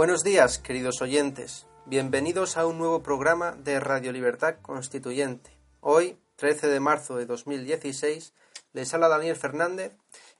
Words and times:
Buenos 0.00 0.24
días, 0.24 0.58
queridos 0.58 1.02
oyentes. 1.02 1.66
Bienvenidos 1.84 2.56
a 2.56 2.64
un 2.64 2.78
nuevo 2.78 3.02
programa 3.02 3.52
de 3.52 3.78
Radio 3.80 4.12
Libertad 4.12 4.54
Constituyente. 4.62 5.50
Hoy, 5.80 6.16
13 6.36 6.68
de 6.68 6.80
marzo 6.80 7.16
de 7.16 7.26
2016, 7.26 8.32
les 8.72 8.94
habla 8.94 9.08
Daniel 9.08 9.36
Fernández 9.36 9.92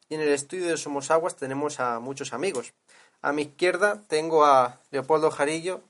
y 0.09 0.15
en 0.15 0.23
el 0.23 0.31
estudio 0.31 0.67
de 0.67 0.79
Somos 0.79 1.11
Aguas 1.11 1.37
tenemos 1.37 1.79
a 1.79 2.01
muchos 2.01 2.33
amigos. 2.33 2.73
A 3.21 3.35
mi 3.35 3.43
izquierda 3.43 4.03
tengo 4.09 4.47
a 4.47 4.81
Leopoldo 4.93 5.31
Jarillo 5.31 5.83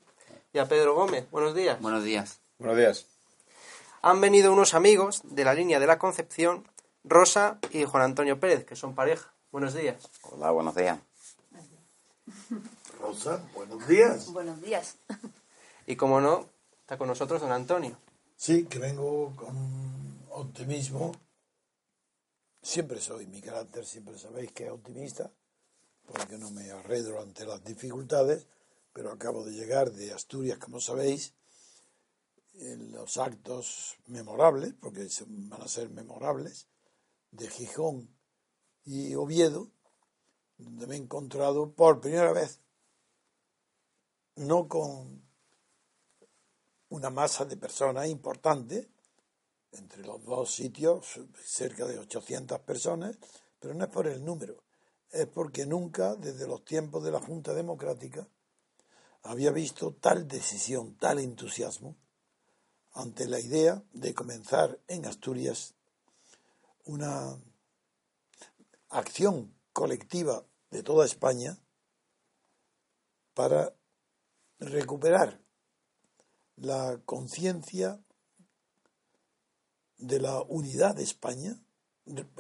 y 0.53 0.59
a 0.59 0.67
Pedro 0.67 0.97
Gómez. 0.97 1.31
Buenos 1.31 1.55
días. 1.55 1.81
Buenos 1.81 2.03
días. 2.03 2.41
Buenos 2.59 2.77
días. 2.77 3.07
Han 4.03 4.21
venido 4.21 4.53
unos 4.53 4.75
amigos 4.75 5.21
de 5.23 5.45
la 5.45 5.55
línea 5.55 5.79
de 5.79 5.87
la 5.87 6.01
Concepción, 6.01 6.67
Rosa 7.05 7.61
y 7.71 7.85
Juan 7.85 8.03
Antonio 8.03 8.41
Pérez, 8.41 8.65
que 8.65 8.75
son 8.75 8.97
pareja. 8.97 9.33
Buenos 9.53 9.75
días. 9.75 10.11
Hola, 10.23 10.51
buenos 10.51 10.75
días. 10.75 10.99
Rosa, 13.01 13.49
buenos 13.55 13.89
días. 13.89 14.31
Buenos 14.31 14.61
días. 14.61 14.99
Y 15.87 15.97
como 15.97 16.21
no, 16.21 16.49
está 16.81 16.99
con 16.99 17.09
nosotros 17.09 17.41
don 17.41 17.51
Antonio. 17.51 17.99
Sí, 18.37 18.67
que 18.67 18.79
vengo 18.79 19.35
con 19.35 20.27
optimismo. 20.31 21.13
Siempre 22.63 23.01
soy, 23.01 23.27
mi 23.27 23.41
carácter 23.41 23.87
siempre 23.87 24.19
sabéis 24.19 24.53
que 24.53 24.67
es 24.67 24.71
optimista, 24.71 25.33
porque 26.07 26.37
no 26.37 26.51
me 26.51 26.71
arredro 26.71 27.23
ante 27.23 27.47
las 27.47 27.65
dificultades, 27.65 28.47
pero 28.93 29.11
acabo 29.11 29.45
de 29.45 29.53
llegar 29.53 29.91
de 29.93 30.13
Asturias, 30.13 30.59
como 30.59 30.79
sabéis, 30.79 31.35
en 32.55 32.93
los 32.93 33.17
actos 33.17 33.97
memorables, 34.07 34.75
porque 34.79 35.09
van 35.27 35.63
a 35.63 35.69
ser 35.69 35.89
memorables, 35.89 36.69
de 37.31 37.49
Gijón 37.49 38.15
y 38.85 39.15
Oviedo, 39.15 39.71
donde 40.59 40.87
me 40.87 40.97
he 40.97 40.99
encontrado 40.99 41.73
por 41.73 42.01
primera 42.01 42.33
vez, 42.33 42.61
no 44.41 44.69
con 44.69 45.23
una 46.89 47.11
masa 47.11 47.45
de 47.45 47.57
personas 47.57 48.09
importante, 48.09 48.89
entre 49.73 50.03
los 50.03 50.25
dos 50.25 50.53
sitios, 50.53 51.21
cerca 51.45 51.87
de 51.87 51.99
800 51.99 52.59
personas, 52.61 53.17
pero 53.59 53.75
no 53.75 53.85
es 53.85 53.91
por 53.91 54.07
el 54.07 54.25
número, 54.25 54.63
es 55.11 55.27
porque 55.27 55.67
nunca, 55.67 56.17
desde 56.17 56.47
los 56.47 56.65
tiempos 56.65 57.05
de 57.05 57.13
la 57.13 57.21
Junta 57.21 57.53
Democrática, 57.53 58.27
había 59.23 59.51
visto 59.51 59.93
tal 59.93 60.27
decisión, 60.27 60.97
tal 60.97 61.19
entusiasmo 61.19 61.95
ante 62.95 63.29
la 63.29 63.39
idea 63.39 63.83
de 63.93 64.15
comenzar 64.15 64.81
en 64.89 65.05
Asturias 65.05 65.75
una 66.87 67.39
acción 68.89 69.55
colectiva 69.73 70.45
de 70.71 70.83
toda 70.83 71.05
España 71.05 71.59
para 73.35 73.75
recuperar 74.61 75.41
la 76.57 77.01
conciencia 77.05 77.99
de 79.97 80.21
la 80.21 80.43
unidad 80.43 80.95
de 80.95 81.03
España 81.03 81.59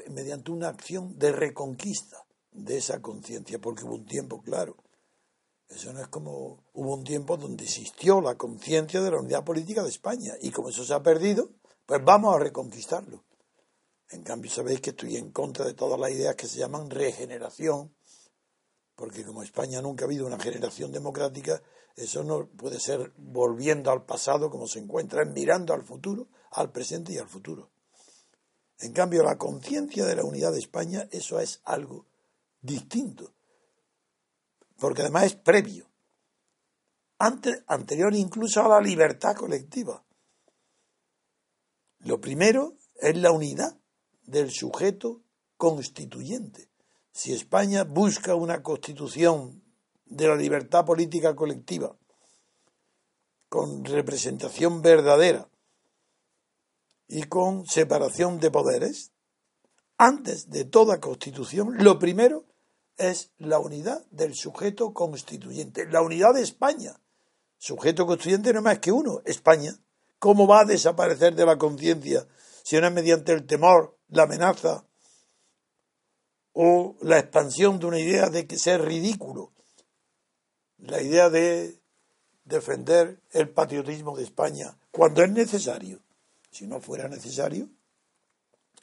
mediante 0.09 0.51
una 0.51 0.69
acción 0.69 1.19
de 1.19 1.33
reconquista 1.33 2.25
de 2.53 2.79
esa 2.79 3.01
conciencia, 3.01 3.61
porque 3.61 3.85
hubo 3.85 3.95
un 3.95 4.07
tiempo, 4.07 4.43
claro, 4.43 4.77
eso 5.69 5.93
no 5.93 6.01
es 6.01 6.09
como 6.09 6.65
hubo 6.73 6.95
un 6.95 7.05
tiempo 7.05 7.37
donde 7.37 7.65
existió 7.65 8.21
la 8.21 8.37
conciencia 8.37 9.01
de 9.01 9.11
la 9.11 9.21
unidad 9.21 9.45
política 9.45 9.83
de 9.83 9.91
España 9.91 10.35
y 10.41 10.51
como 10.51 10.69
eso 10.69 10.85
se 10.85 10.95
ha 10.95 11.03
perdido, 11.03 11.51
pues 11.87 12.05
vamos 12.05 12.35
a 12.35 12.39
reconquistarlo. 12.39 13.25
En 14.11 14.23
cambio, 14.23 14.51
sabéis 14.51 14.81
que 14.81 14.91
estoy 14.91 15.17
en 15.17 15.31
contra 15.31 15.65
de 15.65 15.75
todas 15.75 15.99
las 15.99 16.11
ideas 16.11 16.35
que 16.35 16.49
se 16.49 16.59
llaman 16.59 16.91
regeneración, 16.91 17.95
porque 18.97 19.25
como 19.25 19.45
España 19.45 19.81
nunca 19.81 20.05
ha 20.05 20.09
habido 20.09 20.27
una 20.27 20.39
generación 20.39 20.91
democrática, 20.91 21.63
eso 22.01 22.25
no 22.25 22.47
puede 22.47 22.81
ser 22.81 23.13
volviendo 23.17 23.91
al 23.91 24.05
pasado 24.05 24.51
como 24.51 24.67
se 24.67 24.79
encuentra, 24.79 25.23
es 25.23 25.29
mirando 25.29 25.75
al 25.75 25.85
futuro, 25.85 26.29
al 26.53 26.73
presente 26.73 27.13
y 27.13 27.19
al 27.19 27.29
futuro. 27.29 27.71
En 28.79 28.93
cambio, 28.93 29.23
la 29.23 29.37
conciencia 29.37 30.07
de 30.07 30.17
la 30.17 30.25
unidad 30.25 30.53
de 30.53 30.61
España, 30.61 31.07
eso 31.11 31.39
es 31.39 31.61
algo 31.65 32.07
distinto, 32.63 33.35
porque 34.79 35.03
además 35.03 35.25
es 35.25 35.35
previo, 35.35 35.91
anterior 37.19 38.15
incluso 38.15 38.65
a 38.65 38.69
la 38.69 38.81
libertad 38.81 39.37
colectiva. 39.37 40.03
Lo 41.99 42.19
primero 42.19 42.79
es 42.95 43.15
la 43.19 43.31
unidad 43.31 43.79
del 44.23 44.51
sujeto 44.51 45.21
constituyente. 45.59 46.71
Si 47.13 47.35
España 47.35 47.85
busca 47.85 48.35
una 48.35 48.63
constitución 48.63 49.63
de 50.11 50.29
la 50.29 50.37
libertad 50.37 50.85
política 50.85 51.35
colectiva 51.35 51.97
con 53.49 53.85
representación 53.85 54.83
verdadera 54.83 55.49
y 57.09 57.25
con 57.25 57.67
separación 57.67 58.39
de 58.39 58.51
poderes, 58.51 59.13
antes 59.99 60.51
de 60.51 60.65
toda 60.65 61.01
constitución, 61.01 61.75
lo 61.79 61.99
primero 61.99 62.45
es 62.97 63.33
la 63.39 63.59
unidad 63.59 64.05
del 64.11 64.35
sujeto 64.35 64.95
constituyente, 64.95 65.87
la 65.87 66.03
unidad 66.03 66.35
de 66.35 66.43
España. 66.43 67.01
Sujeto 67.59 68.07
constituyente 68.07 68.53
no 68.53 68.61
es 68.61 68.65
más 68.65 68.79
que 68.79 68.93
uno, 68.93 69.21
España. 69.25 69.75
¿Cómo 70.19 70.47
va 70.47 70.61
a 70.61 70.65
desaparecer 70.65 71.35
de 71.35 71.47
la 71.47 71.59
conciencia 71.59 72.27
si 72.63 72.79
no 72.79 72.87
es 72.87 72.93
mediante 72.93 73.33
el 73.33 73.47
temor, 73.47 73.99
la 74.09 74.25
amenaza 74.25 74.85
o 76.53 76.97
la 77.01 77.19
expansión 77.19 77.79
de 77.79 77.87
una 77.87 77.99
idea 77.99 78.29
de 78.29 78.47
que 78.47 78.59
sea 78.59 78.79
ridículo? 78.79 79.53
La 80.83 81.03
idea 81.03 81.29
de 81.29 81.81
defender 82.45 83.21
el 83.33 83.51
patriotismo 83.51 84.17
de 84.17 84.25
España 84.25 84.77
cuando 84.91 85.23
es 85.23 85.31
necesario. 85.31 86.01
Si 86.51 86.67
no 86.67 86.81
fuera 86.81 87.09
necesario, 87.09 87.69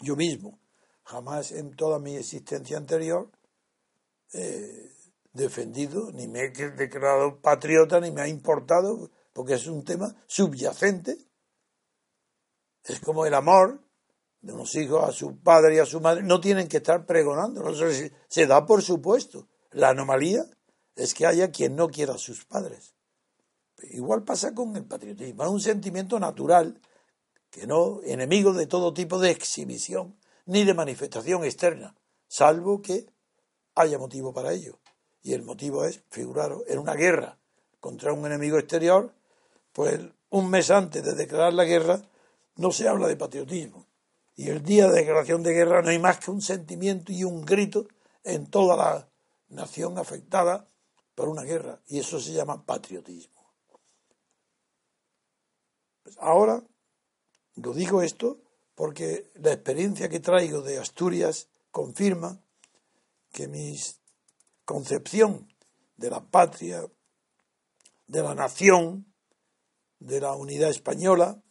yo 0.02 0.16
mismo, 0.16 0.59
jamás 1.03 1.52
en 1.52 1.75
toda 1.75 2.00
mi 2.00 2.16
existencia 2.16 2.78
anterior, 2.78 3.30
he 4.31 4.91
defendido, 5.34 6.12
ni 6.12 6.28
me 6.28 6.46
he 6.46 6.50
declarado 6.50 7.41
patriota, 7.41 8.00
ni 8.00 8.12
me 8.12 8.22
ha 8.22 8.28
importado, 8.28 9.12
porque 9.34 9.56
es 9.56 9.68
un 9.68 9.84
tema 9.84 10.16
subyacente. 10.28 11.18
Es 12.84 13.00
como 13.00 13.25
el 13.25 13.34
amor 13.34 13.81
de 14.41 14.53
unos 14.53 14.74
hijos 14.75 15.03
a 15.03 15.12
su 15.12 15.40
padre 15.40 15.75
y 15.75 15.80
a 15.80 15.86
su 15.86 16.00
madre, 16.00 16.24
no 16.24 16.40
tienen 16.40 16.68
que 16.68 16.78
estar 16.78 17.06
pregonando, 17.06 17.62
no 17.62 17.74
se, 17.74 18.13
se 18.28 18.47
da 18.47 18.66
por 18.66 18.81
supuesto. 18.81 19.47
La 19.72 19.90
anomalía 19.90 20.46
es 20.97 21.13
que 21.13 21.25
haya 21.25 21.52
quien 21.52 21.75
no 21.75 21.90
quiera 21.90 22.16
a 22.16 22.18
sus 22.18 22.46
padres. 22.46 22.96
Igual 23.91 24.24
pasa 24.24 24.53
con 24.53 24.75
el 24.75 24.85
patriotismo, 24.85 25.44
es 25.44 25.50
un 25.50 25.62
sentimiento 25.62 26.19
natural, 26.19 26.81
que 27.50 27.68
no 27.68 28.02
enemigo 28.03 28.53
de 28.53 28.68
todo 28.68 28.94
tipo 28.94 29.19
de 29.19 29.31
exhibición 29.31 30.18
ni 30.46 30.63
de 30.63 30.74
manifestación 30.74 31.44
externa, 31.44 31.96
salvo 32.28 32.81
que 32.81 33.07
haya 33.75 33.97
motivo 33.97 34.34
para 34.34 34.52
ello. 34.53 34.80
Y 35.22 35.34
el 35.34 35.44
motivo 35.44 35.86
es, 35.86 36.02
figuraros, 36.10 36.63
en 36.68 36.80
una 36.80 36.94
guerra 36.94 37.38
contra 37.80 38.13
un 38.13 38.25
enemigo 38.25 38.57
exterior, 38.57 39.13
pues 39.71 40.00
un 40.30 40.50
mes 40.50 40.71
antes 40.71 41.04
de 41.04 41.13
declarar 41.13 41.54
la 41.54 41.66
guerra 41.66 42.01
no 42.56 42.71
se 42.71 42.88
habla 42.88 43.07
de 43.07 43.16
patriotismo. 43.16 43.86
Y 44.36 44.50
el 44.50 44.63
día 44.63 44.88
de 44.88 45.00
declaración 45.00 45.44
de 45.44 45.54
guerra 45.54 45.81
no 45.81 45.89
hay 45.89 46.00
más 46.00 46.19
que 46.19 46.31
un 46.31 46.42
sentimiento 46.42 47.12
y 47.12 47.24
un 47.24 47.45
grito 47.45 47.88
en 48.24 48.48
toda 48.48 48.75
la 48.75 49.10
nación 49.50 49.98
afectada 49.98 50.68
por 51.18 51.30
una 51.30 51.42
guerra. 51.42 51.81
Y 51.88 51.98
eso 51.98 52.19
se 52.19 52.31
llama 52.31 52.64
patriotismo. 52.64 53.52
Pues 56.04 56.16
ahora, 56.19 56.64
lo 57.56 57.74
digo 57.74 58.04
esto 58.04 58.40
porque 58.75 59.31
la 59.34 59.54
experiencia 59.54 60.10
que 60.10 60.19
traigo 60.19 60.62
de 60.62 60.78
Asturias 60.78 61.50
confirma 61.72 62.40
que 63.31 63.48
mi 63.48 63.75
concepción 64.64 65.52
de 65.96 66.12
la 66.12 66.24
patria, 66.24 66.86
de 68.06 68.22
la 68.22 68.36
nación, 68.36 69.12
de 69.98 70.22
la 70.22 70.34
unidad 70.34 70.69
española, 70.69 71.42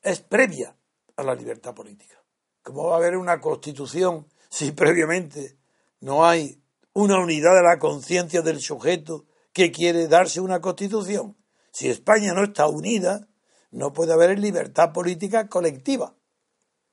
es 0.00 0.20
previa 0.20 0.76
a 1.16 1.24
la 1.24 1.34
libertad 1.34 1.74
política. 1.74 2.22
¿Cómo 2.62 2.84
va 2.84 2.94
a 2.94 2.98
haber 2.98 3.16
una 3.16 3.40
constitución 3.40 4.28
si 4.48 4.70
previamente 4.70 5.58
no 5.98 6.24
hay 6.24 6.63
una 6.94 7.18
unidad 7.18 7.54
de 7.54 7.62
la 7.62 7.78
conciencia 7.78 8.40
del 8.40 8.60
sujeto 8.60 9.26
que 9.52 9.70
quiere 9.70 10.08
darse 10.08 10.40
una 10.40 10.60
constitución? 10.60 11.36
Si 11.70 11.90
España 11.90 12.32
no 12.32 12.44
está 12.44 12.66
unida, 12.68 13.28
no 13.70 13.92
puede 13.92 14.12
haber 14.12 14.38
libertad 14.38 14.92
política 14.92 15.48
colectiva. 15.48 16.14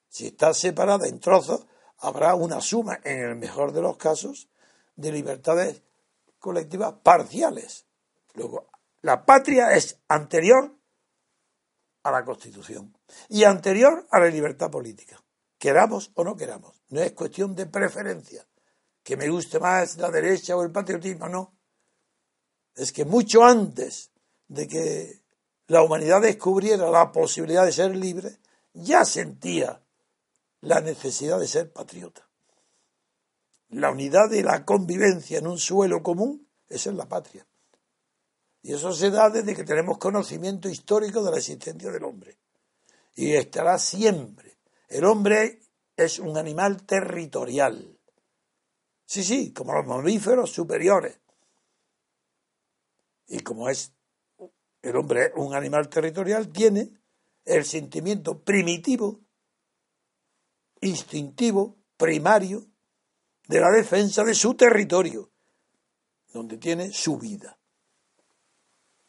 Si 0.09 0.27
está 0.27 0.53
separada 0.53 1.07
en 1.07 1.19
trozos, 1.19 1.67
habrá 1.99 2.35
una 2.35 2.59
suma, 2.61 2.99
en 3.03 3.19
el 3.19 3.35
mejor 3.35 3.71
de 3.71 3.81
los 3.81 3.97
casos, 3.97 4.49
de 4.95 5.11
libertades 5.11 5.83
colectivas 6.39 6.93
parciales. 7.03 7.85
Luego, 8.33 8.71
la 9.01 9.25
patria 9.25 9.73
es 9.73 9.99
anterior 10.07 10.75
a 12.03 12.11
la 12.11 12.25
Constitución 12.25 12.97
y 13.29 13.43
anterior 13.43 14.07
a 14.09 14.19
la 14.19 14.27
libertad 14.27 14.71
política, 14.71 15.23
queramos 15.59 16.11
o 16.15 16.23
no 16.23 16.35
queramos. 16.35 16.81
No 16.89 17.01
es 17.01 17.11
cuestión 17.11 17.55
de 17.55 17.67
preferencia, 17.67 18.47
que 19.03 19.17
me 19.17 19.29
guste 19.29 19.59
más 19.59 19.97
la 19.97 20.09
derecha 20.09 20.55
o 20.55 20.63
el 20.63 20.71
patriotismo, 20.71 21.27
no. 21.27 21.53
es 22.75 22.91
que 22.91 23.05
mucho 23.05 23.43
antes 23.43 24.11
de 24.47 24.67
que 24.67 25.21
la 25.67 25.83
humanidad 25.83 26.21
descubriera 26.21 26.89
la 26.89 27.11
posibilidad 27.11 27.65
de 27.65 27.71
ser 27.71 27.95
libre, 27.95 28.37
ya 28.73 29.05
sentía 29.05 29.81
la 30.61 30.81
necesidad 30.81 31.39
de 31.39 31.47
ser 31.47 31.71
patriota. 31.71 32.27
La 33.69 33.91
unidad 33.91 34.29
de 34.29 34.43
la 34.43 34.65
convivencia 34.65 35.39
en 35.39 35.47
un 35.47 35.57
suelo 35.57 36.03
común, 36.03 36.47
esa 36.67 36.89
es 36.89 36.95
la 36.95 37.07
patria. 37.07 37.47
Y 38.61 38.73
eso 38.73 38.93
se 38.93 39.09
da 39.09 39.29
desde 39.29 39.55
que 39.55 39.63
tenemos 39.63 39.97
conocimiento 39.97 40.69
histórico 40.69 41.23
de 41.23 41.31
la 41.31 41.37
existencia 41.37 41.89
del 41.89 42.03
hombre. 42.03 42.37
Y 43.15 43.33
estará 43.33 43.79
siempre. 43.79 44.57
El 44.87 45.05
hombre 45.05 45.61
es 45.95 46.19
un 46.19 46.37
animal 46.37 46.83
territorial. 46.83 47.97
Sí, 49.11 49.25
sí, 49.25 49.51
como 49.51 49.73
los 49.73 49.85
mamíferos 49.85 50.51
superiores. 50.51 51.19
Y 53.27 53.41
como 53.41 53.67
es 53.67 53.91
el 54.81 54.95
hombre 54.95 55.33
un 55.35 55.53
animal 55.53 55.89
territorial, 55.89 56.47
tiene 56.47 56.93
el 57.43 57.65
sentimiento 57.65 58.39
primitivo, 58.39 59.19
instintivo, 60.79 61.75
primario, 61.97 62.65
de 63.49 63.59
la 63.59 63.69
defensa 63.71 64.23
de 64.23 64.33
su 64.33 64.53
territorio, 64.53 65.29
donde 66.31 66.57
tiene 66.57 66.93
su 66.93 67.17
vida. 67.17 67.59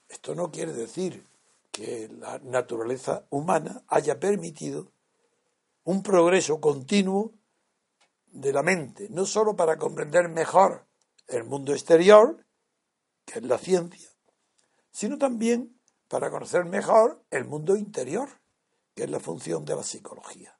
Esto 0.08 0.34
no 0.34 0.50
quiere 0.50 0.72
decir 0.72 1.24
que 1.70 2.08
la 2.18 2.40
naturaleza 2.40 3.24
humana 3.30 3.84
haya 3.86 4.18
permitido 4.18 4.90
un 5.84 6.02
progreso 6.02 6.60
continuo 6.60 7.34
de 8.32 8.52
la 8.52 8.62
mente, 8.62 9.08
no 9.10 9.26
sólo 9.26 9.54
para 9.54 9.76
comprender 9.76 10.28
mejor 10.28 10.86
el 11.28 11.44
mundo 11.44 11.72
exterior, 11.72 12.44
que 13.24 13.38
es 13.38 13.44
la 13.44 13.58
ciencia, 13.58 14.10
sino 14.90 15.18
también 15.18 15.78
para 16.08 16.30
conocer 16.30 16.64
mejor 16.64 17.22
el 17.30 17.44
mundo 17.44 17.76
interior, 17.76 18.28
que 18.94 19.04
es 19.04 19.10
la 19.10 19.20
función 19.20 19.64
de 19.64 19.76
la 19.76 19.82
psicología. 19.82 20.58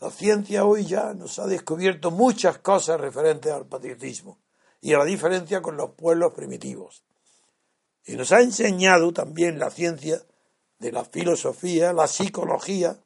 La 0.00 0.10
ciencia 0.10 0.64
hoy 0.64 0.86
ya 0.86 1.12
nos 1.12 1.38
ha 1.38 1.46
descubierto 1.46 2.10
muchas 2.10 2.58
cosas 2.58 3.00
referentes 3.00 3.52
al 3.52 3.66
patriotismo 3.66 4.38
y 4.80 4.94
a 4.94 4.98
la 4.98 5.04
diferencia 5.04 5.60
con 5.60 5.76
los 5.76 5.90
pueblos 5.90 6.32
primitivos. 6.32 7.04
Y 8.04 8.16
nos 8.16 8.32
ha 8.32 8.40
enseñado 8.40 9.12
también 9.12 9.58
la 9.58 9.70
ciencia 9.70 10.22
de 10.78 10.92
la 10.92 11.04
filosofía, 11.04 11.92
la 11.92 12.08
psicología, 12.08 12.98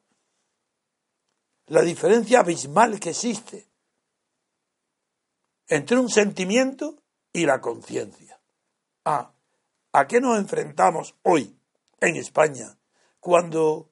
la 1.67 1.81
diferencia 1.81 2.39
abismal 2.39 2.99
que 2.99 3.11
existe 3.11 3.67
entre 5.67 5.97
un 5.97 6.09
sentimiento 6.09 7.03
y 7.33 7.45
la 7.45 7.59
conciencia. 7.59 8.39
Ah, 9.03 9.33
¿a 9.91 10.07
qué 10.07 10.21
nos 10.21 10.37
enfrentamos 10.37 11.15
hoy 11.23 11.59
en 11.99 12.15
España 12.15 12.77
cuando 13.19 13.91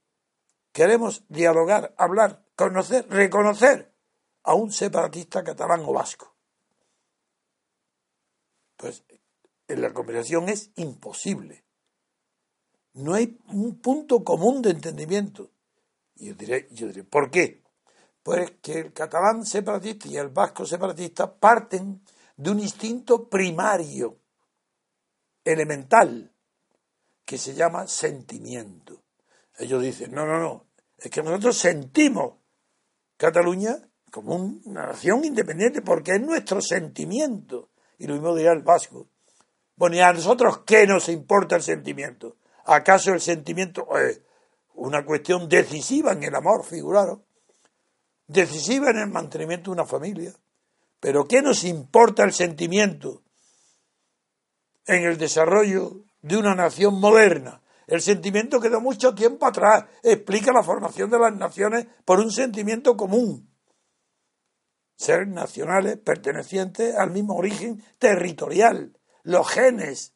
queremos 0.72 1.26
dialogar, 1.28 1.94
hablar, 1.98 2.46
conocer, 2.56 3.08
reconocer 3.10 3.94
a 4.44 4.56
un 4.56 4.72
separatista 4.72 5.44
catalán 5.44 5.82
o 5.86 5.94
vasco? 5.94 6.34
Pues 8.78 9.04
en 9.68 9.82
la 9.82 9.94
conversación 9.94 10.48
es 10.48 10.72
imposible. 10.76 11.66
No 12.94 13.14
hay 13.14 13.38
un 13.48 13.82
punto 13.82 14.24
común 14.24 14.62
de 14.62 14.70
entendimiento. 14.70 15.52
Y 16.16 16.28
yo 16.28 16.36
diré, 16.36 16.70
yo 16.72 16.88
diré, 16.88 17.04
¿por 17.04 17.30
qué? 17.30 17.65
Pues 18.26 18.54
que 18.60 18.80
el 18.80 18.92
catalán 18.92 19.46
separatista 19.46 20.08
y 20.08 20.18
el 20.18 20.30
vasco 20.30 20.66
separatista 20.66 21.32
parten 21.32 22.02
de 22.36 22.50
un 22.50 22.60
instinto 22.60 23.30
primario, 23.30 24.18
elemental, 25.44 26.34
que 27.24 27.38
se 27.38 27.54
llama 27.54 27.86
sentimiento. 27.86 29.04
Ellos 29.60 29.80
dicen, 29.80 30.12
no, 30.12 30.26
no, 30.26 30.40
no, 30.40 30.66
es 30.98 31.12
que 31.12 31.22
nosotros 31.22 31.56
sentimos 31.56 32.40
Cataluña 33.16 33.78
como 34.10 34.34
una 34.38 34.88
nación 34.88 35.24
independiente 35.24 35.84
porque 35.84 36.14
es 36.14 36.22
nuestro 36.22 36.62
sentimiento. 36.62 37.70
Y 38.00 38.08
lo 38.08 38.16
mismo 38.16 38.34
dirá 38.34 38.54
el 38.54 38.64
vasco. 38.64 39.08
Bueno, 39.76 39.98
¿y 39.98 40.00
a 40.00 40.12
nosotros 40.12 40.64
qué 40.66 40.88
nos 40.88 41.10
importa 41.10 41.58
el 41.58 41.62
sentimiento? 41.62 42.38
¿Acaso 42.66 43.14
el 43.14 43.22
sentimiento 43.22 43.88
es 44.00 44.20
una 44.74 45.06
cuestión 45.06 45.48
decisiva 45.48 46.14
en 46.14 46.24
el 46.24 46.34
amor, 46.34 46.66
figuraron? 46.66 47.24
Decisiva 48.28 48.90
en 48.90 48.98
el 48.98 49.08
mantenimiento 49.10 49.72
de 49.72 49.76
una 49.76 49.86
familia. 49.86 50.34
Pero 51.00 51.26
¿qué 51.26 51.42
nos 51.42 51.64
importa 51.64 52.24
el 52.24 52.34
sentimiento 52.34 53.24
en 54.88 55.04
el 55.04 55.18
desarrollo 55.18 56.06
de 56.22 56.38
una 56.38 56.56
nación 56.56 57.00
moderna? 57.00 57.62
El 57.88 58.02
sentimiento 58.02 58.60
quedó 58.60 58.82
mucho 58.82 59.14
tiempo 59.14 59.46
atrás. 59.46 59.86
Explica 60.02 60.52
la 60.52 60.64
formación 60.64 61.10
de 61.10 61.20
las 61.20 61.36
naciones 61.36 61.86
por 62.04 62.20
un 62.20 62.32
sentimiento 62.32 62.98
común. 62.98 63.50
Ser 64.96 65.28
nacionales 65.28 65.98
pertenecientes 65.98 66.96
al 66.96 67.12
mismo 67.12 67.36
origen 67.36 67.84
territorial 68.00 68.98
los 69.26 69.50
genes 69.50 70.14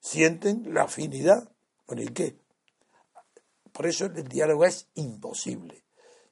sienten 0.00 0.74
la 0.74 0.82
afinidad. 0.82 1.52
Bueno, 1.86 2.02
¿y 2.02 2.08
qué? 2.08 2.36
Por 3.72 3.86
eso 3.86 4.06
el 4.06 4.26
diálogo 4.26 4.64
es 4.64 4.88
imposible. 4.94 5.81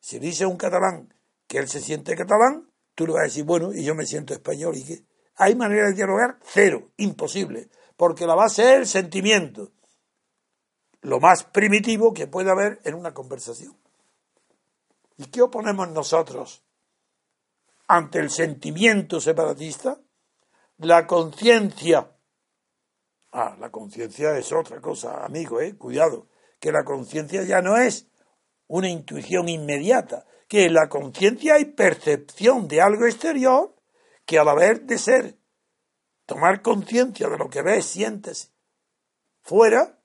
Si 0.01 0.19
dice 0.19 0.47
un 0.47 0.57
catalán 0.57 1.15
que 1.47 1.59
él 1.59 1.69
se 1.69 1.81
siente 1.81 2.17
catalán, 2.17 2.71
tú 2.95 3.07
le 3.07 3.13
vas 3.13 3.21
a 3.21 3.25
decir, 3.25 3.45
bueno, 3.45 3.73
y 3.73 3.85
yo 3.85 3.95
me 3.95 4.07
siento 4.07 4.35
español, 4.35 4.77
¿y 4.77 4.85
qué? 4.85 5.05
Hay 5.37 5.55
manera 5.55 5.87
de 5.87 5.95
dialogar 5.95 6.39
cero, 6.43 6.91
imposible, 6.97 7.71
porque 7.97 8.27
la 8.27 8.35
base 8.35 8.63
es 8.63 8.79
el 8.79 8.87
sentimiento, 8.87 9.73
lo 11.03 11.19
más 11.21 11.45
primitivo 11.45 12.13
que 12.13 12.27
puede 12.27 12.51
haber 12.51 12.81
en 12.85 12.95
una 12.95 13.15
conversación. 13.15 13.77
¿Y 15.17 15.27
qué 15.27 15.43
oponemos 15.43 15.89
nosotros 15.91 16.63
ante 17.87 18.19
el 18.19 18.31
sentimiento 18.31 19.21
separatista? 19.21 20.01
La 20.79 21.07
conciencia. 21.07 22.11
Ah, 23.33 23.57
la 23.59 23.71
conciencia 23.71 24.37
es 24.37 24.53
otra 24.53 24.81
cosa, 24.81 25.25
amigo, 25.25 25.61
eh, 25.61 25.77
cuidado, 25.77 26.27
que 26.59 26.73
la 26.73 26.85
conciencia 26.85 27.45
ya 27.45 27.63
no 27.63 27.77
es 27.77 28.10
una 28.71 28.89
intuición 28.89 29.49
inmediata, 29.49 30.25
que 30.47 30.67
en 30.67 30.75
la 30.75 30.89
conciencia 30.89 31.55
hay 31.55 31.65
percepción 31.65 32.69
de 32.69 32.81
algo 32.81 33.05
exterior 33.07 33.75
que 34.25 34.39
al 34.39 34.49
haber 34.49 34.83
de 34.83 34.97
ser 34.97 35.37
tomar 36.25 36.63
conciencia 36.63 37.29
de 37.29 37.37
lo 37.37 37.51
que 37.51 37.63
ves, 37.63 37.85
sientes 37.85 38.53
fuera, 39.43 39.99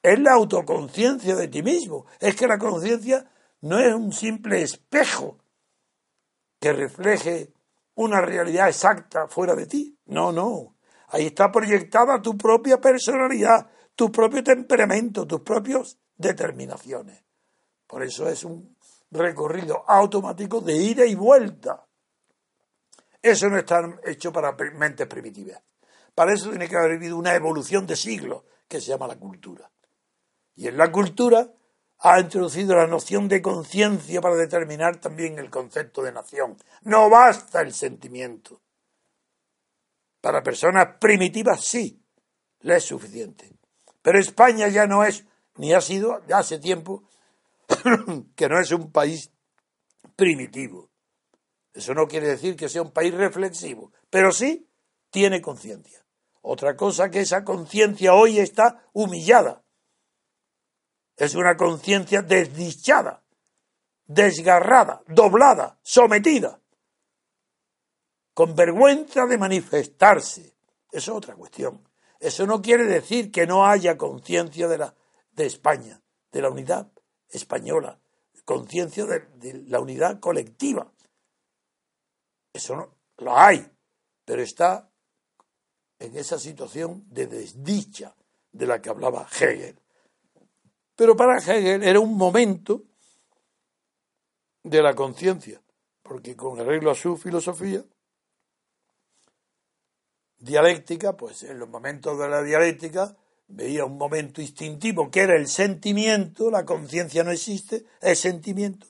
es 0.00 0.18
la 0.20 0.34
autoconciencia 0.34 1.34
de 1.34 1.48
ti 1.48 1.64
mismo. 1.64 2.06
Es 2.20 2.36
que 2.36 2.46
la 2.46 2.56
conciencia 2.56 3.28
no 3.62 3.80
es 3.80 3.92
un 3.92 4.12
simple 4.12 4.62
espejo 4.62 5.38
que 6.60 6.72
refleje 6.72 7.52
una 7.96 8.20
realidad 8.20 8.68
exacta 8.68 9.26
fuera 9.26 9.56
de 9.56 9.66
ti. 9.66 9.98
No, 10.06 10.30
no. 10.30 10.76
Ahí 11.08 11.26
está 11.26 11.50
proyectada 11.50 12.22
tu 12.22 12.38
propia 12.38 12.80
personalidad, 12.80 13.68
tu 13.96 14.12
propio 14.12 14.44
temperamento, 14.44 15.26
tus 15.26 15.40
propias 15.40 15.98
determinaciones. 16.16 17.23
Por 17.94 18.02
eso 18.02 18.28
es 18.28 18.42
un 18.42 18.76
recorrido 19.12 19.84
automático 19.86 20.60
de 20.60 20.74
ida 20.74 21.06
y 21.06 21.14
vuelta. 21.14 21.86
Eso 23.22 23.48
no 23.48 23.56
está 23.56 24.00
hecho 24.04 24.32
para 24.32 24.50
mentes 24.50 25.06
primitivas. 25.06 25.62
Para 26.12 26.32
eso 26.32 26.50
tiene 26.50 26.68
que 26.68 26.76
haber 26.76 26.98
vivido 26.98 27.16
una 27.16 27.36
evolución 27.36 27.86
de 27.86 27.94
siglos 27.94 28.42
que 28.66 28.80
se 28.80 28.88
llama 28.88 29.06
la 29.06 29.16
cultura. 29.16 29.70
Y 30.56 30.66
en 30.66 30.76
la 30.76 30.90
cultura 30.90 31.48
ha 32.00 32.18
introducido 32.18 32.74
la 32.74 32.88
noción 32.88 33.28
de 33.28 33.40
conciencia 33.40 34.20
para 34.20 34.34
determinar 34.34 34.96
también 34.96 35.38
el 35.38 35.48
concepto 35.48 36.02
de 36.02 36.10
nación. 36.10 36.56
No 36.82 37.08
basta 37.08 37.60
el 37.60 37.72
sentimiento. 37.72 38.60
Para 40.20 40.42
personas 40.42 40.96
primitivas 40.98 41.64
sí, 41.64 42.04
le 42.62 42.74
es 42.74 42.84
suficiente. 42.84 43.52
Pero 44.02 44.18
España 44.18 44.66
ya 44.66 44.84
no 44.88 45.04
es, 45.04 45.24
ni 45.58 45.72
ha 45.72 45.80
sido, 45.80 46.26
ya 46.26 46.38
hace 46.38 46.58
tiempo, 46.58 47.04
que 48.36 48.48
no 48.48 48.60
es 48.60 48.70
un 48.72 48.90
país 48.90 49.30
primitivo. 50.16 50.90
Eso 51.72 51.94
no 51.94 52.06
quiere 52.06 52.28
decir 52.28 52.56
que 52.56 52.68
sea 52.68 52.82
un 52.82 52.92
país 52.92 53.12
reflexivo, 53.12 53.92
pero 54.10 54.30
sí 54.32 54.68
tiene 55.10 55.40
conciencia. 55.40 56.04
Otra 56.42 56.76
cosa 56.76 57.10
que 57.10 57.20
esa 57.20 57.44
conciencia 57.44 58.14
hoy 58.14 58.38
está 58.38 58.88
humillada 58.92 59.64
es 61.16 61.34
una 61.34 61.56
conciencia 61.56 62.22
desdichada, 62.22 63.24
desgarrada, 64.06 65.02
doblada, 65.06 65.78
sometida, 65.82 66.60
con 68.34 68.54
vergüenza 68.54 69.26
de 69.26 69.38
manifestarse. 69.38 70.56
Es 70.90 71.08
otra 71.08 71.34
cuestión. 71.34 71.88
Eso 72.20 72.46
no 72.46 72.62
quiere 72.62 72.84
decir 72.84 73.30
que 73.30 73.46
no 73.46 73.66
haya 73.66 73.96
conciencia 73.96 74.68
de, 74.68 74.90
de 75.32 75.46
España, 75.46 76.00
de 76.30 76.42
la 76.42 76.50
unidad 76.50 76.93
española, 77.34 78.00
conciencia 78.44 79.04
de, 79.04 79.64
la 79.66 79.80
unidad 79.80 80.20
colectiva. 80.20 80.90
Eso 82.52 82.76
no, 82.76 82.94
lo 83.18 83.36
hay, 83.36 83.70
pero 84.24 84.42
está 84.42 84.90
en 85.98 86.16
esa 86.16 86.38
situación 86.38 87.04
de 87.08 87.26
desdicha 87.26 88.14
de 88.52 88.66
la 88.66 88.80
que 88.80 88.90
hablaba 88.90 89.26
Hegel. 89.28 89.78
Pero 90.94 91.16
para 91.16 91.38
Hegel 91.38 91.82
era 91.82 91.98
un 91.98 92.16
momento 92.16 92.84
de 94.62 94.82
la 94.82 94.94
conciencia, 94.94 95.60
porque 96.02 96.36
con 96.36 96.60
arreglo 96.60 96.90
a 96.90 96.94
su 96.94 97.16
filosofía 97.16 97.84
dialéctica, 100.38 101.16
pues 101.16 101.42
en 101.42 101.58
los 101.58 101.68
momentos 101.68 102.18
de 102.18 102.28
la 102.28 102.42
dialéctica 102.42 103.16
veía 103.48 103.84
un 103.84 103.98
momento 103.98 104.40
instintivo 104.40 105.10
que 105.10 105.20
era 105.20 105.36
el 105.36 105.48
sentimiento, 105.48 106.50
la 106.50 106.64
conciencia 106.64 107.24
no 107.24 107.30
existe, 107.30 107.86
es 108.00 108.18
sentimiento. 108.18 108.86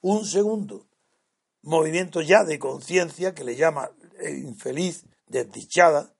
Un 0.00 0.24
segundo, 0.24 0.86
movimiento 1.62 2.20
ya 2.20 2.44
de 2.44 2.58
conciencia 2.58 3.34
que 3.34 3.44
le 3.44 3.56
llama 3.56 3.90
infeliz, 4.28 5.04
desdichada, 5.26 6.14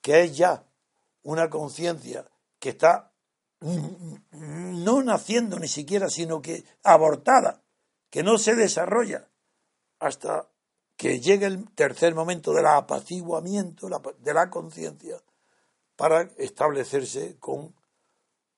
que 0.00 0.24
es 0.24 0.36
ya 0.36 0.66
una 1.22 1.48
conciencia 1.48 2.28
que 2.58 2.70
está 2.70 3.12
no 3.60 5.02
naciendo 5.02 5.58
ni 5.58 5.68
siquiera, 5.68 6.08
sino 6.10 6.42
que 6.42 6.64
abortada, 6.82 7.62
que 8.10 8.22
no 8.22 8.38
se 8.38 8.54
desarrolla 8.54 9.28
hasta 10.00 10.48
que 10.96 11.20
llegue 11.20 11.46
el 11.46 11.70
tercer 11.74 12.14
momento 12.14 12.52
del 12.52 12.66
apaciguamiento 12.66 13.88
de 14.18 14.34
la 14.34 14.50
conciencia 14.50 15.16
para 16.02 16.22
establecerse 16.36 17.38
con 17.38 17.76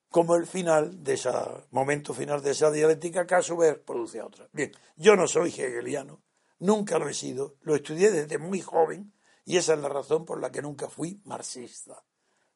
como 0.08 0.34
el 0.34 0.46
final 0.46 1.04
de 1.04 1.12
ese 1.12 1.28
momento 1.72 2.14
final 2.14 2.40
de 2.40 2.52
esa 2.52 2.70
dialéctica 2.70 3.26
que 3.26 3.34
a 3.34 3.42
su 3.42 3.54
vez 3.58 3.78
produce 3.80 4.22
otra. 4.22 4.48
Bien, 4.50 4.72
yo 4.96 5.14
no 5.14 5.28
soy 5.28 5.50
hegeliano, 5.50 6.22
nunca 6.60 6.98
lo 6.98 7.06
he 7.06 7.12
sido, 7.12 7.56
lo 7.60 7.74
estudié 7.74 8.10
desde 8.10 8.38
muy 8.38 8.62
joven 8.62 9.12
y 9.44 9.58
esa 9.58 9.74
es 9.74 9.80
la 9.80 9.90
razón 9.90 10.24
por 10.24 10.40
la 10.40 10.50
que 10.50 10.62
nunca 10.62 10.88
fui 10.88 11.20
marxista. 11.26 12.02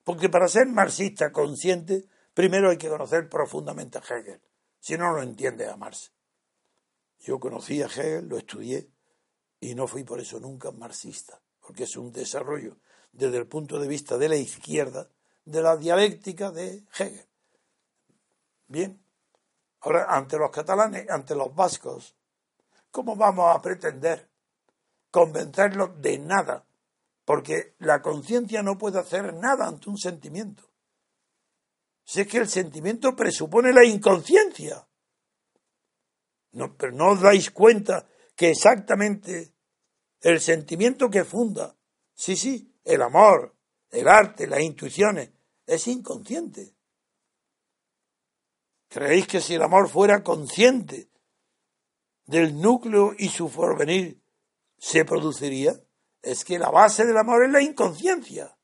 Porque 0.04 0.30
para 0.30 0.48
ser 0.48 0.68
marxista 0.68 1.32
consciente, 1.32 2.06
primero 2.32 2.70
hay 2.70 2.78
que 2.78 2.88
conocer 2.88 3.28
profundamente 3.28 3.98
a 3.98 4.00
Hegel, 4.00 4.40
si 4.80 4.96
no 4.96 5.12
lo 5.12 5.22
entiende 5.22 5.68
a 5.68 5.76
Marx. 5.76 6.14
Yo 7.18 7.38
conocí 7.38 7.82
a 7.82 7.88
Hegel, 7.88 8.26
lo 8.26 8.38
estudié 8.38 8.90
y 9.60 9.74
no 9.74 9.86
fui 9.86 10.04
por 10.04 10.18
eso 10.18 10.40
nunca 10.40 10.70
marxista, 10.70 11.42
porque 11.60 11.84
es 11.84 11.94
un 11.94 12.10
desarrollo 12.10 12.78
desde 13.12 13.38
el 13.38 13.46
punto 13.46 13.78
de 13.78 13.88
vista 13.88 14.18
de 14.18 14.28
la 14.28 14.36
izquierda 14.36 15.08
de 15.44 15.62
la 15.62 15.76
dialéctica 15.76 16.50
de 16.50 16.84
Hegel. 16.98 17.26
Bien, 18.66 19.02
ahora 19.80 20.06
ante 20.08 20.36
los 20.36 20.50
catalanes, 20.50 21.08
ante 21.08 21.34
los 21.34 21.54
vascos, 21.54 22.14
¿cómo 22.90 23.16
vamos 23.16 23.56
a 23.56 23.62
pretender 23.62 24.28
convencerlos 25.10 26.00
de 26.00 26.18
nada 26.18 26.68
porque 27.28 27.74
la 27.80 28.00
conciencia 28.00 28.62
no 28.62 28.78
puede 28.78 28.98
hacer 28.98 29.34
nada 29.34 29.66
ante 29.66 29.90
un 29.90 29.98
sentimiento. 29.98 30.62
Si 32.02 32.22
es 32.22 32.26
que 32.26 32.38
el 32.38 32.48
sentimiento 32.48 33.14
presupone 33.14 33.70
la 33.70 33.84
inconsciencia. 33.84 34.88
No, 36.52 36.74
pero 36.74 36.92
no 36.92 37.10
os 37.10 37.20
dais 37.20 37.50
cuenta 37.50 38.08
que 38.34 38.48
exactamente 38.48 39.52
el 40.22 40.40
sentimiento 40.40 41.10
que 41.10 41.22
funda, 41.22 41.76
sí, 42.14 42.34
sí, 42.34 42.67
el 42.88 43.02
amor, 43.02 43.54
el 43.90 44.08
arte, 44.08 44.46
las 44.46 44.60
intuiciones, 44.60 45.30
es 45.66 45.86
inconsciente. 45.88 46.74
¿Creéis 48.88 49.26
que 49.26 49.40
si 49.40 49.54
el 49.54 49.62
amor 49.62 49.88
fuera 49.88 50.22
consciente 50.22 51.08
del 52.24 52.60
núcleo 52.60 53.14
y 53.16 53.28
su 53.28 53.50
porvenir, 53.50 54.20
se 54.78 55.04
produciría? 55.04 55.80
es 56.22 56.44
que 56.44 56.58
la 56.58 56.70
base 56.70 57.06
del 57.06 57.16
amor 57.16 57.44
es 57.44 57.50
la 57.50 57.62
inconsciencia. 57.62 58.56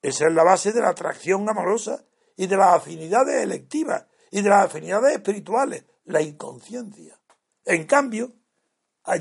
Esa 0.00 0.26
es 0.26 0.34
la 0.34 0.44
base 0.44 0.72
de 0.72 0.80
la 0.80 0.90
atracción 0.90 1.48
amorosa 1.48 2.04
y 2.36 2.46
de 2.46 2.56
las 2.56 2.74
afinidades 2.74 3.42
electivas 3.42 4.06
y 4.30 4.42
de 4.42 4.48
las 4.48 4.66
afinidades 4.66 5.14
espirituales, 5.14 5.84
la 6.04 6.20
inconsciencia. 6.20 7.18
En 7.64 7.84
cambio, 7.86 8.32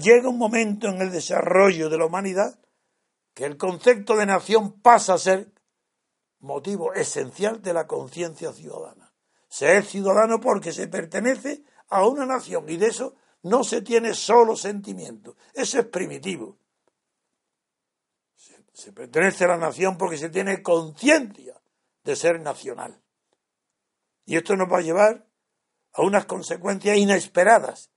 llega 0.01 0.29
un 0.29 0.38
momento 0.38 0.88
en 0.88 1.01
el 1.01 1.12
desarrollo 1.12 1.89
de 1.89 1.98
la 1.98 2.05
humanidad 2.05 2.60
que 3.33 3.45
el 3.45 3.57
concepto 3.57 4.15
de 4.15 4.25
nación 4.25 4.81
pasa 4.81 5.15
a 5.15 5.17
ser 5.17 5.51
motivo 6.39 6.93
esencial 6.93 7.61
de 7.61 7.73
la 7.73 7.87
conciencia 7.87 8.51
ciudadana. 8.53 9.13
Se 9.47 9.77
es 9.77 9.87
ciudadano 9.89 10.39
porque 10.39 10.71
se 10.71 10.87
pertenece 10.87 11.63
a 11.89 12.05
una 12.07 12.25
nación 12.25 12.69
y 12.69 12.77
de 12.77 12.87
eso 12.87 13.15
no 13.43 13.63
se 13.63 13.81
tiene 13.81 14.13
solo 14.13 14.55
sentimiento. 14.55 15.35
Eso 15.53 15.79
es 15.79 15.85
primitivo. 15.85 16.57
Se 18.73 18.91
pertenece 18.91 19.45
a 19.45 19.49
la 19.49 19.57
nación 19.57 19.97
porque 19.97 20.17
se 20.17 20.29
tiene 20.29 20.63
conciencia 20.63 21.61
de 22.03 22.15
ser 22.15 22.39
nacional. 22.41 23.01
Y 24.25 24.37
esto 24.37 24.55
nos 24.55 24.71
va 24.71 24.79
a 24.79 24.81
llevar 24.81 25.27
a 25.93 26.01
unas 26.01 26.25
consecuencias 26.25 26.97
inesperadas, 26.97 27.91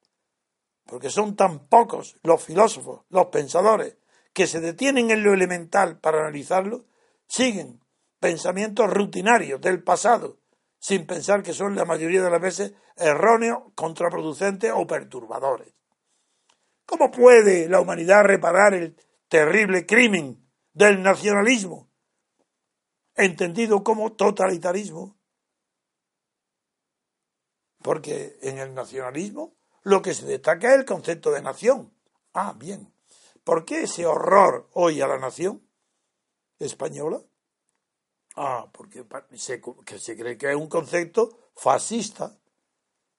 porque 0.85 1.09
son 1.09 1.35
tan 1.35 1.67
pocos 1.69 2.17
los 2.23 2.43
filósofos, 2.43 3.05
los 3.09 3.27
pensadores, 3.27 3.97
que 4.37 4.47
se 4.47 4.61
detienen 4.61 5.11
en 5.11 5.23
lo 5.23 5.33
elemental 5.33 5.99
para 5.99 6.21
analizarlo, 6.21 6.85
siguen 7.27 7.81
pensamientos 8.21 8.93
rutinarios 8.93 9.63
del 9.63 9.83
pasado, 9.83 10.41
sin 10.79 11.07
pensar 11.07 11.43
que 11.43 11.55
son 11.55 11.75
la 11.75 11.87
mayoría 11.87 12.23
de 12.23 12.31
las 12.31 12.43
veces 12.43 12.75
erróneos, 12.97 13.63
contraproducentes 13.75 14.71
o 14.75 14.87
perturbadores. 14.87 15.73
¿Cómo 16.85 17.11
puede 17.11 17.67
la 17.71 17.81
humanidad 17.81 18.25
reparar 18.25 18.75
el 18.75 18.95
terrible 19.29 19.87
crimen 19.87 20.47
del 20.75 21.03
nacionalismo, 21.03 21.89
entendido 23.15 23.83
como 23.83 24.13
totalitarismo. 24.13 25.17
Porque 27.83 28.39
en 28.43 28.59
el 28.59 28.75
nacionalismo 28.75 29.57
lo 29.83 30.03
que 30.03 30.13
se 30.13 30.27
destaca 30.27 30.75
es 30.75 30.81
el 30.81 30.85
concepto 30.85 31.31
de 31.31 31.41
nación. 31.41 31.95
Ah, 32.35 32.55
bien. 32.55 32.93
¿Por 33.47 33.65
qué 33.65 33.83
ese 33.83 34.05
horror 34.05 34.69
hoy 34.73 35.01
a 35.01 35.07
la 35.07 35.19
nación 35.19 35.65
española? 36.59 37.23
Ah, 38.35 38.69
porque 38.73 39.07
se, 39.37 39.61
cree 39.61 40.37
que 40.37 40.51
es 40.51 40.57
un 40.57 40.69
concepto 40.69 41.53
fascista, 41.55 42.37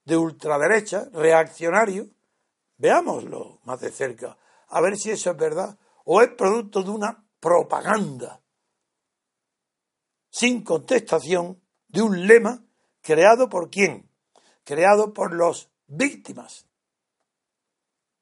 de 0.03 0.17
ultraderecha, 0.17 1.07
reaccionario. 1.13 2.09
Veámoslo 2.75 3.61
más 3.63 3.79
de 3.79 3.89
cerca, 3.89 4.37
a 4.67 4.81
ver 4.81 4.97
si 4.97 5.11
eso 5.11 5.31
es 5.31 5.37
verdad 5.37 5.79
o 6.03 6.21
es 6.21 6.27
producto 6.31 6.83
de 6.83 6.89
una 6.89 7.25
propaganda 7.39 8.43
sin 10.29 10.61
contestación 10.61 11.63
de 11.87 12.01
un 12.01 12.27
lema 12.27 12.65
creado 12.99 13.47
por 13.47 13.69
quién? 13.69 14.11
Creado 14.65 15.13
por 15.13 15.33
los 15.33 15.71
víctimas 15.87 16.67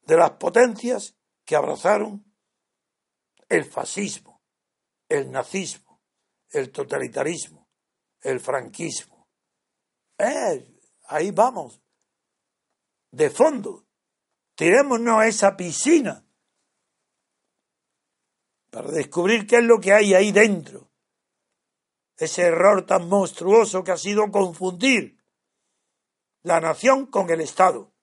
de 0.03 0.17
las 0.17 0.31
potencias 0.33 1.15
que 1.45 1.55
abrazaron 1.55 2.25
el 3.47 3.65
fascismo, 3.65 4.43
el 5.07 5.31
nazismo, 5.31 6.01
el 6.49 6.71
totalitarismo, 6.71 7.69
el 8.21 8.39
franquismo. 8.39 9.29
Eh, 10.17 10.81
ahí 11.07 11.31
vamos, 11.31 11.81
de 13.11 13.29
fondo, 13.29 13.87
tirémonos 14.55 15.19
a 15.19 15.27
esa 15.27 15.55
piscina 15.55 16.25
para 18.71 18.91
descubrir 18.91 19.47
qué 19.47 19.57
es 19.57 19.63
lo 19.63 19.79
que 19.79 19.93
hay 19.93 20.13
ahí 20.13 20.31
dentro. 20.31 20.91
Ese 22.17 22.43
error 22.43 22.85
tan 22.85 23.07
monstruoso 23.07 23.83
que 23.83 23.91
ha 23.91 23.97
sido 23.97 24.31
confundir 24.31 25.23
la 26.43 26.59
nación 26.59 27.05
con 27.07 27.29
el 27.29 27.41
Estado. 27.41 27.94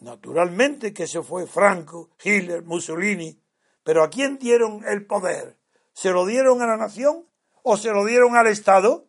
Naturalmente 0.00 0.92
que 0.92 1.06
se 1.06 1.22
fue 1.22 1.46
Franco, 1.46 2.10
Hitler, 2.22 2.62
Mussolini, 2.62 3.40
pero 3.82 4.02
¿a 4.02 4.10
quién 4.10 4.38
dieron 4.38 4.84
el 4.86 5.06
poder? 5.06 5.58
¿Se 5.92 6.10
lo 6.10 6.26
dieron 6.26 6.60
a 6.60 6.66
la 6.66 6.76
nación 6.76 7.26
o 7.62 7.76
se 7.76 7.90
lo 7.92 8.04
dieron 8.04 8.36
al 8.36 8.46
Estado? 8.48 9.08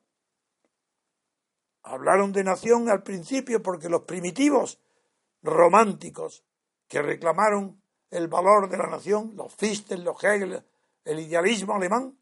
Hablaron 1.83 2.31
de 2.31 2.43
nación 2.43 2.89
al 2.89 3.03
principio 3.03 3.61
porque 3.61 3.89
los 3.89 4.03
primitivos 4.03 4.79
románticos 5.41 6.45
que 6.87 7.01
reclamaron 7.01 7.81
el 8.09 8.27
valor 8.27 8.69
de 8.69 8.77
la 8.77 8.87
nación, 8.87 9.33
los 9.35 9.53
Fichte, 9.53 9.97
los 9.97 10.23
Hegel, 10.23 10.63
el 11.03 11.19
idealismo 11.19 11.75
alemán, 11.75 12.17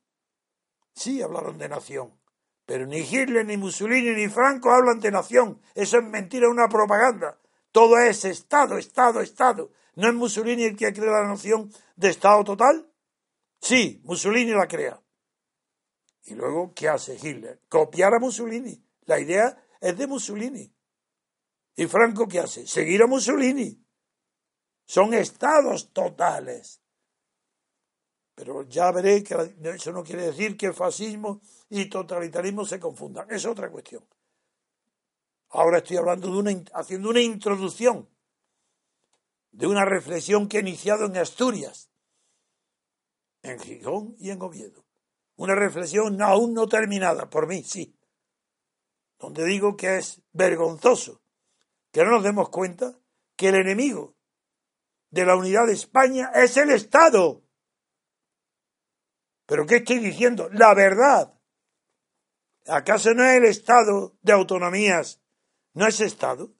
sí 0.94 1.22
hablaron 1.22 1.58
de 1.58 1.70
nación. 1.70 2.14
Pero 2.66 2.88
ni 2.88 3.00
Hitler, 3.00 3.46
ni 3.46 3.58
Mussolini, 3.58 4.16
ni 4.16 4.28
Franco 4.28 4.72
hablan 4.72 5.00
de 5.00 5.12
nación. 5.12 5.62
Eso 5.76 6.00
es 6.00 6.04
mentira, 6.04 6.50
una 6.50 6.68
propaganda. 6.68 7.38
Todo 7.76 8.00
es 8.00 8.24
Estado, 8.24 8.78
Estado, 8.78 9.20
Estado. 9.20 9.70
¿No 9.96 10.08
es 10.08 10.14
Mussolini 10.14 10.64
el 10.64 10.78
que 10.78 10.94
crea 10.94 11.12
la 11.12 11.28
nación 11.28 11.70
de 11.98 12.08
Estado 12.08 12.42
total? 12.46 12.90
Sí, 13.60 14.00
Mussolini 14.06 14.52
la 14.52 14.66
crea. 14.66 15.04
Y 16.24 16.36
luego, 16.36 16.74
¿qué 16.74 16.88
hace 16.88 17.16
Hitler? 17.22 17.60
Copiar 17.68 18.14
a 18.14 18.20
Mussolini. 18.20 18.82
La 19.02 19.20
idea 19.20 19.62
es 19.82 19.98
de 19.98 20.08
Mussolini. 20.08 20.74
¿Y 21.76 21.86
Franco 21.88 22.30
qué 22.30 22.40
hace? 22.40 22.66
Seguir 22.66 23.02
a 23.02 23.08
Mussolini. 23.08 23.86
Son 24.86 25.14
estados 25.14 25.92
totales. 25.92 26.82
Pero 28.36 28.64
ya 28.70 28.90
veré 28.94 29.22
que 29.22 29.36
eso 29.76 29.92
no 29.92 30.02
quiere 30.02 30.28
decir 30.28 30.56
que 30.56 30.68
el 30.68 30.74
fascismo 30.74 31.42
y 31.68 31.90
totalitarismo 31.90 32.64
se 32.64 32.80
confundan. 32.80 33.30
Es 33.30 33.46
otra 33.46 33.70
cuestión. 33.70 34.06
Ahora 35.56 35.78
estoy 35.78 35.98
hablando 35.98 36.30
de 36.32 36.38
una, 36.38 36.64
haciendo 36.74 37.10
una 37.10 37.22
introducción 37.22 38.10
de 39.52 39.68
una 39.68 39.86
reflexión 39.86 40.50
que 40.50 40.58
he 40.58 40.60
iniciado 40.60 41.06
en 41.06 41.16
Asturias, 41.16 41.90
en 43.42 43.58
Gijón 43.60 44.16
y 44.20 44.32
en 44.32 44.42
Oviedo. 44.42 44.84
Una 45.38 45.56
reflexión 45.56 46.22
aún 46.22 46.54
no 46.54 46.68
terminada, 46.68 47.30
por 47.30 47.48
mí, 47.48 47.64
sí, 47.64 47.98
donde 49.18 49.46
digo 49.46 49.78
que 49.78 49.98
es 49.98 50.22
vergonzoso 50.34 51.22
que 51.92 52.04
no 52.04 52.12
nos 52.12 52.24
demos 52.24 52.50
cuenta 52.50 53.00
que 53.38 53.48
el 53.48 53.56
enemigo 53.56 54.18
de 55.10 55.26
la 55.26 55.38
unidad 55.38 55.68
de 55.68 55.74
España 55.74 56.32
es 56.36 56.58
el 56.58 56.70
Estado. 56.72 57.42
¿Pero 59.46 59.66
qué 59.66 59.78
estoy 59.78 60.00
diciendo? 60.00 60.50
La 60.52 60.74
verdad. 60.74 61.34
¿Acaso 62.68 63.14
no 63.14 63.24
es 63.24 63.38
el 63.38 63.46
Estado 63.46 64.18
de 64.22 64.34
autonomías? 64.34 65.22
¿No 65.76 65.88
es 65.88 66.00
Estado? 66.00 66.52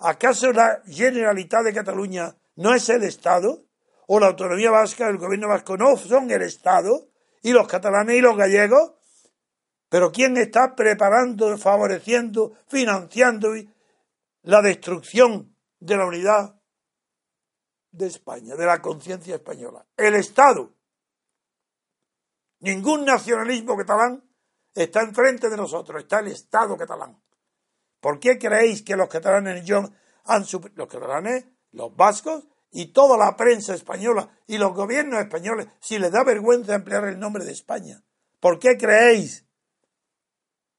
¿Acaso 0.00 0.50
la 0.50 0.82
Generalitat 0.86 1.62
de 1.62 1.74
Cataluña 1.74 2.34
no 2.56 2.74
es 2.74 2.88
el 2.88 3.04
Estado? 3.04 3.66
¿O 4.08 4.18
la 4.18 4.28
autonomía 4.28 4.70
vasca, 4.70 5.08
el 5.08 5.18
gobierno 5.18 5.48
vasco 5.48 5.76
no 5.76 5.96
son 5.96 6.30
el 6.30 6.42
Estado? 6.42 7.08
¿Y 7.42 7.52
los 7.52 7.68
catalanes 7.68 8.16
y 8.16 8.20
los 8.20 8.36
gallegos? 8.36 8.94
Pero 9.90 10.10
¿quién 10.10 10.38
está 10.38 10.74
preparando, 10.74 11.56
favoreciendo, 11.58 12.54
financiando 12.66 13.50
la 14.42 14.62
destrucción 14.62 15.54
de 15.78 15.96
la 15.96 16.06
unidad 16.06 16.58
de 17.90 18.06
España, 18.06 18.56
de 18.56 18.64
la 18.64 18.80
conciencia 18.80 19.34
española? 19.34 19.86
El 19.98 20.14
Estado. 20.14 20.74
Ningún 22.60 23.04
nacionalismo 23.04 23.76
catalán 23.76 24.24
está 24.74 25.02
enfrente 25.02 25.50
de 25.50 25.58
nosotros, 25.58 26.02
está 26.02 26.20
el 26.20 26.28
Estado 26.28 26.74
catalán. 26.76 27.22
¿Por 28.02 28.20
qué 28.20 28.38
creéis 28.38 28.82
que 28.82 28.96
los 28.96 29.08
catalanes 29.08 29.64
han 30.24 30.44
los 30.74 30.88
catalanes, 30.88 31.46
los 31.70 31.96
vascos 31.96 32.44
y 32.70 32.92
toda 32.92 33.16
la 33.16 33.36
prensa 33.36 33.74
española 33.74 34.28
y 34.46 34.58
los 34.58 34.74
gobiernos 34.74 35.20
españoles, 35.20 35.68
si 35.80 35.98
les 35.98 36.12
da 36.12 36.22
vergüenza 36.24 36.74
emplear 36.74 37.04
el 37.04 37.18
nombre 37.18 37.44
de 37.44 37.52
España? 37.52 38.02
¿Por 38.40 38.58
qué 38.58 38.76
creéis 38.76 39.46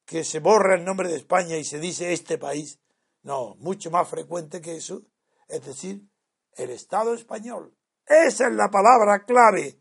que 0.04 0.24
se 0.24 0.40
borra 0.40 0.74
el 0.74 0.84
nombre 0.84 1.08
de 1.08 1.16
España 1.16 1.56
y 1.56 1.64
se 1.64 1.78
dice 1.78 2.12
este 2.12 2.38
país. 2.38 2.78
No, 3.22 3.56
mucho 3.56 3.90
más 3.90 4.08
frecuente 4.08 4.60
que 4.60 4.76
eso, 4.76 5.02
es 5.48 5.64
decir, 5.64 6.06
el 6.56 6.70
Estado 6.70 7.14
español. 7.14 7.74
Esa 8.06 8.48
es 8.48 8.52
la 8.52 8.70
palabra 8.70 9.24
clave. 9.24 9.80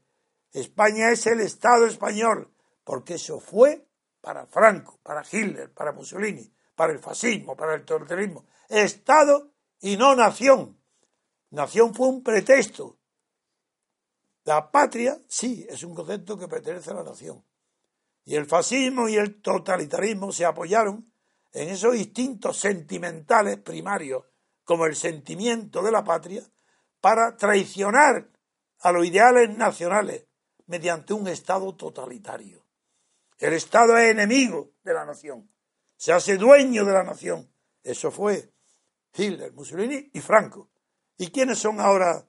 España 0.51 1.11
es 1.11 1.27
el 1.27 1.41
Estado 1.41 1.85
español, 1.87 2.53
porque 2.85 3.15
eso 3.15 3.39
fue 3.39 3.85
para 4.21 4.45
Franco, 4.45 4.99
para 5.03 5.23
Hitler, 5.29 5.73
para 5.73 5.91
Mussolini, 5.91 6.53
para 6.83 6.91
el 6.91 6.99
fascismo, 6.99 7.55
para 7.55 7.75
el 7.75 7.85
totalitarismo. 7.85 8.45
Estado 8.67 9.53
y 9.79 9.95
no 9.95 10.15
nación. 10.15 10.77
Nación 11.51 11.93
fue 11.93 12.09
un 12.09 12.21
pretexto. 12.21 12.97
La 14.43 14.69
patria, 14.69 15.17
sí, 15.29 15.65
es 15.69 15.81
un 15.83 15.95
concepto 15.95 16.37
que 16.37 16.49
pertenece 16.49 16.91
a 16.91 16.95
la 16.95 17.03
nación. 17.03 17.41
Y 18.25 18.35
el 18.35 18.47
fascismo 18.47 19.07
y 19.07 19.15
el 19.15 19.41
totalitarismo 19.41 20.33
se 20.33 20.43
apoyaron 20.43 21.09
en 21.53 21.69
esos 21.69 21.95
instintos 21.95 22.57
sentimentales 22.57 23.59
primarios, 23.59 24.25
como 24.65 24.85
el 24.85 24.97
sentimiento 24.97 25.81
de 25.83 25.91
la 25.93 26.03
patria, 26.03 26.43
para 26.99 27.37
traicionar 27.37 28.29
a 28.81 28.91
los 28.91 29.05
ideales 29.05 29.55
nacionales 29.55 30.25
mediante 30.65 31.13
un 31.13 31.29
Estado 31.29 31.73
totalitario. 31.77 32.65
El 33.37 33.53
Estado 33.53 33.97
es 33.97 34.11
enemigo 34.11 34.73
de 34.83 34.93
la 34.93 35.05
nación, 35.05 35.52
se 36.03 36.11
hace 36.11 36.35
dueño 36.35 36.83
de 36.83 36.91
la 36.91 37.03
nación. 37.03 37.49
Eso 37.81 38.11
fue 38.11 38.51
Hitler, 39.15 39.53
Mussolini 39.53 40.09
y 40.11 40.19
Franco. 40.19 40.69
¿Y 41.17 41.31
quiénes 41.31 41.59
son 41.59 41.79
ahora 41.79 42.27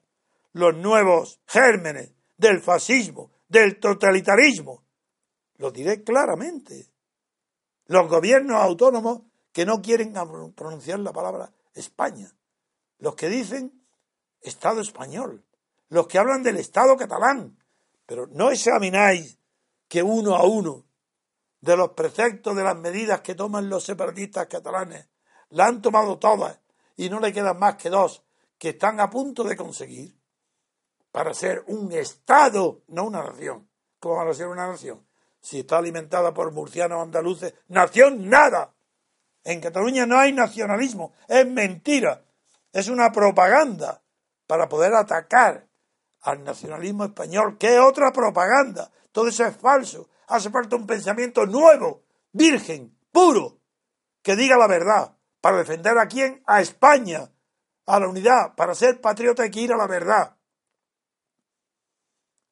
los 0.53 0.77
nuevos 0.77 1.41
gérmenes 1.45 2.13
del 2.37 2.61
fascismo, 2.61 3.33
del 3.49 3.77
totalitarismo? 3.81 4.85
Lo 5.57 5.71
diré 5.71 6.05
claramente. 6.05 6.89
Los 7.87 8.07
gobiernos 8.07 8.61
autónomos 8.61 9.23
que 9.51 9.65
no 9.65 9.81
quieren 9.81 10.13
pronunciar 10.55 10.99
la 10.99 11.11
palabra 11.11 11.51
España. 11.73 12.33
Los 12.99 13.15
que 13.15 13.27
dicen 13.27 13.85
Estado 14.39 14.79
español. 14.79 15.43
Los 15.89 16.07
que 16.07 16.17
hablan 16.17 16.43
del 16.43 16.55
Estado 16.55 16.95
catalán. 16.95 17.57
Pero 18.05 18.25
no 18.27 18.51
examináis 18.51 19.37
que 19.89 20.01
uno 20.01 20.33
a 20.33 20.45
uno 20.45 20.85
de 21.65 21.75
los 21.75 21.89
preceptos 21.91 22.55
de 22.55 22.63
las 22.63 22.77
medidas 22.77 23.21
que 23.21 23.35
toman 23.35 23.69
los 23.69 23.83
separatistas 23.83 24.47
catalanes 24.47 25.09
la 25.49 25.65
han 25.65 25.81
tomado 25.81 26.19
todas 26.19 26.59
y 26.95 27.09
no 27.09 27.19
le 27.19 27.33
quedan 27.33 27.59
más 27.59 27.75
que 27.75 27.89
dos 27.89 28.23
que 28.57 28.69
están 28.69 28.99
a 28.99 29.09
punto 29.09 29.43
de 29.43 29.57
conseguir 29.57 30.15
para 31.11 31.33
ser 31.33 31.63
un 31.67 31.91
Estado, 31.91 32.81
no 32.87 33.05
una 33.05 33.23
nación. 33.23 33.69
¿Cómo 33.99 34.17
van 34.17 34.27
a 34.27 34.33
ser 34.33 34.47
una 34.47 34.67
nación? 34.67 35.05
si 35.45 35.59
está 35.59 35.77
alimentada 35.77 36.33
por 36.33 36.51
murcianos 36.51 37.03
andaluces, 37.03 37.53
nación 37.67 38.27
nada. 38.29 38.73
En 39.43 39.61
Cataluña 39.61 40.07
no 40.07 40.17
hay 40.17 40.33
nacionalismo, 40.33 41.13
es 41.27 41.45
mentira, 41.45 42.25
es 42.73 42.87
una 42.87 43.11
propaganda 43.11 44.01
para 44.47 44.67
poder 44.67 44.95
atacar 44.95 45.67
al 46.21 46.43
nacionalismo 46.43 47.05
español, 47.05 47.57
es 47.59 47.79
otra 47.79 48.11
propaganda. 48.11 48.89
Todo 49.11 49.27
eso 49.27 49.45
es 49.45 49.55
falso. 49.55 50.09
Hace 50.27 50.49
falta 50.49 50.75
un 50.75 50.87
pensamiento 50.87 51.45
nuevo, 51.45 52.03
virgen, 52.31 52.97
puro, 53.11 53.59
que 54.21 54.35
diga 54.35 54.57
la 54.57 54.67
verdad. 54.67 55.17
¿Para 55.41 55.57
defender 55.57 55.97
a 55.97 56.07
quién? 56.07 56.41
A 56.47 56.61
España, 56.61 57.31
a 57.85 57.99
la 57.99 58.07
unidad. 58.07 58.55
Para 58.55 58.73
ser 58.73 58.99
patriota 58.99 59.43
hay 59.43 59.51
que 59.51 59.61
ir 59.61 59.73
a 59.73 59.77
la 59.77 59.87
verdad. 59.87 60.35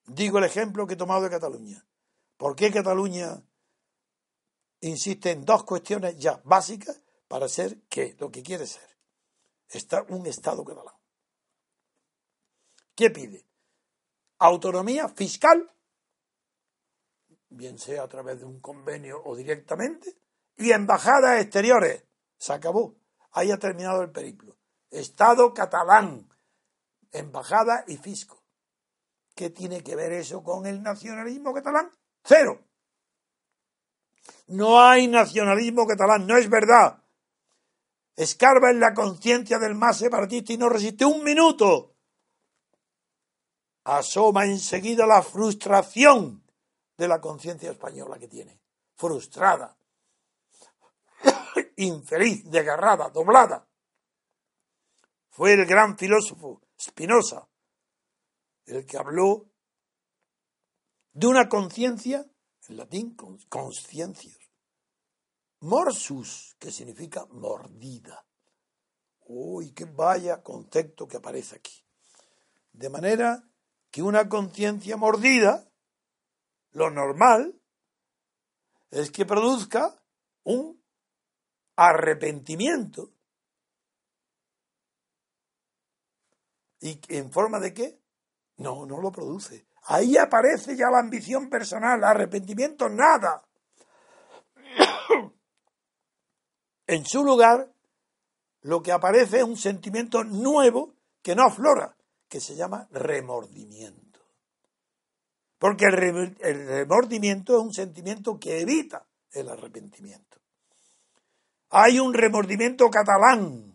Digo 0.06 0.38
el 0.38 0.44
ejemplo 0.44 0.86
que 0.86 0.94
he 0.94 0.98
tomado 0.98 1.22
de 1.22 1.30
Cataluña. 1.30 1.86
¿Por 2.38 2.56
qué 2.56 2.72
Cataluña 2.72 3.42
insiste 4.82 5.32
en 5.32 5.46
dos 5.46 5.64
cuestiones 5.64 6.18
ya 6.18 6.42
básicas 6.44 7.02
para 7.28 7.48
ser 7.48 7.82
qué? 7.90 8.16
Lo 8.20 8.30
que 8.30 8.44
quiere 8.44 8.68
ser. 8.68 8.94
Está 9.70 10.04
un 10.10 10.28
Estado 10.28 10.64
catalán. 10.64 10.94
¿Qué 12.96 13.10
pide? 13.10 13.46
Autonomía 14.38 15.08
fiscal, 15.10 15.72
bien 17.54 17.78
sea 17.78 18.04
a 18.04 18.08
través 18.08 18.39
de 18.39 18.46
un 18.46 18.60
convenio 18.60 19.22
o 19.24 19.36
directamente, 19.36 20.18
y 20.58 20.72
embajadas 20.72 21.42
exteriores. 21.42 22.04
Se 22.38 22.54
acabó. 22.54 22.96
Ahí 23.32 23.52
ha 23.52 23.58
terminado 23.58 24.02
el 24.02 24.12
periplo. 24.12 24.58
Estado 24.92 25.54
catalán, 25.54 26.30
embajada 27.12 27.84
y 27.88 27.98
fisco. 27.98 28.44
¿Qué 29.36 29.50
tiene 29.50 29.82
que 29.82 29.96
ver 29.96 30.12
eso 30.12 30.44
con 30.44 30.68
el 30.68 30.84
nacionalismo 30.84 31.54
catalán? 31.54 31.89
Cero. 32.24 32.62
No 34.48 34.80
hay 34.82 35.08
nacionalismo 35.08 35.88
catalán, 35.88 36.28
no 36.28 36.38
es 36.38 36.50
verdad. 36.50 37.02
Escarba 38.16 38.70
en 38.70 38.80
la 38.80 38.94
conciencia 38.94 39.58
del 39.58 39.74
más 39.74 39.98
separatista 39.98 40.54
y 40.54 40.58
no 40.58 40.70
resiste 40.70 41.06
un 41.06 41.24
minuto. 41.24 41.96
Asoma 43.86 44.46
enseguida 44.46 45.08
la 45.08 45.24
frustración 45.24 46.43
de 46.98 47.08
la 47.08 47.20
conciencia 47.20 47.72
española 47.72 48.18
que 48.20 48.28
tiene. 48.28 48.62
Frustrada, 48.96 49.78
infeliz, 51.78 52.50
desgarrada, 52.50 53.10
doblada. 53.10 53.68
Fue 55.30 55.54
el 55.54 55.66
gran 55.66 55.98
filósofo 55.98 56.62
Spinoza 56.80 57.48
el 58.66 58.86
que 58.86 58.98
habló 58.98 59.50
de 61.14 61.28
una 61.28 61.50
conciencia, 61.50 62.26
en 62.68 62.78
latín, 62.78 63.16
conciencios. 63.50 64.38
Morsus, 65.60 66.56
que 66.60 66.72
significa 66.72 67.26
mordida. 67.28 68.26
Uy, 69.26 69.72
qué 69.74 69.86
vaya 69.86 70.42
concepto 70.42 71.08
que 71.08 71.18
aparece 71.18 71.56
aquí. 71.56 71.86
De 72.72 72.90
manera 72.90 73.48
que 73.92 74.02
una 74.02 74.28
conciencia 74.28 74.98
mordida, 74.98 75.70
lo 76.74 76.90
normal, 76.90 77.60
es 78.92 79.12
que 79.12 79.26
produzca 79.26 80.00
un 80.44 80.82
arrepentimiento. 81.76 83.12
¿Y 86.82 87.00
en 87.10 87.32
forma 87.32 87.60
de 87.60 87.74
qué? 87.74 88.00
No, 88.58 88.86
no 88.86 89.00
lo 89.02 89.12
produce. 89.12 89.68
Ahí 89.86 90.18
aparece 90.18 90.76
ya 90.76 90.90
la 90.92 91.00
ambición 91.00 91.50
personal, 91.50 92.04
arrepentimiento, 92.04 92.88
nada. 92.90 93.44
en 96.88 97.06
su 97.06 97.24
lugar, 97.24 97.74
lo 98.62 98.82
que 98.82 98.92
aparece 98.92 99.38
es 99.38 99.44
un 99.44 99.58
sentimiento 99.58 100.24
nuevo 100.24 100.96
que 101.22 101.36
no 101.36 101.44
aflora, 101.44 101.98
que 102.28 102.40
se 102.40 102.56
llama 102.56 102.88
remordimiento. 102.92 104.03
Porque 105.63 105.86
el, 105.86 106.36
remordimiento 106.67 107.56
es 107.56 107.63
un 107.63 107.73
sentimiento 107.73 108.38
que 108.38 108.60
evita 108.60 109.08
el 109.32 109.47
arrepentimiento. 109.47 110.41
Hay 111.69 112.02
un 112.02 112.13
remordimiento 112.13 112.89
catalán. 112.89 113.73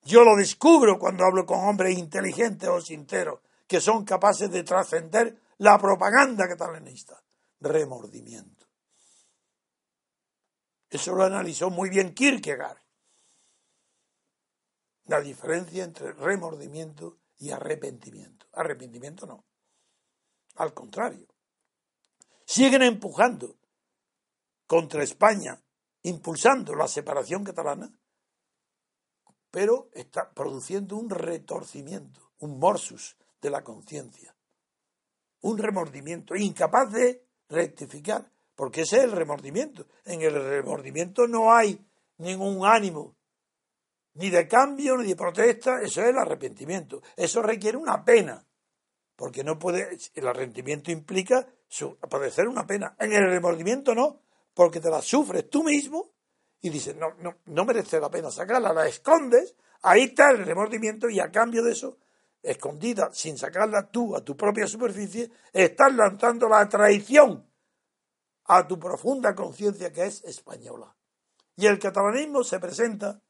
Yo 0.00 0.24
lo 0.24 0.36
descubro 0.36 0.98
cuando 0.98 1.26
hablo 1.26 1.44
con 1.44 1.68
hombres 1.68 1.98
inteligentes 1.98 2.66
o 2.70 2.80
sinceros 2.80 3.40
que 3.66 3.78
son 3.82 4.06
capaces 4.06 4.50
de 4.50 4.62
trascender 4.62 5.38
la 5.58 5.76
propaganda 5.76 6.48
catalanista. 6.48 7.22
Remordimiento. 7.60 8.68
Eso 10.88 11.14
lo 11.14 11.24
analizó 11.24 11.68
muy 11.68 11.90
bien 11.90 12.14
Kierkegaard. 12.14 12.80
La 15.04 15.20
diferencia 15.20 15.84
entre 15.84 16.12
remordimiento 16.12 17.18
y 17.36 17.50
arrepentimiento. 17.50 18.46
Arrepentimiento 18.54 19.26
no. 19.26 19.49
Al 20.60 20.74
contrario. 20.74 21.26
Siguen 22.44 22.82
empujando 22.82 23.56
contra 24.66 25.02
España, 25.02 25.58
impulsando 26.02 26.74
la 26.74 26.86
separación 26.86 27.44
catalana, 27.44 27.90
pero 29.50 29.88
está 29.94 30.30
produciendo 30.34 30.98
un 30.98 31.08
retorcimiento, 31.08 32.32
un 32.40 32.58
morsus 32.58 33.16
de 33.40 33.48
la 33.48 33.64
conciencia, 33.64 34.36
un 35.40 35.56
remordimiento, 35.56 36.36
incapaz 36.36 36.92
de 36.92 37.26
rectificar, 37.48 38.30
porque 38.54 38.82
ese 38.82 38.98
es 38.98 39.04
el 39.04 39.12
remordimiento. 39.12 39.86
En 40.04 40.20
el 40.20 40.34
remordimiento 40.34 41.26
no 41.26 41.54
hay 41.54 41.82
ningún 42.18 42.66
ánimo, 42.66 43.16
ni 44.12 44.28
de 44.28 44.46
cambio, 44.46 44.98
ni 44.98 45.08
de 45.08 45.16
protesta, 45.16 45.80
eso 45.80 46.02
es 46.02 46.08
el 46.10 46.18
arrepentimiento. 46.18 47.00
Eso 47.16 47.40
requiere 47.40 47.78
una 47.78 48.04
pena, 48.04 48.46
porque 49.20 49.44
no 49.44 49.58
puede, 49.58 49.98
el 50.14 50.26
arrepentimiento 50.26 50.90
implica 50.90 51.46
padecer 52.08 52.48
una 52.48 52.66
pena. 52.66 52.96
En 52.98 53.12
el 53.12 53.28
remordimiento 53.28 53.94
no, 53.94 54.22
porque 54.54 54.80
te 54.80 54.88
la 54.88 55.02
sufres 55.02 55.50
tú 55.50 55.62
mismo 55.62 56.12
y 56.62 56.70
dices, 56.70 56.96
no, 56.96 57.12
no, 57.18 57.36
no 57.44 57.66
merece 57.66 58.00
la 58.00 58.10
pena 58.10 58.30
sacarla, 58.30 58.72
la 58.72 58.88
escondes, 58.88 59.54
ahí 59.82 60.04
está 60.04 60.30
el 60.30 60.46
remordimiento 60.46 61.10
y 61.10 61.20
a 61.20 61.30
cambio 61.30 61.62
de 61.62 61.72
eso 61.72 61.98
escondida, 62.42 63.10
sin 63.12 63.36
sacarla 63.36 63.90
tú 63.90 64.16
a 64.16 64.24
tu 64.24 64.38
propia 64.38 64.66
superficie, 64.66 65.30
estás 65.52 65.94
lanzando 65.94 66.48
la 66.48 66.66
traición 66.66 67.46
a 68.46 68.66
tu 68.66 68.78
profunda 68.78 69.34
conciencia 69.34 69.92
que 69.92 70.06
es 70.06 70.24
española. 70.24 70.96
Y 71.56 71.66
el 71.66 71.78
catalanismo 71.78 72.42
se 72.42 72.58
presenta 72.58 73.20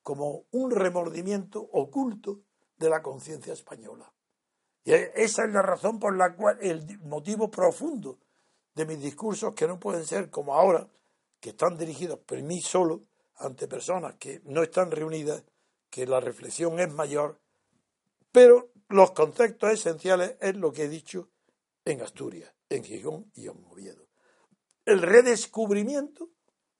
como 0.00 0.44
un 0.52 0.70
remordimiento 0.70 1.60
oculto 1.60 2.42
de 2.78 2.88
la 2.88 3.02
conciencia 3.02 3.52
española. 3.52 4.12
Y 4.84 4.92
esa 4.92 5.44
es 5.44 5.52
la 5.52 5.62
razón 5.62 5.98
por 5.98 6.16
la 6.16 6.34
cual, 6.34 6.58
el 6.60 6.98
motivo 7.00 7.50
profundo 7.50 8.18
de 8.74 8.86
mis 8.86 9.00
discursos, 9.00 9.54
que 9.54 9.66
no 9.66 9.78
pueden 9.78 10.06
ser 10.06 10.30
como 10.30 10.54
ahora, 10.54 10.88
que 11.40 11.50
están 11.50 11.76
dirigidos 11.76 12.18
por 12.20 12.40
mí 12.42 12.60
solo, 12.60 13.02
ante 13.36 13.68
personas 13.68 14.16
que 14.16 14.40
no 14.44 14.62
están 14.62 14.90
reunidas, 14.90 15.42
que 15.88 16.06
la 16.06 16.20
reflexión 16.20 16.78
es 16.78 16.92
mayor 16.92 17.40
pero 18.32 18.70
los 18.88 19.10
conceptos 19.12 19.70
esenciales 19.70 20.36
es 20.40 20.56
lo 20.56 20.72
que 20.72 20.84
he 20.84 20.88
dicho 20.88 21.30
en 21.84 22.02
Asturias, 22.02 22.52
en 22.68 22.84
Gijón 22.84 23.30
y 23.34 23.48
en 23.48 23.64
Oviedo. 23.70 24.06
El 24.84 25.02
redescubrimiento 25.02 26.30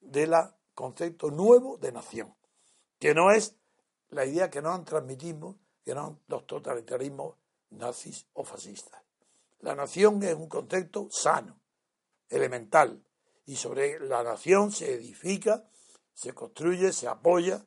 del 0.01 0.35
concepto 0.75 1.31
nuevo 1.31 1.77
de 1.77 1.93
nación, 1.93 2.35
que 2.99 3.15
no 3.15 3.31
es 3.31 3.57
la 4.09 4.25
idea 4.25 4.51
que 4.51 4.63
nos 4.63 4.75
han 4.75 4.85
transmitido, 4.85 5.57
que 5.85 5.95
no 5.95 6.21
los 6.29 6.47
totalitarismos 6.47 7.37
nazis 7.71 8.27
o 8.35 8.45
fascistas. 8.45 9.03
La 9.61 9.75
nación 9.75 10.23
es 10.23 10.35
un 10.35 10.49
concepto 10.49 11.09
sano, 11.11 11.61
elemental, 12.29 13.05
y 13.47 13.57
sobre 13.57 13.99
la 14.01 14.23
nación 14.23 14.73
se 14.73 14.95
edifica, 14.95 15.69
se 16.15 16.33
construye, 16.33 16.93
se 16.93 17.09
apoya 17.09 17.67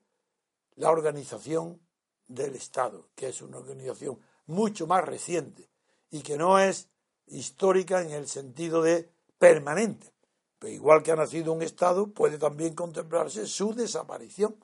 la 0.76 0.90
organización 0.90 1.82
del 2.28 2.56
Estado, 2.56 3.10
que 3.16 3.28
es 3.28 3.42
una 3.42 3.58
organización 3.58 4.20
mucho 4.46 4.88
más 4.88 5.04
reciente 5.04 5.70
y 6.10 6.22
que 6.22 6.38
no 6.38 6.60
es 6.60 6.90
histórica 7.28 8.02
en 8.02 8.12
el 8.12 8.28
sentido 8.28 8.82
de 8.82 9.12
permanente. 9.38 10.14
Pero 10.60 10.74
igual 10.74 11.04
que 11.04 11.12
ha 11.12 11.16
nacido 11.16 11.52
un 11.52 11.62
Estado, 11.62 12.14
puede 12.14 12.38
también 12.38 12.74
contemplarse 12.74 13.46
su 13.46 13.74
desaparición. 13.74 14.56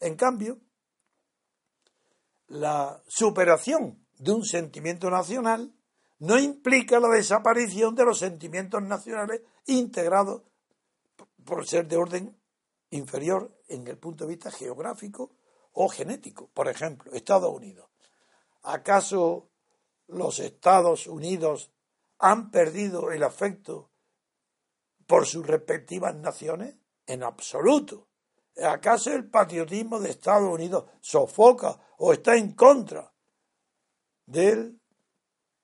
En 0.00 0.16
cambio, 0.16 0.58
la 2.48 3.02
superación 3.06 4.03
de 4.24 4.32
un 4.32 4.44
sentimiento 4.44 5.10
nacional 5.10 5.74
no 6.20 6.38
implica 6.38 6.98
la 6.98 7.08
desaparición 7.08 7.94
de 7.94 8.04
los 8.04 8.18
sentimientos 8.18 8.82
nacionales 8.82 9.42
integrados 9.66 10.42
por 11.44 11.66
ser 11.66 11.86
de 11.86 11.98
orden 11.98 12.40
inferior 12.90 13.54
en 13.68 13.86
el 13.86 13.98
punto 13.98 14.24
de 14.24 14.30
vista 14.30 14.50
geográfico 14.50 15.32
o 15.72 15.88
genético. 15.88 16.48
Por 16.48 16.68
ejemplo, 16.68 17.12
Estados 17.12 17.54
Unidos. 17.54 17.90
¿Acaso 18.62 19.50
los 20.06 20.38
Estados 20.38 21.06
Unidos 21.06 21.70
han 22.18 22.50
perdido 22.50 23.10
el 23.10 23.22
afecto 23.22 23.90
por 25.06 25.26
sus 25.26 25.46
respectivas 25.46 26.14
naciones? 26.14 26.76
En 27.06 27.22
absoluto. 27.22 28.08
¿Acaso 28.64 29.12
el 29.12 29.28
patriotismo 29.28 30.00
de 30.00 30.10
Estados 30.10 30.50
Unidos 30.50 30.84
sofoca 31.00 31.78
o 31.98 32.14
está 32.14 32.36
en 32.36 32.52
contra 32.54 33.13
del 34.26 34.80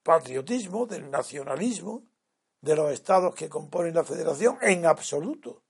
patriotismo, 0.02 0.86
del 0.86 1.10
nacionalismo 1.10 2.04
de 2.60 2.76
los 2.76 2.92
estados 2.92 3.34
que 3.34 3.48
componen 3.48 3.94
la 3.94 4.04
federación? 4.04 4.58
En 4.60 4.86
absoluto. 4.86 5.62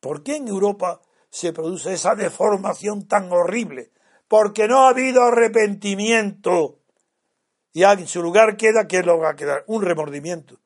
¿Por 0.00 0.22
qué 0.22 0.36
en 0.36 0.48
Europa 0.48 1.00
se 1.30 1.52
produce 1.52 1.92
esa 1.92 2.14
deformación 2.14 3.06
tan 3.06 3.30
horrible, 3.32 3.92
porque 4.28 4.68
no 4.68 4.84
ha 4.84 4.90
habido 4.90 5.22
arrepentimiento. 5.22 6.80
Y 7.72 7.84
en 7.84 8.06
su 8.06 8.22
lugar 8.22 8.56
queda, 8.56 8.86
que 8.86 9.02
lo 9.02 9.18
va 9.18 9.30
a 9.30 9.36
quedar? 9.36 9.64
Un 9.66 9.82
remordimiento. 9.82 10.60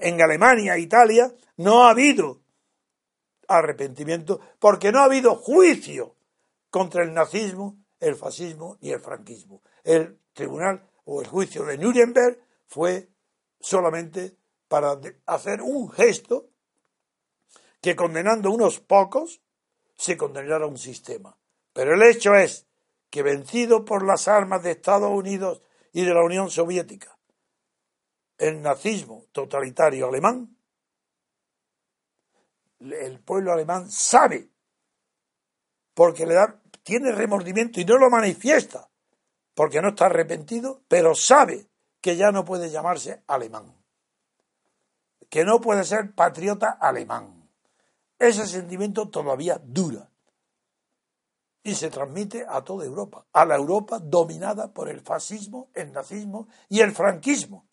En 0.00 0.20
Alemania, 0.20 0.76
Italia, 0.76 1.32
no 1.56 1.84
ha 1.84 1.90
habido 1.90 2.42
arrepentimiento, 3.46 4.40
porque 4.58 4.92
no 4.92 5.00
ha 5.00 5.04
habido 5.04 5.34
juicio 5.36 6.16
contra 6.70 7.02
el 7.02 7.14
nazismo, 7.14 7.78
el 7.98 8.14
fascismo 8.14 8.76
y 8.80 8.90
el 8.90 9.00
franquismo. 9.00 9.62
El 9.82 10.18
tribunal 10.38 10.88
o 11.04 11.20
el 11.20 11.26
juicio 11.26 11.64
de 11.64 11.76
Nuremberg 11.76 12.40
fue 12.68 13.08
solamente 13.58 14.36
para 14.68 15.00
hacer 15.26 15.60
un 15.62 15.90
gesto 15.90 16.50
que 17.80 17.96
condenando 17.96 18.52
unos 18.52 18.78
pocos 18.78 19.40
se 19.96 20.16
condenará 20.16 20.64
un 20.66 20.78
sistema. 20.78 21.36
Pero 21.72 21.94
el 21.94 22.02
hecho 22.04 22.36
es 22.36 22.68
que 23.10 23.22
vencido 23.22 23.84
por 23.84 24.06
las 24.06 24.28
armas 24.28 24.62
de 24.62 24.70
Estados 24.70 25.10
Unidos 25.10 25.60
y 25.92 26.04
de 26.04 26.14
la 26.14 26.22
Unión 26.22 26.50
Soviética, 26.50 27.18
el 28.36 28.62
nazismo 28.62 29.24
totalitario 29.32 30.06
alemán, 30.06 30.56
el 32.78 33.18
pueblo 33.18 33.52
alemán 33.52 33.90
sabe, 33.90 34.50
porque 35.94 36.26
le 36.26 36.34
da, 36.34 36.60
tiene 36.84 37.10
remordimiento 37.10 37.80
y 37.80 37.84
no 37.84 37.98
lo 37.98 38.08
manifiesta, 38.08 38.87
porque 39.58 39.82
no 39.82 39.88
está 39.88 40.06
arrepentido, 40.06 40.84
pero 40.86 41.16
sabe 41.16 41.68
que 42.00 42.14
ya 42.14 42.30
no 42.30 42.44
puede 42.44 42.70
llamarse 42.70 43.24
alemán, 43.26 43.74
que 45.28 45.44
no 45.44 45.60
puede 45.60 45.82
ser 45.82 46.14
patriota 46.14 46.78
alemán 46.80 47.50
ese 48.20 48.46
sentimiento 48.46 49.08
todavía 49.08 49.60
dura 49.60 50.08
y 51.64 51.74
se 51.74 51.90
transmite 51.90 52.46
a 52.48 52.62
toda 52.62 52.86
Europa, 52.86 53.26
a 53.32 53.44
la 53.44 53.56
Europa 53.56 53.98
dominada 53.98 54.72
por 54.72 54.88
el 54.88 55.00
fascismo, 55.00 55.72
el 55.74 55.90
nazismo 55.90 56.46
y 56.68 56.78
el 56.78 56.92
franquismo. 56.92 57.66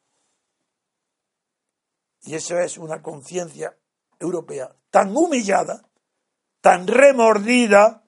Y 2.23 2.33
eso 2.33 2.57
es 2.57 2.79
una 2.79 3.03
conciencia 3.03 3.77
europea 4.17 4.75
tan 4.89 5.15
humillada, 5.15 5.87
tan 6.61 6.87
remordida, 6.87 8.01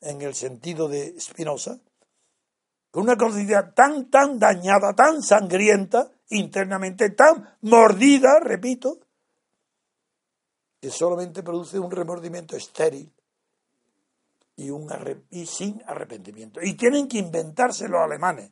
en 0.00 0.22
el 0.22 0.36
sentido 0.36 0.86
de 0.86 1.20
Spinoza, 1.20 1.80
con 2.90 3.04
una 3.04 3.16
conciencia 3.16 3.72
tan, 3.72 4.10
tan 4.10 4.38
dañada, 4.38 4.94
tan 4.94 5.22
sangrienta, 5.22 6.10
internamente 6.30 7.10
tan 7.10 7.56
mordida, 7.62 8.40
repito, 8.40 8.98
que 10.80 10.90
solamente 10.90 11.42
produce 11.42 11.78
un 11.78 11.90
remordimiento 11.90 12.56
estéril 12.56 13.12
y, 14.56 14.70
un 14.70 14.88
y 15.30 15.46
sin 15.46 15.82
arrepentimiento. 15.86 16.60
Y 16.62 16.74
tienen 16.74 17.06
que 17.06 17.18
inventarse 17.18 17.88
los 17.88 18.00
alemanes 18.00 18.50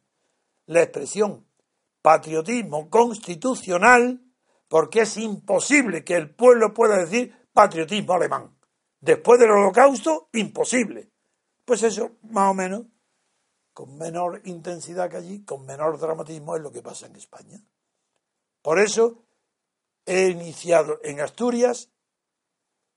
la 0.66 0.82
expresión 0.82 1.46
patriotismo 2.02 2.88
constitucional 2.88 4.20
porque 4.68 5.00
es 5.00 5.16
imposible 5.16 6.04
que 6.04 6.14
el 6.14 6.30
pueblo 6.34 6.74
pueda 6.74 6.98
decir 6.98 7.34
patriotismo 7.52 8.12
alemán. 8.12 8.54
Después 9.00 9.40
del 9.40 9.50
holocausto, 9.50 10.28
imposible. 10.32 11.10
Pues 11.64 11.82
eso, 11.82 12.12
más 12.30 12.50
o 12.50 12.54
menos, 12.54 12.82
con 13.78 13.96
menor 13.96 14.40
intensidad 14.46 15.08
que 15.08 15.18
allí, 15.18 15.44
con 15.44 15.64
menor 15.64 16.00
dramatismo, 16.00 16.56
es 16.56 16.62
lo 16.62 16.72
que 16.72 16.82
pasa 16.82 17.06
en 17.06 17.14
España. 17.14 17.62
Por 18.60 18.80
eso 18.80 19.22
he 20.04 20.30
iniciado 20.30 20.98
en 21.04 21.20
Asturias 21.20 21.88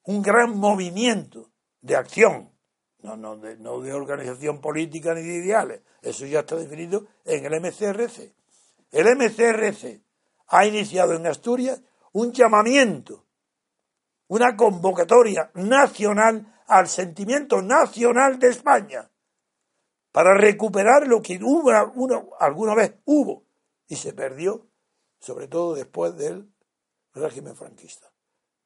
un 0.05 0.23
gran 0.23 0.57
movimiento 0.57 1.51
de 1.81 1.95
acción, 1.95 2.49
no, 3.03 3.37
de, 3.37 3.57
de 3.57 3.93
organización 3.93 4.59
política 4.59 5.13
ni 5.13 5.21
de 5.21 5.45
ideales, 5.45 5.81
eso 6.01 6.25
ya 6.25 6.39
está 6.39 6.55
definido 6.55 7.05
en 7.25 7.45
el 7.45 7.61
MCRC. 7.61 8.33
El 8.89 9.15
MCRC 9.17 10.01
ha 10.47 10.65
iniciado 10.65 11.13
en 11.13 11.27
Asturias 11.27 11.79
un 12.13 12.31
llamamiento, 12.31 13.27
una 14.29 14.57
convocatoria 14.57 15.51
nacional 15.53 16.63
al 16.65 16.87
sentimiento 16.87 17.61
nacional 17.61 18.39
de 18.39 18.49
España 18.49 19.10
para 20.11 20.33
recuperar 20.33 21.07
lo 21.07 21.21
que 21.21 21.39
alguna 22.39 22.75
vez 22.75 22.95
hubo 23.05 23.45
y 23.87 23.95
se 23.95 24.13
perdió, 24.13 24.67
sobre 25.19 25.47
todo 25.47 25.73
después 25.73 26.15
del 26.17 26.53
régimen 27.13 27.55
franquista, 27.55 28.11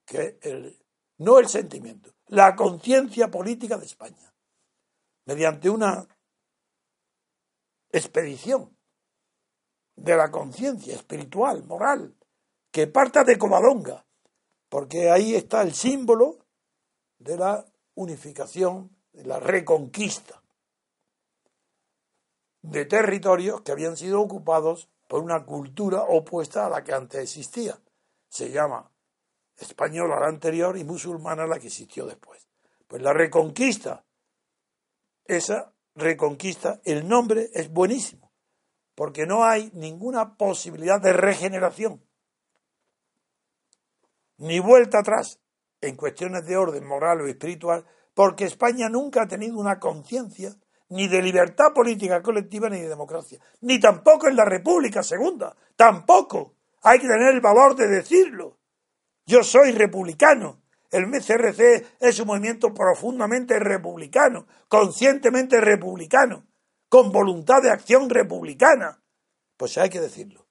que 0.06 0.40
el, 0.42 0.80
no 1.18 1.40
el 1.40 1.48
sentimiento, 1.48 2.12
la 2.28 2.56
conciencia 2.56 3.30
política 3.30 3.78
de 3.78 3.86
España, 3.86 4.34
mediante 5.26 5.70
una 5.70 6.08
expedición 7.92 8.76
de 9.96 10.16
la 10.16 10.32
conciencia 10.32 10.96
espiritual, 10.96 11.64
moral, 11.64 12.16
que 12.72 12.88
parta 12.88 13.24
de 13.24 13.38
Covadonga, 13.38 14.06
porque 14.68 15.10
ahí 15.10 15.36
está 15.36 15.62
el 15.62 15.74
símbolo 15.74 16.40
de 17.20 17.38
la 17.38 17.66
unificación, 17.94 18.96
de 19.14 19.26
la 19.26 19.40
reconquista 19.40 20.44
de 22.70 22.86
territorios 22.86 23.62
que 23.62 23.72
habían 23.72 23.96
sido 23.96 24.22
ocupados 24.22 24.90
por 25.08 25.22
una 25.22 25.46
cultura 25.46 26.02
opuesta 26.04 26.66
a 26.66 26.70
la 26.70 26.84
que 26.84 26.94
antes 26.94 27.22
existía. 27.22 27.80
Se 28.28 28.50
llama 28.50 28.92
española 29.58 30.20
la 30.20 30.28
anterior 30.28 30.78
y 30.78 30.84
musulmana 30.84 31.46
la 31.46 31.60
que 31.60 31.68
existió 31.68 32.06
después. 32.06 32.48
Pues 32.88 33.02
la 33.02 33.14
reconquista, 33.14 34.04
esa 35.26 35.74
reconquista, 35.96 36.82
el 36.84 37.08
nombre 37.08 37.50
es 37.54 37.72
buenísimo, 37.72 38.32
porque 38.96 39.26
no 39.26 39.44
hay 39.44 39.72
ninguna 39.74 40.36
posibilidad 40.36 41.00
de 41.02 41.14
regeneración, 41.14 42.04
ni 44.38 44.60
vuelta 44.60 45.00
atrás 45.00 45.40
en 45.82 45.96
cuestiones 45.96 46.46
de 46.46 46.58
orden 46.58 46.86
moral 46.86 47.22
o 47.22 47.28
espiritual, 47.28 47.86
porque 48.14 48.46
España 48.46 48.90
nunca 48.90 49.24
ha 49.24 49.28
tenido 49.28 49.58
una 49.58 49.80
conciencia 49.80 50.56
ni 50.90 51.08
de 51.08 51.22
libertad 51.22 51.74
política 51.74 52.22
colectiva 52.22 52.70
ni 52.70 52.80
de 52.80 52.90
democracia, 52.90 53.40
ni 53.62 53.80
tampoco 53.80 54.28
en 54.28 54.36
la 54.36 54.46
República 54.46 55.04
Segunda, 55.04 55.56
tampoco. 55.76 56.54
Hay 56.84 57.00
que 57.00 57.08
tener 57.08 57.34
el 57.34 57.42
valor 57.42 57.76
de 57.76 57.88
decirlo. 57.88 58.60
Yo 59.26 59.44
soy 59.44 59.72
republicano. 59.72 60.62
El 60.92 61.08
MCRC 61.08 61.98
es 62.00 62.20
un 62.20 62.28
movimiento 62.28 62.74
profundamente 62.74 63.60
republicano, 63.60 64.46
conscientemente 64.68 65.60
republicano, 65.60 66.46
con 66.88 67.12
voluntad 67.12 67.62
de 67.64 67.72
acción 67.72 68.10
republicana. 68.10 69.02
Pues 69.58 69.78
hay 69.78 69.90
que 69.90 70.00
decirlo. 70.00 70.46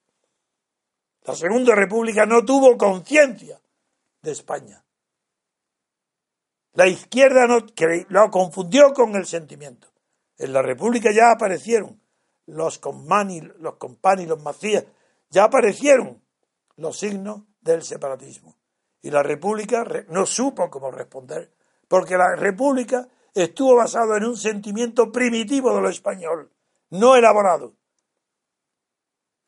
La 1.23 1.35
Segunda 1.35 1.75
República 1.75 2.27
no 2.27 2.45
tuvo 2.45 2.77
conciencia 2.77 3.61
de 4.21 4.33
España. 4.33 4.85
La 6.75 6.89
izquierda 6.89 7.47
no, 7.47 7.65
lo 8.09 8.31
confundió 8.31 8.93
con 8.93 9.15
el 9.15 9.27
sentimiento. 9.27 9.94
En 10.39 10.53
la 10.53 10.63
República 10.63 11.11
ya 11.13 11.31
aparecieron 11.31 12.01
los 12.47 12.79
Compani, 12.79 13.41
los 13.59 13.77
Compani, 13.77 14.27
los 14.27 14.43
Macías, 14.43 14.85
ya 15.31 15.45
aparecieron 15.45 16.23
los 16.77 16.99
signos 16.99 17.43
del 17.61 17.83
separatismo. 17.83 18.57
Y 19.03 19.11
la 19.11 19.23
República 19.23 19.85
no 20.09 20.27
supo 20.27 20.71
cómo 20.71 20.91
responder, 20.91 21.53
porque 21.89 22.17
la 22.17 22.37
República 22.37 23.09
estuvo 23.35 23.77
basada 23.77 24.17
en 24.17 24.25
un 24.25 24.37
sentimiento 24.37 25.11
primitivo 25.13 25.75
de 25.75 25.83
lo 25.83 25.89
español, 25.89 26.53
no 26.91 27.17
elaborado. 27.17 27.75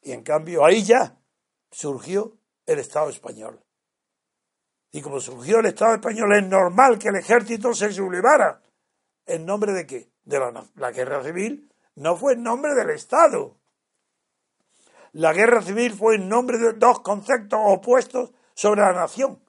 Y 0.03 0.12
en 0.12 0.22
cambio 0.22 0.64
ahí 0.64 0.83
ya 0.83 1.18
surgió 1.70 2.37
el 2.64 2.79
Estado 2.79 3.09
español. 3.11 3.62
Y 4.92 5.03
como 5.03 5.20
surgió 5.20 5.61
el 5.61 5.66
Estado 5.66 5.94
español, 5.94 6.35
es 6.35 6.46
normal 6.46 6.99
que 6.99 7.09
el 7.09 7.16
ejército 7.16 7.75
se 7.75 7.92
sublevara. 7.92 8.62
¿En 9.27 9.44
nombre 9.44 9.72
de 9.72 9.87
qué? 9.87 10.11
De 10.26 10.40
la, 10.74 10.90
guerra 10.90 11.22
civil 11.22 11.72
no 11.94 12.16
fue 12.16 12.34
en 12.34 12.42
nombre 12.42 12.74
del 12.74 12.90
Estado. 12.90 13.56
La 15.12 15.32
guerra 15.32 15.62
civil 15.62 15.94
fue 15.94 16.16
en 16.16 16.28
nombre 16.28 16.58
de 16.58 16.74
dos 16.74 17.00
conceptos 17.00 17.58
opuestos 17.64 18.32
sobre 18.52 18.82
la 18.82 18.92
nación. 18.92 19.40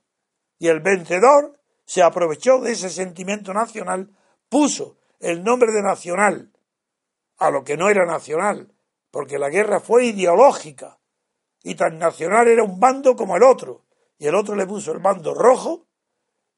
Y 0.59 0.69
el 0.69 0.79
vencedor 0.79 1.59
se 1.83 2.01
aprovechó 2.01 2.59
de 2.59 2.71
ese 2.71 2.89
sentimiento 2.89 3.53
nacional, 3.53 4.15
puso 4.49 4.97
el 5.19 5.43
nombre 5.43 5.71
de 5.71 5.81
nacional 5.81 6.53
a 7.39 7.49
lo 7.49 7.63
que 7.63 7.75
no 7.75 7.89
era 7.89 8.05
nacional, 8.05 8.71
porque 9.11 9.39
la 9.39 9.49
guerra 9.49 9.79
fue 9.79 10.05
ideológica 10.05 10.99
y 11.63 11.75
tan 11.75 11.97
nacional 11.97 12.47
era 12.47 12.63
un 12.63 12.79
bando 12.79 13.15
como 13.15 13.35
el 13.35 13.43
otro, 13.43 13.83
y 14.17 14.27
el 14.27 14.35
otro 14.35 14.55
le 14.55 14.65
puso 14.65 14.91
el 14.91 14.99
bando 14.99 15.33
rojo 15.33 15.87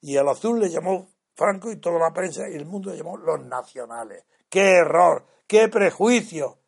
y 0.02 0.16
el 0.16 0.28
azul 0.28 0.60
le 0.60 0.70
llamó 0.70 1.10
Franco 1.40 1.72
y 1.72 1.78
toda 1.78 2.00
la 2.00 2.14
prensa 2.14 2.50
y 2.50 2.56
el 2.56 2.66
mundo 2.66 2.94
llamó 2.94 3.16
los 3.16 3.40
nacionales. 3.46 4.26
¡Qué 4.50 4.72
error! 4.72 5.26
¡Qué 5.48 5.70
prejuicio! 5.70 6.60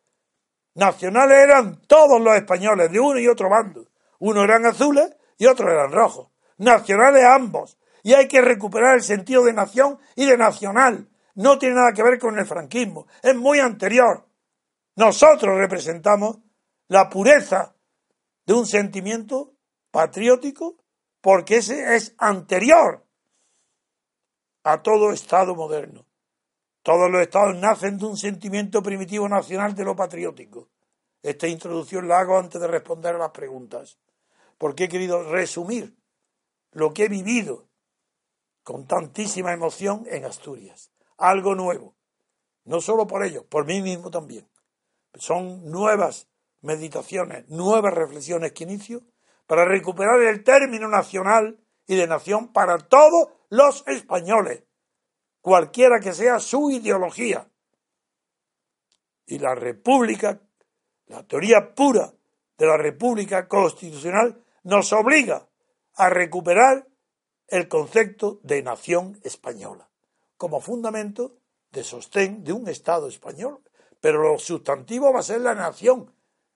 Nacionales 0.74 1.40
eran 1.40 1.82
todos 1.82 2.18
los 2.18 2.34
españoles, 2.34 2.90
de 2.90 2.98
uno 2.98 3.18
y 3.20 3.28
otro 3.28 3.50
bando. 3.50 3.86
Uno 4.20 4.42
eran 4.42 4.64
azules 4.64 5.14
y 5.36 5.44
otros 5.44 5.70
eran 5.70 5.92
rojos. 5.92 6.28
Nacionales 6.56 7.22
ambos. 7.22 7.76
Y 8.02 8.14
hay 8.14 8.26
que 8.26 8.40
recuperar 8.40 8.94
el 8.94 9.02
sentido 9.02 9.44
de 9.44 9.52
nación 9.52 9.98
y 10.16 10.24
de 10.24 10.38
nacional. 10.38 11.06
No 11.34 11.58
tiene 11.58 11.74
nada 11.74 11.92
que 11.92 12.02
ver 12.02 12.18
con 12.18 12.38
el 12.38 12.46
franquismo. 12.46 13.06
Es 13.22 13.36
muy 13.36 13.58
anterior. 13.58 14.26
Nosotros 14.96 15.58
representamos 15.58 16.38
la 16.88 17.10
pureza 17.10 17.74
de 18.46 18.54
un 18.54 18.64
sentimiento 18.64 19.52
patriótico 19.90 20.78
porque 21.20 21.58
ese 21.58 21.94
es 21.94 22.14
anterior 22.16 23.04
a 24.64 24.82
todo 24.82 25.12
Estado 25.12 25.54
moderno. 25.54 26.06
Todos 26.82 27.10
los 27.10 27.22
Estados 27.22 27.56
nacen 27.56 27.98
de 27.98 28.06
un 28.06 28.16
sentimiento 28.16 28.82
primitivo 28.82 29.28
nacional 29.28 29.74
de 29.74 29.84
lo 29.84 29.94
patriótico. 29.94 30.68
Esta 31.22 31.46
introducción 31.46 32.08
la 32.08 32.20
hago 32.20 32.38
antes 32.38 32.60
de 32.60 32.66
responder 32.66 33.14
a 33.14 33.18
las 33.18 33.30
preguntas, 33.30 33.98
porque 34.58 34.84
he 34.84 34.88
querido 34.88 35.22
resumir 35.22 35.96
lo 36.72 36.92
que 36.92 37.04
he 37.04 37.08
vivido 37.08 37.68
con 38.64 38.86
tantísima 38.86 39.52
emoción 39.52 40.04
en 40.08 40.24
Asturias. 40.24 40.90
Algo 41.16 41.54
nuevo. 41.54 41.94
No 42.64 42.80
solo 42.80 43.06
por 43.06 43.24
ellos, 43.24 43.44
por 43.44 43.66
mí 43.66 43.82
mismo 43.82 44.10
también. 44.10 44.48
Son 45.14 45.70
nuevas 45.70 46.28
meditaciones, 46.60 47.48
nuevas 47.48 47.92
reflexiones 47.92 48.52
que 48.52 48.64
inicio 48.64 49.02
para 49.46 49.64
recuperar 49.64 50.20
el 50.22 50.42
término 50.42 50.88
nacional 50.88 51.60
y 51.86 51.96
de 51.96 52.06
nación 52.06 52.52
para 52.52 52.78
todos 52.78 53.28
los 53.52 53.86
españoles, 53.86 54.64
cualquiera 55.42 56.00
que 56.00 56.14
sea 56.14 56.38
su 56.38 56.70
ideología. 56.70 57.50
Y 59.26 59.38
la 59.40 59.54
república, 59.54 60.40
la 61.08 61.22
teoría 61.26 61.74
pura 61.74 62.14
de 62.56 62.66
la 62.66 62.78
república 62.78 63.48
constitucional, 63.48 64.42
nos 64.62 64.90
obliga 64.94 65.46
a 65.96 66.08
recuperar 66.08 66.88
el 67.46 67.68
concepto 67.68 68.40
de 68.42 68.62
nación 68.62 69.20
española 69.22 69.86
como 70.38 70.62
fundamento 70.62 71.36
de 71.72 71.84
sostén 71.84 72.44
de 72.44 72.54
un 72.54 72.68
Estado 72.68 73.06
español. 73.06 73.60
Pero 74.00 74.22
lo 74.22 74.38
sustantivo 74.38 75.12
va 75.12 75.20
a 75.20 75.22
ser 75.22 75.42
la 75.42 75.54
nación, 75.54 76.10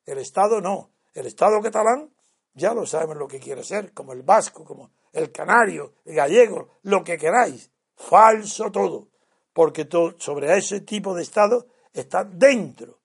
el 0.06 0.16
Estado 0.16 0.62
no. 0.62 0.92
El 1.12 1.26
Estado 1.26 1.60
catalán 1.60 2.10
ya 2.54 2.72
lo 2.72 2.86
sabemos 2.86 3.18
lo 3.18 3.28
que 3.28 3.38
quiere 3.38 3.62
ser, 3.64 3.92
como 3.92 4.14
el 4.14 4.22
vasco, 4.22 4.64
como 4.64 4.92
el 5.16 5.32
canario, 5.32 5.94
el 6.04 6.14
gallego, 6.14 6.78
lo 6.82 7.02
que 7.02 7.16
queráis. 7.16 7.70
Falso 7.96 8.70
todo, 8.70 9.08
porque 9.52 9.88
sobre 10.18 10.56
ese 10.56 10.80
tipo 10.80 11.14
de 11.14 11.22
Estado 11.22 11.66
está 11.92 12.24
dentro 12.24 13.00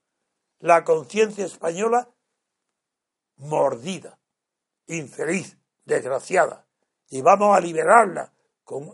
la 0.60 0.84
conciencia 0.84 1.46
española 1.46 2.10
mordida, 3.38 4.20
infeliz, 4.88 5.58
desgraciada, 5.86 6.68
y 7.10 7.22
vamos 7.22 7.56
a 7.56 7.62
liberarla 7.62 8.34
con, 8.64 8.94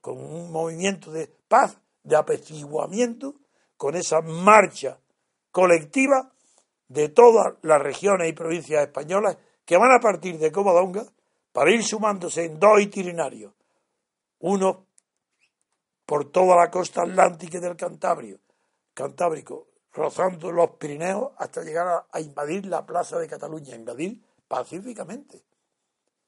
con 0.00 0.18
un 0.18 0.50
movimiento 0.50 1.12
de 1.12 1.28
paz, 1.46 1.78
de 2.02 2.16
apaciguamiento, 2.16 3.34
con 3.76 3.94
esa 3.94 4.22
marcha 4.22 4.98
colectiva 5.50 6.32
de 6.88 7.10
todas 7.10 7.54
las 7.62 7.80
regiones 7.80 8.28
y 8.28 8.32
provincias 8.32 8.82
españolas 8.82 9.36
que 9.64 9.76
van 9.76 9.92
a 9.92 10.00
partir 10.00 10.38
de 10.38 10.50
Comodonga 10.50 11.06
para 11.52 11.72
ir 11.72 11.82
sumándose 11.82 12.44
en 12.44 12.58
dos 12.58 12.80
itinerarios, 12.80 13.52
uno 14.40 14.86
por 16.06 16.30
toda 16.30 16.56
la 16.56 16.70
costa 16.70 17.02
atlántica 17.02 17.60
del 17.60 17.76
Cantabrio, 17.76 18.40
Cantábrico, 18.94 19.68
rozando 19.92 20.52
los 20.52 20.70
Pirineos 20.72 21.32
hasta 21.36 21.62
llegar 21.62 22.06
a, 22.10 22.20
invadir 22.20 22.66
la 22.66 22.84
plaza 22.86 23.18
de 23.18 23.28
Cataluña, 23.28 23.74
invadir 23.74 24.22
pacíficamente. 24.48 25.44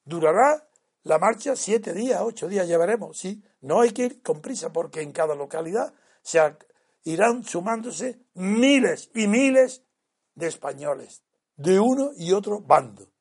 Durará 0.04 0.68
la 1.04 1.18
marcha 1.18 1.56
siete 1.56 1.92
días, 1.92 2.20
ocho 2.22 2.48
días, 2.48 2.68
ya 2.68 2.78
veremos, 2.78 3.18
sí. 3.18 3.42
No 3.60 3.80
hay 3.80 3.90
que 3.90 4.04
ir 4.04 4.22
con 4.22 4.40
prisa 4.40 4.72
porque 4.72 5.02
en 5.02 5.12
cada 5.12 5.34
localidad 5.34 5.92
se 6.22 6.40
irán 7.04 7.44
sumándose 7.44 8.20
miles 8.34 9.10
y 9.14 9.26
miles 9.26 9.84
de 10.34 10.46
españoles, 10.46 11.22
de 11.56 11.80
uno 11.80 12.10
y 12.16 12.32
otro 12.32 12.60
bando. 12.60 13.11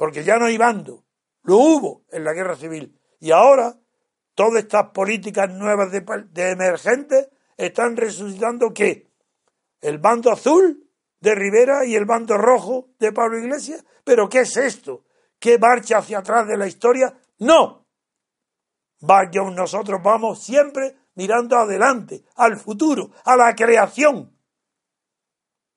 Porque 0.00 0.24
ya 0.24 0.38
no 0.38 0.46
hay 0.46 0.56
bando, 0.56 1.04
lo 1.42 1.58
hubo 1.58 2.06
en 2.10 2.24
la 2.24 2.32
guerra 2.32 2.56
civil. 2.56 2.98
Y 3.18 3.32
ahora 3.32 3.78
todas 4.34 4.62
estas 4.62 4.92
políticas 4.92 5.50
nuevas 5.50 5.92
de, 5.92 6.50
emergentes 6.52 7.28
están 7.54 7.98
resucitando 7.98 8.72
que 8.72 9.12
el 9.82 9.98
bando 9.98 10.32
azul 10.32 10.88
de 11.20 11.34
Rivera 11.34 11.84
y 11.84 11.96
el 11.96 12.06
bando 12.06 12.38
rojo 12.38 12.88
de 12.98 13.12
Pablo 13.12 13.40
Iglesias. 13.40 13.84
¿Pero 14.02 14.26
qué 14.26 14.40
es 14.40 14.56
esto? 14.56 15.04
¿Qué 15.38 15.58
marcha 15.58 15.98
hacia 15.98 16.20
atrás 16.20 16.48
de 16.48 16.56
la 16.56 16.66
historia? 16.66 17.14
No. 17.40 17.86
Nosotros 19.02 20.00
vamos 20.02 20.42
siempre 20.42 20.96
mirando 21.14 21.58
adelante, 21.58 22.24
al 22.36 22.56
futuro, 22.56 23.10
a 23.26 23.36
la 23.36 23.54
creación 23.54 24.34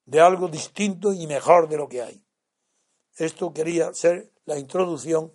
de 0.05 0.21
algo 0.21 0.47
distinto 0.47 1.11
y 1.11 1.27
mejor 1.27 1.67
de 1.67 1.75
lo 1.75 1.89
que 1.89 2.01
hay. 2.01 2.22
Esto 3.17 3.53
quería 3.53 3.93
ser 3.93 4.31
la 4.45 4.57
introducción 4.57 5.31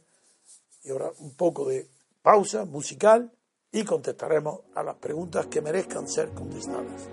y 0.83 0.91
ahora 0.91 1.12
un 1.19 1.35
poco 1.35 1.69
de 1.69 1.88
pausa 2.23 2.64
musical 2.64 3.33
y 3.73 3.85
contestaremos 3.85 4.61
a 4.75 4.83
las 4.83 4.97
preguntas 4.97 5.47
que 5.47 5.61
merezcan 5.61 6.09
ser 6.09 6.31
contestadas. 6.31 7.09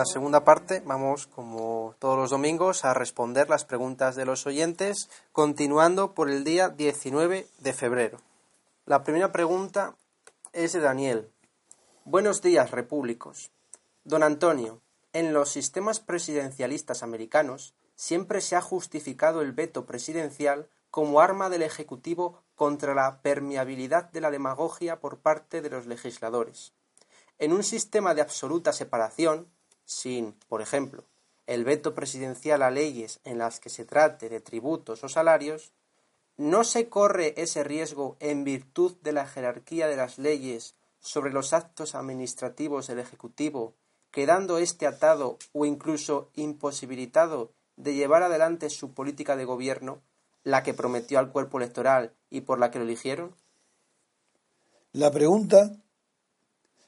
La 0.00 0.06
segunda 0.06 0.44
parte 0.44 0.82
vamos, 0.86 1.26
como 1.26 1.94
todos 1.98 2.16
los 2.16 2.30
domingos, 2.30 2.86
a 2.86 2.94
responder 2.94 3.50
las 3.50 3.66
preguntas 3.66 4.16
de 4.16 4.24
los 4.24 4.46
oyentes, 4.46 5.10
continuando 5.30 6.14
por 6.14 6.30
el 6.30 6.42
día 6.42 6.70
19 6.70 7.46
de 7.58 7.72
febrero. 7.74 8.18
La 8.86 9.04
primera 9.04 9.30
pregunta 9.30 9.96
es 10.54 10.72
de 10.72 10.80
Daniel. 10.80 11.30
Buenos 12.06 12.40
días, 12.40 12.70
repúblicos. 12.70 13.50
Don 14.04 14.22
Antonio, 14.22 14.80
en 15.12 15.34
los 15.34 15.50
sistemas 15.50 16.00
presidencialistas 16.00 17.02
americanos 17.02 17.74
siempre 17.94 18.40
se 18.40 18.56
ha 18.56 18.62
justificado 18.62 19.42
el 19.42 19.52
veto 19.52 19.84
presidencial 19.84 20.70
como 20.90 21.20
arma 21.20 21.50
del 21.50 21.60
Ejecutivo 21.60 22.40
contra 22.54 22.94
la 22.94 23.20
permeabilidad 23.20 24.10
de 24.12 24.22
la 24.22 24.30
demagogia 24.30 24.98
por 24.98 25.18
parte 25.18 25.60
de 25.60 25.68
los 25.68 25.84
legisladores. 25.84 26.72
En 27.38 27.52
un 27.52 27.62
sistema 27.62 28.14
de 28.14 28.22
absoluta 28.22 28.72
separación, 28.72 29.46
sin, 29.90 30.34
por 30.48 30.62
ejemplo, 30.62 31.04
el 31.48 31.64
veto 31.64 31.96
presidencial 31.96 32.62
a 32.62 32.70
leyes 32.70 33.18
en 33.24 33.38
las 33.38 33.58
que 33.58 33.70
se 33.70 33.84
trate 33.84 34.28
de 34.28 34.40
tributos 34.40 35.02
o 35.02 35.08
salarios, 35.08 35.72
¿no 36.36 36.62
se 36.62 36.88
corre 36.88 37.34
ese 37.36 37.64
riesgo 37.64 38.16
en 38.20 38.44
virtud 38.44 38.96
de 39.02 39.12
la 39.12 39.26
jerarquía 39.26 39.88
de 39.88 39.96
las 39.96 40.16
leyes 40.16 40.76
sobre 41.00 41.32
los 41.32 41.52
actos 41.52 41.96
administrativos 41.96 42.86
del 42.86 43.00
Ejecutivo, 43.00 43.74
quedando 44.12 44.58
éste 44.58 44.86
atado 44.86 45.38
o 45.52 45.66
incluso 45.66 46.30
imposibilitado 46.34 47.50
de 47.76 47.94
llevar 47.94 48.22
adelante 48.22 48.70
su 48.70 48.94
política 48.94 49.34
de 49.34 49.44
gobierno, 49.44 50.02
la 50.44 50.62
que 50.62 50.72
prometió 50.72 51.18
al 51.18 51.32
cuerpo 51.32 51.58
electoral 51.58 52.14
y 52.30 52.42
por 52.42 52.60
la 52.60 52.70
que 52.70 52.78
lo 52.78 52.84
eligieron? 52.84 53.34
La 54.92 55.10
pregunta 55.10 55.72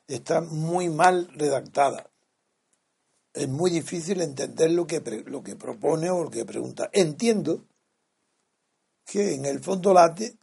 está 0.06 0.40
muy 0.40 0.88
mal 0.88 1.28
redactada. 1.34 2.11
Es 3.32 3.48
muy 3.48 3.70
difícil 3.70 4.20
entender 4.20 4.70
lo 4.70 4.86
que, 4.86 5.00
lo 5.26 5.42
que 5.42 5.56
propone 5.56 6.10
o 6.10 6.24
lo 6.24 6.30
que 6.30 6.44
pregunta. 6.44 6.90
Entiendo 6.92 7.64
que 9.04 9.34
en 9.34 9.46
el 9.46 9.60
fondo 9.60 9.94
late 9.94 10.36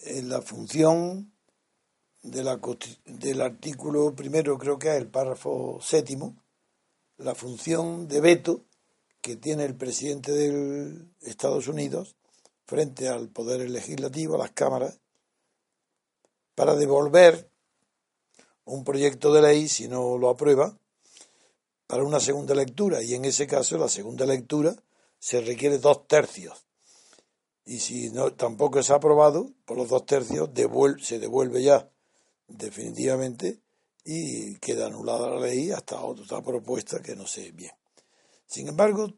en 0.00 0.28
la 0.28 0.42
función 0.42 1.32
de 2.22 2.44
la, 2.44 2.60
del 3.04 3.40
artículo 3.40 4.14
primero, 4.14 4.58
creo 4.58 4.78
que 4.78 4.88
es 4.88 4.96
el 4.96 5.08
párrafo 5.08 5.78
séptimo, 5.80 6.36
la 7.16 7.34
función 7.34 8.06
de 8.08 8.20
veto 8.20 8.64
que 9.20 9.36
tiene 9.36 9.64
el 9.64 9.76
presidente 9.76 10.32
de 10.32 11.04
Estados 11.22 11.68
Unidos 11.68 12.16
frente 12.66 13.08
al 13.08 13.28
poder 13.28 13.68
legislativo, 13.70 14.34
a 14.34 14.38
las 14.38 14.52
cámaras, 14.52 15.00
para 16.54 16.74
devolver 16.74 17.50
un 18.68 18.84
proyecto 18.84 19.32
de 19.32 19.42
ley, 19.42 19.68
si 19.68 19.88
no 19.88 20.18
lo 20.18 20.28
aprueba, 20.28 20.76
para 21.86 22.04
una 22.04 22.20
segunda 22.20 22.54
lectura. 22.54 23.02
Y 23.02 23.14
en 23.14 23.24
ese 23.24 23.46
caso, 23.46 23.78
la 23.78 23.88
segunda 23.88 24.26
lectura 24.26 24.74
se 25.18 25.40
requiere 25.40 25.78
dos 25.78 26.06
tercios. 26.06 26.66
Y 27.64 27.80
si 27.80 28.10
no, 28.10 28.32
tampoco 28.32 28.78
es 28.78 28.90
aprobado 28.90 29.50
por 29.64 29.76
los 29.76 29.88
dos 29.88 30.06
tercios, 30.06 30.50
se 31.02 31.18
devuelve 31.18 31.62
ya 31.62 31.90
definitivamente 32.46 33.60
y 34.04 34.56
queda 34.56 34.86
anulada 34.86 35.30
la 35.30 35.40
ley 35.40 35.70
hasta 35.70 36.00
otra 36.00 36.40
propuesta 36.42 37.00
que 37.02 37.14
no 37.14 37.26
sé 37.26 37.50
bien. 37.52 37.72
Sin 38.46 38.68
embargo, 38.68 39.08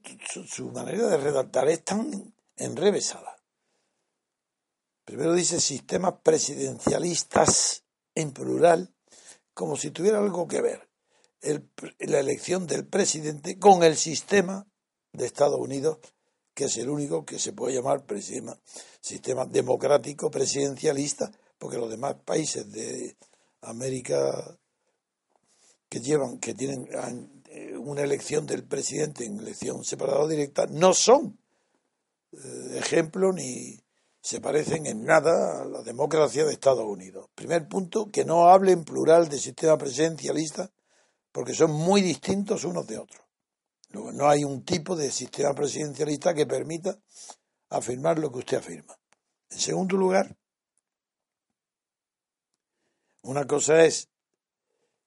su 0.49 0.71
manera 0.73 1.07
de 1.07 1.17
redactar 1.17 1.69
es 1.69 1.85
tan 1.85 2.35
enrevesada 2.57 3.41
Primero 5.11 5.35
dice 5.35 5.61
sistemas 5.61 6.15
presidencialistas 6.23 7.83
en 8.15 8.31
plural, 8.31 8.95
como 9.55 9.77
si 9.77 9.91
tuviera 9.91 10.19
algo 10.19 10.47
que 10.47 10.61
ver 10.61 10.89
la 12.01 12.21
elección 12.21 12.67
del 12.67 12.87
presidente 12.87 13.59
con 13.59 13.83
el 13.83 13.97
sistema 13.97 14.67
de 15.13 15.27
Estados 15.27 15.59
Unidos, 15.59 15.99
que 16.55 16.65
es 16.65 16.77
el 16.77 16.91
único 16.91 17.25
que 17.25 17.39
se 17.39 17.53
puede 17.53 17.75
llamar 17.75 18.05
sistema, 18.09 18.59
sistema 19.01 19.47
democrático 19.47 20.31
presidencialista, 20.31 21.33
porque 21.59 21.79
los 21.79 21.91
demás 21.91 22.17
países 22.25 22.71
de 22.71 23.17
América 23.63 24.59
que 25.89 26.01
llevan, 26.01 26.39
que 26.39 26.55
tienen 26.55 26.89
eh, 27.49 27.77
una 27.77 28.03
elección 28.03 28.47
del 28.47 28.65
presidente 28.65 29.25
en 29.25 29.39
elección 29.39 29.85
separada 29.85 30.21
o 30.21 30.29
directa, 30.29 30.67
no 30.67 30.95
son 30.95 31.39
eh, 32.33 32.79
ejemplo 32.79 33.33
ni, 33.33 33.81
se 34.21 34.41
parecen 34.41 34.87
en 34.87 35.05
nada 35.05 35.63
a 35.63 35.65
la 35.65 35.83
democracia 35.83 36.45
de 36.45 36.53
Estados 36.53 36.85
Unidos. 36.85 37.29
Primer 37.35 37.67
punto, 37.69 38.11
que 38.11 38.25
no 38.25 38.49
hable 38.49 38.73
en 38.73 38.85
plural 38.85 39.29
de 39.29 39.39
sistema 39.39 39.79
presidencialista, 39.79 40.71
porque 41.33 41.55
son 41.55 41.73
muy 41.73 42.03
distintos 42.03 42.65
unos 42.65 42.87
de 42.87 42.99
otros. 42.99 43.25
No 43.93 44.29
hay 44.29 44.45
un 44.45 44.65
tipo 44.65 44.95
de 44.95 45.11
sistema 45.11 45.53
presidencialista 45.53 46.35
que 46.35 46.47
permita 46.47 46.99
afirmar 47.71 48.19
lo 48.19 48.31
que 48.31 48.39
usted 48.39 48.59
afirma. 48.59 48.97
En 49.49 49.59
segundo 49.59 49.97
lugar, 49.97 50.37
una 53.23 53.47
cosa 53.47 53.85
es 53.85 54.09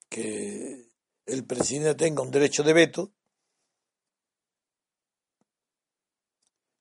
que 0.09 0.89
el 1.25 1.45
presidente 1.45 1.95
tenga 1.95 2.21
un 2.21 2.31
derecho 2.31 2.63
de 2.63 2.73
veto 2.73 3.11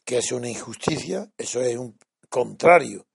que 0.05 0.19
es 0.19 0.33
una 0.33 0.49
injusticia, 0.49 1.33
eso 1.39 1.61
es 1.61 1.77
un 1.77 1.97
contrario 2.33 3.07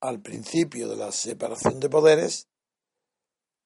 al 0.00 0.20
principio 0.20 0.88
de 0.88 0.96
la 0.96 1.12
separación 1.12 1.78
de 1.78 1.88
poderes, 1.88 2.48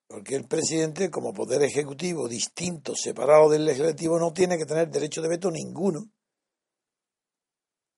porque 0.06 0.34
el 0.36 0.46
presidente, 0.46 1.10
como 1.10 1.32
poder 1.32 1.62
ejecutivo 1.62 2.28
distinto, 2.28 2.94
separado 2.94 3.48
del 3.48 3.64
legislativo, 3.64 4.18
no 4.18 4.34
tiene 4.34 4.58
que 4.58 4.66
tener 4.66 4.90
derecho 4.90 5.22
de 5.22 5.30
veto 5.30 5.50
ninguno 5.50 6.06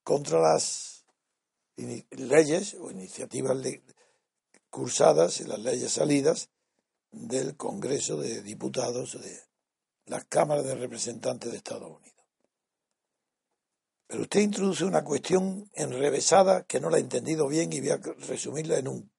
contra 0.05 0.39
las 0.39 1.05
leyes 2.11 2.75
o 2.75 2.89
iniciativas 2.93 3.59
cursadas 4.71 5.41
y 5.41 5.45
las 5.45 5.59
leyes 5.59 5.91
salidas 5.91 6.51
del 7.11 7.57
Congreso 7.57 8.17
de 8.17 8.43
Diputados 8.43 9.21
de 9.21 9.41
las 10.07 10.25
cámaras 10.27 10.65
de 10.65 10.77
representantes 10.77 11.51
de 11.51 11.57
Estados 11.57 11.91
Unidos. 11.91 12.14
Pero 14.15 14.23
usted 14.23 14.43
introduce 14.43 14.85
una 14.85 15.03
cuestión 15.03 15.69
enrevesada 15.75 16.63
que 16.63 16.79
no 16.79 16.89
la 16.89 16.99
he 16.99 17.01
entendido 17.01 17.49
bien 17.49 17.73
y 17.73 17.81
voy 17.81 17.91
a 17.91 17.97
resumirla 17.97 18.79
en 18.79 18.87
un. 18.87 19.13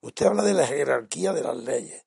Usted 0.00 0.26
habla 0.26 0.42
de 0.42 0.54
la 0.54 0.66
jerarquía 0.66 1.32
de 1.32 1.44
las 1.44 1.56
leyes. 1.56 2.04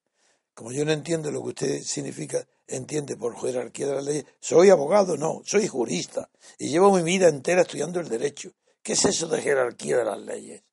Como 0.54 0.74
yo 0.74 0.84
no 0.84 0.92
entiendo 0.92 1.32
lo 1.32 1.42
que 1.42 1.48
usted 1.48 1.82
significa, 1.84 2.46
entiende 2.68 3.16
por 3.16 3.40
jerarquía 3.40 3.88
de 3.88 3.96
las 3.96 4.04
leyes, 4.04 4.26
soy 4.42 4.70
abogado, 4.70 5.16
no, 5.16 5.42
soy 5.46 5.70
jurista 5.70 6.30
y 6.60 6.68
llevo 6.68 6.94
mi 6.94 7.02
vida 7.02 7.30
entera 7.30 7.62
estudiando 7.62 8.02
el 8.02 8.10
derecho. 8.10 8.52
¿Qué 8.84 8.92
es 8.92 9.06
eso 9.06 9.30
de 9.30 9.42
jerarquía 9.42 10.00
de 10.00 10.04
las 10.04 10.20
leyes? 10.20 10.64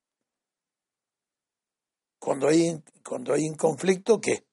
Cuando 2.19 2.49
hay, 2.49 2.83
cuando 3.05 3.33
hay 3.33 3.49
un 3.49 3.55
conflicto, 3.55 4.21
¿qué? 4.21 4.45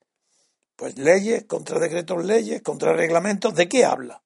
Pues 0.75 0.99
leyes, 0.99 1.45
contra 1.45 1.79
decretos 1.79 2.23
leyes, 2.23 2.61
contra 2.61 2.93
reglamentos, 2.93 3.55
¿de 3.55 3.67
qué 3.67 3.85
habla? 3.85 4.23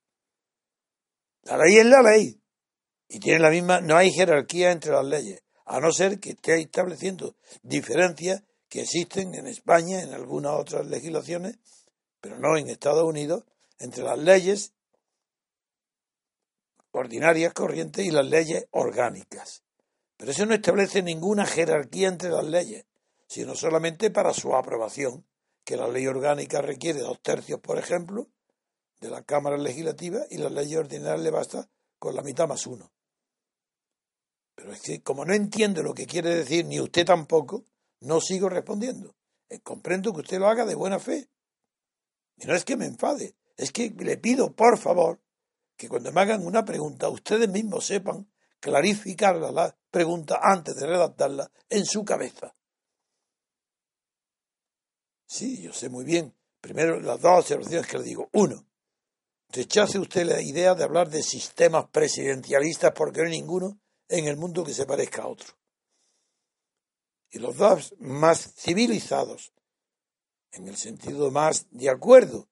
La 1.43 1.55
ley 1.55 1.77
es 1.77 1.85
la 1.85 2.01
ley. 2.01 2.41
Y 3.07 3.19
tiene 3.19 3.39
la 3.39 3.49
misma, 3.49 3.81
no 3.81 3.95
hay 3.95 4.11
jerarquía 4.11 4.71
entre 4.71 4.91
las 4.91 5.05
leyes, 5.05 5.43
a 5.65 5.79
no 5.79 5.91
ser 5.91 6.19
que 6.19 6.31
esté 6.31 6.59
estableciendo 6.59 7.35
diferencias 7.63 8.43
que 8.69 8.81
existen 8.81 9.35
en 9.35 9.47
España, 9.47 10.01
en 10.01 10.13
algunas 10.13 10.53
otras 10.53 10.87
legislaciones, 10.87 11.59
pero 12.19 12.39
no 12.39 12.57
en 12.57 12.69
Estados 12.69 13.03
Unidos, 13.03 13.43
entre 13.79 14.03
las 14.03 14.17
leyes 14.17 14.73
ordinarias 16.91 17.53
corrientes 17.53 18.05
y 18.05 18.11
las 18.11 18.25
leyes 18.25 18.67
orgánicas. 18.71 19.63
Pero 20.17 20.31
eso 20.31 20.45
no 20.45 20.53
establece 20.53 21.03
ninguna 21.03 21.45
jerarquía 21.45 22.07
entre 22.07 22.29
las 22.29 22.45
leyes, 22.45 22.85
sino 23.27 23.55
solamente 23.55 24.09
para 24.11 24.33
su 24.33 24.55
aprobación, 24.55 25.25
que 25.63 25.77
la 25.77 25.87
ley 25.87 26.07
orgánica 26.07 26.61
requiere 26.61 26.99
dos 26.99 27.19
tercios, 27.21 27.59
por 27.59 27.77
ejemplo, 27.77 28.27
de 29.01 29.09
la 29.09 29.23
Cámara 29.23 29.57
Legislativa 29.57 30.21
y 30.29 30.37
la 30.37 30.49
ley 30.49 30.75
ordinaria 30.75 31.21
le 31.21 31.31
basta 31.31 31.67
con 31.99 32.15
la 32.15 32.21
mitad 32.21 32.47
más 32.47 32.65
uno. 32.67 32.91
Pero 34.55 34.71
es 34.71 34.81
que 34.81 35.01
como 35.01 35.25
no 35.25 35.33
entiendo 35.33 35.83
lo 35.83 35.93
que 35.93 36.05
quiere 36.05 36.33
decir, 36.33 36.65
ni 36.65 36.79
usted 36.79 37.05
tampoco, 37.05 37.65
no 38.01 38.21
sigo 38.21 38.49
respondiendo. 38.49 39.15
Eh, 39.49 39.59
comprendo 39.59 40.13
que 40.13 40.21
usted 40.21 40.39
lo 40.39 40.47
haga 40.47 40.65
de 40.65 40.75
buena 40.75 40.99
fe. 40.99 41.29
Y 42.37 42.45
no 42.45 42.55
es 42.55 42.65
que 42.65 42.77
me 42.77 42.85
enfade, 42.85 43.35
es 43.55 43.71
que 43.71 43.89
le 43.89 44.17
pido, 44.17 44.53
por 44.53 44.77
favor, 44.77 45.21
que 45.77 45.87
cuando 45.87 46.11
me 46.11 46.21
hagan 46.21 46.45
una 46.45 46.65
pregunta, 46.65 47.09
ustedes 47.09 47.49
mismos 47.49 47.85
sepan 47.85 48.29
clarificar 48.59 49.35
la 49.35 49.77
pregunta 49.91 50.39
antes 50.41 50.75
de 50.75 50.87
redactarla 50.87 51.51
en 51.69 51.85
su 51.85 52.03
cabeza. 52.03 52.55
Sí, 55.27 55.61
yo 55.61 55.73
sé 55.73 55.89
muy 55.89 56.05
bien. 56.05 56.33
Primero, 56.61 56.99
las 56.99 57.21
dos 57.21 57.39
observaciones 57.39 57.87
que 57.87 57.97
le 57.97 58.03
digo. 58.03 58.29
Uno, 58.33 58.65
rechace 59.55 59.97
usted 59.97 60.25
la 60.25 60.41
idea 60.41 60.75
de 60.75 60.83
hablar 60.83 61.09
de 61.09 61.23
sistemas 61.23 61.87
presidencialistas 61.89 62.91
porque 62.91 63.21
no 63.21 63.25
hay 63.25 63.31
ninguno 63.31 63.79
en 64.09 64.27
el 64.27 64.35
mundo 64.35 64.65
que 64.65 64.73
se 64.73 64.85
parezca 64.85 65.23
a 65.23 65.27
otro. 65.27 65.47
Y 67.31 67.39
los 67.39 67.55
dos 67.55 67.95
más 67.99 68.53
civilizados, 68.55 69.53
en 70.51 70.67
el 70.67 70.75
sentido 70.75 71.31
más 71.31 71.67
de 71.71 71.89
acuerdo 71.89 72.49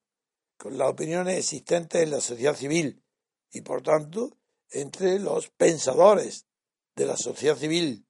con 0.58 0.78
las 0.78 0.90
opiniones 0.90 1.38
existentes 1.38 2.02
en 2.02 2.12
la 2.12 2.22
sociedad 2.22 2.56
civil 2.56 3.04
y 3.52 3.62
por 3.62 3.82
tanto 3.82 4.38
entre 4.70 5.20
los 5.20 5.50
pensadores 5.50 6.48
de 6.96 7.06
la 7.06 7.18
sociedad 7.18 7.58
civil. 7.58 8.08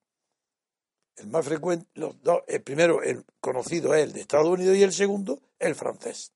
El 1.16 1.28
más 1.28 1.46
frecuente, 1.46 1.88
los 1.96 2.22
dos, 2.22 2.42
el 2.48 2.62
primero, 2.62 3.02
el 3.02 3.26
conocido 3.40 3.94
es 3.94 4.04
el 4.04 4.14
de 4.14 4.22
Estados 4.22 4.48
Unidos 4.48 4.78
y 4.78 4.84
el 4.84 4.94
segundo, 4.94 5.42
el 5.60 5.76
francés. 5.76 6.33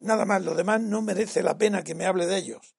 Nada 0.00 0.24
más, 0.24 0.42
lo 0.42 0.54
demás 0.54 0.80
no 0.80 1.02
merece 1.02 1.42
la 1.42 1.56
pena 1.56 1.82
que 1.82 1.94
me 1.94 2.06
hable 2.06 2.26
de 2.26 2.36
ellos, 2.36 2.74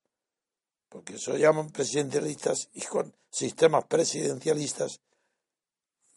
porque 0.90 1.16
eso 1.16 1.36
llaman 1.36 1.72
presidencialistas 1.72 2.70
y 2.74 2.82
con 2.82 3.16
sistemas 3.30 3.86
presidencialistas 3.86 5.02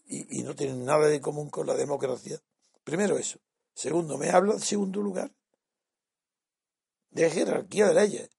y, 0.06 0.42
no 0.42 0.56
tienen 0.56 0.84
nada 0.84 1.06
de 1.06 1.20
común 1.20 1.50
con 1.50 1.66
la 1.68 1.74
democracia. 1.74 2.42
Primero 2.82 3.16
eso. 3.16 3.38
Segundo, 3.74 4.18
me 4.18 4.30
habla, 4.30 4.54
en 4.54 4.60
segundo 4.60 5.00
lugar, 5.00 5.32
de 7.10 7.30
jerarquía 7.30 7.88
de 7.88 7.94
leyes, 7.94 8.30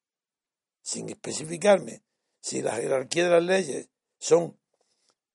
sin 0.82 1.10
especificarme 1.10 2.04
si 2.42 2.62
la 2.62 2.76
jerarquía 2.76 3.24
de 3.24 3.30
las 3.30 3.44
leyes 3.44 3.90
son 4.20 4.60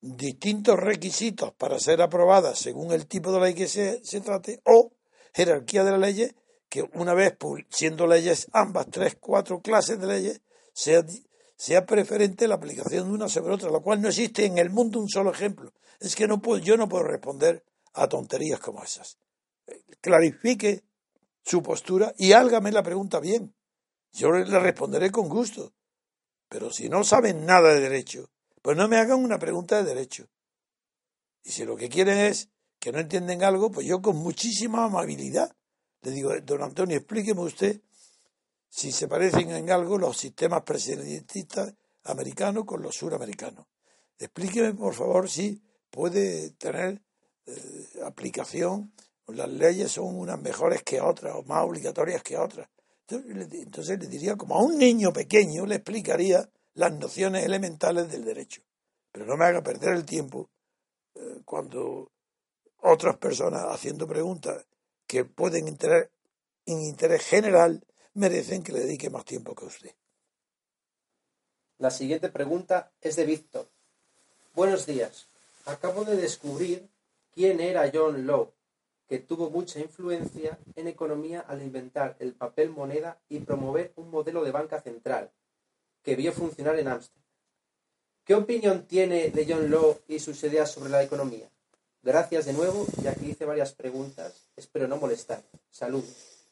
distintos 0.01 0.79
requisitos 0.79 1.55
para 1.55 1.81
ser 1.81 2.03
aprobadas 2.03 2.59
según 2.59 2.93
el 2.93 3.07
tipo 3.07 3.33
de 3.33 3.41
ley 3.41 3.55
que 3.55 3.67
se 3.67 4.21
trate, 4.21 4.61
o 4.65 4.93
jerarquía 5.33 5.85
de 5.85 5.93
las 5.93 6.01
leyes 6.01 6.35
que 6.77 6.99
una 6.99 7.15
vez 7.15 7.39
siendo 7.71 8.07
leyes 8.07 8.49
ambas, 8.53 8.89
tres, 8.91 9.17
cuatro 9.19 9.63
clases 9.63 9.99
de 9.99 10.07
leyes, 10.07 10.43
sea, 10.75 11.03
sea 11.57 11.87
preferente 11.87 12.47
la 12.47 12.57
aplicación 12.57 13.09
de 13.09 13.15
una 13.15 13.29
sobre 13.31 13.55
otra, 13.55 13.71
lo 13.71 13.81
cual 13.81 14.03
no 14.03 14.09
existe 14.09 14.45
en 14.45 14.59
el 14.59 14.69
mundo 14.69 15.01
un 15.01 15.09
solo 15.09 15.31
ejemplo. 15.31 15.73
Es 16.01 16.15
que 16.15 16.29
no 16.29 16.43
puedo, 16.43 16.63
yo 16.63 16.77
no 16.77 16.87
puedo 16.87 17.05
responder 17.05 17.65
a 17.95 18.09
tonterías 18.09 18.61
como 18.61 18.85
esas. 18.85 19.19
Clarifique 20.03 20.85
su 21.43 21.63
postura 21.63 22.13
y 22.19 22.33
hágame 22.33 22.71
la 22.73 22.83
pregunta 22.83 23.21
bien. 23.21 23.55
Yo 24.13 24.31
le 24.31 24.61
responderé 24.61 25.11
con 25.11 25.31
gusto. 25.31 25.73
Pero 26.51 26.71
si 26.71 26.91
no 26.91 27.05
saben 27.05 27.47
nada 27.47 27.73
de 27.73 27.81
derecho, 27.81 28.31
pues 28.61 28.77
no 28.77 28.87
me 28.87 28.99
hagan 28.99 29.25
una 29.25 29.39
pregunta 29.39 29.79
de 29.79 29.95
derecho. 29.95 30.29
Y 31.43 31.53
si 31.53 31.65
lo 31.65 31.75
que 31.75 31.89
quieren 31.89 32.19
es 32.19 32.51
que 32.79 32.93
no 32.93 32.99
entienden 32.99 33.43
algo, 33.43 33.71
pues 33.71 33.87
yo 33.87 34.03
con 34.03 34.17
muchísima 34.17 34.85
amabilidad 34.85 35.57
le 36.07 36.13
digo, 36.13 36.31
don 36.43 36.63
Antonio, 36.63 36.97
explíqueme 36.99 37.41
usted 37.41 37.81
si 38.69 38.93
se 38.93 39.09
parecen 39.09 39.51
en 39.51 39.69
algo 39.73 39.99
los 39.99 40.17
sistemas 40.17 40.63
presidencialistas 40.63 41.75
americanos 42.05 42.65
con 42.65 42.81
los 42.81 42.95
suramericanos. 42.95 43.67
Explíqueme, 44.17 44.75
por 44.75 44.95
favor, 44.95 45.29
si 45.29 45.61
puede 45.91 46.51
tener 46.51 47.03
eh, 47.47 48.03
aplicación, 48.05 48.95
las 49.27 49.49
leyes 49.49 49.91
son 49.91 50.17
unas 50.17 50.41
mejores 50.41 50.85
que 50.85 51.01
otras 51.01 51.35
o 51.35 51.43
más 51.43 51.65
obligatorias 51.65 52.23
que 52.23 52.39
otras. 52.39 52.69
Entonces 53.09 53.99
le 53.99 54.07
diría, 54.07 54.37
como 54.37 54.55
a 54.55 54.63
un 54.63 54.79
niño 54.79 55.13
pequeño, 55.13 55.67
le 55.67 55.75
explicaría 55.75 56.49
las 56.75 56.93
nociones 56.93 57.45
elementales 57.45 58.13
del 58.13 58.25
derecho. 58.25 58.63
Pero 59.11 59.27
no 59.27 59.37
me 59.37 59.47
haga 59.47 59.61
perder 59.61 59.95
el 59.97 60.05
tiempo 60.05 60.51
eh, 61.17 61.41
cuando 61.45 62.13
otras 62.83 63.17
personas 63.17 63.65
haciendo 63.71 64.07
preguntas 64.07 64.65
que 65.07 65.25
pueden 65.25 65.77
tener 65.77 66.11
en 66.67 66.83
interés 66.83 67.25
general 67.25 67.85
merecen 68.15 68.63
que 68.63 68.73
le 68.73 68.81
dedique 68.81 69.11
más 69.11 69.25
tiempo 69.25 69.55
que 69.55 69.67
usted. 69.67 69.95
La 71.79 71.91
siguiente 71.91 72.29
pregunta 72.31 72.91
es 73.01 73.17
de 73.17 73.27
Víctor. 73.27 73.69
Buenos 74.55 74.87
días. 74.87 75.29
Acabo 75.67 76.05
de 76.05 76.17
descubrir 76.17 76.89
quién 77.35 77.61
era 77.61 77.91
John 77.93 78.27
Law 78.27 78.53
que 79.09 79.19
tuvo 79.19 79.51
mucha 79.51 79.79
influencia 79.79 80.59
en 80.75 80.89
economía 80.89 81.41
al 81.41 81.63
inventar 81.63 82.17
el 82.19 82.33
papel 82.33 82.71
moneda 82.71 83.19
y 83.29 83.39
promover 83.41 83.93
un 83.97 84.11
modelo 84.11 84.43
de 84.43 84.51
banca 84.51 84.81
central 84.81 85.31
que 86.03 86.17
vio 86.17 86.33
funcionar 86.33 86.79
en 86.79 86.89
Ámsterdam. 86.89 87.23
¿Qué 88.25 88.35
opinión 88.35 88.87
tiene 88.87 89.31
de 89.31 89.47
John 89.49 89.71
Law 89.71 90.01
y 90.09 90.19
sus 90.19 90.43
ideas 90.43 90.71
sobre 90.71 90.91
la 90.91 91.03
economía? 91.03 91.49
Gracias 92.03 92.47
de 92.47 92.53
nuevo, 92.53 92.87
ya 93.03 93.15
que 93.15 93.27
hice 93.27 93.45
varias 93.45 93.73
preguntas. 93.73 94.46
Espero 94.57 94.89
no 94.89 94.97
molestar. 94.97 95.45
Saludos. 95.71 96.49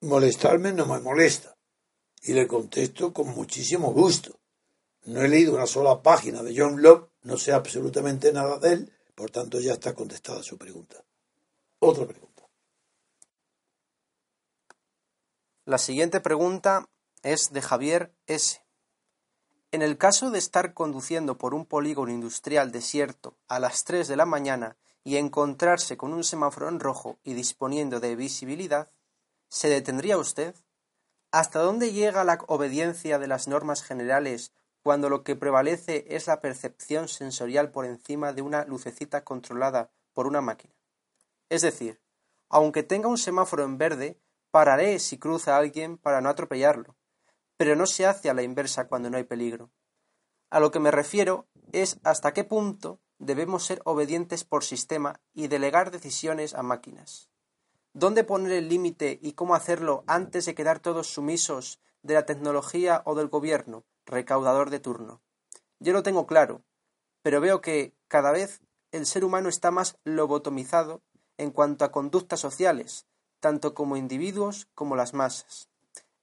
Molestarme 0.00 0.72
no 0.72 0.86
me 0.86 1.00
molesta. 1.00 1.56
Y 2.22 2.34
le 2.34 2.46
contesto 2.46 3.12
con 3.12 3.28
muchísimo 3.28 3.92
gusto. 3.92 4.38
No 5.04 5.22
he 5.22 5.28
leído 5.28 5.54
una 5.54 5.66
sola 5.66 6.02
página 6.02 6.42
de 6.42 6.54
John 6.56 6.80
Locke, 6.80 7.10
no 7.22 7.36
sé 7.36 7.52
absolutamente 7.52 8.32
nada 8.32 8.58
de 8.58 8.72
él, 8.72 8.92
por 9.14 9.30
tanto 9.30 9.60
ya 9.60 9.72
está 9.74 9.94
contestada 9.94 10.42
su 10.42 10.56
pregunta. 10.56 11.04
Otra 11.78 12.06
pregunta. 12.06 12.48
La 15.66 15.78
siguiente 15.78 16.20
pregunta 16.20 16.88
es 17.22 17.52
de 17.52 17.62
Javier 17.62 18.14
S. 18.26 18.62
En 19.72 19.82
el 19.82 19.98
caso 19.98 20.30
de 20.30 20.38
estar 20.38 20.72
conduciendo 20.72 21.36
por 21.36 21.54
un 21.54 21.66
polígono 21.66 22.12
industrial 22.12 22.70
desierto 22.70 23.36
a 23.48 23.58
las 23.58 23.84
3 23.84 24.06
de 24.08 24.16
la 24.16 24.26
mañana 24.26 24.76
y 25.04 25.18
encontrarse 25.18 25.98
con 25.98 26.14
un 26.14 26.24
semáforo 26.24 26.68
en 26.68 26.80
rojo 26.80 27.18
y 27.22 27.34
disponiendo 27.34 28.00
de 28.00 28.16
visibilidad, 28.16 28.90
¿se 29.48 29.68
detendría 29.68 30.16
usted? 30.16 30.54
¿Hasta 31.30 31.60
dónde 31.60 31.92
llega 31.92 32.24
la 32.24 32.38
obediencia 32.48 33.18
de 33.18 33.26
las 33.26 33.46
normas 33.46 33.82
generales 33.82 34.52
cuando 34.82 35.10
lo 35.10 35.22
que 35.22 35.36
prevalece 35.36 36.06
es 36.08 36.26
la 36.26 36.40
percepción 36.40 37.08
sensorial 37.08 37.70
por 37.70 37.84
encima 37.84 38.32
de 38.32 38.42
una 38.42 38.64
lucecita 38.64 39.24
controlada 39.24 39.90
por 40.14 40.26
una 40.26 40.40
máquina? 40.40 40.74
Es 41.50 41.62
decir, 41.62 42.00
aunque 42.48 42.82
tenga 42.82 43.08
un 43.08 43.18
semáforo 43.18 43.64
en 43.64 43.76
verde, 43.76 44.18
pararé 44.50 44.98
si 45.00 45.18
cruza 45.18 45.56
alguien 45.56 45.98
para 45.98 46.20
no 46.20 46.30
atropellarlo, 46.30 46.96
pero 47.56 47.76
no 47.76 47.86
se 47.86 48.06
hace 48.06 48.30
a 48.30 48.34
la 48.34 48.42
inversa 48.42 48.88
cuando 48.88 49.10
no 49.10 49.18
hay 49.18 49.24
peligro. 49.24 49.70
A 50.50 50.60
lo 50.60 50.70
que 50.70 50.78
me 50.78 50.90
refiero 50.90 51.48
es 51.72 51.98
hasta 52.04 52.32
qué 52.32 52.44
punto 52.44 53.00
debemos 53.18 53.64
ser 53.64 53.80
obedientes 53.84 54.44
por 54.44 54.64
sistema 54.64 55.20
y 55.32 55.48
delegar 55.48 55.90
decisiones 55.90 56.54
a 56.54 56.62
máquinas. 56.62 57.28
¿Dónde 57.92 58.24
poner 58.24 58.52
el 58.52 58.68
límite 58.68 59.18
y 59.22 59.32
cómo 59.32 59.54
hacerlo 59.54 60.02
antes 60.06 60.46
de 60.46 60.54
quedar 60.54 60.80
todos 60.80 61.12
sumisos 61.12 61.80
de 62.02 62.14
la 62.14 62.26
tecnología 62.26 63.02
o 63.04 63.14
del 63.14 63.28
gobierno, 63.28 63.84
recaudador 64.04 64.70
de 64.70 64.80
turno? 64.80 65.22
Yo 65.78 65.92
lo 65.92 66.02
tengo 66.02 66.26
claro, 66.26 66.62
pero 67.22 67.40
veo 67.40 67.60
que 67.60 67.94
cada 68.08 68.32
vez 68.32 68.60
el 68.90 69.06
ser 69.06 69.24
humano 69.24 69.48
está 69.48 69.70
más 69.70 69.98
lobotomizado 70.04 71.02
en 71.36 71.50
cuanto 71.50 71.84
a 71.84 71.92
conductas 71.92 72.40
sociales, 72.40 73.06
tanto 73.40 73.74
como 73.74 73.96
individuos 73.96 74.68
como 74.74 74.96
las 74.96 75.14
masas. 75.14 75.68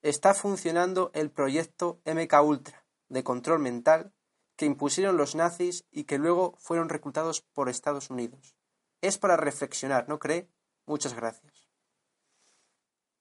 Está 0.02 0.34
funcionando 0.34 1.12
el 1.14 1.30
proyecto 1.30 2.00
MK 2.06 2.34
Ultra 2.44 2.84
de 3.10 3.24
control 3.24 3.60
mental 3.60 4.14
que 4.62 4.68
impusieron 4.68 5.18
los 5.18 5.34
nazis 5.34 5.86
y 5.90 6.04
que 6.04 6.20
luego 6.20 6.54
fueron 6.60 6.88
reclutados 6.88 7.42
por 7.42 7.68
Estados 7.68 8.12
Unidos. 8.12 8.56
Es 9.02 9.18
para 9.18 9.36
reflexionar, 9.36 10.08
¿no 10.08 10.20
cree? 10.20 10.52
Muchas 10.86 11.16
gracias. 11.16 11.68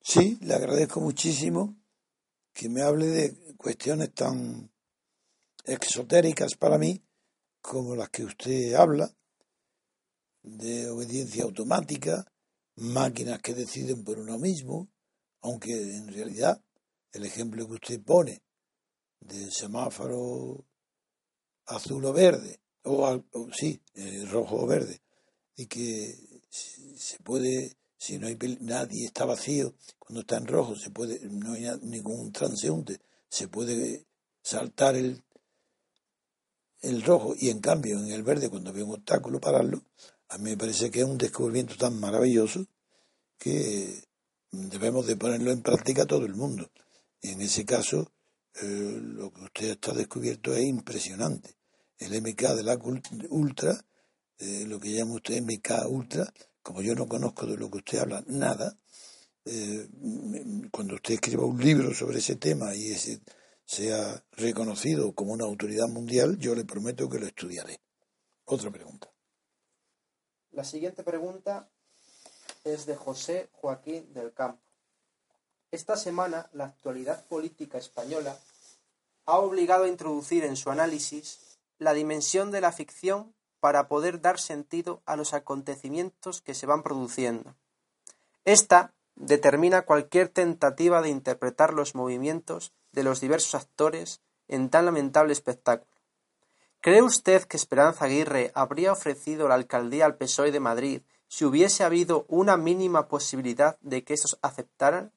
Sí, 0.02 0.36
le 0.42 0.52
agradezco 0.52 1.00
muchísimo 1.00 1.78
que 2.52 2.68
me 2.68 2.82
hable 2.82 3.06
de 3.06 3.56
cuestiones 3.56 4.12
tan 4.12 4.70
exotéricas 5.64 6.56
para 6.56 6.76
mí 6.76 7.02
como 7.62 7.96
las 7.96 8.10
que 8.10 8.24
usted 8.24 8.74
habla, 8.74 9.10
de 10.42 10.90
obediencia 10.90 11.44
automática, 11.44 12.30
máquinas 12.76 13.40
que 13.40 13.54
deciden 13.54 14.04
por 14.04 14.18
uno 14.18 14.36
mismo, 14.36 14.90
aunque 15.40 15.72
en 15.72 16.08
realidad 16.08 16.62
el 17.12 17.24
ejemplo 17.24 17.66
que 17.66 17.72
usted 17.72 18.02
pone 18.02 18.42
del 19.20 19.50
semáforo 19.50 20.66
azul 21.70 22.04
o 22.04 22.12
verde, 22.12 22.60
o, 22.82 23.22
sí, 23.52 23.80
eh, 23.94 24.24
rojo 24.30 24.56
o 24.62 24.66
verde, 24.66 25.00
y 25.56 25.66
que 25.66 26.16
se 26.50 27.18
puede, 27.22 27.76
si 27.96 28.18
no 28.18 28.26
hay 28.26 28.36
nadie 28.60 29.06
está 29.06 29.24
vacío, 29.24 29.74
cuando 29.98 30.20
está 30.20 30.36
en 30.36 30.46
rojo 30.46 30.76
se 30.76 30.90
puede, 30.90 31.20
no 31.28 31.52
hay 31.54 31.66
ningún 31.82 32.32
transeúnte, 32.32 33.00
se 33.28 33.48
puede 33.48 34.06
saltar 34.42 34.96
el, 34.96 35.22
el 36.80 37.02
rojo 37.02 37.34
y 37.38 37.50
en 37.50 37.60
cambio 37.60 37.98
en 37.98 38.10
el 38.10 38.22
verde 38.22 38.48
cuando 38.48 38.72
ve 38.72 38.82
un 38.82 38.94
obstáculo 38.94 39.40
pararlo, 39.40 39.82
a 40.28 40.38
mí 40.38 40.50
me 40.50 40.56
parece 40.56 40.90
que 40.90 41.00
es 41.00 41.04
un 41.04 41.18
descubrimiento 41.18 41.76
tan 41.76 41.98
maravilloso 41.98 42.66
que 43.38 44.04
debemos 44.50 45.06
de 45.06 45.16
ponerlo 45.16 45.50
en 45.50 45.62
práctica 45.62 46.06
todo 46.06 46.24
el 46.26 46.34
mundo. 46.34 46.70
En 47.22 47.40
ese 47.40 47.64
caso, 47.64 48.12
eh, 48.62 48.98
lo 49.00 49.32
que 49.32 49.42
usted 49.42 49.70
está 49.70 49.92
descubierto 49.92 50.54
es 50.54 50.64
impresionante. 50.64 51.59
El 52.00 52.20
MK 52.20 52.56
de 52.56 52.62
la 52.62 52.78
Ultra, 53.28 53.78
eh, 54.38 54.64
lo 54.66 54.80
que 54.80 54.92
llama 54.92 55.14
usted 55.14 55.40
MK 55.42 55.86
Ultra, 55.88 56.32
como 56.62 56.82
yo 56.82 56.94
no 56.94 57.06
conozco 57.06 57.46
de 57.46 57.56
lo 57.56 57.70
que 57.70 57.78
usted 57.78 57.98
habla 57.98 58.24
nada, 58.26 58.74
eh, 59.44 59.88
cuando 60.72 60.94
usted 60.94 61.14
escriba 61.14 61.44
un 61.44 61.60
libro 61.60 61.94
sobre 61.94 62.18
ese 62.18 62.36
tema 62.36 62.74
y 62.74 62.92
ese 62.92 63.20
sea 63.64 64.24
reconocido 64.32 65.14
como 65.14 65.32
una 65.32 65.44
autoridad 65.44 65.88
mundial, 65.88 66.38
yo 66.38 66.54
le 66.54 66.64
prometo 66.64 67.08
que 67.08 67.18
lo 67.18 67.26
estudiaré. 67.26 67.80
Otra 68.46 68.70
pregunta. 68.70 69.12
La 70.52 70.64
siguiente 70.64 71.04
pregunta 71.04 71.70
es 72.64 72.86
de 72.86 72.96
José 72.96 73.48
Joaquín 73.52 74.12
del 74.12 74.32
Campo. 74.32 74.62
Esta 75.70 75.96
semana 75.96 76.50
la 76.52 76.64
actualidad 76.64 77.24
política 77.26 77.78
española 77.78 78.36
ha 79.26 79.38
obligado 79.38 79.84
a 79.84 79.88
introducir 79.88 80.44
en 80.44 80.56
su 80.56 80.70
análisis 80.70 81.49
la 81.80 81.94
dimensión 81.94 82.52
de 82.52 82.60
la 82.60 82.70
ficción 82.70 83.34
para 83.58 83.88
poder 83.88 84.20
dar 84.20 84.38
sentido 84.38 85.02
a 85.06 85.16
los 85.16 85.34
acontecimientos 85.34 86.40
que 86.40 86.54
se 86.54 86.66
van 86.66 86.82
produciendo. 86.82 87.56
Esta 88.44 88.94
determina 89.16 89.82
cualquier 89.82 90.28
tentativa 90.28 91.02
de 91.02 91.08
interpretar 91.08 91.74
los 91.74 91.94
movimientos 91.94 92.72
de 92.92 93.02
los 93.02 93.20
diversos 93.20 93.54
actores 93.54 94.20
en 94.46 94.70
tan 94.70 94.84
lamentable 94.84 95.32
espectáculo. 95.32 95.90
¿Cree 96.80 97.02
usted 97.02 97.44
que 97.44 97.56
Esperanza 97.56 98.06
Aguirre 98.06 98.52
habría 98.54 98.92
ofrecido 98.92 99.48
la 99.48 99.54
alcaldía 99.54 100.06
al 100.06 100.16
PSOE 100.16 100.52
de 100.52 100.60
Madrid 100.60 101.02
si 101.28 101.44
hubiese 101.44 101.84
habido 101.84 102.24
una 102.28 102.56
mínima 102.56 103.08
posibilidad 103.08 103.78
de 103.80 104.04
que 104.04 104.14
estos 104.14 104.38
aceptaran? 104.42 105.12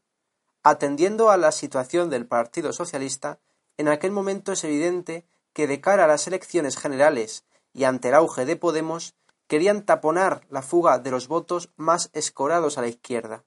Atendiendo 0.61 1.29
a 1.29 1.37
la 1.37 1.51
situación 1.51 2.09
del 2.09 2.25
Partido 2.25 2.73
Socialista, 2.73 3.39
en 3.77 3.87
aquel 3.87 4.11
momento 4.11 4.51
es 4.51 4.63
evidente 4.63 5.25
que 5.53 5.67
de 5.67 5.79
cara 5.79 6.05
a 6.05 6.07
las 6.07 6.27
elecciones 6.27 6.77
generales 6.77 7.45
y 7.73 7.85
ante 7.85 8.09
el 8.09 8.15
auge 8.15 8.45
de 8.45 8.55
Podemos, 8.55 9.15
querían 9.47 9.85
taponar 9.85 10.45
la 10.49 10.61
fuga 10.61 10.99
de 10.99 11.11
los 11.11 11.27
votos 11.27 11.69
más 11.75 12.09
escorados 12.13 12.77
a 12.77 12.81
la 12.81 12.87
izquierda. 12.87 13.43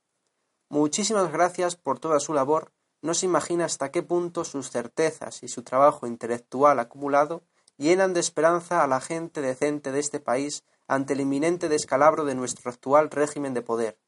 Muchísimas 0.69 1.31
gracias 1.31 1.77
por 1.77 1.99
toda 1.99 2.21
su 2.21 2.33
labor. 2.33 2.73
No 3.03 3.15
se 3.15 3.27
imagina 3.27 3.65
hasta 3.65 3.91
qué 3.91 4.03
punto 4.03 4.45
sus 4.45 4.71
certezas 4.71 5.43
y 5.43 5.49
su 5.49 5.63
trabajo 5.63 6.07
intelectual 6.07 6.81
acumulado 6.81 7.43
llenan 7.77 8.15
de 8.15 8.21
esperanza 8.21 8.83
a 8.83 8.87
la 8.87 9.01
gente 9.01 9.43
decente 9.43 9.93
de 9.93 10.01
este 10.01 10.19
país 10.19 10.65
ante 10.89 11.13
el 11.13 11.21
inminente 11.21 11.69
descalabro 11.69 12.25
de 12.25 12.35
nuestro 12.35 12.71
actual 12.71 13.11
régimen 13.11 13.55
de 13.55 13.63
poder. 13.63 13.99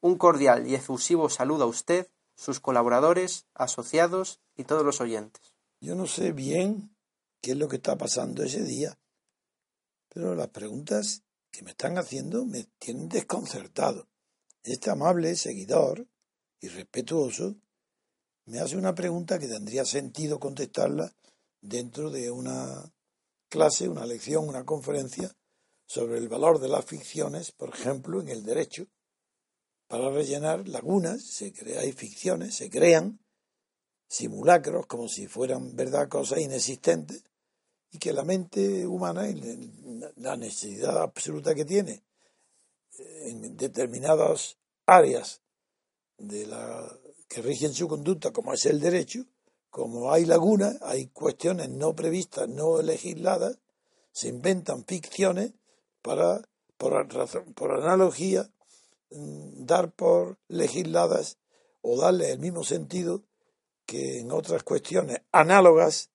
Un 0.00 0.16
cordial 0.16 0.66
y 0.66 0.74
efusivo 0.74 1.28
saludo 1.28 1.64
a 1.64 1.68
usted, 1.68 2.08
sus 2.34 2.60
colaboradores, 2.60 3.46
asociados 3.54 4.40
y 4.56 4.64
todos 4.64 4.84
los 4.84 5.00
oyentes. 5.00 5.54
Yo 5.80 5.94
no 5.94 6.06
sé 6.06 6.32
bien 6.32 6.90
qué 7.48 7.52
es 7.52 7.58
lo 7.58 7.68
que 7.68 7.76
está 7.76 7.96
pasando 7.96 8.42
ese 8.42 8.62
día, 8.62 8.98
pero 10.10 10.34
las 10.34 10.48
preguntas 10.48 11.22
que 11.50 11.62
me 11.62 11.70
están 11.70 11.96
haciendo 11.96 12.44
me 12.44 12.64
tienen 12.78 13.08
desconcertado. 13.08 14.06
Este 14.62 14.90
amable 14.90 15.34
seguidor 15.34 16.06
y 16.60 16.68
respetuoso 16.68 17.56
me 18.44 18.58
hace 18.58 18.76
una 18.76 18.94
pregunta 18.94 19.38
que 19.38 19.48
tendría 19.48 19.86
sentido 19.86 20.38
contestarla 20.38 21.10
dentro 21.62 22.10
de 22.10 22.30
una 22.30 22.92
clase, 23.48 23.88
una 23.88 24.04
lección, 24.04 24.46
una 24.46 24.66
conferencia 24.66 25.34
sobre 25.86 26.18
el 26.18 26.28
valor 26.28 26.60
de 26.60 26.68
las 26.68 26.84
ficciones, 26.84 27.52
por 27.52 27.70
ejemplo, 27.70 28.20
en 28.20 28.28
el 28.28 28.44
derecho. 28.44 28.88
Para 29.86 30.10
rellenar 30.10 30.68
lagunas, 30.68 31.22
se 31.22 31.54
crea, 31.54 31.80
hay 31.80 31.92
ficciones, 31.92 32.56
se 32.56 32.68
crean 32.68 33.20
simulacros 34.06 34.84
como 34.84 35.08
si 35.08 35.26
fueran 35.28 35.74
verdad 35.74 36.10
cosas 36.10 36.40
inexistentes 36.40 37.24
y 37.90 37.98
que 37.98 38.12
la 38.12 38.24
mente 38.24 38.86
humana, 38.86 39.24
la 40.16 40.36
necesidad 40.36 40.98
absoluta 40.98 41.54
que 41.54 41.64
tiene 41.64 42.02
en 42.98 43.56
determinadas 43.56 44.56
áreas 44.86 45.40
de 46.18 46.46
la 46.46 46.98
que 47.28 47.42
rigen 47.42 47.72
su 47.74 47.88
conducta, 47.88 48.32
como 48.32 48.54
es 48.54 48.66
el 48.66 48.80
derecho, 48.80 49.24
como 49.70 50.10
hay 50.12 50.24
lagunas, 50.24 50.78
hay 50.82 51.08
cuestiones 51.08 51.68
no 51.68 51.94
previstas, 51.94 52.48
no 52.48 52.80
legisladas, 52.82 53.58
se 54.12 54.28
inventan 54.28 54.84
ficciones 54.84 55.52
para, 56.02 56.40
por, 56.76 57.06
por 57.54 57.72
analogía, 57.72 58.50
mm, 59.10 59.66
dar 59.66 59.92
por 59.92 60.38
legisladas 60.48 61.38
o 61.82 62.00
darle 62.00 62.32
el 62.32 62.38
mismo 62.38 62.64
sentido 62.64 63.22
que 63.86 64.20
en 64.20 64.32
otras 64.32 64.62
cuestiones 64.62 65.20
análogas 65.32 66.10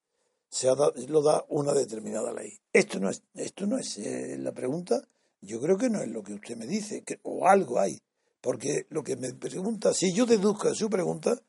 se 0.53 0.67
lo 1.07 1.23
da 1.23 1.43
una 1.49 1.73
determinada 1.73 2.31
ley. 2.31 2.55
Esto 2.71 2.99
no 2.99 3.09
es, 3.09 3.23
esto 3.33 3.65
no 3.65 3.79
es 3.79 3.97
eh, 3.97 4.37
la 4.37 4.51
pregunta, 4.51 5.01
yo 5.41 5.59
creo 5.59 5.77
que 5.79 5.89
no 5.89 5.99
es 5.99 6.09
lo 6.09 6.21
que 6.21 6.35
usted 6.35 6.55
me 6.55 6.67
dice, 6.67 7.01
que, 7.01 7.19
o 7.23 7.47
algo 7.47 7.79
hay, 7.79 7.99
porque 8.39 8.85
lo 8.89 9.03
que 9.03 9.15
me 9.15 9.33
pregunta, 9.33 9.95
si 9.95 10.13
yo 10.13 10.27
deduzco 10.27 10.69
de 10.69 10.75
su 10.75 10.91
pregunta, 10.91 11.41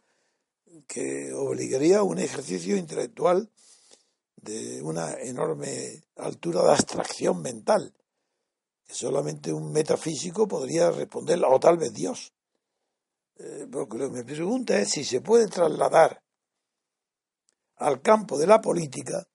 que 0.87 1.35
obligaría 1.35 1.99
a 1.99 2.03
un 2.03 2.19
ejercicio 2.19 2.79
intelectual 2.79 3.51
de 4.37 4.81
una 4.81 5.13
enorme 5.21 6.03
altura 6.17 6.63
de 6.63 6.71
abstracción 6.71 7.43
mental, 7.43 7.93
que 8.87 8.95
solamente 8.95 9.53
un 9.53 9.71
metafísico 9.71 10.49
podría 10.49 10.91
responder, 10.91 11.43
o 11.45 11.61
tal 11.61 11.77
vez 11.77 11.93
Dios. 11.93 12.33
Eh, 13.37 13.67
porque 13.71 13.99
lo 13.99 14.11
que 14.11 14.17
me 14.17 14.25
pregunta 14.25 14.79
es 14.79 14.93
si 14.93 15.05
se 15.05 15.21
puede 15.21 15.47
trasladar 15.49 16.24
al 17.85 18.01
campo 18.01 18.39
de 18.39 18.47
la 18.47 18.61
política 18.61 19.29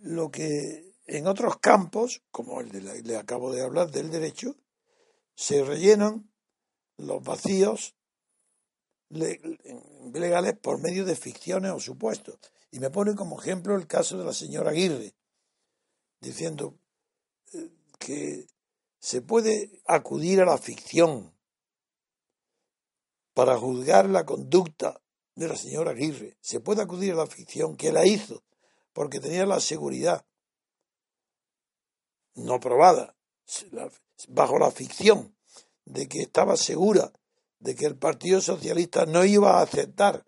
lo 0.00 0.30
que 0.30 0.92
en 1.06 1.26
otros 1.26 1.58
campos, 1.58 2.22
como 2.30 2.60
el 2.60 2.70
de 2.70 3.02
le 3.02 3.16
acabo 3.16 3.52
de 3.52 3.62
hablar 3.62 3.90
del 3.90 4.10
derecho, 4.10 4.56
se 5.34 5.64
rellenan 5.64 6.30
los 6.96 7.22
vacíos 7.22 7.94
legales 9.08 10.58
por 10.58 10.80
medio 10.80 11.04
de 11.04 11.16
ficciones 11.16 11.72
o 11.72 11.80
supuestos. 11.80 12.38
Y 12.70 12.80
me 12.80 12.90
pone 12.90 13.14
como 13.14 13.40
ejemplo 13.40 13.76
el 13.76 13.86
caso 13.86 14.18
de 14.18 14.24
la 14.24 14.32
señora 14.32 14.70
Aguirre, 14.70 15.14
diciendo 16.20 16.78
eh, 17.52 17.70
que 17.98 18.46
se 18.98 19.22
puede 19.22 19.82
acudir 19.86 20.40
a 20.40 20.46
la 20.46 20.58
ficción 20.58 21.34
para 23.34 23.56
juzgar 23.58 24.08
la 24.08 24.24
conducta 24.24 25.00
de 25.34 25.48
la 25.48 25.56
señora 25.56 25.92
Aguirre. 25.92 26.36
Se 26.40 26.60
puede 26.60 26.82
acudir 26.82 27.12
a 27.12 27.16
la 27.16 27.26
ficción 27.26 27.76
que 27.76 27.92
la 27.92 28.06
hizo 28.06 28.42
porque 28.92 29.20
tenía 29.20 29.46
la 29.46 29.60
seguridad 29.60 30.24
no 32.34 32.60
probada, 32.60 33.14
bajo 34.28 34.58
la 34.58 34.70
ficción 34.70 35.36
de 35.84 36.08
que 36.08 36.22
estaba 36.22 36.56
segura 36.56 37.12
de 37.58 37.74
que 37.74 37.86
el 37.86 37.96
Partido 37.96 38.40
Socialista 38.40 39.06
no 39.06 39.24
iba 39.24 39.58
a 39.58 39.62
aceptar 39.62 40.24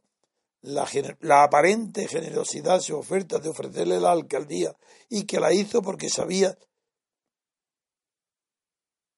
la, 0.60 0.88
la, 1.20 1.42
aparente 1.42 2.08
generosidad 2.08 2.80
su 2.80 2.96
oferta 2.96 3.38
de 3.38 3.50
ofrecerle 3.50 4.00
la 4.00 4.12
alcaldía 4.12 4.76
y 5.08 5.24
que 5.24 5.40
la 5.40 5.52
hizo 5.52 5.82
porque 5.82 6.08
sabía 6.08 6.56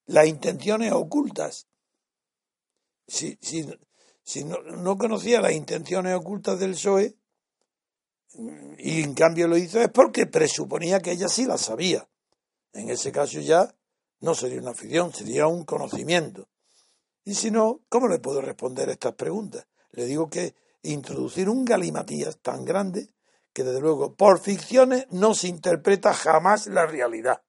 las 0.06 0.26
intenciones 0.26 0.92
ocultas. 0.92 1.68
Si, 3.06 3.38
si, 3.40 3.66
si 4.26 4.42
no, 4.42 4.60
no, 4.60 4.98
conocía 4.98 5.40
las 5.40 5.52
intenciones 5.52 6.12
ocultas 6.12 6.58
del 6.58 6.72
PSOE 6.72 7.14
y 8.78 9.02
en 9.02 9.14
cambio 9.14 9.46
lo 9.46 9.56
hizo 9.56 9.80
es 9.80 9.88
porque 9.88 10.26
presuponía 10.26 10.98
que 10.98 11.12
ella 11.12 11.28
sí 11.28 11.44
las 11.46 11.60
sabía. 11.60 12.08
En 12.72 12.90
ese 12.90 13.12
caso 13.12 13.38
ya 13.38 13.72
no 14.20 14.34
sería 14.34 14.60
una 14.60 14.74
ficción, 14.74 15.14
sería 15.14 15.46
un 15.46 15.64
conocimiento. 15.64 16.48
Y 17.24 17.34
si 17.34 17.52
no, 17.52 17.82
¿cómo 17.88 18.08
le 18.08 18.18
puedo 18.18 18.40
responder 18.40 18.88
estas 18.88 19.14
preguntas? 19.14 19.64
Le 19.92 20.06
digo 20.06 20.28
que 20.28 20.56
introducir 20.82 21.48
un 21.48 21.64
galimatías 21.64 22.38
tan 22.38 22.64
grande 22.64 23.08
que 23.52 23.62
desde 23.62 23.80
luego 23.80 24.16
por 24.16 24.40
ficciones 24.40 25.06
no 25.10 25.34
se 25.34 25.46
interpreta 25.46 26.12
jamás 26.12 26.66
la 26.66 26.84
realidad. 26.84 27.42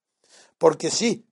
Porque 0.59 0.91
sí, 0.91 1.27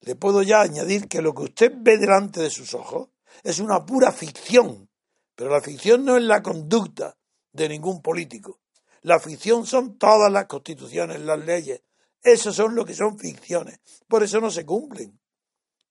le 0.00 0.16
puedo 0.16 0.42
ya 0.42 0.62
añadir 0.62 1.06
que 1.06 1.22
lo 1.22 1.32
que 1.32 1.44
usted 1.44 1.72
ve 1.76 1.96
delante 1.96 2.42
de 2.42 2.50
sus 2.50 2.74
ojos 2.74 3.13
es 3.42 3.58
una 3.58 3.84
pura 3.84 4.12
ficción, 4.12 4.88
pero 5.34 5.50
la 5.50 5.60
ficción 5.60 6.04
no 6.04 6.16
es 6.16 6.22
la 6.22 6.42
conducta 6.42 7.16
de 7.52 7.68
ningún 7.68 8.02
político. 8.02 8.60
La 9.02 9.18
ficción 9.18 9.66
son 9.66 9.98
todas 9.98 10.32
las 10.32 10.46
constituciones, 10.46 11.20
las 11.20 11.44
leyes. 11.44 11.82
Esos 12.22 12.56
son 12.56 12.74
lo 12.74 12.84
que 12.84 12.94
son 12.94 13.18
ficciones. 13.18 13.80
Por 14.08 14.22
eso 14.22 14.40
no 14.40 14.50
se 14.50 14.64
cumplen, 14.64 15.20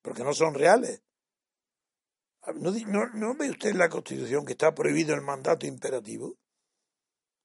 porque 0.01 0.23
no 0.23 0.33
son 0.33 0.55
reales. 0.55 1.03
¿No, 2.55 3.35
ve 3.35 3.49
usted 3.49 3.69
en 3.69 3.77
la 3.77 3.87
Constitución 3.87 4.45
que 4.45 4.53
está 4.53 4.73
prohibido 4.73 5.15
el 5.15 5.21
mandato 5.21 5.65
imperativo? 5.65 6.35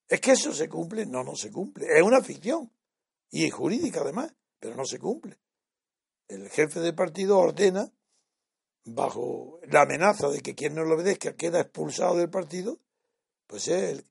¿Es 0.08 0.20
que 0.20 0.32
eso 0.32 0.52
se 0.52 0.68
cumple? 0.68 1.06
No, 1.06 1.22
no 1.22 1.36
se 1.36 1.52
cumple. 1.52 1.86
Es 1.86 2.02
una 2.02 2.22
ficción. 2.22 2.72
Y 3.30 3.44
es 3.44 3.52
jurídica 3.52 4.00
además, 4.00 4.34
pero 4.58 4.74
no 4.74 4.84
se 4.84 4.98
cumple. 4.98 5.38
El 6.26 6.48
jefe 6.50 6.80
de 6.80 6.92
partido 6.92 7.38
ordena, 7.38 7.92
bajo 8.94 9.60
la 9.68 9.82
amenaza 9.82 10.28
de 10.28 10.40
que 10.40 10.54
quien 10.54 10.74
no 10.74 10.84
lo 10.84 10.94
obedezca 10.94 11.36
queda 11.36 11.60
expulsado 11.60 12.16
del 12.16 12.30
partido, 12.30 12.78
pues 13.46 13.68
él 13.68 14.04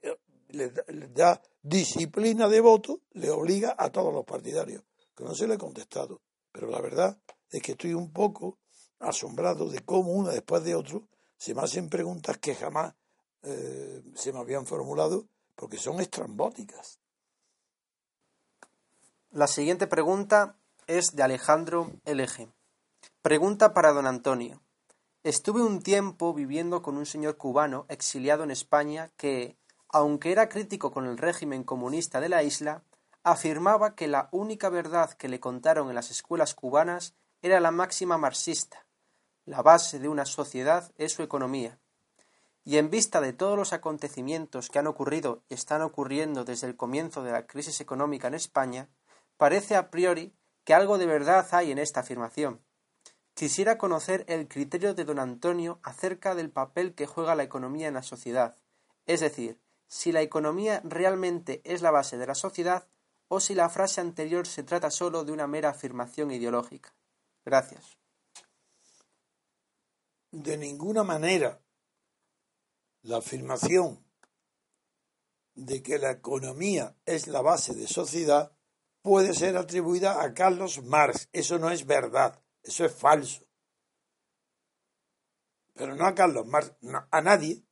le 0.50 0.70
da 1.10 1.42
disciplina 1.62 2.48
de 2.48 2.62
voto, 2.62 3.02
le 3.12 3.30
obliga 3.30 3.76
a 3.78 3.92
todos 3.92 4.14
los 4.14 4.26
partidarios. 4.26 4.84
Que 5.16 5.24
no 5.24 5.34
se 5.34 5.48
le 5.48 5.56
ha 5.56 5.58
contestado. 5.58 6.22
Pero 6.52 6.68
la 6.68 6.80
verdad 6.80 7.20
es 7.50 7.62
que 7.62 7.74
estoy 7.74 7.94
un 7.94 8.12
poco 8.12 8.60
asombrado 9.00 9.70
de 9.70 9.80
cómo 9.84 10.12
una 10.12 10.32
después 10.32 10.64
de 10.64 10.76
otro 10.76 11.08
se 11.38 11.54
me 11.54 11.62
hacen 11.62 11.90
preguntas 11.90 12.38
que 12.38 12.56
jamás 12.56 12.96
eh, 13.44 14.04
se 14.16 14.34
me 14.34 14.40
habían 14.40 14.66
formulado 14.66 15.28
porque 15.56 15.78
son 15.78 16.00
estrambóticas. 16.00 17.00
La 19.32 19.48
siguiente 19.48 19.88
pregunta 19.88 20.58
es 20.88 21.16
de 21.16 21.24
Alejandro 21.24 21.92
LG. 22.06 22.50
Pregunta 23.22 23.74
para 23.74 23.92
don 23.92 24.08
Antonio. 24.08 24.62
Estuve 25.28 25.62
un 25.62 25.82
tiempo 25.82 26.34
viviendo 26.34 26.82
con 26.82 26.96
un 26.96 27.06
señor 27.06 27.36
cubano 27.36 27.86
exiliado 27.90 28.46
en 28.46 28.52
España 28.52 29.12
que, 29.18 29.58
aunque 29.90 30.32
era 30.32 30.48
crítico 30.48 30.94
con 30.94 31.06
el 31.06 31.18
régimen 31.18 31.66
comunista 31.66 32.22
de 32.22 32.30
la 32.30 32.44
isla, 32.44 32.86
afirmaba 33.24 33.94
que 33.94 34.08
la 34.08 34.30
única 34.32 34.70
verdad 34.70 35.12
que 35.12 35.28
le 35.28 35.42
contaron 35.42 35.90
en 35.90 35.96
las 35.96 36.12
escuelas 36.12 36.56
cubanas 36.56 37.14
era 37.42 37.60
la 37.60 37.72
máxima 37.72 38.18
marxista, 38.18 38.86
la 39.44 39.62
base 39.62 40.00
de 40.00 40.08
una 40.08 40.26
sociedad 40.26 40.94
es 40.96 41.12
su 41.12 41.24
economía. 41.24 41.78
Y 42.64 42.78
en 42.78 42.90
vista 42.90 43.20
de 43.20 43.34
todos 43.34 43.58
los 43.58 43.74
acontecimientos 43.74 44.70
que 44.70 44.80
han 44.80 44.88
ocurrido 44.88 45.44
y 45.50 45.56
están 45.56 45.82
ocurriendo 45.82 46.46
desde 46.46 46.68
el 46.68 46.78
comienzo 46.78 47.22
de 47.24 47.34
la 47.34 47.46
crisis 47.46 47.82
económica 47.82 48.30
en 48.30 48.36
España, 48.36 48.88
parece 49.36 49.76
a 49.76 49.92
priori 49.92 50.34
que 50.64 50.74
algo 50.74 50.98
de 50.98 51.06
verdad 51.06 51.46
hay 51.52 51.74
en 51.74 51.80
esta 51.80 52.00
afirmación. 52.00 52.62
Quisiera 53.38 53.78
conocer 53.78 54.26
el 54.28 54.48
criterio 54.48 54.96
de 54.96 55.06
don 55.06 55.20
Antonio 55.20 55.80
acerca 55.84 56.34
del 56.34 56.50
papel 56.50 56.96
que 56.96 57.06
juega 57.06 57.36
la 57.36 57.44
economía 57.44 57.88
en 57.88 57.94
la 57.94 58.02
sociedad, 58.02 58.58
es 59.06 59.20
decir, 59.20 59.62
si 59.88 60.12
la 60.12 60.22
economía 60.22 60.82
realmente 60.84 61.62
es 61.64 61.82
la 61.82 61.92
base 61.92 62.18
de 62.18 62.26
la 62.26 62.36
sociedad 62.36 62.88
o 63.28 63.40
si 63.40 63.54
la 63.54 63.70
frase 63.70 64.02
anterior 64.02 64.48
se 64.48 64.64
trata 64.64 64.90
solo 64.90 65.24
de 65.24 65.32
una 65.32 65.46
mera 65.46 65.70
afirmación 65.70 66.32
ideológica. 66.32 66.94
Gracias 67.46 67.98
de 70.32 70.58
ninguna 70.58 71.04
manera 71.04 71.60
la 73.04 73.18
afirmación 73.18 74.04
de 75.56 75.82
que 75.82 75.98
la 75.98 76.12
economía 76.12 76.96
es 77.06 77.28
la 77.28 77.42
base 77.42 77.74
de 77.74 77.88
sociedad 77.88 78.52
puede 79.02 79.34
ser 79.34 79.58
atribuida 79.58 80.22
a 80.22 80.34
Carlos 80.34 80.84
Marx. 80.84 81.30
Eso 81.32 81.58
no 81.58 81.72
es 81.72 81.86
verdad, 81.86 82.40
eso 82.68 82.86
es 82.86 82.94
falso. 82.94 83.46
Pero 85.74 85.96
no 85.96 86.06
a 86.06 86.16
Carlos 86.16 86.46
Marx, 86.46 86.74
a 87.12 87.22
nadie. 87.22 87.64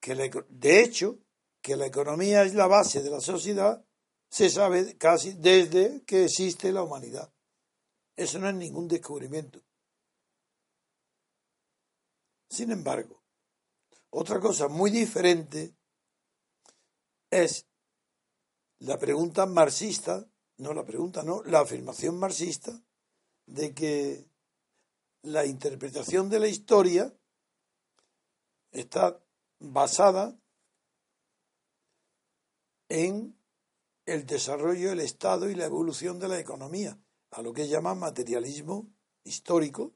Que 0.00 0.14
de 0.14 0.80
hecho, 0.80 1.18
que 1.60 1.76
la 1.76 1.86
economía 1.86 2.44
es 2.44 2.54
la 2.54 2.66
base 2.66 3.02
de 3.02 3.10
la 3.10 3.20
sociedad 3.20 3.84
se 4.28 4.50
sabe 4.50 4.96
casi 4.96 5.32
desde 5.32 6.04
que 6.04 6.24
existe 6.24 6.72
la 6.72 6.82
humanidad. 6.82 7.32
Eso 8.16 8.38
no 8.38 8.48
es 8.48 8.54
ningún 8.54 8.88
descubrimiento. 8.88 9.62
Sin 12.48 12.70
embargo, 12.70 13.22
otra 14.10 14.40
cosa 14.40 14.68
muy 14.68 14.90
diferente 14.90 15.76
es 17.30 17.66
la 18.78 18.98
pregunta 18.98 19.46
marxista, 19.46 20.28
no 20.58 20.72
la 20.74 20.84
pregunta, 20.84 21.22
no, 21.22 21.42
la 21.44 21.60
afirmación 21.60 22.18
marxista 22.18 22.72
de 23.46 23.74
que 23.74 24.28
la 25.22 25.44
interpretación 25.44 26.28
de 26.28 26.40
la 26.40 26.48
historia 26.48 27.12
está 28.72 29.20
basada 29.58 30.38
en 32.88 33.36
el 34.06 34.26
desarrollo 34.26 34.90
del 34.90 35.00
Estado 35.00 35.50
y 35.50 35.54
la 35.54 35.64
evolución 35.64 36.18
de 36.18 36.28
la 36.28 36.38
economía, 36.38 36.98
a 37.30 37.42
lo 37.42 37.52
que 37.52 37.68
llama 37.68 37.94
materialismo 37.94 38.88
histórico, 39.24 39.94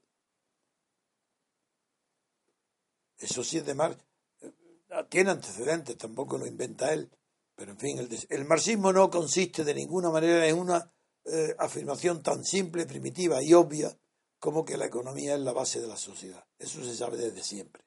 Eso 3.20 3.44
sí 3.44 3.58
es 3.58 3.66
de 3.66 3.74
Marx. 3.74 4.02
Tiene 5.08 5.30
antecedentes, 5.30 5.96
tampoco 5.96 6.38
lo 6.38 6.46
inventa 6.46 6.92
él. 6.92 7.10
Pero 7.60 7.72
en 7.72 7.78
fin, 7.78 8.08
el, 8.30 8.44
marxismo 8.46 8.90
no 8.90 9.10
consiste 9.10 9.64
de 9.64 9.74
ninguna 9.74 10.08
manera 10.08 10.48
en 10.48 10.58
una 10.58 10.90
eh, 11.26 11.54
afirmación 11.58 12.22
tan 12.22 12.42
simple, 12.42 12.86
primitiva 12.86 13.42
y 13.42 13.52
obvia 13.52 13.94
como 14.38 14.64
que 14.64 14.78
la 14.78 14.86
economía 14.86 15.34
es 15.34 15.40
la 15.40 15.52
base 15.52 15.78
de 15.78 15.86
la 15.86 15.98
sociedad. 15.98 16.42
Eso 16.58 16.82
se 16.82 16.96
sabe 16.96 17.18
desde 17.18 17.42
siempre. 17.42 17.84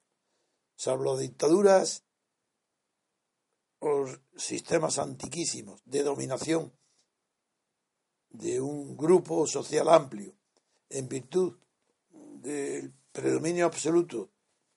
Salvo 0.75 1.17
dictaduras 1.17 2.03
o 3.79 4.05
sistemas 4.37 4.99
antiquísimos 4.99 5.81
de 5.85 6.03
dominación 6.03 6.71
de 8.29 8.61
un 8.61 8.95
grupo 8.95 9.47
social 9.47 9.89
amplio 9.89 10.35
en 10.89 11.09
virtud 11.09 11.57
del 12.11 12.93
predominio 13.11 13.65
absoluto 13.65 14.29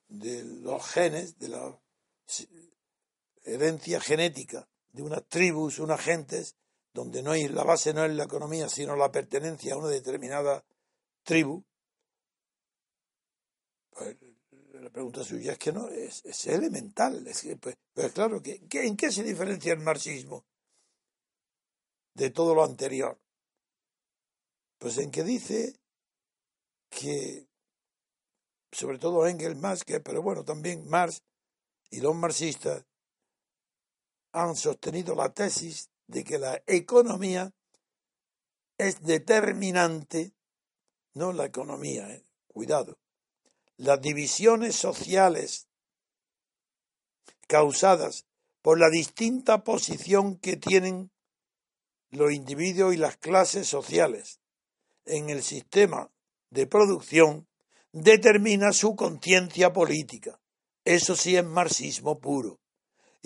de 0.08 0.42
los 0.42 0.82
genes, 0.86 1.38
de 1.38 1.48
la 1.50 1.78
herencia 3.44 4.00
genética 4.00 4.66
de 4.96 5.02
unas 5.02 5.28
tribus, 5.28 5.78
unas 5.78 6.00
gentes, 6.00 6.56
donde 6.94 7.22
no 7.22 7.32
hay, 7.32 7.48
la 7.48 7.64
base 7.64 7.92
no 7.92 8.02
es 8.04 8.12
la 8.12 8.24
economía, 8.24 8.66
sino 8.70 8.96
la 8.96 9.12
pertenencia 9.12 9.74
a 9.74 9.76
una 9.76 9.88
determinada 9.88 10.64
tribu. 11.22 11.62
Pues, 13.90 14.16
la 14.72 14.88
pregunta 14.88 15.22
suya 15.22 15.52
es 15.52 15.58
que 15.58 15.72
no, 15.72 15.88
es, 15.88 16.46
elemental. 16.46 17.26
Es 17.26 17.46
pues, 17.60 17.76
pues, 17.92 18.12
claro, 18.12 18.40
¿qué, 18.42 18.66
¿en 18.70 18.96
qué 18.96 19.12
se 19.12 19.22
diferencia 19.22 19.74
el 19.74 19.80
marxismo 19.80 20.46
de 22.14 22.30
todo 22.30 22.54
lo 22.54 22.64
anterior? 22.64 23.20
Pues 24.78 24.96
en 24.96 25.10
que 25.10 25.24
dice 25.24 25.78
que 26.88 27.46
sobre 28.72 28.98
todo 28.98 29.26
Engels 29.26 29.58
más 29.58 29.84
que, 29.84 30.00
pero 30.00 30.22
bueno, 30.22 30.42
también 30.42 30.88
Marx 30.88 31.22
y 31.90 32.00
los 32.00 32.14
marxistas 32.14 32.86
han 34.36 34.54
sostenido 34.54 35.14
la 35.14 35.32
tesis 35.32 35.90
de 36.06 36.22
que 36.22 36.38
la 36.38 36.62
economía 36.66 37.54
es 38.76 39.00
determinante, 39.00 40.34
no 41.14 41.32
la 41.32 41.46
economía, 41.46 42.10
eh, 42.10 42.22
cuidado, 42.46 42.98
las 43.78 43.98
divisiones 44.02 44.76
sociales 44.76 45.68
causadas 47.48 48.26
por 48.60 48.78
la 48.78 48.90
distinta 48.90 49.64
posición 49.64 50.36
que 50.36 50.58
tienen 50.58 51.10
los 52.10 52.30
individuos 52.30 52.94
y 52.94 52.98
las 52.98 53.16
clases 53.16 53.66
sociales 53.66 54.40
en 55.06 55.30
el 55.30 55.42
sistema 55.42 56.10
de 56.50 56.66
producción 56.66 57.48
determina 57.92 58.74
su 58.74 58.96
conciencia 58.96 59.72
política. 59.72 60.38
Eso 60.84 61.16
sí 61.16 61.36
es 61.36 61.44
marxismo 61.44 62.18
puro. 62.20 62.60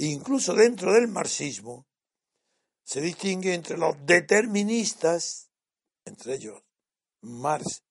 Incluso 0.02 0.54
dentro 0.54 0.94
del 0.94 1.08
marxismo 1.08 1.86
se 2.82 3.02
distingue 3.02 3.52
entre 3.52 3.76
los 3.76 3.94
deterministas, 4.06 5.50
entre 6.06 6.36
ellos 6.36 6.62
Marx, 7.20 7.84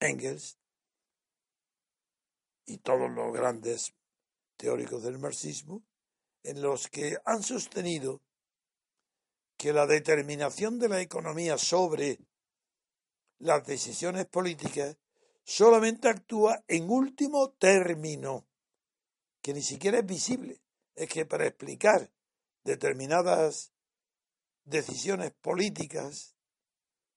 Engels 0.00 0.58
y 2.66 2.78
todos 2.78 3.08
los 3.12 3.32
grandes 3.32 3.94
teóricos 4.56 5.04
del 5.04 5.20
marxismo, 5.20 5.84
en 6.42 6.62
los 6.62 6.88
que 6.88 7.16
han 7.24 7.44
sostenido 7.44 8.20
que 9.56 9.72
la 9.72 9.86
determinación 9.86 10.80
de 10.80 10.88
la 10.88 11.00
economía 11.00 11.58
sobre 11.58 12.18
las 13.38 13.64
decisiones 13.64 14.26
políticas 14.26 14.96
solamente 15.44 16.08
actúa 16.08 16.64
en 16.66 16.90
último 16.90 17.50
término, 17.52 18.48
que 19.40 19.54
ni 19.54 19.62
siquiera 19.62 20.00
es 20.00 20.06
visible. 20.06 20.60
Es 20.98 21.08
que 21.08 21.24
para 21.24 21.46
explicar 21.46 22.10
determinadas 22.64 23.72
decisiones 24.64 25.30
políticas 25.30 26.34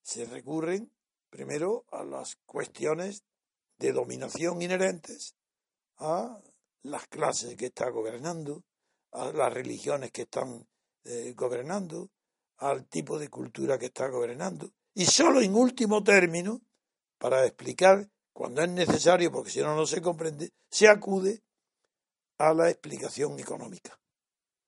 se 0.04 0.26
recurren 0.26 0.92
primero 1.32 1.86
a 1.90 2.04
las 2.04 2.36
cuestiones 2.46 3.24
de 3.80 3.92
dominación 3.92 4.62
inherentes 4.62 5.36
a 5.98 6.40
las 6.84 7.08
clases 7.08 7.56
que 7.56 7.68
está 7.68 7.90
gobernando, 7.90 8.64
a 9.14 9.32
las 9.32 9.52
religiones 9.52 10.12
que 10.12 10.24
están 10.24 10.68
eh, 11.04 11.34
gobernando, 11.36 12.12
al 12.58 12.86
tipo 12.86 13.18
de 13.18 13.30
cultura 13.30 13.80
que 13.80 13.88
está 13.88 14.10
gobernando. 14.10 14.72
Y 14.94 15.06
solo 15.06 15.42
en 15.42 15.56
último 15.56 16.04
término, 16.04 16.62
para 17.18 17.48
explicar 17.48 18.08
cuando 18.32 18.62
es 18.62 18.70
necesario, 18.70 19.32
porque 19.32 19.50
si 19.50 19.62
no, 19.62 19.76
no 19.76 19.88
se 19.88 20.04
comprende, 20.04 20.52
se 20.70 20.88
acude 20.88 21.42
a 22.50 22.54
la 22.54 22.70
explicación 22.70 23.39
económica. 23.39 24.00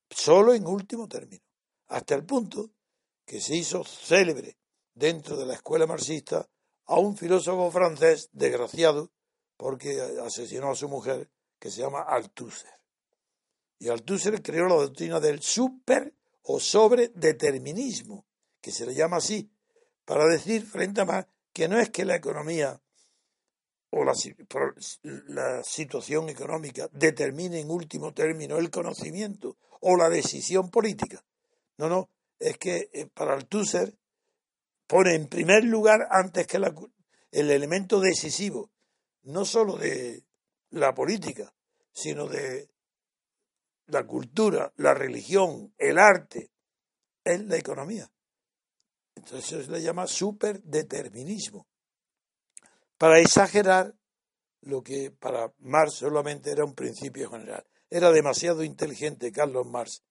Solo 0.09 0.53
en 0.53 0.67
último 0.67 1.07
término. 1.07 1.43
Hasta 1.87 2.15
el 2.15 2.25
punto 2.25 2.71
que 3.25 3.41
se 3.41 3.55
hizo 3.55 3.83
célebre 3.83 4.57
dentro 4.93 5.37
de 5.37 5.45
la 5.45 5.55
escuela 5.55 5.87
marxista 5.87 6.47
a 6.85 6.99
un 6.99 7.17
filósofo 7.17 7.71
francés 7.71 8.29
desgraciado 8.31 9.11
porque 9.57 10.01
asesinó 10.23 10.71
a 10.71 10.75
su 10.75 10.89
mujer 10.89 11.29
que 11.59 11.71
se 11.71 11.81
llama 11.81 12.01
Althusser. 12.01 12.73
Y 13.79 13.89
Althusser 13.89 14.41
creó 14.41 14.67
la 14.67 14.75
doctrina 14.75 15.19
del 15.19 15.41
super 15.41 16.13
o 16.43 16.59
sobredeterminismo, 16.59 18.25
que 18.61 18.71
se 18.71 18.85
le 18.85 18.93
llama 18.93 19.17
así, 19.17 19.51
para 20.05 20.25
decir 20.25 20.65
frente 20.65 21.01
a 21.01 21.05
más 21.05 21.25
que 21.53 21.67
no 21.67 21.79
es 21.79 21.89
que 21.89 22.05
la 22.05 22.15
economía 22.15 22.81
o 23.95 24.03
la, 24.03 24.13
la, 25.27 25.63
situación 25.63 26.27
económica 26.27 26.89
determine 26.91 27.59
en 27.59 27.69
último 27.69 28.11
término 28.11 28.57
el 28.57 28.71
conocimiento 28.71 29.57
o 29.81 29.95
la 29.95 30.09
decisión 30.09 30.71
política. 30.71 31.23
No, 31.77 31.89
no, 31.89 32.09
es 32.39 32.57
que 32.57 32.89
eh, 32.91 33.05
para 33.13 33.33
Althusser 33.35 33.95
pone 34.87 35.13
en 35.13 35.27
primer 35.27 35.63
lugar 35.63 36.07
antes 36.09 36.47
que 36.47 36.57
la, 36.57 36.73
el 37.31 37.51
elemento 37.51 37.99
decisivo, 37.99 38.71
no 39.23 39.45
solo 39.45 39.77
de 39.77 40.23
la 40.71 40.95
política, 40.95 41.53
sino 41.91 42.27
de 42.27 42.69
la 43.87 44.07
cultura, 44.07 44.73
la 44.77 44.95
religión, 44.95 45.71
el 45.77 45.99
arte, 45.99 46.49
es 47.23 47.45
la 47.45 47.57
economía. 47.57 48.09
Entonces 49.15 49.65
se 49.65 49.71
le 49.71 49.83
llama 49.83 50.07
superdeterminismo. 50.07 51.67
Para 53.03 53.19
exagerar 53.19 53.93
lo 54.61 54.81
que 54.81 55.11
para 55.11 55.51
Marx 55.59 55.95
solamente 55.95 56.51
era 56.51 56.63
un 56.63 56.73
principio 56.73 57.29
general. 57.29 57.67
Era 57.89 58.13
demasiado 58.13 58.63
inteligente 58.63 59.33
Carlos 59.33 59.67
Marx 59.67 60.05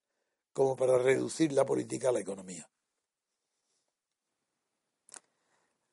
como 0.53 0.75
para 0.75 0.99
reducir 0.99 1.53
la 1.53 1.65
política 1.65 2.09
a 2.09 2.11
la 2.11 2.19
economía. 2.19 2.69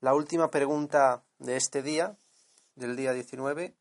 La 0.00 0.12
última 0.12 0.50
pregunta 0.50 1.24
de 1.38 1.56
este 1.56 1.80
día, 1.80 2.18
del 2.74 2.96
día 2.96 3.14
19, 3.14 3.74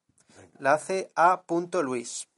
la 0.58 0.76
hace 0.76 1.12
A. 1.14 1.44
Luis. 1.84 2.30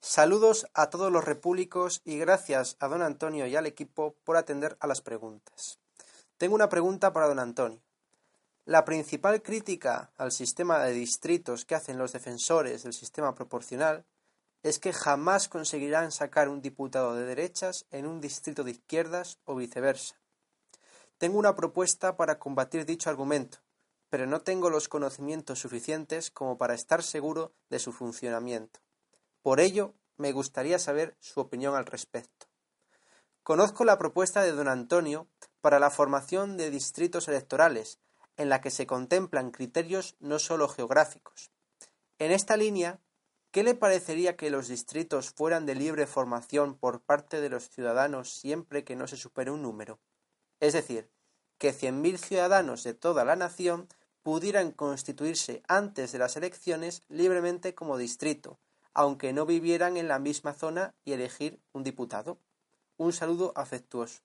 Saludos 0.00 0.66
a 0.74 0.90
todos 0.90 1.10
los 1.10 1.24
repúblicos 1.24 2.02
y 2.04 2.18
gracias 2.18 2.76
a 2.78 2.88
don 2.88 3.00
Antonio 3.00 3.46
y 3.46 3.56
al 3.56 3.64
equipo 3.64 4.14
por 4.22 4.36
atender 4.36 4.76
a 4.80 4.86
las 4.86 5.00
preguntas. 5.00 5.80
Tengo 6.36 6.54
una 6.54 6.68
pregunta 6.68 7.14
para 7.14 7.26
don 7.26 7.38
Antonio. 7.38 7.85
La 8.66 8.84
principal 8.84 9.42
crítica 9.42 10.10
al 10.16 10.32
sistema 10.32 10.80
de 10.80 10.90
distritos 10.90 11.64
que 11.64 11.76
hacen 11.76 11.98
los 11.98 12.12
defensores 12.12 12.82
del 12.82 12.94
sistema 12.94 13.32
proporcional 13.32 14.04
es 14.64 14.80
que 14.80 14.92
jamás 14.92 15.48
conseguirán 15.48 16.10
sacar 16.10 16.48
un 16.48 16.60
diputado 16.60 17.14
de 17.14 17.26
derechas 17.26 17.86
en 17.92 18.08
un 18.08 18.20
distrito 18.20 18.64
de 18.64 18.72
izquierdas 18.72 19.38
o 19.44 19.54
viceversa. 19.54 20.20
Tengo 21.16 21.38
una 21.38 21.54
propuesta 21.54 22.16
para 22.16 22.40
combatir 22.40 22.84
dicho 22.84 23.08
argumento, 23.08 23.58
pero 24.10 24.26
no 24.26 24.40
tengo 24.40 24.68
los 24.68 24.88
conocimientos 24.88 25.60
suficientes 25.60 26.32
como 26.32 26.58
para 26.58 26.74
estar 26.74 27.04
seguro 27.04 27.52
de 27.70 27.78
su 27.78 27.92
funcionamiento. 27.92 28.80
Por 29.42 29.60
ello, 29.60 29.94
me 30.16 30.32
gustaría 30.32 30.80
saber 30.80 31.16
su 31.20 31.38
opinión 31.38 31.76
al 31.76 31.86
respecto. 31.86 32.46
Conozco 33.44 33.84
la 33.84 33.96
propuesta 33.96 34.42
de 34.42 34.50
don 34.50 34.66
Antonio 34.66 35.28
para 35.60 35.78
la 35.78 35.90
formación 35.90 36.56
de 36.56 36.72
distritos 36.72 37.28
electorales, 37.28 38.00
en 38.36 38.48
la 38.48 38.60
que 38.60 38.70
se 38.70 38.86
contemplan 38.86 39.50
criterios 39.50 40.16
no 40.20 40.38
solo 40.38 40.68
geográficos. 40.68 41.50
En 42.18 42.32
esta 42.32 42.56
línea, 42.56 43.00
¿qué 43.50 43.62
le 43.62 43.74
parecería 43.74 44.36
que 44.36 44.50
los 44.50 44.68
distritos 44.68 45.30
fueran 45.30 45.66
de 45.66 45.74
libre 45.74 46.06
formación 46.06 46.76
por 46.76 47.02
parte 47.02 47.40
de 47.40 47.50
los 47.50 47.68
ciudadanos 47.68 48.30
siempre 48.30 48.84
que 48.84 48.96
no 48.96 49.06
se 49.06 49.16
supere 49.16 49.50
un 49.50 49.62
número? 49.62 49.98
Es 50.60 50.72
decir, 50.72 51.10
que 51.58 51.72
100.000 51.72 52.18
ciudadanos 52.18 52.84
de 52.84 52.94
toda 52.94 53.24
la 53.24 53.36
nación 53.36 53.88
pudieran 54.22 54.72
constituirse 54.72 55.62
antes 55.68 56.12
de 56.12 56.18
las 56.18 56.36
elecciones 56.36 57.02
libremente 57.08 57.74
como 57.74 57.96
distrito, 57.96 58.58
aunque 58.92 59.32
no 59.32 59.46
vivieran 59.46 59.96
en 59.96 60.08
la 60.08 60.18
misma 60.18 60.52
zona 60.52 60.94
y 61.04 61.12
elegir 61.12 61.60
un 61.72 61.84
diputado. 61.84 62.40
Un 62.96 63.12
saludo 63.12 63.52
afectuoso. 63.54 64.22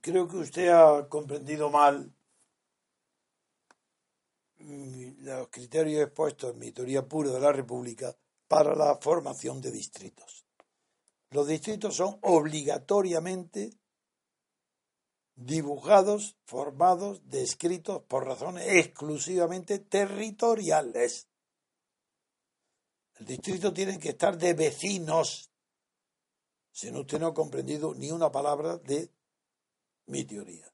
Creo 0.00 0.28
que 0.28 0.36
usted 0.36 0.68
ha 0.68 1.08
comprendido 1.08 1.70
mal 1.70 2.14
los 4.58 5.48
criterios 5.48 6.02
expuestos 6.02 6.52
en 6.52 6.58
mi 6.58 6.72
teoría 6.72 7.06
pura 7.06 7.30
de 7.30 7.40
la 7.40 7.52
República 7.52 8.14
para 8.46 8.74
la 8.74 8.96
formación 8.96 9.60
de 9.60 9.70
distritos. 9.70 10.44
Los 11.30 11.46
distritos 11.46 11.94
son 11.96 12.18
obligatoriamente 12.22 13.72
dibujados, 15.36 16.36
formados, 16.44 17.22
descritos 17.24 18.02
por 18.02 18.26
razones 18.26 18.66
exclusivamente 18.68 19.78
territoriales. 19.78 21.28
El 23.14 23.26
distrito 23.26 23.72
tiene 23.72 23.98
que 23.98 24.10
estar 24.10 24.36
de 24.36 24.54
vecinos. 24.54 25.50
Si 26.72 26.90
no, 26.90 27.00
usted 27.00 27.20
no 27.20 27.28
ha 27.28 27.34
comprendido 27.34 27.94
ni 27.94 28.10
una 28.10 28.30
palabra 28.30 28.76
de 28.78 29.10
mi 30.10 30.24
teoría. 30.24 30.70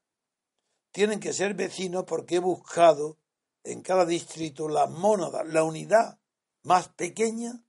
Tienen 0.91 1.19
que 1.19 1.31
ser 1.31 1.53
vecinos 1.53 2.03
porque 2.05 2.35
he 2.35 2.39
buscado 2.39 3.17
en 3.63 3.81
cada 3.81 4.05
distrito 4.05 4.67
la 4.67 4.87
mónada, 4.87 5.43
la 5.43 5.63
unidad 5.63 6.19
más 6.63 6.89
pequeña 6.89 7.63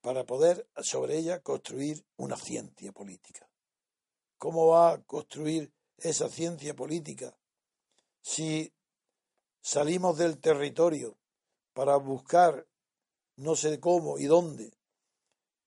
para 0.00 0.24
poder 0.24 0.68
sobre 0.82 1.18
ella 1.18 1.40
construir 1.40 2.04
una 2.16 2.36
ciencia 2.36 2.92
política. 2.92 3.48
¿Cómo 4.38 4.68
va 4.68 4.92
a 4.92 5.02
construir 5.02 5.72
esa 5.98 6.28
ciencia 6.28 6.74
política 6.74 7.36
si 8.20 8.72
salimos 9.60 10.18
del 10.18 10.38
territorio 10.38 11.16
para 11.72 11.96
buscar 11.96 12.66
no 13.36 13.56
sé 13.56 13.80
cómo 13.80 14.18
y 14.18 14.24
dónde, 14.24 14.72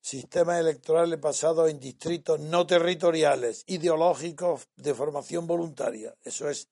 sistemas 0.07 0.61
electorales 0.61 1.19
basados 1.19 1.69
en 1.69 1.81
distritos 1.81 2.39
no 2.39 2.65
territoriales, 2.65 3.65
ideológicos 3.67 4.69
de 4.77 4.93
formación 4.93 5.45
voluntaria. 5.45 6.15
Eso 6.23 6.49
es, 6.49 6.69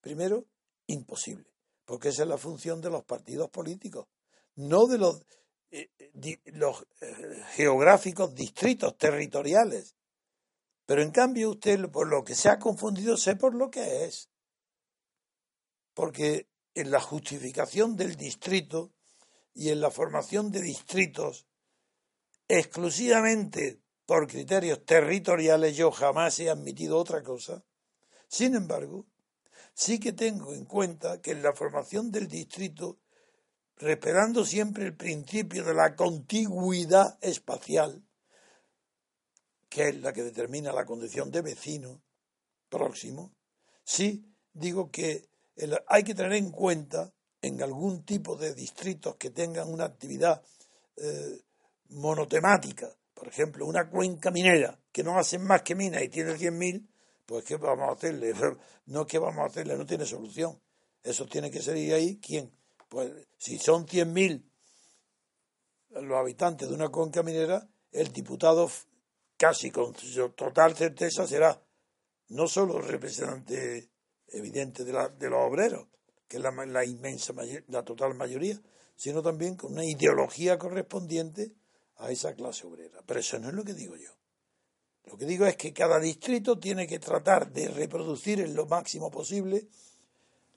primero, 0.00 0.46
imposible, 0.86 1.52
porque 1.84 2.08
esa 2.08 2.22
es 2.22 2.28
la 2.30 2.38
función 2.38 2.80
de 2.80 2.88
los 2.88 3.04
partidos 3.04 3.50
políticos, 3.50 4.06
no 4.54 4.86
de 4.86 4.96
los, 4.96 5.22
eh, 5.70 5.90
los 6.46 6.86
eh, 7.02 7.44
geográficos 7.50 8.34
distritos 8.34 8.96
territoriales. 8.96 9.94
Pero 10.86 11.02
en 11.02 11.10
cambio 11.10 11.50
usted, 11.50 11.86
por 11.90 12.08
lo 12.08 12.24
que 12.24 12.34
se 12.34 12.48
ha 12.48 12.58
confundido, 12.58 13.18
sé 13.18 13.36
por 13.36 13.54
lo 13.54 13.70
que 13.70 14.06
es. 14.06 14.30
Porque 15.92 16.48
en 16.72 16.90
la 16.90 17.00
justificación 17.00 17.94
del 17.94 18.16
distrito 18.16 18.90
y 19.52 19.68
en 19.68 19.82
la 19.82 19.90
formación 19.90 20.50
de 20.50 20.62
distritos 20.62 21.46
exclusivamente 22.50 23.80
por 24.06 24.26
criterios 24.26 24.84
territoriales 24.84 25.76
yo 25.76 25.92
jamás 25.92 26.40
he 26.40 26.50
admitido 26.50 26.98
otra 26.98 27.22
cosa. 27.22 27.64
Sin 28.26 28.56
embargo, 28.56 29.06
sí 29.72 30.00
que 30.00 30.12
tengo 30.12 30.52
en 30.52 30.64
cuenta 30.64 31.20
que 31.20 31.30
en 31.30 31.44
la 31.44 31.52
formación 31.52 32.10
del 32.10 32.26
distrito, 32.26 32.98
respetando 33.76 34.44
siempre 34.44 34.84
el 34.84 34.96
principio 34.96 35.64
de 35.64 35.74
la 35.74 35.94
contigüidad 35.94 37.18
espacial, 37.20 38.04
que 39.68 39.90
es 39.90 40.00
la 40.00 40.12
que 40.12 40.24
determina 40.24 40.72
la 40.72 40.84
condición 40.84 41.30
de 41.30 41.42
vecino 41.42 42.02
próximo, 42.68 43.32
sí 43.84 44.34
digo 44.52 44.90
que 44.90 45.28
hay 45.86 46.02
que 46.02 46.16
tener 46.16 46.32
en 46.32 46.50
cuenta 46.50 47.14
en 47.42 47.62
algún 47.62 48.04
tipo 48.04 48.34
de 48.34 48.54
distritos 48.54 49.14
que 49.14 49.30
tengan 49.30 49.72
una 49.72 49.84
actividad 49.84 50.42
eh, 50.96 51.42
monotemática, 51.90 52.88
por 53.14 53.28
ejemplo, 53.28 53.66
una 53.66 53.88
cuenca 53.88 54.30
minera 54.30 54.78
que 54.92 55.02
no 55.02 55.18
hacen 55.18 55.44
más 55.44 55.62
que 55.62 55.74
minas 55.74 56.02
y 56.02 56.08
tiene 56.08 56.34
100.000, 56.34 56.88
pues 57.26 57.44
¿qué 57.44 57.56
vamos 57.56 57.88
a 57.88 57.92
hacerle? 57.92 58.32
No, 58.86 59.06
¿qué 59.06 59.18
vamos 59.18 59.42
a 59.42 59.46
hacerle? 59.46 59.76
No 59.76 59.86
tiene 59.86 60.04
solución. 60.04 60.60
Eso 61.02 61.24
tiene 61.26 61.48
que 61.48 61.62
salir 61.62 61.94
ahí, 61.94 62.18
¿quién? 62.18 62.50
Pues 62.88 63.12
si 63.38 63.56
son 63.58 63.86
100.000 63.86 64.42
los 65.90 66.18
habitantes 66.18 66.68
de 66.68 66.74
una 66.74 66.88
cuenca 66.88 67.22
minera, 67.22 67.68
el 67.92 68.12
diputado 68.12 68.70
casi 69.36 69.70
con 69.70 69.94
total 70.34 70.76
certeza 70.76 71.26
será 71.26 71.60
no 72.28 72.46
solo 72.46 72.80
representante 72.80 73.90
evidente 74.28 74.84
de, 74.84 74.92
la, 74.92 75.08
de 75.08 75.28
los 75.28 75.40
obreros, 75.40 75.88
que 76.28 76.36
es 76.36 76.42
la, 76.42 76.50
la 76.66 76.84
inmensa, 76.84 77.32
la 77.68 77.82
total 77.82 78.14
mayoría, 78.14 78.60
sino 78.94 79.22
también 79.22 79.56
con 79.56 79.72
una 79.72 79.84
ideología 79.84 80.58
correspondiente 80.58 81.52
a 82.00 82.10
esa 82.10 82.34
clase 82.34 82.66
obrera. 82.66 83.00
Pero 83.06 83.20
eso 83.20 83.38
no 83.38 83.48
es 83.48 83.54
lo 83.54 83.64
que 83.64 83.74
digo 83.74 83.96
yo. 83.96 84.10
Lo 85.04 85.16
que 85.16 85.26
digo 85.26 85.46
es 85.46 85.56
que 85.56 85.72
cada 85.72 85.98
distrito 85.98 86.58
tiene 86.58 86.86
que 86.86 86.98
tratar 86.98 87.52
de 87.52 87.68
reproducir 87.68 88.40
en 88.40 88.54
lo 88.54 88.66
máximo 88.66 89.10
posible 89.10 89.68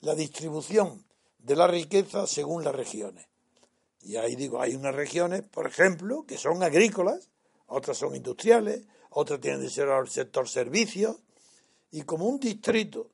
la 0.01 0.15
distribución 0.15 1.05
de 1.39 1.55
la 1.55 1.67
riqueza 1.67 2.27
según 2.27 2.63
las 2.63 2.75
regiones. 2.75 3.27
Y 4.01 4.17
ahí 4.17 4.35
digo, 4.35 4.61
hay 4.61 4.75
unas 4.75 4.95
regiones, 4.95 5.43
por 5.43 5.65
ejemplo, 5.65 6.25
que 6.25 6.37
son 6.37 6.61
agrícolas, 6.61 7.29
otras 7.67 7.97
son 7.97 8.15
industriales, 8.15 8.85
otras 9.09 9.39
tienen 9.39 9.61
que 9.61 9.69
ser 9.69 9.89
al 9.89 10.09
sector 10.09 10.49
servicios, 10.49 11.17
y 11.91 12.01
como 12.01 12.25
un 12.25 12.39
distrito 12.39 13.11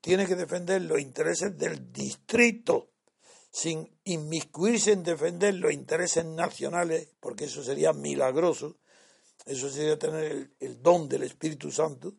tiene 0.00 0.26
que 0.26 0.34
defender 0.34 0.82
los 0.82 1.00
intereses 1.00 1.56
del 1.56 1.92
distrito 1.92 2.90
sin 3.54 3.88
inmiscuirse 4.02 4.90
en 4.90 5.04
defender 5.04 5.54
los 5.54 5.72
intereses 5.72 6.24
nacionales, 6.24 7.10
porque 7.20 7.44
eso 7.44 7.62
sería 7.62 7.92
milagroso, 7.92 8.78
eso 9.46 9.70
sería 9.70 9.96
tener 9.96 10.50
el, 10.58 10.82
don 10.82 11.08
del 11.08 11.22
Espíritu 11.22 11.70
Santo. 11.70 12.14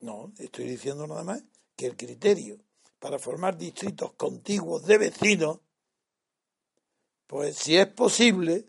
No, 0.00 0.34
estoy 0.38 0.66
diciendo 0.66 1.06
nada 1.06 1.24
más 1.24 1.42
que 1.74 1.86
el 1.86 1.96
criterio 1.96 2.58
para 2.98 3.18
formar 3.18 3.56
distritos 3.56 4.12
contiguos 4.18 4.84
de 4.84 4.98
vecinos, 4.98 5.60
pues 7.26 7.56
si 7.56 7.78
es 7.78 7.86
posible, 7.86 8.66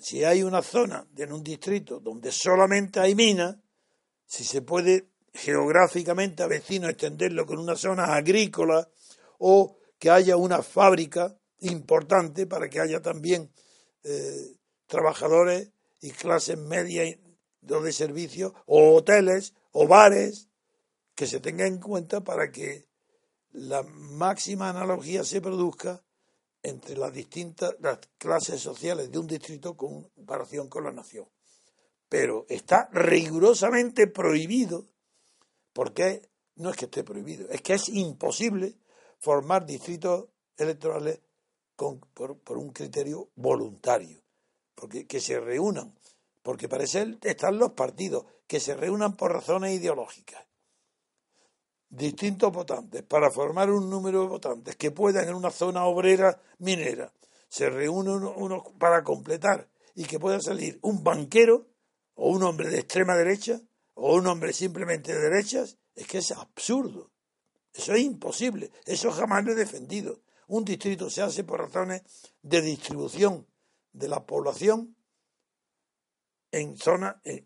si 0.00 0.24
hay 0.24 0.42
una 0.42 0.62
zona 0.62 1.06
en 1.14 1.30
un 1.30 1.44
distrito 1.44 2.00
donde 2.00 2.32
solamente 2.32 3.00
hay 3.00 3.14
minas, 3.14 3.58
si 4.24 4.44
se 4.44 4.62
puede 4.62 5.10
geográficamente 5.34 6.42
a 6.42 6.46
vecinos 6.46 6.88
extenderlo 6.88 7.44
con 7.44 7.58
una 7.58 7.76
zona 7.76 8.14
agrícola 8.14 8.88
o 9.38 9.76
que 9.98 10.10
haya 10.10 10.36
una 10.36 10.62
fábrica 10.62 11.38
importante 11.60 12.46
para 12.46 12.68
que 12.68 12.80
haya 12.80 13.00
también 13.00 13.50
eh, 14.02 14.56
trabajadores 14.86 15.70
y 16.00 16.10
clases 16.10 16.58
medias 16.58 17.16
de 17.60 17.92
servicio 17.92 18.54
o 18.66 18.94
hoteles 18.94 19.54
o 19.72 19.88
bares 19.88 20.48
que 21.14 21.26
se 21.26 21.40
tenga 21.40 21.66
en 21.66 21.78
cuenta 21.78 22.22
para 22.22 22.50
que 22.50 22.86
la 23.52 23.82
máxima 23.82 24.68
analogía 24.68 25.24
se 25.24 25.40
produzca 25.40 26.02
entre 26.62 26.96
las 26.96 27.12
distintas 27.12 27.76
las 27.80 28.00
clases 28.18 28.60
sociales 28.60 29.10
de 29.10 29.18
un 29.18 29.26
distrito 29.26 29.76
con 29.76 30.08
comparación 30.10 30.68
con 30.68 30.84
la 30.84 30.92
nación. 30.92 31.28
Pero 32.08 32.46
está 32.48 32.88
rigurosamente 32.92 34.06
prohibido, 34.06 34.88
porque 35.72 36.28
no 36.56 36.70
es 36.70 36.76
que 36.76 36.86
esté 36.86 37.04
prohibido, 37.04 37.48
es 37.50 37.62
que 37.62 37.74
es 37.74 37.88
imposible 37.88 38.76
formar 39.24 39.64
distritos 39.64 40.26
electorales 40.58 41.18
con, 41.74 41.98
por, 41.98 42.38
por, 42.40 42.58
un 42.58 42.72
criterio 42.72 43.30
voluntario, 43.36 44.22
porque 44.74 45.06
que 45.06 45.18
se 45.18 45.40
reúnan, 45.40 45.94
porque 46.42 46.68
parece 46.68 47.16
están 47.22 47.58
los 47.58 47.72
partidos, 47.72 48.26
que 48.46 48.60
se 48.60 48.76
reúnan 48.76 49.16
por 49.16 49.32
razones 49.32 49.72
ideológicas. 49.72 50.44
Distintos 51.88 52.52
votantes, 52.52 53.02
para 53.02 53.30
formar 53.30 53.70
un 53.70 53.88
número 53.88 54.20
de 54.20 54.28
votantes 54.28 54.76
que 54.76 54.90
puedan 54.90 55.26
en 55.26 55.34
una 55.34 55.50
zona 55.50 55.86
obrera 55.86 56.42
minera, 56.58 57.10
se 57.48 57.70
reúnen 57.70 58.24
unos 58.24 58.62
para 58.78 59.02
completar 59.02 59.70
y 59.94 60.04
que 60.04 60.20
pueda 60.20 60.38
salir 60.40 60.78
un 60.82 61.02
banquero 61.02 61.66
o 62.14 62.28
un 62.28 62.42
hombre 62.42 62.68
de 62.68 62.80
extrema 62.80 63.16
derecha 63.16 63.58
o 63.94 64.16
un 64.16 64.26
hombre 64.26 64.52
simplemente 64.52 65.14
de 65.14 65.30
derechas, 65.30 65.78
es 65.94 66.06
que 66.06 66.18
es 66.18 66.30
absurdo. 66.32 67.13
Eso 67.74 67.92
es 67.92 68.00
imposible. 68.02 68.70
Eso 68.86 69.10
jamás 69.10 69.44
lo 69.44 69.52
he 69.52 69.56
defendido. 69.56 70.20
Un 70.46 70.64
distrito 70.64 71.10
se 71.10 71.22
hace 71.22 71.42
por 71.42 71.60
razones 71.60 72.02
de 72.42 72.62
distribución 72.62 73.46
de 73.92 74.08
la 74.08 74.24
población 74.24 74.96
en 76.52 76.76
zonas 76.76 77.16
eh, 77.24 77.44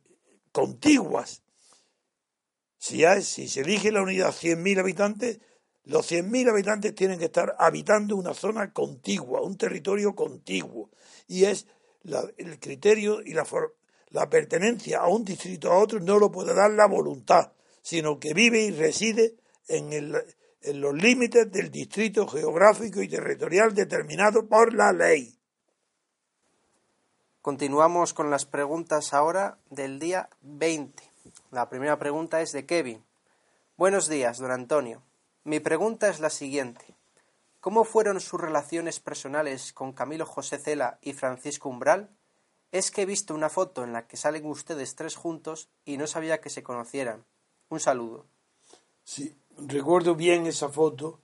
contiguas. 0.53 1.43
Si, 2.77 3.05
hay, 3.05 3.23
si 3.23 3.49
se 3.49 3.63
elige 3.63 3.91
la 3.91 4.03
unidad 4.03 4.35
100.000 4.35 4.81
habitantes, 4.81 5.41
los 5.85 6.11
100.000 6.11 6.51
habitantes 6.51 6.95
tienen 6.95 7.19
que 7.19 7.27
estar 7.27 7.57
habitando 7.59 8.15
una 8.15 8.35
zona 8.35 8.73
contigua, 8.73 9.41
un 9.41 9.57
territorio 9.57 10.15
contiguo. 10.15 10.91
Y 11.27 11.45
es 11.45 11.67
el 12.37 12.61
criterio 12.61 13.23
y 13.23 13.33
la, 13.33 13.47
la 14.11 14.29
pertenencia 14.29 15.01
a 15.01 15.09
un 15.09 15.25
distrito 15.25 15.73
a 15.73 15.79
otro 15.79 16.01
no 16.01 16.19
lo 16.19 16.31
puede 16.31 16.55
dar 16.55 16.71
la 16.73 16.87
voluntad, 16.87 17.53
sino 17.81 18.19
que 18.19 18.35
vive 18.35 18.65
y 18.65 18.71
reside 18.71 19.37
en, 19.69 20.13
los 20.81 20.95
límites 20.95 21.51
del 21.51 21.71
distrito 21.71 22.27
geográfico 22.27 23.01
y 23.01 23.09
territorial 23.09 23.75
determinado 23.75 24.49
por 24.49 24.75
la 24.75 24.93
ley. 24.93 25.39
Continuamos 27.41 28.13
con 28.13 28.31
las 28.31 28.45
preguntas 28.45 29.15
ahora 29.15 29.59
del 29.71 29.99
día 29.99 30.29
20. 30.43 31.03
La 31.51 31.69
primera 31.69 31.99
pregunta 31.99 32.43
es 32.43 32.53
de 32.53 32.67
Kevin. 32.67 33.05
Buenos 33.77 34.09
días, 34.09 34.39
don 34.39 34.51
Antonio. 34.51 35.03
Mi 35.45 35.61
pregunta 35.61 36.09
es 36.09 36.21
la 36.21 36.31
siguiente. 36.31 36.97
¿Cómo 37.61 37.85
fueron 37.85 38.21
sus 38.21 38.41
relaciones 38.41 39.01
personales 39.01 39.73
con 39.73 39.93
Camilo 39.93 40.27
José 40.27 40.59
Cela 40.59 40.99
y 41.01 41.13
Francisco 41.13 41.69
Umbral? 41.69 42.11
Es 42.71 42.91
que 42.91 43.03
he 43.03 43.07
visto 43.07 43.35
una 43.35 43.49
foto 43.49 43.83
en 43.83 43.93
la 43.93 44.07
que 44.07 44.17
salen 44.17 44.45
ustedes 44.47 44.95
tres 44.95 45.17
juntos 45.17 45.71
y 45.85 45.97
no 45.97 46.07
sabía 46.07 46.41
que 46.41 46.51
se 46.51 46.63
conocieran. 46.63 47.25
Un 47.69 47.81
saludo. 47.81 48.27
Sí, 49.05 49.37
recuerdo 49.67 50.15
bien 50.15 50.47
esa 50.47 50.69
foto. 50.69 51.21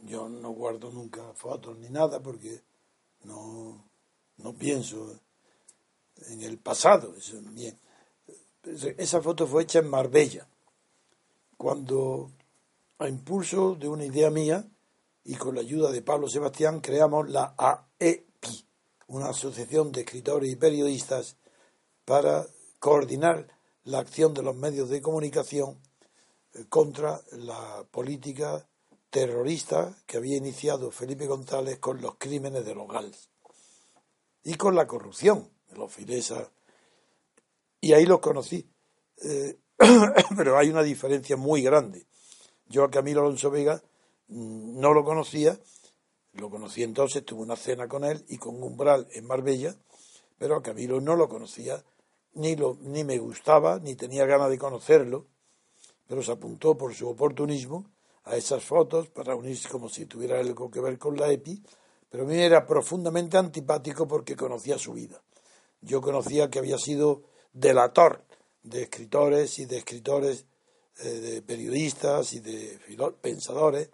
Yo 0.00 0.28
no 0.28 0.50
guardo 0.50 0.90
nunca 0.90 1.32
fotos 1.34 1.76
ni 1.78 1.88
nada 1.88 2.20
porque 2.20 2.62
no, 3.24 3.84
no 4.36 4.52
pienso 4.54 5.18
en 6.28 6.42
el 6.42 6.58
pasado. 6.58 7.14
bien. 7.52 7.78
Esa 8.62 9.20
foto 9.20 9.46
fue 9.46 9.62
hecha 9.62 9.78
en 9.78 9.88
Marbella, 9.88 10.46
cuando 11.56 12.32
a 12.98 13.08
impulso 13.08 13.74
de 13.76 13.88
una 13.88 14.04
idea 14.04 14.30
mía 14.30 14.68
y 15.24 15.36
con 15.36 15.54
la 15.54 15.62
ayuda 15.62 15.90
de 15.90 16.02
Pablo 16.02 16.28
Sebastián 16.28 16.80
creamos 16.80 17.30
la 17.30 17.54
AEPI, 17.56 18.66
una 19.06 19.30
asociación 19.30 19.90
de 19.92 20.00
escritores 20.00 20.50
y 20.50 20.56
periodistas 20.56 21.36
para 22.04 22.46
coordinar 22.78 23.48
la 23.84 24.00
acción 24.00 24.34
de 24.34 24.42
los 24.42 24.54
medios 24.54 24.90
de 24.90 25.00
comunicación 25.00 25.78
contra 26.68 27.20
la 27.32 27.84
política 27.90 28.66
terrorista 29.10 29.96
que 30.06 30.16
había 30.16 30.36
iniciado 30.36 30.90
Felipe 30.90 31.26
González 31.26 31.78
con 31.78 32.00
los 32.00 32.16
crímenes 32.16 32.64
de 32.64 32.74
los 32.74 32.88
GALS 32.88 33.30
y 34.44 34.54
con 34.54 34.74
la 34.74 34.86
corrupción 34.86 35.48
de 35.70 35.76
los 35.76 35.92
Filesa. 35.92 36.50
Y 37.80 37.92
ahí 37.92 38.06
los 38.06 38.20
conocí. 38.20 38.68
Eh, 39.22 39.58
pero 40.36 40.58
hay 40.58 40.68
una 40.70 40.82
diferencia 40.82 41.36
muy 41.36 41.62
grande. 41.62 42.06
Yo 42.66 42.84
a 42.84 42.90
Camilo 42.90 43.20
Alonso 43.20 43.50
Vega 43.50 43.82
mm, 44.28 44.78
no 44.80 44.92
lo 44.92 45.04
conocía, 45.04 45.58
lo 46.32 46.50
conocí 46.50 46.82
entonces, 46.82 47.24
tuve 47.24 47.42
una 47.42 47.56
cena 47.56 47.88
con 47.88 48.04
él 48.04 48.24
y 48.28 48.38
con 48.38 48.62
Umbral 48.62 49.08
en 49.12 49.26
Marbella, 49.26 49.76
pero 50.38 50.56
a 50.56 50.62
Camilo 50.62 51.00
no 51.00 51.16
lo 51.16 51.28
conocía, 51.28 51.82
ni, 52.34 52.56
lo, 52.56 52.76
ni 52.80 53.04
me 53.04 53.18
gustaba, 53.18 53.78
ni 53.78 53.94
tenía 53.94 54.26
ganas 54.26 54.50
de 54.50 54.58
conocerlo 54.58 55.26
pero 56.08 56.22
se 56.22 56.32
apuntó 56.32 56.76
por 56.76 56.94
su 56.94 57.06
oportunismo 57.06 57.90
a 58.24 58.36
esas 58.36 58.64
fotos 58.64 59.08
para 59.08 59.36
unirse 59.36 59.68
como 59.68 59.88
si 59.88 60.06
tuviera 60.06 60.40
algo 60.40 60.70
que 60.70 60.80
ver 60.80 60.98
con 60.98 61.16
la 61.16 61.30
EPI, 61.30 61.62
pero 62.08 62.24
a 62.24 62.26
mí 62.26 62.38
era 62.38 62.66
profundamente 62.66 63.36
antipático 63.36 64.08
porque 64.08 64.34
conocía 64.34 64.78
su 64.78 64.94
vida. 64.94 65.22
Yo 65.82 66.00
conocía 66.00 66.50
que 66.50 66.58
había 66.58 66.78
sido 66.78 67.22
delator 67.52 68.24
de 68.62 68.82
escritores 68.82 69.58
y 69.58 69.66
de 69.66 69.78
escritores, 69.78 70.46
eh, 71.00 71.08
de 71.08 71.42
periodistas 71.42 72.32
y 72.32 72.40
de 72.40 72.80
pensadores, 73.20 73.90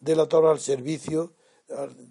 delator 0.00 0.46
al 0.46 0.60
servicio 0.60 1.34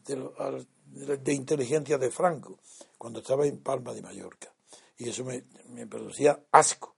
de, 0.06 1.34
inteligencia 1.34 1.98
de 1.98 2.12
Franco, 2.12 2.60
cuando 2.98 3.20
estaba 3.20 3.48
en 3.48 3.58
Palma 3.58 3.94
de 3.94 4.04
Mallorca. 4.04 4.54
Y 4.98 5.10
eso 5.10 5.26
me 5.26 5.88
producía 5.88 6.40
asco 6.52 6.97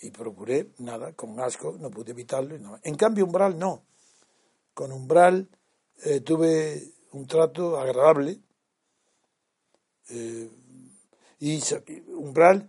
y 0.00 0.10
procuré, 0.10 0.70
nada, 0.78 1.12
con 1.12 1.38
asco, 1.40 1.76
no 1.78 1.90
pude 1.90 2.12
evitarlo. 2.12 2.78
En 2.82 2.94
cambio, 2.94 3.24
Umbral 3.24 3.58
no. 3.58 3.84
Con 4.74 4.92
Umbral 4.92 5.48
eh, 6.04 6.20
tuve 6.20 6.92
un 7.12 7.26
trato 7.26 7.78
agradable. 7.78 8.40
Eh, 10.10 10.50
y 11.40 11.60
Umbral, 12.08 12.68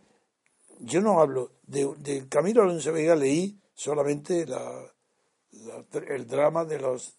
yo 0.80 1.02
no 1.02 1.20
hablo 1.22 1.52
de, 1.68 1.94
de 1.98 2.28
Camilo 2.28 2.64
Alonso 2.64 2.92
Vega, 2.94 3.16
leí 3.16 3.60
solamente 3.74 4.46
la, 4.46 4.92
la- 5.52 5.86
el 6.08 6.28
drama 6.28 6.66
de 6.66 6.80
los 6.80 7.16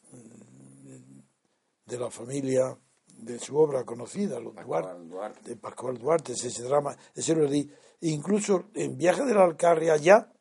de 1.86 1.98
la 1.98 2.08
familia 2.10 2.78
de 3.16 3.38
su 3.40 3.56
obra 3.56 3.84
conocida, 3.84 4.38
los 4.38 4.54
Duarte, 4.54 4.62
Pascual 4.62 5.08
Duarte. 5.08 5.50
de 5.50 5.56
Pascual 5.56 5.98
Duarte, 5.98 6.32
ese 6.34 6.62
drama, 6.62 6.96
ese 7.14 7.34
lo 7.34 7.46
leí. 7.46 7.68
Incluso 8.02 8.70
en 8.74 8.96
Viaje 8.96 9.24
de 9.24 9.34
la 9.34 9.44
Alcarria 9.44 9.96
ya 9.96 10.32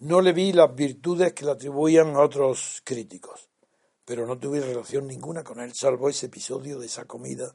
no 0.00 0.20
le 0.20 0.32
vi 0.32 0.52
las 0.52 0.74
virtudes 0.74 1.32
que 1.32 1.44
le 1.44 1.52
atribuían 1.52 2.16
a 2.16 2.20
otros 2.20 2.82
críticos, 2.84 3.48
pero 4.04 4.26
no 4.26 4.38
tuve 4.38 4.60
relación 4.60 5.06
ninguna 5.06 5.44
con 5.44 5.60
él, 5.60 5.72
salvo 5.74 6.08
ese 6.08 6.26
episodio 6.26 6.78
de 6.78 6.86
esa 6.86 7.04
comida 7.04 7.54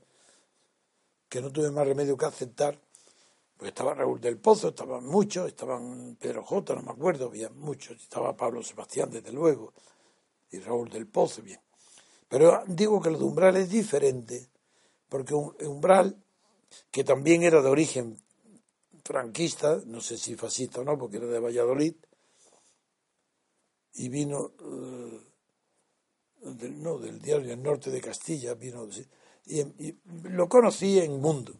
que 1.29 1.41
no 1.41 1.51
tuve 1.51 1.69
más 1.71 1.87
remedio 1.87 2.17
que 2.17 2.25
aceptar. 2.25 2.79
Pues 3.57 3.69
estaba 3.69 3.93
Raúl 3.93 4.19
del 4.19 4.39
Pozo, 4.39 4.69
estaban 4.69 5.05
muchos, 5.05 5.47
estaban 5.47 6.17
Pedro 6.19 6.43
J, 6.43 6.75
no 6.75 6.81
me 6.81 6.91
acuerdo, 6.91 7.27
había 7.27 7.49
muchos, 7.51 8.01
estaba 8.01 8.35
Pablo 8.35 8.63
Sebastián, 8.63 9.11
desde 9.11 9.31
luego, 9.31 9.73
y 10.49 10.59
Raúl 10.59 10.89
del 10.89 11.07
Pozo, 11.07 11.43
bien. 11.43 11.59
Pero 12.27 12.63
digo 12.65 13.01
que 13.01 13.11
lo 13.11 13.19
de 13.19 13.25
Umbral 13.25 13.57
es 13.57 13.69
diferente, 13.69 14.49
porque 15.07 15.35
un 15.35 15.55
Umbral, 15.59 16.17
que 16.89 17.03
también 17.03 17.43
era 17.43 17.61
de 17.61 17.69
origen 17.69 18.17
franquista, 19.11 19.81
no 19.85 19.99
sé 19.99 20.17
si 20.17 20.35
fascista 20.35 20.79
o 20.79 20.83
no, 20.85 20.97
porque 20.97 21.17
era 21.17 21.27
de 21.27 21.39
Valladolid, 21.39 21.95
y 23.93 24.07
vino, 24.07 24.53
eh, 24.57 25.19
del, 26.43 26.81
no, 26.81 26.97
del 26.97 27.21
diario 27.21 27.51
El 27.51 27.61
Norte 27.61 27.91
de 27.91 27.99
Castilla, 27.99 28.53
vino, 28.53 28.87
y, 29.45 29.97
lo 30.23 30.47
conocí 30.47 30.99
en 30.99 31.19
Mundo, 31.19 31.53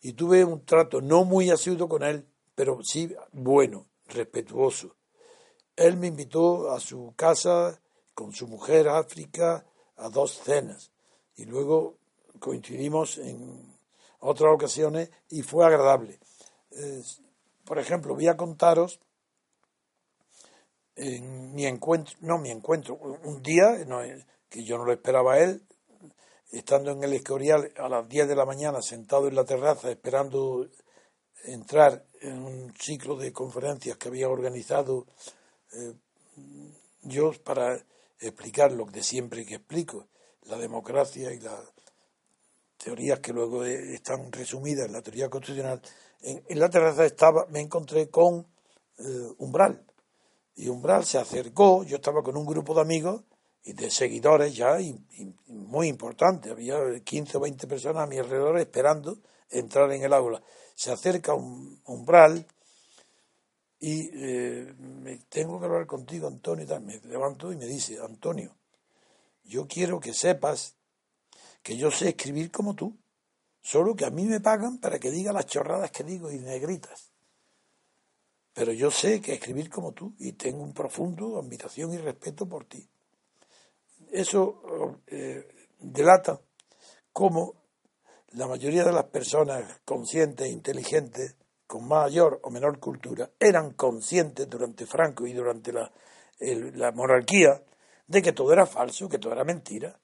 y 0.00 0.14
tuve 0.14 0.42
un 0.42 0.64
trato 0.64 1.02
no 1.02 1.24
muy 1.24 1.50
asiduo 1.50 1.86
con 1.86 2.02
él, 2.02 2.26
pero 2.54 2.78
sí 2.82 3.14
bueno, 3.32 3.86
respetuoso. 4.06 4.96
Él 5.76 5.98
me 5.98 6.06
invitó 6.06 6.70
a 6.70 6.80
su 6.80 7.12
casa 7.14 7.78
con 8.14 8.32
su 8.32 8.48
mujer 8.48 8.88
África 8.88 9.66
a 9.96 10.08
dos 10.08 10.40
cenas 10.42 10.90
y 11.34 11.44
luego 11.44 11.98
coincidimos 12.38 13.18
en 13.18 13.76
otras 14.20 14.54
ocasiones 14.54 15.10
y 15.28 15.42
fue 15.42 15.66
agradable. 15.66 16.18
Eh, 16.76 17.02
por 17.64 17.78
ejemplo, 17.78 18.14
voy 18.14 18.28
a 18.28 18.36
contaros 18.36 19.00
en 20.94 21.54
mi 21.54 21.66
encuentro, 21.66 22.14
no 22.20 22.38
mi 22.38 22.50
encuentro, 22.50 22.94
un 22.94 23.42
día 23.42 23.84
no, 23.86 24.00
que 24.48 24.64
yo 24.64 24.78
no 24.78 24.84
lo 24.84 24.92
esperaba 24.92 25.34
a 25.34 25.38
él, 25.40 25.62
estando 26.50 26.92
en 26.92 27.02
el 27.02 27.12
Escorial 27.12 27.72
a 27.76 27.88
las 27.88 28.08
10 28.08 28.28
de 28.28 28.36
la 28.36 28.46
mañana 28.46 28.80
sentado 28.80 29.28
en 29.28 29.34
la 29.34 29.44
terraza 29.44 29.90
esperando 29.90 30.68
entrar 31.44 32.04
en 32.20 32.42
un 32.42 32.74
ciclo 32.78 33.16
de 33.16 33.32
conferencias 33.32 33.96
que 33.96 34.08
había 34.08 34.28
organizado 34.28 35.06
eh, 35.72 35.94
yo 37.02 37.32
para 37.44 37.78
explicar 38.18 38.72
lo 38.72 38.86
de 38.86 39.02
siempre 39.02 39.44
que 39.44 39.56
explico, 39.56 40.08
la 40.44 40.56
democracia 40.56 41.32
y 41.32 41.40
las 41.40 41.60
teorías 42.76 43.20
que 43.20 43.32
luego 43.32 43.64
eh, 43.64 43.94
están 43.94 44.32
resumidas 44.32 44.86
en 44.86 44.92
la 44.92 45.02
teoría 45.02 45.28
constitucional. 45.28 45.80
En, 46.22 46.58
la 46.58 46.68
terraza 46.68 47.04
estaba, 47.04 47.46
me 47.46 47.60
encontré 47.60 48.08
con 48.08 48.46
eh, 48.98 49.28
Umbral. 49.38 49.84
Y 50.54 50.68
Umbral 50.68 51.04
se 51.04 51.18
acercó, 51.18 51.84
yo 51.84 51.96
estaba 51.96 52.22
con 52.22 52.36
un 52.36 52.46
grupo 52.46 52.74
de 52.74 52.80
amigos 52.80 53.22
y 53.62 53.72
de 53.72 53.90
seguidores 53.90 54.54
ya 54.56 54.80
y, 54.80 54.98
y 55.18 55.34
muy 55.52 55.88
importante, 55.88 56.50
había 56.50 56.78
15 57.00 57.36
o 57.36 57.40
20 57.40 57.66
personas 57.66 58.04
a 58.04 58.06
mi 58.06 58.16
alrededor 58.18 58.58
esperando 58.58 59.18
entrar 59.50 59.92
en 59.92 60.02
el 60.02 60.12
aula. 60.12 60.42
Se 60.74 60.92
acerca 60.92 61.34
un 61.34 61.80
Umbral 61.84 62.46
y 63.78 64.10
eh, 64.14 64.74
me 64.78 65.18
tengo 65.28 65.58
que 65.58 65.66
hablar 65.66 65.86
contigo, 65.86 66.28
Antonio. 66.28 66.64
y 66.64 66.68
tal. 66.68 66.82
Me 66.82 66.98
levanto 67.00 67.52
y 67.52 67.56
me 67.56 67.66
dice, 67.66 67.98
Antonio, 68.02 68.56
yo 69.44 69.66
quiero 69.66 70.00
que 70.00 70.14
sepas 70.14 70.76
que 71.62 71.76
yo 71.76 71.90
sé 71.90 72.10
escribir 72.10 72.50
como 72.50 72.74
tú, 72.74 72.96
solo 73.66 73.96
que 73.96 74.04
a 74.04 74.10
mí 74.10 74.24
me 74.26 74.38
pagan 74.38 74.78
para 74.78 75.00
que 75.00 75.10
diga 75.10 75.32
las 75.32 75.46
chorradas 75.46 75.90
que 75.90 76.04
digo 76.04 76.30
y 76.30 76.38
negritas. 76.38 77.10
Pero 78.54 78.72
yo 78.72 78.92
sé 78.92 79.20
que 79.20 79.34
escribir 79.34 79.68
como 79.68 79.90
tú 79.90 80.14
y 80.20 80.34
tengo 80.34 80.62
un 80.62 80.72
profundo 80.72 81.36
admiración 81.36 81.92
y 81.92 81.98
respeto 81.98 82.48
por 82.48 82.66
ti. 82.66 82.88
Eso 84.12 85.00
eh, 85.08 85.68
delata 85.80 86.40
cómo 87.12 87.54
la 88.34 88.46
mayoría 88.46 88.84
de 88.84 88.92
las 88.92 89.06
personas 89.06 89.80
conscientes 89.84 90.46
e 90.46 90.50
inteligentes 90.50 91.34
con 91.66 91.88
mayor 91.88 92.38
o 92.44 92.50
menor 92.50 92.78
cultura, 92.78 93.28
eran 93.40 93.72
conscientes 93.72 94.48
durante 94.48 94.86
Franco 94.86 95.26
y 95.26 95.32
durante 95.32 95.72
la, 95.72 95.90
la 96.38 96.92
monarquía 96.92 97.60
de 98.06 98.22
que 98.22 98.32
todo 98.32 98.52
era 98.52 98.64
falso, 98.64 99.08
que 99.08 99.18
todo 99.18 99.32
era 99.32 99.42
mentira. 99.42 99.98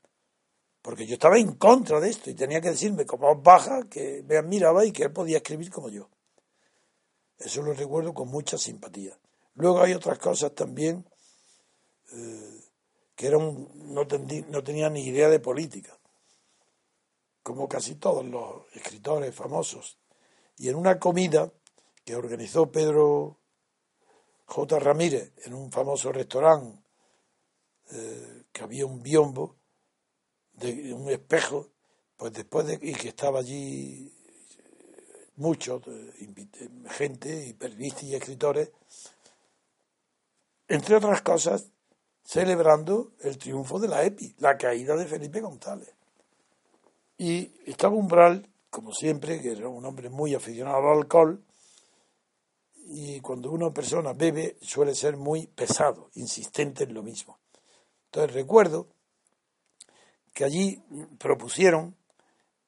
Porque 0.82 1.06
yo 1.06 1.14
estaba 1.14 1.38
en 1.38 1.54
contra 1.54 2.00
de 2.00 2.10
esto 2.10 2.28
y 2.28 2.34
tenía 2.34 2.60
que 2.60 2.70
decirme 2.70 3.06
como 3.06 3.34
baja 3.36 3.88
que 3.88 4.24
me 4.26 4.36
admiraba 4.36 4.84
y 4.84 4.92
que 4.92 5.04
él 5.04 5.12
podía 5.12 5.38
escribir 5.38 5.70
como 5.70 5.88
yo. 5.88 6.08
Eso 7.38 7.62
lo 7.62 7.72
recuerdo 7.72 8.12
con 8.12 8.28
mucha 8.28 8.58
simpatía. 8.58 9.16
Luego 9.54 9.80
hay 9.80 9.94
otras 9.94 10.18
cosas 10.18 10.54
también 10.54 11.04
eh, 12.12 12.60
que 13.14 13.30
no 13.30 14.62
tenía 14.64 14.90
ni 14.90 15.04
idea 15.04 15.28
de 15.28 15.38
política, 15.38 15.96
como 17.42 17.68
casi 17.68 17.94
todos 17.94 18.24
los 18.24 18.64
escritores 18.74 19.34
famosos 19.34 19.98
y 20.56 20.68
en 20.68 20.76
una 20.76 20.98
comida 20.98 21.52
que 22.04 22.16
organizó 22.16 22.70
Pedro 22.70 23.38
J. 24.46 24.78
Ramírez 24.78 25.32
en 25.44 25.54
un 25.54 25.72
famoso 25.72 26.12
restaurante 26.12 26.78
eh, 27.90 28.44
que 28.52 28.62
había 28.62 28.86
un 28.86 29.02
biombo 29.02 29.56
de 30.54 30.92
un 30.94 31.10
espejo 31.10 31.68
pues 32.16 32.32
después 32.32 32.66
de 32.66 32.78
y 32.80 32.94
que 32.94 33.08
estaba 33.08 33.40
allí 33.40 34.12
muchos 35.36 35.82
gente 36.90 37.46
y 37.46 37.52
periodistas 37.54 38.04
y 38.04 38.14
escritores 38.14 38.70
entre 40.68 40.96
otras 40.96 41.22
cosas 41.22 41.66
celebrando 42.24 43.12
el 43.20 43.38
triunfo 43.38 43.78
de 43.78 43.88
la 43.88 44.04
EPI 44.04 44.36
la 44.38 44.56
caída 44.56 44.96
de 44.96 45.06
Felipe 45.06 45.40
González 45.40 45.94
y 47.18 47.52
estaba 47.66 47.94
Umbral 47.94 48.52
como 48.72 48.94
siempre, 48.94 49.38
que 49.42 49.52
era 49.52 49.68
un 49.68 49.84
hombre 49.84 50.08
muy 50.08 50.34
aficionado 50.34 50.78
al 50.78 50.96
alcohol, 50.96 51.44
y 52.86 53.20
cuando 53.20 53.50
una 53.50 53.70
persona 53.70 54.14
bebe 54.14 54.56
suele 54.62 54.94
ser 54.94 55.18
muy 55.18 55.46
pesado, 55.46 56.08
insistente 56.14 56.84
en 56.84 56.94
lo 56.94 57.02
mismo. 57.02 57.38
Entonces 58.06 58.32
recuerdo 58.32 58.88
que 60.32 60.44
allí 60.44 60.82
propusieron 61.18 61.96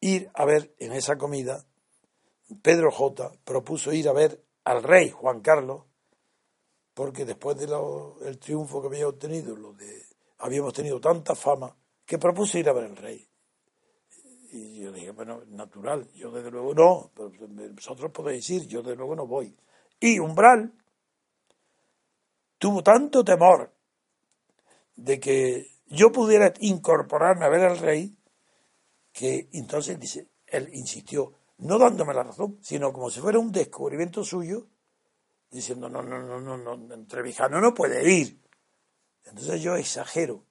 ir 0.01 0.31
a 0.35 0.45
ver 0.45 0.75
en 0.79 0.93
esa 0.93 1.17
comida, 1.17 1.65
Pedro 2.63 2.91
J. 2.91 3.33
propuso 3.45 3.93
ir 3.93 4.09
a 4.09 4.13
ver 4.13 4.43
al 4.65 4.83
rey 4.83 5.11
Juan 5.11 5.41
Carlos, 5.41 5.85
porque 6.93 7.25
después 7.25 7.57
del 7.57 8.39
triunfo 8.39 8.81
que 8.81 8.89
había 8.89 9.09
obtenido, 9.09 9.57
lo 9.57 9.73
de, 9.73 10.03
habíamos 10.39 10.73
tenido 10.75 11.01
tanta 11.01 11.35
fama, 11.35 11.75
que 12.05 12.19
propuso 12.19 12.59
ir 12.59 12.69
a 12.69 12.73
ver 12.73 12.85
al 12.85 12.97
rey. 12.97 13.27
Y 14.53 14.83
yo 14.83 14.93
dije, 14.93 15.11
bueno, 15.11 15.43
natural, 15.49 16.09
yo 16.13 16.31
desde 16.31 16.51
luego 16.51 16.75
no, 16.75 17.11
vosotros 17.75 18.13
podéis 18.13 18.49
ir, 18.51 18.67
yo 18.67 18.83
desde 18.83 18.97
luego 18.97 19.17
no 19.17 19.27
voy. 19.27 19.57
Y 19.99 20.19
Umbral 20.19 20.73
tuvo 22.59 22.83
tanto 22.83 23.25
temor 23.25 23.73
de 24.95 25.19
que 25.19 25.74
yo 25.95 26.13
pudiera 26.13 26.53
incorporarme 26.61 27.45
a 27.45 27.49
ver 27.49 27.63
al 27.63 27.79
rey, 27.79 28.17
que 29.13 29.49
entonces 29.53 29.99
dice, 29.99 30.29
él 30.47 30.69
insistió, 30.73 31.33
no 31.59 31.79
dándome 31.79 32.15
la 32.15 32.25
razón, 32.25 32.59
sino 32.61 32.93
como 32.93 33.11
si 33.11 33.21
fuera 33.21 33.39
un 33.39 33.53
descubrimiento 33.53 34.25
suyo, 34.25 34.67
diciendo, 35.51 35.89
no, 35.89 36.03
no, 36.03 36.21
no, 36.21 36.41
no, 36.41 36.57
no, 36.59 37.61
no 37.61 37.75
puede 37.75 38.13
ir. 38.13 38.41
Entonces 39.25 39.63
yo 39.63 39.77
exagero. 39.77 40.45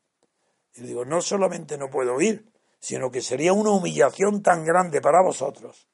Y 0.76 0.82
digo, 0.82 1.06
no 1.06 1.22
solamente 1.22 1.78
no 1.78 1.89
puedo 1.89 2.20
ir, 2.22 2.52
sino 2.80 3.12
que 3.12 3.22
sería 3.22 3.54
una 3.54 3.72
humillación 3.72 4.41
tan 4.41 4.66
grande 4.66 5.02
para 5.02 5.22
vosotros 5.22 5.88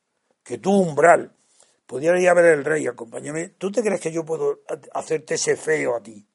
que 0.44 0.58
tú, 0.58 0.72
umbral, 0.72 1.36
pudieras 1.86 2.22
ir 2.22 2.30
a 2.30 2.34
ver 2.34 2.46
el 2.46 2.66
rey, 2.66 2.88
acompáñame. 2.88 3.50
¿Tú 3.50 3.72
te 3.72 3.84
crees 3.84 4.02
que 4.02 4.12
yo 4.12 4.26
puedo 4.26 4.62
hacerte 4.94 5.36
ese 5.36 5.56
feo 5.56 5.96
a 5.96 6.02
ti? 6.02 6.26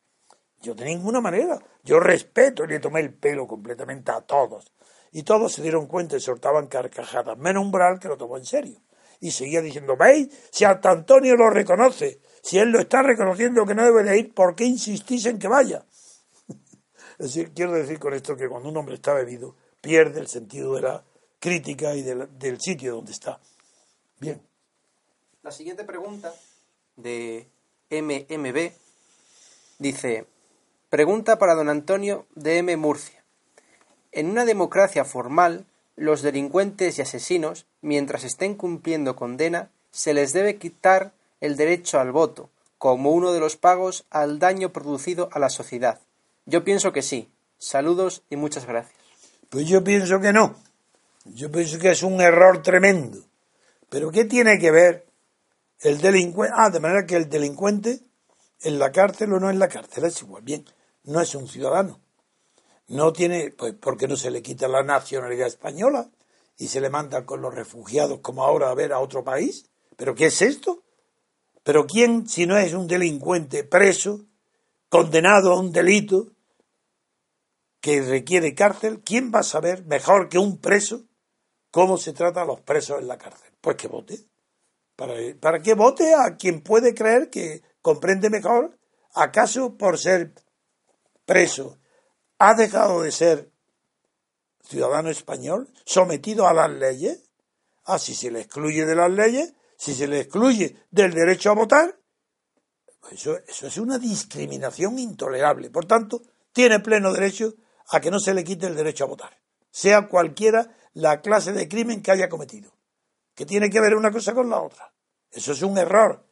Yo 0.65 0.75
de 0.75 0.87
ninguna 0.87 1.21
manera. 1.21 1.59
Yo 1.83 2.01
respeto 2.01 2.65
y 2.65 2.69
le 2.69 2.81
tomé 2.81 3.01
el 3.01 3.13
pelo 3.13 3.47
completamente 3.47 4.11
a 4.11 4.23
todos. 4.23 4.73
Y 5.13 5.23
todos 5.23 5.53
se 5.53 5.63
dieron 5.63 5.87
cuenta 5.87 6.17
y 6.17 6.21
soltaban 6.21 6.69
carcajadas, 6.69 7.37
menos 7.37 7.63
umbral 7.63 8.01
que 8.01 8.09
lo 8.09 8.17
tomó 8.17 8.39
en 8.39 8.47
serio. 8.47 8.81
Y 9.21 9.31
seguía 9.31 9.61
diciendo, 9.61 9.95
¿veis? 9.97 10.29
Si 10.51 10.65
hasta 10.65 10.91
Antonio 10.91 11.37
lo 11.37 11.51
reconoce, 11.51 12.19
si 12.43 12.59
él 12.59 12.71
lo 12.71 12.81
está 12.81 13.03
reconociendo 13.03 13.67
que 13.67 13.75
no 13.75 13.85
debe 13.85 14.03
de 14.05 14.19
ir, 14.19 14.35
¿por 14.35 14.55
qué 14.57 14.65
insistís 14.65 15.27
en 15.27 15.39
que 15.39 15.49
vaya? 15.49 15.85
es 17.19 17.27
decir, 17.27 17.53
quiero 17.55 17.73
decir 17.73 17.99
con 17.99 18.15
esto 18.15 18.35
que 18.35 18.49
cuando 18.49 18.71
un 18.71 18.77
hombre 18.79 18.95
está 18.95 19.13
bebido, 19.13 19.55
pierde 19.83 20.19
el 20.19 20.29
sentido 20.29 20.75
de 20.75 20.83
la 20.83 21.05
crítica 21.39 21.95
y 21.95 22.03
del, 22.03 22.39
del 22.39 22.59
sitio 22.59 22.97
donde 22.97 23.13
está. 23.13 23.39
Bien. 24.19 24.41
La 25.43 25.53
siguiente 25.53 25.85
pregunta 25.85 26.35
de 26.97 27.49
MMB 27.91 28.73
dice, 29.79 30.27
Pregunta 30.95 31.41
para 31.41 31.57
don 31.57 31.71
Antonio 31.71 32.25
de 32.37 32.59
M. 32.59 32.77
Murcia. 32.77 33.25
En 34.13 34.31
una 34.31 34.45
democracia 34.45 35.05
formal, 35.05 35.67
los 35.97 36.23
delincuentes 36.23 36.97
y 36.97 37.03
asesinos, 37.03 37.67
mientras 37.83 38.23
estén 38.23 38.55
cumpliendo 38.55 39.17
condena, 39.17 39.71
se 39.91 40.15
les 40.15 40.33
debe 40.33 40.57
quitar 40.57 41.11
el 41.41 41.57
derecho 41.57 41.99
al 41.99 42.13
voto, 42.13 42.49
como 42.79 43.11
uno 43.11 43.33
de 43.33 43.41
los 43.41 43.57
pagos 43.57 44.05
al 44.09 44.39
daño 44.39 44.69
producido 44.69 45.31
a 45.33 45.41
la 45.41 45.49
sociedad. 45.49 45.99
Yo 46.47 46.63
pienso 46.63 46.93
que 46.93 47.03
sí. 47.03 47.29
Saludos 47.59 48.23
y 48.31 48.37
muchas 48.37 48.65
gracias. 48.65 48.95
Pues 49.51 49.67
yo 49.67 49.83
pienso 49.83 50.21
que 50.21 50.33
no. 50.33 50.55
Yo 51.25 51.51
pienso 51.51 51.81
que 51.81 51.91
es 51.91 52.05
un 52.05 52.21
error 52.21 52.63
tremendo. 52.63 53.19
Pero 53.89 54.13
¿qué 54.13 54.27
tiene 54.27 54.61
que 54.61 54.71
ver 54.71 55.07
el 55.81 56.01
delincuente? 56.01 56.55
Ah, 56.57 56.71
de 56.71 56.79
manera 56.79 57.05
que 57.05 57.17
el 57.17 57.29
delincuente 57.29 57.99
en 58.63 58.79
la 58.79 58.93
cárcel 58.93 59.33
o 59.33 59.41
no 59.41 59.51
en 59.51 59.59
la 59.59 59.67
cárcel 59.67 60.05
es 60.05 60.23
igual. 60.23 60.45
Bien, 60.45 60.65
no 61.05 61.21
es 61.21 61.35
un 61.35 61.49
ciudadano. 61.49 62.01
No 62.89 63.13
tiene, 63.13 63.51
pues, 63.51 63.75
porque 63.75 64.09
no 64.09 64.17
se 64.17 64.31
le 64.31 64.43
quita 64.43 64.69
la 64.69 64.83
nacionalidad 64.83 65.47
española 65.47 66.11
y 66.57 66.69
se 66.69 66.81
le 66.81 66.91
manda 66.91 67.25
con 67.25 67.41
los 67.41 67.55
refugiados 67.55 68.21
como 68.21 68.45
ahora 68.45 68.71
a 68.71 68.75
ver 68.75 68.93
a 68.93 69.01
otro 69.01 69.25
país. 69.25 69.71
¿Pero 69.97 70.15
qué 70.15 70.27
es 70.27 70.43
esto? 70.43 70.83
¿Pero 71.63 71.87
quién, 71.87 72.29
si 72.29 72.47
no 72.47 72.59
es 72.59 72.75
un 72.75 72.87
delincuente 72.87 73.65
preso, 73.65 74.27
condenado 74.89 75.53
a 75.53 75.59
un 75.59 75.73
delito 75.73 76.33
que 77.81 78.03
requiere 78.03 78.55
cárcel, 78.55 79.03
quién 79.05 79.33
va 79.35 79.41
a 79.41 79.45
saber 79.45 79.85
mejor 79.87 80.29
que 80.29 80.39
un 80.39 80.59
preso 80.59 81.05
cómo 81.71 81.97
se 81.97 82.13
trata 82.13 82.43
a 82.43 82.45
los 82.45 82.61
presos 82.61 83.01
en 83.01 83.09
la 83.09 83.19
cárcel? 83.19 83.51
Pues 83.61 83.77
que 83.77 83.89
vote. 83.89 84.19
¿Para, 84.95 85.15
para 85.41 85.61
vote 85.75 86.15
a 86.15 86.37
quien 86.37 86.61
puede 86.61 86.95
creer 86.95 87.31
que 87.31 87.63
comprende 87.83 88.31
mejor? 88.31 88.79
¿Acaso 89.15 89.77
por 89.77 89.99
ser 89.99 90.33
preso, 91.25 91.79
ha 92.39 92.55
dejado 92.55 93.03
de 93.03 93.13
ser 93.13 93.51
ciudadano 94.63 95.11
español, 95.11 95.71
sometido 95.85 96.47
a 96.47 96.55
las 96.55 96.71
leyes. 96.71 97.31
Ah, 97.85 97.99
si 97.99 98.15
se 98.15 98.31
le 98.31 98.41
excluye 98.41 98.87
de 98.87 98.95
las 98.95 99.11
leyes, 99.11 99.55
si 99.77 99.95
se 99.95 100.07
le 100.07 100.21
excluye 100.21 100.77
del 100.91 101.13
derecho 101.13 101.51
a 101.51 101.55
votar, 101.55 101.99
pues 103.01 103.15
eso, 103.15 103.37
eso 103.47 103.67
es 103.67 103.77
una 103.79 103.99
discriminación 103.99 104.99
intolerable. 104.99 105.71
Por 105.71 105.85
tanto, 105.85 106.23
tiene 106.53 106.81
pleno 106.81 107.13
derecho 107.13 107.55
a 107.89 108.01
que 108.01 108.11
no 108.11 108.19
se 108.19 108.33
le 108.33 108.45
quite 108.45 108.67
el 108.67 108.77
derecho 108.77 109.05
a 109.05 109.09
votar, 109.09 109.39
sea 109.71 110.09
cualquiera 110.09 110.75
la 110.95 111.21
clase 111.21 111.53
de 111.53 111.69
crimen 111.69 112.03
que 112.03 112.13
haya 112.13 112.29
cometido, 112.29 112.73
que 113.35 113.45
tiene 113.45 113.69
que 113.69 113.81
ver 113.81 113.95
una 113.95 114.11
cosa 114.11 114.33
con 114.33 114.49
la 114.49 114.63
otra. 114.63 114.95
Eso 115.31 115.53
es 115.53 115.63
un 115.63 115.77
error 115.77 116.25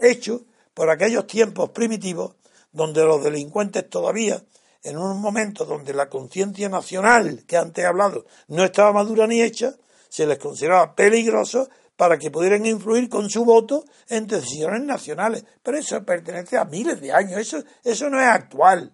hecho 0.00 0.46
por 0.72 0.90
aquellos 0.90 1.26
tiempos 1.26 1.70
primitivos 1.70 2.36
donde 2.74 3.04
los 3.04 3.22
delincuentes 3.22 3.88
todavía, 3.88 4.42
en 4.82 4.98
un 4.98 5.20
momento 5.20 5.64
donde 5.64 5.94
la 5.94 6.10
conciencia 6.10 6.68
nacional 6.68 7.44
que 7.46 7.56
antes 7.56 7.84
he 7.84 7.86
hablado 7.86 8.26
no 8.48 8.64
estaba 8.64 8.92
madura 8.92 9.26
ni 9.26 9.40
hecha, 9.40 9.74
se 10.10 10.26
les 10.26 10.38
consideraba 10.38 10.94
peligrosos 10.94 11.70
para 11.96 12.18
que 12.18 12.32
pudieran 12.32 12.66
influir 12.66 13.08
con 13.08 13.30
su 13.30 13.44
voto 13.44 13.84
en 14.08 14.26
decisiones 14.26 14.82
nacionales. 14.82 15.44
Pero 15.62 15.78
eso 15.78 16.04
pertenece 16.04 16.58
a 16.58 16.64
miles 16.64 17.00
de 17.00 17.12
años, 17.12 17.40
eso, 17.40 17.62
eso 17.84 18.10
no 18.10 18.20
es 18.20 18.26
actual. 18.26 18.92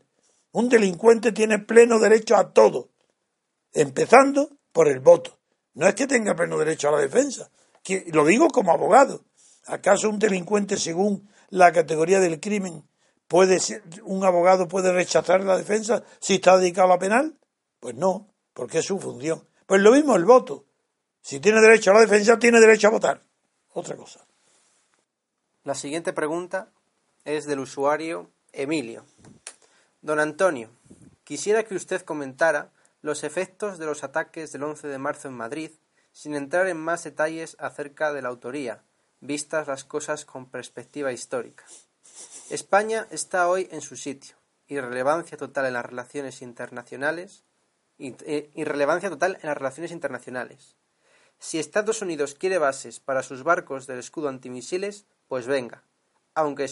Un 0.53 0.69
delincuente 0.69 1.33
tiene 1.33 1.59
pleno 1.59 1.99
derecho 1.99 2.37
a 2.37 2.53
todo, 2.53 2.91
empezando 3.73 4.51
por 4.73 4.89
el 4.89 5.01
voto. 5.01 5.39
No 5.73 5.89
es 5.89 5.95
que 5.95 6.07
tenga 6.07 6.35
pleno 6.35 6.59
derecho 6.59 6.89
a 6.89 6.93
la 6.93 6.99
defensa, 6.99 7.51
que, 7.83 8.05
lo 8.13 8.27
digo 8.27 8.49
como 8.49 8.73
abogado. 8.73 9.25
¿Acaso 9.67 10.11
un 10.11 10.19
delincuente, 10.19 10.77
según 10.77 11.29
la 11.49 11.73
categoría 11.73 12.21
del 12.21 12.41
crimen, 12.41 12.85
¿Puede 13.31 13.61
ser, 13.61 13.85
un 14.03 14.25
abogado 14.25 14.67
puede 14.67 14.93
rechazar 14.93 15.45
la 15.45 15.57
defensa 15.57 16.03
si 16.19 16.35
está 16.35 16.59
dedicado 16.59 16.89
a 16.89 16.95
la 16.95 16.99
penal? 16.99 17.39
Pues 17.79 17.95
no, 17.95 18.27
porque 18.53 18.79
es 18.79 18.87
su 18.87 18.99
función. 18.99 19.47
Pues 19.67 19.81
lo 19.83 19.93
mismo 19.93 20.17
el 20.17 20.25
voto. 20.25 20.65
Si 21.21 21.39
tiene 21.39 21.61
derecho 21.61 21.93
a 21.93 21.95
la 21.95 22.01
defensa, 22.01 22.41
tiene 22.41 22.59
derecho 22.59 22.89
a 22.89 22.91
votar. 22.91 23.23
Otra 23.73 23.95
cosa. 23.95 24.27
La 25.63 25.77
siguiente 25.77 26.13
pregunta 26.13 26.73
es 27.25 27.47
del 27.47 27.61
usuario 27.61 28.33
Emilio. 28.51 29.05
Don 30.03 30.19
Antonio, 30.19 30.69
quisiera 31.23 31.63
que 31.63 31.77
usted 31.77 32.03
comentara 32.03 32.73
los 33.01 33.23
efectos 33.23 33.79
de 33.79 33.87
los 33.87 34.03
ataques 34.03 34.51
del 34.51 34.65
11 34.65 34.89
de 34.89 34.99
marzo 34.99 35.29
en 35.29 35.35
Madrid, 35.35 35.71
sin 36.11 36.35
entrar 36.35 36.67
en 36.67 36.79
más 36.79 37.05
detalles 37.05 37.55
acerca 37.61 38.13
de 38.13 38.23
la 38.23 38.29
autoría, 38.31 38.83
vistas 39.21 39.69
las 39.69 39.85
cosas 39.85 40.25
con 40.25 40.51
perspectiva 40.51 41.13
histórica. 41.13 41.65
España 42.51 43.07
está 43.11 43.49
hoy 43.49 43.69
en 43.71 43.81
su 43.81 43.97
sitio. 43.97 44.37
Irrelevancia 44.67 45.37
total 45.37 45.67
en 45.67 45.75
las 45.75 45.87
relaciones 45.87 46.43
internacionales. 46.43 47.45
Eh, 47.99 48.51
irrelevancia 48.55 49.11
total 49.11 49.39
en 49.43 49.49
las 49.49 49.57
relaciones 49.57 49.93
internacionales. 49.93 50.77
Si 51.39 51.59
Estados 51.59 52.03
Unidos 52.03 52.35
quiere 52.35 52.59
bases 52.59 53.01
para 53.01 53.23
sus 53.23 53.43
barcos 53.43 53.87
del 53.87 53.99
escudo 53.99 54.29
antimisiles, 54.29 55.07
pues 55.29 55.47
venga, 55.47 55.85
aunque, 56.35 56.67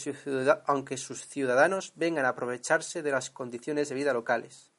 aunque 0.66 0.96
sus 0.96 1.26
ciudadanos 1.26 1.92
vengan 1.96 2.24
a 2.24 2.30
aprovecharse 2.30 3.02
de 3.02 3.10
las 3.10 3.30
condiciones 3.30 3.88
de 3.88 3.94
vida 3.94 4.12
locales. 4.12 4.72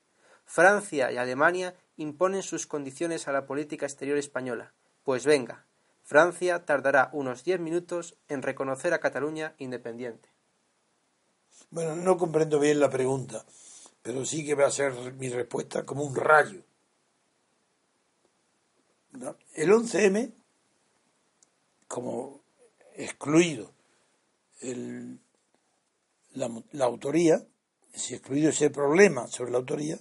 Francia 0.46 1.12
y 1.12 1.18
Alemania 1.18 1.76
imponen 1.98 2.44
sus 2.44 2.66
condiciones 2.66 3.28
a 3.28 3.32
la 3.32 3.46
política 3.46 3.86
exterior 3.86 4.18
española, 4.18 4.74
pues 5.04 5.26
venga, 5.26 5.66
Francia 6.04 6.66
tardará 6.66 7.10
unos 7.14 7.44
diez 7.44 7.60
minutos 7.60 8.18
en 8.28 8.42
reconocer 8.42 8.94
a 8.96 9.00
Cataluña 9.00 9.54
independiente. 9.60 10.30
Bueno, 11.72 11.96
no 11.96 12.18
comprendo 12.18 12.60
bien 12.60 12.80
la 12.80 12.90
pregunta, 12.90 13.46
pero 14.02 14.26
sí 14.26 14.46
que 14.46 14.56
va 14.56 14.68
a 14.68 14.72
ser 14.72 15.14
mi 15.14 15.30
respuesta 15.30 15.86
como 15.86 16.04
un 16.04 16.16
rayo. 16.16 16.64
El 19.54 19.72
11M, 19.72 20.34
como 21.88 22.42
excluido 22.96 23.72
la, 26.34 26.64
la 26.72 26.86
autoría, 26.86 27.46
si 27.94 28.16
excluido 28.16 28.50
ese 28.50 28.70
problema 28.70 29.28
sobre 29.28 29.52
la 29.52 29.58
autoría, 29.58 30.00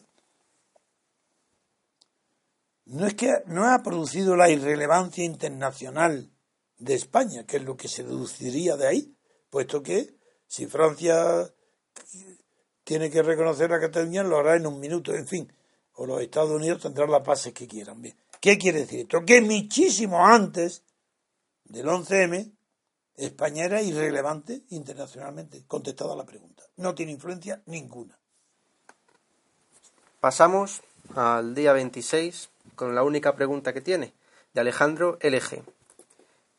no 2.86 3.06
es 3.06 3.14
que 3.14 3.42
no 3.46 3.66
ha 3.66 3.82
producido 3.82 4.34
la 4.36 4.48
irrelevancia 4.48 5.24
internacional 5.24 6.30
de 6.78 6.94
España, 6.94 7.44
que 7.44 7.58
es 7.58 7.62
lo 7.62 7.76
que 7.76 7.88
se 7.88 8.02
deduciría 8.02 8.76
de 8.76 8.86
ahí, 8.86 9.16
puesto 9.50 9.82
que 9.82 10.17
si 10.48 10.66
Francia 10.66 11.52
tiene 12.82 13.10
que 13.10 13.22
reconocer 13.22 13.72
a 13.72 13.80
Cataluña, 13.80 14.22
lo 14.24 14.38
hará 14.38 14.56
en 14.56 14.66
un 14.66 14.80
minuto, 14.80 15.14
en 15.14 15.26
fin. 15.26 15.52
O 15.92 16.06
los 16.06 16.22
Estados 16.22 16.50
Unidos 16.50 16.82
tendrán 16.82 17.10
las 17.10 17.24
bases 17.24 17.52
que 17.52 17.68
quieran. 17.68 18.00
Bien. 18.00 18.16
¿Qué 18.40 18.56
quiere 18.56 18.80
decir 18.80 19.00
esto? 19.00 19.24
Que 19.24 19.40
muchísimo 19.42 20.26
antes 20.26 20.82
del 21.64 21.86
11M, 21.86 22.50
España 23.16 23.64
era 23.64 23.82
irrelevante 23.82 24.62
internacionalmente, 24.70 25.64
contestada 25.66 26.16
la 26.16 26.24
pregunta. 26.24 26.62
No 26.76 26.94
tiene 26.94 27.12
influencia 27.12 27.62
ninguna. 27.66 28.18
Pasamos 30.20 30.80
al 31.14 31.54
día 31.54 31.72
26 31.72 32.48
con 32.74 32.94
la 32.94 33.02
única 33.02 33.34
pregunta 33.34 33.72
que 33.72 33.80
tiene, 33.80 34.14
de 34.54 34.60
Alejandro 34.60 35.18
LG. 35.20 35.62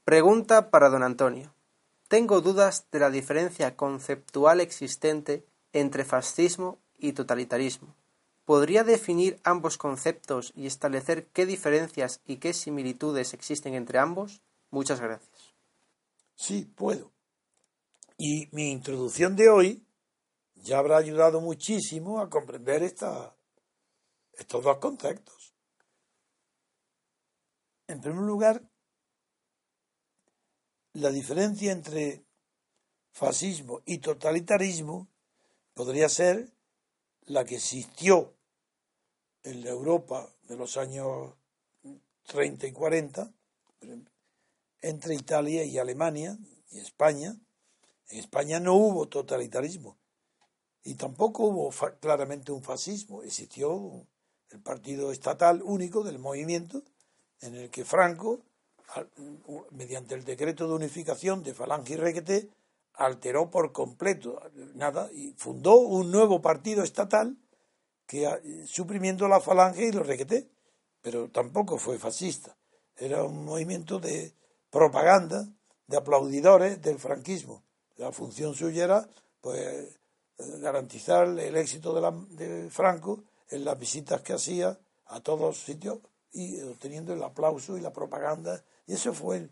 Pregunta 0.03 0.69
para 0.69 0.89
don 0.89 1.01
Antonio. 1.01 1.53
Tengo 2.09 2.41
dudas 2.41 2.87
de 2.91 2.97
la 2.97 3.11
diferencia 3.11 3.77
conceptual 3.77 4.61
existente 4.61 5.45
entre 5.73 6.03
fascismo 6.03 6.79
y 6.97 7.13
totalitarismo. 7.13 7.95
¿Podría 8.45 8.83
definir 8.83 9.39
ambos 9.43 9.77
conceptos 9.77 10.51
y 10.55 10.65
establecer 10.65 11.27
qué 11.27 11.45
diferencias 11.45 12.19
y 12.25 12.37
qué 12.37 12.53
similitudes 12.53 13.35
existen 13.35 13.75
entre 13.75 13.99
ambos? 13.99 14.41
Muchas 14.71 14.99
gracias. 14.99 15.53
Sí, 16.35 16.65
puedo. 16.65 17.11
Y 18.17 18.49
mi 18.53 18.71
introducción 18.71 19.35
de 19.35 19.49
hoy 19.49 19.85
ya 20.55 20.79
habrá 20.79 20.97
ayudado 20.97 21.41
muchísimo 21.41 22.21
a 22.21 22.29
comprender 22.31 22.81
esta, 22.81 23.35
estos 24.33 24.63
dos 24.63 24.77
conceptos. 24.77 25.53
En 27.85 28.01
primer 28.01 28.23
lugar, 28.23 28.63
la 30.93 31.09
diferencia 31.09 31.71
entre 31.71 32.23
fascismo 33.11 33.81
y 33.85 33.99
totalitarismo 33.99 35.07
podría 35.73 36.09
ser 36.09 36.49
la 37.25 37.45
que 37.45 37.55
existió 37.55 38.33
en 39.43 39.63
la 39.63 39.69
Europa 39.69 40.29
de 40.47 40.57
los 40.57 40.77
años 40.77 41.33
30 42.27 42.67
y 42.67 42.71
40 42.71 43.31
entre 44.81 45.15
Italia 45.15 45.63
y 45.63 45.77
Alemania 45.77 46.37
y 46.71 46.79
España. 46.79 47.35
En 48.09 48.19
España 48.19 48.59
no 48.59 48.73
hubo 48.75 49.07
totalitarismo 49.07 49.97
y 50.83 50.95
tampoco 50.95 51.43
hubo 51.45 51.69
claramente 51.99 52.51
un 52.51 52.63
fascismo. 52.63 53.23
Existió 53.23 54.05
el 54.49 54.59
partido 54.59 55.11
estatal 55.11 55.61
único 55.63 56.03
del 56.03 56.19
movimiento 56.19 56.83
en 57.41 57.55
el 57.55 57.69
que 57.69 57.85
Franco 57.85 58.41
mediante 59.71 60.15
el 60.15 60.23
decreto 60.23 60.67
de 60.67 60.73
unificación 60.73 61.43
de 61.43 61.53
Falange 61.53 61.93
y 61.93 61.97
Requeté, 61.97 62.49
alteró 62.99 63.49
por 63.49 63.71
completo 63.71 64.41
nada 64.75 65.09
y 65.13 65.33
fundó 65.37 65.77
un 65.79 66.11
nuevo 66.11 66.41
partido 66.41 66.83
estatal 66.83 67.37
que 68.05 68.27
ah, 68.27 68.39
suprimiendo 68.65 69.27
la 69.27 69.39
falange 69.39 69.87
y 69.87 69.91
los 69.91 70.05
requeté, 70.05 70.49
pero 71.01 71.29
tampoco 71.29 71.77
fue 71.77 71.97
fascista. 71.97 72.57
Era 72.97 73.23
un 73.23 73.45
movimiento 73.45 73.99
de 73.99 74.33
propaganda, 74.69 75.47
de 75.87 75.97
aplaudidores 75.97 76.81
del 76.81 76.99
franquismo. 76.99 77.63
La 77.95 78.11
función 78.11 78.53
suya 78.53 78.83
era 78.83 79.09
pues 79.41 79.99
garantizar 80.37 81.27
el 81.27 81.55
éxito 81.55 81.93
de, 81.93 82.01
la, 82.01 82.11
de 82.31 82.69
Franco 82.69 83.23
en 83.49 83.63
las 83.63 83.79
visitas 83.79 84.21
que 84.21 84.33
hacía 84.33 84.77
a 85.05 85.21
todos 85.21 85.57
sitios 85.63 85.99
y 86.31 86.61
obteniendo 86.61 87.13
el 87.13 87.23
aplauso 87.23 87.77
y 87.77 87.81
la 87.81 87.93
propaganda. 87.93 88.63
Y 88.87 88.93
eso 88.93 89.13
fue 89.13 89.49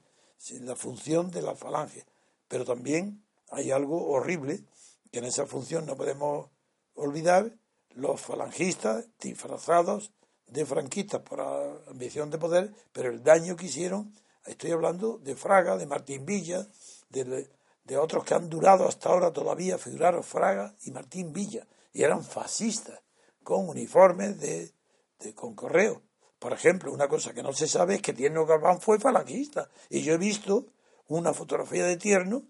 la 0.62 0.76
función 0.76 1.32
de 1.32 1.42
la 1.42 1.56
falange. 1.56 2.06
Pero 2.48 2.66
también 2.66 3.24
hay 3.50 3.72
algo 3.72 4.08
horrible 4.08 4.64
que 5.12 5.20
en 5.20 5.26
esa 5.26 5.46
función 5.46 5.86
no 5.86 5.96
podemos 5.96 6.50
olvidar, 6.96 7.52
los 7.98 8.22
falangistas 8.22 9.06
disfrazados 9.20 10.12
de 10.48 10.66
franquistas 10.66 11.22
por 11.22 11.42
ambición 11.42 12.30
de 12.30 12.38
poder, 12.38 12.72
pero 12.94 13.10
el 13.10 13.24
daño 13.24 13.56
que 13.56 13.66
hicieron, 13.66 14.14
estoy 14.46 14.72
hablando 14.72 15.18
de 15.18 15.36
Fraga, 15.36 15.78
de 15.78 15.88
Martín 15.88 16.26
Villa, 16.26 16.68
de, 17.10 17.50
de 17.84 17.98
otros 17.98 18.24
que 18.24 18.36
han 18.36 18.50
durado 18.50 18.88
hasta 18.88 19.10
ahora 19.10 19.34
todavía, 19.34 19.78
figuraron 19.78 20.24
Fraga 20.24 20.76
y 20.84 20.92
Martín 20.92 21.34
Villa, 21.34 21.68
y 21.92 22.04
eran 22.04 22.24
fascistas, 22.24 23.00
con 23.44 23.68
uniformes 23.68 24.40
de, 24.40 24.72
de 25.20 25.34
con 25.34 25.56
correo. 25.56 26.02
Por 26.40 26.54
ejemplo, 26.54 26.92
una 26.92 27.08
cosa 27.08 27.34
que 27.34 27.42
no 27.42 27.54
se 27.54 27.68
sabe 27.68 27.96
es 27.96 28.02
que 28.02 28.14
Tierno 28.14 28.46
Galván 28.46 28.80
fue 28.80 29.00
falangista, 29.00 29.70
y 29.90 30.02
yo 30.02 30.14
he 30.14 30.18
visto 30.18 30.68
una 31.08 31.34
fotografía 31.34 31.86
de 31.86 31.98
Tierno 31.98 32.44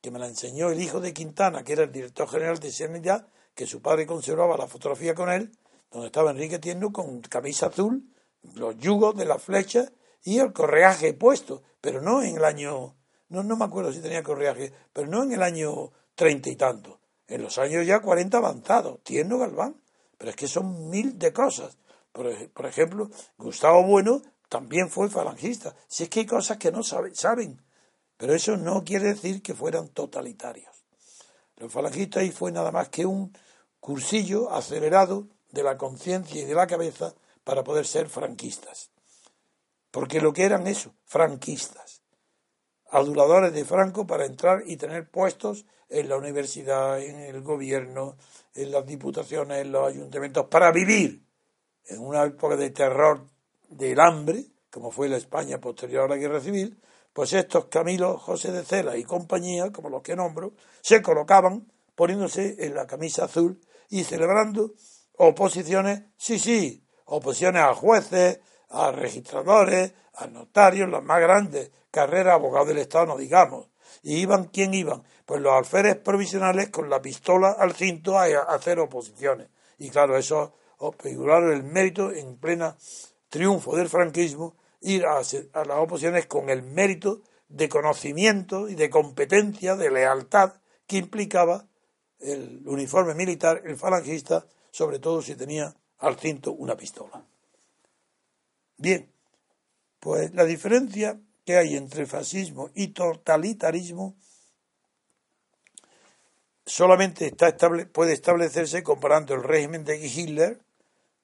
que 0.00 0.10
me 0.10 0.18
la 0.18 0.28
enseñó 0.28 0.70
el 0.70 0.80
hijo 0.80 1.00
de 1.00 1.12
Quintana, 1.12 1.64
que 1.64 1.72
era 1.72 1.82
el 1.82 1.92
director 1.92 2.28
general 2.28 2.58
de 2.58 2.70
Sanidad, 2.70 3.28
que 3.54 3.66
su 3.66 3.82
padre 3.82 4.06
conservaba 4.06 4.56
la 4.56 4.68
fotografía 4.68 5.14
con 5.14 5.30
él, 5.30 5.52
donde 5.90 6.06
estaba 6.06 6.30
Enrique 6.30 6.58
Tierno 6.58 6.92
con 6.92 7.20
camisa 7.20 7.66
azul, 7.66 8.04
los 8.54 8.78
yugos 8.78 9.16
de 9.16 9.24
la 9.24 9.38
flecha 9.38 9.90
y 10.22 10.38
el 10.38 10.52
correaje 10.52 11.12
puesto, 11.14 11.62
pero 11.80 12.00
no 12.00 12.22
en 12.22 12.36
el 12.36 12.44
año, 12.44 12.96
no, 13.28 13.42
no 13.42 13.56
me 13.56 13.64
acuerdo 13.64 13.92
si 13.92 14.00
tenía 14.00 14.22
correaje, 14.22 14.72
pero 14.92 15.08
no 15.08 15.22
en 15.22 15.32
el 15.32 15.42
año 15.42 15.90
treinta 16.14 16.48
y 16.50 16.56
tanto, 16.56 17.00
en 17.26 17.42
los 17.42 17.58
años 17.58 17.86
ya 17.86 18.00
cuarenta 18.00 18.38
avanzados, 18.38 19.02
Tierno 19.02 19.38
Galván, 19.38 19.80
pero 20.16 20.30
es 20.30 20.36
que 20.36 20.48
son 20.48 20.88
mil 20.88 21.18
de 21.18 21.32
cosas. 21.32 21.76
Por, 22.52 22.66
ejemplo, 22.66 23.08
Gustavo 23.36 23.84
Bueno 23.84 24.22
también 24.48 24.90
fue 24.90 25.08
falangista. 25.08 25.76
Si 25.86 26.02
es 26.02 26.08
que 26.08 26.20
hay 26.20 26.26
cosas 26.26 26.56
que 26.56 26.72
no 26.72 26.82
saben, 26.82 27.14
saben 27.14 27.62
pero 28.16 28.34
eso 28.34 28.56
no 28.56 28.82
quiere 28.82 29.10
decir 29.10 29.40
que 29.40 29.54
fueran 29.54 29.90
totalitarios. 29.90 30.84
Los 31.56 31.72
falangistas 31.72 32.22
ahí 32.22 32.32
fue 32.32 32.50
nada 32.50 32.72
más 32.72 32.88
que 32.88 33.06
un 33.06 33.32
cursillo 33.78 34.50
acelerado 34.50 35.28
de 35.52 35.62
la 35.62 35.78
conciencia 35.78 36.42
y 36.42 36.44
de 36.44 36.54
la 36.56 36.66
cabeza 36.66 37.14
para 37.44 37.62
poder 37.62 37.86
ser 37.86 38.08
franquistas. 38.08 38.90
Porque 39.92 40.20
lo 40.20 40.32
que 40.32 40.42
eran 40.42 40.66
eso, 40.66 40.92
franquistas. 41.04 42.02
Aduladores 42.90 43.52
de 43.52 43.64
Franco 43.64 44.08
para 44.08 44.26
entrar 44.26 44.64
y 44.66 44.76
tener 44.76 45.08
puestos 45.08 45.64
en 45.88 46.08
la 46.08 46.16
universidad, 46.16 47.00
en 47.00 47.20
el 47.20 47.42
gobierno, 47.42 48.16
en 48.54 48.72
las 48.72 48.84
diputaciones, 48.84 49.58
en 49.58 49.70
los 49.70 49.86
ayuntamientos, 49.86 50.46
para 50.46 50.72
vivir 50.72 51.27
en 51.88 52.00
una 52.00 52.24
época 52.24 52.56
de 52.56 52.70
terror 52.70 53.26
del 53.68 54.00
hambre, 54.00 54.44
como 54.70 54.90
fue 54.90 55.08
la 55.08 55.16
España 55.16 55.60
posterior 55.60 56.04
a 56.04 56.08
la 56.08 56.16
guerra 56.16 56.40
civil, 56.40 56.80
pues 57.12 57.32
estos 57.32 57.66
Camilo 57.66 58.18
José 58.18 58.52
de 58.52 58.64
Cela 58.64 58.96
y 58.96 59.04
compañía, 59.04 59.72
como 59.72 59.90
los 59.90 60.02
que 60.02 60.14
nombro, 60.14 60.52
se 60.80 61.02
colocaban 61.02 61.66
poniéndose 61.94 62.64
en 62.64 62.74
la 62.74 62.86
camisa 62.86 63.24
azul 63.24 63.60
y 63.88 64.04
celebrando 64.04 64.72
oposiciones, 65.16 66.02
sí, 66.16 66.38
sí, 66.38 66.84
oposiciones 67.06 67.62
a 67.62 67.74
jueces, 67.74 68.40
a 68.70 68.92
registradores, 68.92 69.94
a 70.14 70.26
notarios, 70.26 70.88
las 70.88 71.02
más 71.02 71.20
grandes 71.20 71.70
carreras, 71.90 72.34
abogados 72.34 72.68
del 72.68 72.78
Estado, 72.78 73.06
no 73.06 73.16
digamos. 73.16 73.68
¿Y 74.02 74.16
iban 74.16 74.44
quién 74.44 74.74
iban? 74.74 75.02
Pues 75.26 75.40
los 75.40 75.52
alférez 75.52 75.96
provisionales 75.96 76.68
con 76.70 76.88
la 76.88 77.02
pistola 77.02 77.56
al 77.58 77.72
cinto 77.72 78.18
a, 78.18 78.26
hacer 78.26 78.78
oposiciones. 78.78 79.48
Y 79.78 79.90
claro, 79.90 80.16
eso 80.16 80.54
figuraron 81.00 81.52
el 81.52 81.62
mérito 81.62 82.12
en 82.12 82.36
plena 82.36 82.76
triunfo 83.28 83.76
del 83.76 83.88
franquismo 83.88 84.56
ir 84.80 85.04
a, 85.06 85.20
las 85.20 85.78
oposiciones 85.78 86.26
con 86.26 86.50
el 86.50 86.62
mérito 86.62 87.22
de 87.48 87.68
conocimiento 87.68 88.68
y 88.68 88.74
de 88.74 88.90
competencia, 88.90 89.76
de 89.76 89.90
lealtad 89.90 90.54
que 90.86 90.98
implicaba 90.98 91.66
el 92.20 92.62
uniforme 92.66 93.14
militar, 93.14 93.62
el 93.64 93.76
falangista, 93.76 94.46
sobre 94.70 94.98
todo 94.98 95.22
si 95.22 95.34
tenía 95.34 95.74
al 95.98 96.18
cinto 96.18 96.52
una 96.52 96.76
pistola. 96.76 97.24
Bien, 98.76 99.10
pues 99.98 100.32
la 100.34 100.44
diferencia 100.44 101.18
que 101.44 101.56
hay 101.56 101.76
entre 101.76 102.06
fascismo 102.06 102.70
y 102.74 102.88
totalitarismo 102.88 104.16
solamente 106.66 107.26
está 107.26 107.48
estable, 107.48 107.86
puede 107.86 108.12
establecerse 108.12 108.82
comparando 108.82 109.34
el 109.34 109.42
régimen 109.42 109.84
de 109.84 110.06
Hitler 110.06 110.60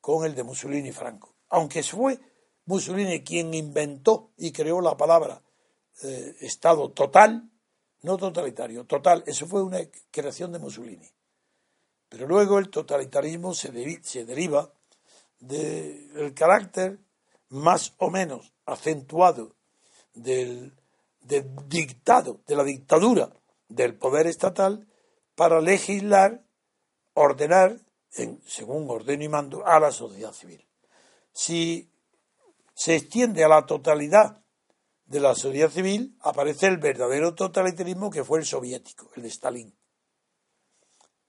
con 0.04 0.26
el 0.26 0.34
de 0.34 0.42
Mussolini 0.42 0.90
y 0.90 0.92
Franco. 0.92 1.34
Aunque 1.48 1.82
fue 1.82 2.20
Mussolini 2.66 3.24
quien 3.24 3.54
inventó 3.54 4.32
y 4.36 4.52
creó 4.52 4.82
la 4.82 4.98
palabra 4.98 5.40
eh, 6.02 6.36
Estado 6.40 6.90
total, 6.90 7.48
no 8.02 8.18
totalitario, 8.18 8.84
total, 8.84 9.24
eso 9.26 9.46
fue 9.46 9.62
una 9.62 9.78
creación 10.10 10.52
de 10.52 10.58
Mussolini. 10.58 11.08
Pero 12.10 12.26
luego 12.26 12.58
el 12.58 12.68
totalitarismo 12.68 13.54
se, 13.54 13.72
deriva 13.72 14.70
del 15.40 16.34
carácter 16.34 16.98
más 17.48 17.94
o 17.96 18.10
menos 18.10 18.52
acentuado 18.66 19.56
del, 20.12 20.74
del 21.22 21.46
dictado, 21.66 22.42
de 22.46 22.56
la 22.56 22.64
dictadura 22.64 23.30
del 23.70 23.94
poder 23.94 24.26
estatal 24.26 24.86
para 25.34 25.62
legislar, 25.62 26.44
ordenar, 27.14 27.80
en, 28.16 28.40
según 28.46 28.88
orden 28.90 29.22
y 29.22 29.28
mando, 29.28 29.66
a 29.66 29.78
la 29.80 29.92
sociedad 29.92 30.32
civil. 30.32 30.66
Si 31.32 31.90
se 32.74 32.96
extiende 32.96 33.44
a 33.44 33.48
la 33.48 33.66
totalidad 33.66 34.42
de 35.06 35.20
la 35.20 35.34
sociedad 35.34 35.70
civil, 35.70 36.16
aparece 36.20 36.66
el 36.66 36.78
verdadero 36.78 37.34
totalitarismo 37.34 38.10
que 38.10 38.24
fue 38.24 38.38
el 38.38 38.46
soviético, 38.46 39.10
el 39.16 39.22
de 39.22 39.28
Stalin. 39.28 39.78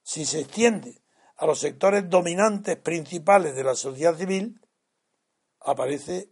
Si 0.02 0.26
se 0.26 0.41
extiende 0.41 1.02
a 1.38 1.45
los 1.45 1.60
sectores 1.60 2.10
dominantes 2.10 2.78
principales 2.78 3.56
de 3.56 3.64
la 3.64 3.76
sociedad 3.76 4.16
civil, 4.16 4.62
aparece 5.60 6.32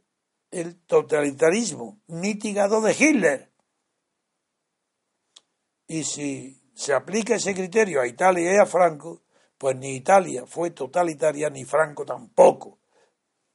el 0.52 0.80
totalitarismo 0.86 2.02
mitigado 2.08 2.82
de 2.82 2.94
Hitler. 2.94 3.52
Y 5.88 6.04
si 6.04 6.62
se 6.76 6.94
aplica 6.94 7.36
ese 7.36 7.54
criterio 7.54 8.00
a 8.00 8.08
Italia 8.08 8.54
y 8.54 8.58
a 8.58 8.66
Franco, 8.66 9.23
pues 9.64 9.77
ni 9.77 9.95
Italia 9.95 10.45
fue 10.45 10.72
totalitaria 10.72 11.49
ni 11.49 11.64
Franco 11.64 12.03
tampoco 12.03 12.80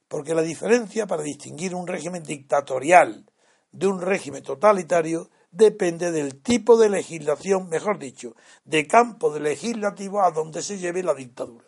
porque 0.07 0.33
la 0.33 0.41
diferencia 0.41 1.05
para 1.05 1.21
distinguir 1.21 1.75
un 1.75 1.85
régimen 1.85 2.23
dictatorial 2.23 3.31
de 3.71 3.85
un 3.85 4.01
régimen 4.01 4.41
totalitario 4.41 5.29
depende 5.51 6.11
del 6.11 6.41
tipo 6.41 6.77
de 6.77 6.89
legislación, 6.89 7.69
mejor 7.69 7.99
dicho, 7.99 8.35
de 8.65 8.87
campo 8.87 9.37
legislativo 9.37 10.23
a 10.23 10.31
donde 10.31 10.63
se 10.63 10.79
lleve 10.79 11.03
la 11.03 11.13
dictadura. 11.13 11.67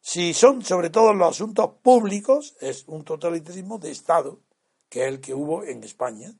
Si 0.00 0.34
son 0.34 0.64
sobre 0.64 0.90
todo 0.90 1.14
los 1.14 1.36
asuntos 1.36 1.74
públicos, 1.80 2.56
es 2.60 2.82
un 2.88 3.04
totalitarismo 3.04 3.78
de 3.78 3.92
Estado, 3.92 4.40
que 4.88 5.02
es 5.02 5.06
el 5.06 5.20
que 5.20 5.34
hubo 5.34 5.62
en 5.62 5.84
España 5.84 6.32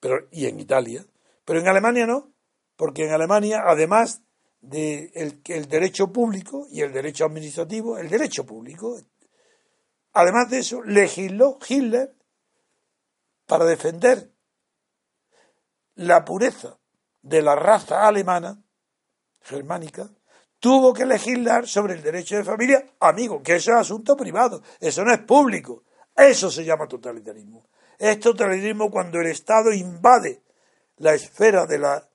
pero, 0.00 0.28
y 0.30 0.46
en 0.46 0.60
Italia. 0.60 1.04
Pero 1.44 1.60
en 1.60 1.68
Alemania 1.68 2.06
no, 2.06 2.32
porque 2.76 3.04
en 3.04 3.12
Alemania, 3.12 3.64
además 3.66 4.23
de 4.68 5.12
el 5.46 5.68
derecho 5.68 6.12
público 6.12 6.66
y 6.70 6.80
el 6.80 6.92
derecho 6.92 7.24
administrativo, 7.24 7.98
el 7.98 8.08
derecho 8.08 8.44
público. 8.44 8.98
Además 10.12 10.50
de 10.50 10.58
eso, 10.58 10.82
legisló 10.82 11.58
Hitler 11.66 12.14
para 13.46 13.64
defender 13.64 14.30
la 15.96 16.24
pureza 16.24 16.78
de 17.22 17.42
la 17.42 17.56
raza 17.56 18.06
alemana, 18.06 18.62
germánica, 19.40 20.10
tuvo 20.58 20.92
que 20.92 21.04
legislar 21.04 21.66
sobre 21.66 21.94
el 21.94 22.02
derecho 22.02 22.36
de 22.36 22.44
familia, 22.44 22.86
amigo, 23.00 23.42
que 23.42 23.56
eso 23.56 23.72
es 23.72 23.78
asunto 23.78 24.16
privado, 24.16 24.62
eso 24.80 25.04
no 25.04 25.12
es 25.12 25.20
público. 25.20 25.84
Eso 26.16 26.50
se 26.50 26.64
llama 26.64 26.86
totalitarismo. 26.86 27.66
Es 27.98 28.20
totalitarismo 28.20 28.90
cuando 28.90 29.20
el 29.20 29.26
Estado 29.26 29.72
invade 29.72 30.42
la 30.98 31.14
esfera 31.14 31.66
de 31.66 31.78
la 31.78 32.08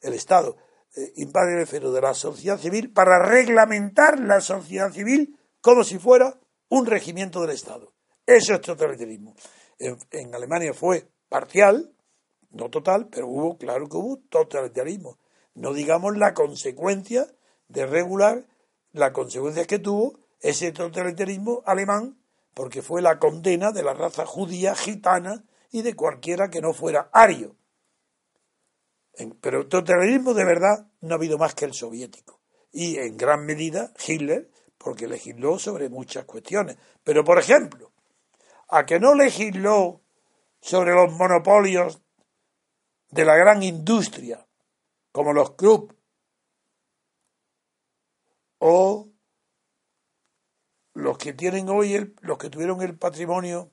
el 0.00 0.14
Estado 0.14 0.56
eh, 0.96 1.12
el 1.16 1.66
fero 1.66 1.92
de 1.92 2.00
la 2.00 2.14
sociedad 2.14 2.58
civil 2.58 2.92
para 2.92 3.24
reglamentar 3.24 4.18
la 4.20 4.40
sociedad 4.40 4.90
civil 4.92 5.38
como 5.60 5.84
si 5.84 5.98
fuera 5.98 6.38
un 6.68 6.86
regimiento 6.86 7.40
del 7.40 7.50
Estado. 7.50 7.92
Eso 8.26 8.54
es 8.54 8.60
totalitarismo. 8.60 9.34
En, 9.78 10.34
Alemania 10.34 10.74
fue 10.74 11.08
parcial, 11.28 11.92
no 12.50 12.70
total, 12.70 13.08
pero 13.08 13.28
hubo, 13.28 13.56
claro 13.56 13.88
que 13.88 13.96
hubo 13.96 14.18
totalitarismo. 14.28 15.18
No 15.54 15.72
digamos 15.72 16.16
la 16.16 16.34
consecuencia 16.34 17.26
de 17.68 17.86
regular, 17.86 18.46
la 18.92 19.12
consecuencia 19.12 19.66
que 19.66 19.78
tuvo 19.78 20.18
ese 20.40 20.72
totalitarismo 20.72 21.62
alemán, 21.66 22.18
porque 22.54 22.82
fue 22.82 23.02
la 23.02 23.18
condena 23.18 23.72
de 23.72 23.82
la 23.82 23.94
raza 23.94 24.26
judía, 24.26 24.74
gitana 24.74 25.44
y 25.70 25.82
de 25.82 25.94
cualquiera 25.94 26.50
que 26.50 26.60
no 26.60 26.72
fuera 26.72 27.10
ario. 27.12 27.56
Pero 29.40 29.66
totalitarismo 29.68 30.34
de 30.34 30.44
verdad 30.44 30.86
no 31.00 31.14
ha 31.14 31.16
habido 31.16 31.38
más 31.38 31.54
que 31.54 31.64
el 31.64 31.74
soviético. 31.74 32.40
Y 32.72 32.98
en 32.98 33.16
gran 33.16 33.44
medida 33.44 33.92
Hitler, 34.06 34.50
porque 34.78 35.06
legisló 35.06 35.58
sobre 35.58 35.88
muchas 35.88 36.24
cuestiones. 36.24 36.78
Pero, 37.04 37.24
por 37.24 37.38
ejemplo, 37.38 37.92
a 38.68 38.86
que 38.86 38.98
no 38.98 39.14
legisló 39.14 40.00
sobre 40.60 40.92
los 40.94 41.12
monopolios 41.12 42.00
de 43.10 43.24
la 43.24 43.36
gran 43.36 43.62
industria, 43.62 44.46
como 45.12 45.32
los 45.32 45.54
clubs 45.54 45.94
o 48.58 49.08
los 50.94 51.18
que 51.18 51.32
tienen 51.32 51.68
hoy 51.68 51.94
el, 51.94 52.14
los 52.20 52.38
que 52.38 52.50
tuvieron 52.50 52.80
el 52.82 52.96
patrimonio 52.96 53.70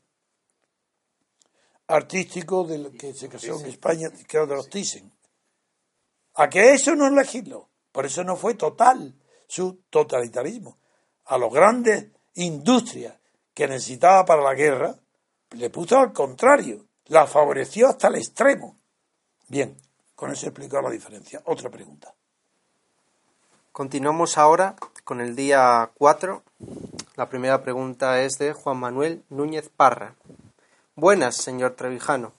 artístico 1.88 2.64
del 2.66 2.98
que 2.98 3.14
se 3.14 3.30
casó 3.30 3.60
en 3.60 3.68
España, 3.68 4.10
que 4.12 4.38
era 4.38 4.46
de 4.46 4.56
los 4.56 4.70
Thyssen. 4.70 5.17
A 6.38 6.50
que 6.50 6.74
eso 6.74 6.96
no 6.96 7.10
legisló. 7.10 7.68
Por 7.92 8.06
eso 8.06 8.24
no 8.24 8.36
fue 8.36 8.54
total 8.54 9.14
su 9.48 9.82
totalitarismo. 9.90 10.78
A 11.26 11.38
los 11.38 11.52
grandes 11.52 12.08
industrias 12.36 13.16
que 13.54 13.68
necesitaba 13.68 14.24
para 14.24 14.44
la 14.44 14.54
guerra, 14.54 14.96
le 15.52 15.70
puso 15.72 15.98
al 15.98 16.14
contrario, 16.14 16.86
la 17.06 17.26
favoreció 17.26 17.88
hasta 17.88 18.08
el 18.10 18.16
extremo. 18.16 18.78
Bien, 19.48 19.76
con 20.14 20.32
eso 20.32 20.46
explico 20.46 20.80
la 20.80 20.92
diferencia. 20.92 21.42
Otra 21.46 21.72
pregunta. 21.72 22.14
Continuamos 23.72 24.38
ahora 24.38 24.76
con 25.04 25.22
el 25.22 25.36
día 25.36 25.90
4. 25.96 26.44
La 27.16 27.30
primera 27.30 27.64
pregunta 27.64 28.22
es 28.22 28.38
de 28.38 28.54
Juan 28.54 28.78
Manuel 28.78 29.24
Núñez 29.30 29.70
Parra. 29.76 30.16
Buenas, 30.96 31.36
señor 31.36 31.76
Trevijano. 31.76 32.34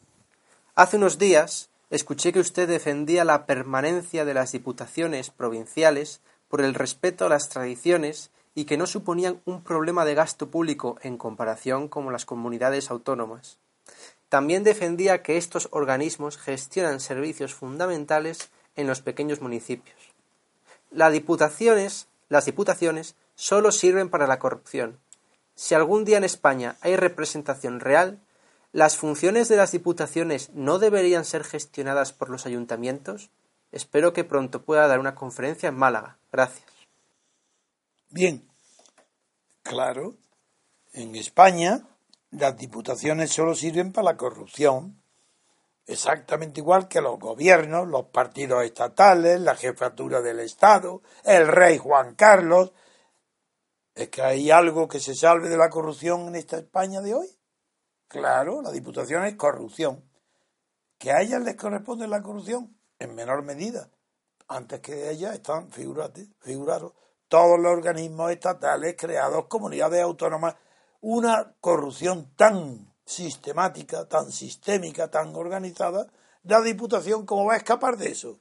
Hace 0.76 0.98
unos 0.98 1.18
días 1.18 1.70
escuché 1.90 2.32
que 2.32 2.40
usted 2.40 2.68
defendía 2.68 3.24
la 3.24 3.46
permanencia 3.46 4.24
de 4.24 4.34
las 4.34 4.52
diputaciones 4.52 5.30
provinciales 5.30 6.20
por 6.48 6.60
el 6.60 6.74
respeto 6.74 7.26
a 7.26 7.28
las 7.28 7.48
tradiciones 7.48 8.30
y 8.54 8.64
que 8.64 8.76
no 8.76 8.86
suponían 8.86 9.40
un 9.44 9.62
problema 9.62 10.04
de 10.04 10.14
gasto 10.14 10.50
público 10.50 10.98
en 11.02 11.16
comparación 11.16 11.88
con 11.88 12.10
las 12.12 12.24
comunidades 12.24 12.90
autónomas. 12.90 13.58
También 14.28 14.64
defendía 14.64 15.22
que 15.22 15.36
estos 15.36 15.68
organismos 15.70 16.36
gestionan 16.36 17.00
servicios 17.00 17.54
fundamentales 17.54 18.50
en 18.76 18.86
los 18.86 19.00
pequeños 19.00 19.40
municipios. 19.40 19.96
Las 20.90 21.12
diputaciones, 21.12 22.08
solo 23.34 23.72
sirven 23.72 24.10
para 24.10 24.26
la 24.26 24.38
corrupción. 24.38 24.98
Si 25.54 25.74
algún 25.74 26.04
día 26.04 26.18
en 26.18 26.24
España 26.24 26.76
hay 26.80 26.96
representación 26.96 27.80
real, 27.80 28.18
¿las 28.72 28.96
funciones 28.96 29.48
de 29.48 29.56
las 29.56 29.72
diputaciones 29.72 30.50
no 30.54 30.78
deberían 30.78 31.24
ser 31.24 31.44
gestionadas 31.44 32.12
por 32.12 32.30
los 32.30 32.46
ayuntamientos? 32.46 33.30
Espero 33.72 34.12
que 34.12 34.24
pronto 34.24 34.64
pueda 34.64 34.86
dar 34.86 34.98
una 34.98 35.14
conferencia 35.14 35.68
en 35.68 35.76
Málaga. 35.76 36.18
Gracias. 36.32 36.70
Bien, 38.10 38.48
claro, 39.62 40.16
en 40.92 41.14
España 41.16 41.86
las 42.30 42.56
diputaciones 42.56 43.32
solo 43.32 43.54
sirven 43.54 43.92
para 43.92 44.12
la 44.12 44.16
corrupción 44.16 44.98
exactamente 45.88 46.60
igual 46.60 46.86
que 46.86 47.00
los 47.00 47.18
gobiernos, 47.18 47.88
los 47.88 48.06
partidos 48.06 48.62
estatales, 48.62 49.40
la 49.40 49.56
jefatura 49.56 50.20
del 50.20 50.40
Estado, 50.40 51.02
el 51.24 51.48
rey 51.48 51.78
Juan 51.78 52.14
Carlos. 52.14 52.72
¿Es 53.94 54.10
que 54.10 54.22
hay 54.22 54.50
algo 54.50 54.86
que 54.86 55.00
se 55.00 55.14
salve 55.14 55.48
de 55.48 55.56
la 55.56 55.70
corrupción 55.70 56.28
en 56.28 56.36
esta 56.36 56.58
España 56.58 57.00
de 57.00 57.14
hoy? 57.14 57.37
Claro, 58.08 58.62
la 58.62 58.72
diputación 58.72 59.24
es 59.24 59.36
corrupción. 59.36 60.02
¿Que 60.98 61.12
a 61.12 61.20
ellas 61.20 61.42
les 61.42 61.56
corresponde 61.56 62.08
la 62.08 62.22
corrupción? 62.22 62.76
En 62.98 63.14
menor 63.14 63.42
medida. 63.42 63.90
Antes 64.48 64.80
que 64.80 65.10
ellas 65.10 65.34
están, 65.34 65.70
figurate, 65.70 66.28
figuraros, 66.40 66.94
todos 67.28 67.60
los 67.60 67.70
organismos 67.70 68.32
estatales 68.32 68.96
creados, 68.98 69.46
comunidades 69.46 70.02
autónomas, 70.02 70.56
una 71.00 71.54
corrupción 71.60 72.34
tan 72.34 72.94
sistemática, 73.04 74.08
tan 74.08 74.32
sistémica, 74.32 75.10
tan 75.10 75.36
organizada, 75.36 76.10
la 76.44 76.62
Diputación, 76.62 77.26
¿cómo 77.26 77.44
va 77.44 77.54
a 77.54 77.58
escapar 77.58 77.98
de 77.98 78.10
eso? 78.10 78.40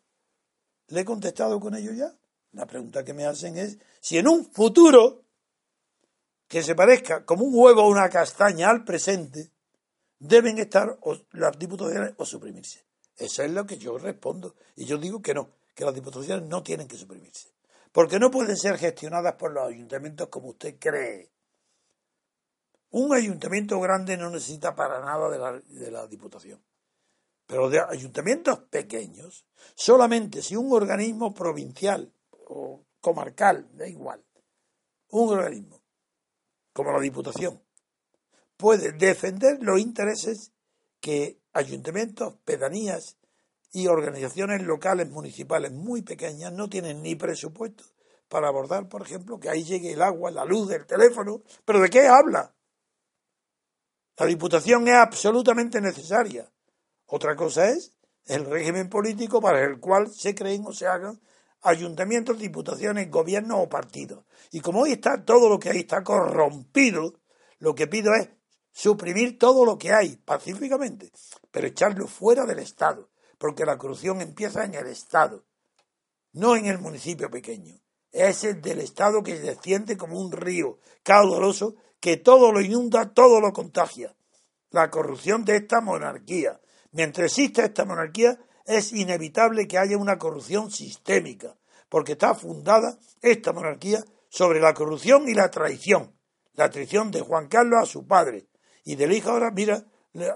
¿Le 0.88 1.02
he 1.02 1.06
contestado 1.06 1.60
con 1.60 1.76
ello 1.76 1.91
ya? 1.91 2.15
La 2.53 2.65
pregunta 2.65 3.03
que 3.03 3.14
me 3.14 3.26
hacen 3.26 3.57
es 3.57 3.77
si 3.99 4.18
en 4.18 4.30
un 4.30 4.45
futuro 4.45 5.26
que 6.48 6.64
se 6.64 6.76
parezca 6.76 7.26
como 7.26 7.44
un 7.44 7.52
huevo 7.53 7.84
o 7.84 7.89
una 7.89 8.10
castaña 8.10 8.69
al 8.69 8.85
presente, 8.85 9.52
deben 10.19 10.57
estar 10.57 10.98
las 11.31 11.60
diputaciones 11.60 12.14
o 12.18 12.26
suprimirse. 12.26 12.85
Eso 13.15 13.44
es 13.44 13.52
lo 13.52 13.65
que 13.65 13.77
yo 13.77 13.98
respondo. 13.98 14.56
Y 14.76 14.85
yo 14.85 14.98
digo 14.98 15.22
que 15.22 15.34
no, 15.34 15.49
que 15.73 15.85
las 15.85 15.94
diputaciones 15.94 16.48
no 16.48 16.64
tienen 16.64 16.88
que 16.88 16.98
suprimirse. 16.98 17.53
Porque 17.91 18.19
no 18.19 18.30
pueden 18.30 18.56
ser 18.57 18.77
gestionadas 18.77 19.35
por 19.35 19.52
los 19.52 19.68
ayuntamientos 19.68 20.27
como 20.30 20.49
usted 20.49 20.77
cree. 20.80 21.31
Un 22.91 23.14
ayuntamiento 23.14 23.80
grande 23.80 24.18
no 24.18 24.30
necesita 24.30 24.76
para 24.76 24.99
nada 24.99 25.30
de 25.30 25.91
la, 25.91 26.07
Diputación. 26.07 26.64
Pero 27.45 27.69
de 27.69 27.80
ayuntamientos 27.80 28.60
pequeños, 28.69 29.45
solamente 29.73 30.41
si 30.41 30.56
un 30.56 30.72
organismo 30.72 31.34
provincial 31.34 32.14
o 32.48 32.85
comarcal, 32.99 33.68
da 33.73 33.88
igual, 33.88 34.23
un 35.10 35.30
organismo 35.30 35.81
como 36.73 36.91
la 36.91 36.99
Diputación, 36.99 37.61
puede 38.57 38.91
defender 38.91 39.57
los 39.61 39.79
intereses 39.79 40.51
que 40.99 41.39
ayuntamientos, 41.53 42.35
pedanías 42.43 43.17
y 43.71 43.88
organizaciones 43.88 44.63
locales 44.63 45.09
municipales 45.09 45.71
muy 45.71 46.01
pequeñas 46.01 46.51
no 46.51 46.67
tienen 46.69 47.01
ni 47.01 47.15
presupuesto 47.15 47.84
para 48.27 48.47
abordar, 48.47 48.89
por 48.89 49.03
ejemplo, 49.03 49.39
que 49.39 49.49
ahí 49.49 49.63
llegue 49.63 49.93
el 49.93 50.01
agua, 50.01 50.31
la 50.31 50.45
luz, 50.45 50.71
el 50.71 50.85
teléfono. 50.85 51.43
¿Pero 51.63 51.79
de 51.79 51.89
qué 51.89 52.07
habla? 52.07 52.53
La 54.17 54.25
Diputación 54.25 54.88
es 54.88 54.95
absolutamente 54.95 55.79
necesaria. 55.79 56.51
Otra 57.05 57.35
cosa 57.35 57.69
es 57.69 57.93
el 58.25 58.45
régimen 58.45 58.89
político 58.89 59.39
para 59.39 59.63
el 59.63 59.79
cual 59.79 60.11
se 60.11 60.35
creen 60.35 60.65
o 60.65 60.73
se 60.73 60.88
hagan 60.88 61.21
ayuntamientos, 61.61 62.38
diputaciones, 62.38 63.09
gobiernos 63.09 63.59
o 63.61 63.69
partidos. 63.69 64.25
Y 64.51 64.59
como 64.59 64.81
hoy 64.81 64.93
está 64.93 65.23
todo 65.23 65.49
lo 65.49 65.59
que 65.59 65.69
hay 65.69 65.79
está 65.79 66.03
corrompido, 66.03 67.13
lo 67.59 67.75
que 67.75 67.88
pido 67.88 68.13
es 68.13 68.29
suprimir 68.78 69.40
todo 69.40 69.66
lo 69.66 69.80
que 69.80 69.91
hay 69.91 70.18
pacíficamente, 70.18 71.12
pero 71.49 71.66
echarlo 71.66 72.06
fuera 72.06 72.45
del 72.45 72.60
Estado, 72.60 73.10
porque 73.40 73.66
la 73.66 73.76
corrupción 73.76 74.22
empieza 74.22 74.66
en 74.66 74.76
el 74.76 74.86
Estado, 74.86 75.44
no 76.34 76.56
en 76.56 76.68
el 76.68 76.78
municipio 76.78 77.32
pequeño. 77.32 77.74
Es 78.12 78.44
el 78.44 78.62
del 78.62 78.82
Estado 78.82 79.24
que 79.24 79.40
desciende 79.40 79.98
como 79.98 80.20
un 80.20 80.32
río 80.32 80.78
caudaloso 81.02 81.74
que 81.99 82.18
todo 82.18 82.52
lo 82.52 82.62
inunda, 82.62 83.12
todo 83.16 83.41
lo 83.41 83.52
contagia. 83.52 84.16
La 84.70 84.91
corrupción 84.91 85.44
de 85.44 85.56
esta 85.56 85.82
monarquía. 85.82 86.62
Mientras 86.91 87.32
exista 87.32 87.66
esta 87.66 87.84
monarquía, 87.84 88.40
es 88.64 88.94
inevitable 88.94 89.68
que 89.68 89.80
haya 89.80 89.98
una 89.98 90.20
corrupción 90.20 90.70
sistémica, 90.70 91.58
porque 91.90 92.12
está 92.12 92.36
fundada 92.36 92.99
esta 93.24 93.54
monarquía 93.54 94.06
sobre 94.30 94.60
la 94.60 94.76
corrupción 94.76 95.28
y 95.28 95.34
la 95.34 95.49
traición. 95.49 96.16
La 96.54 96.70
traición 96.70 97.10
de 97.10 97.22
Juan 97.22 97.48
Carlos 97.48 97.82
a 97.82 97.86
su 97.88 98.06
padre. 98.06 98.48
Y 98.88 98.95
del 98.95 99.11
hijo 99.11 99.31
ahora, 99.31 99.51
mira, 99.51 99.84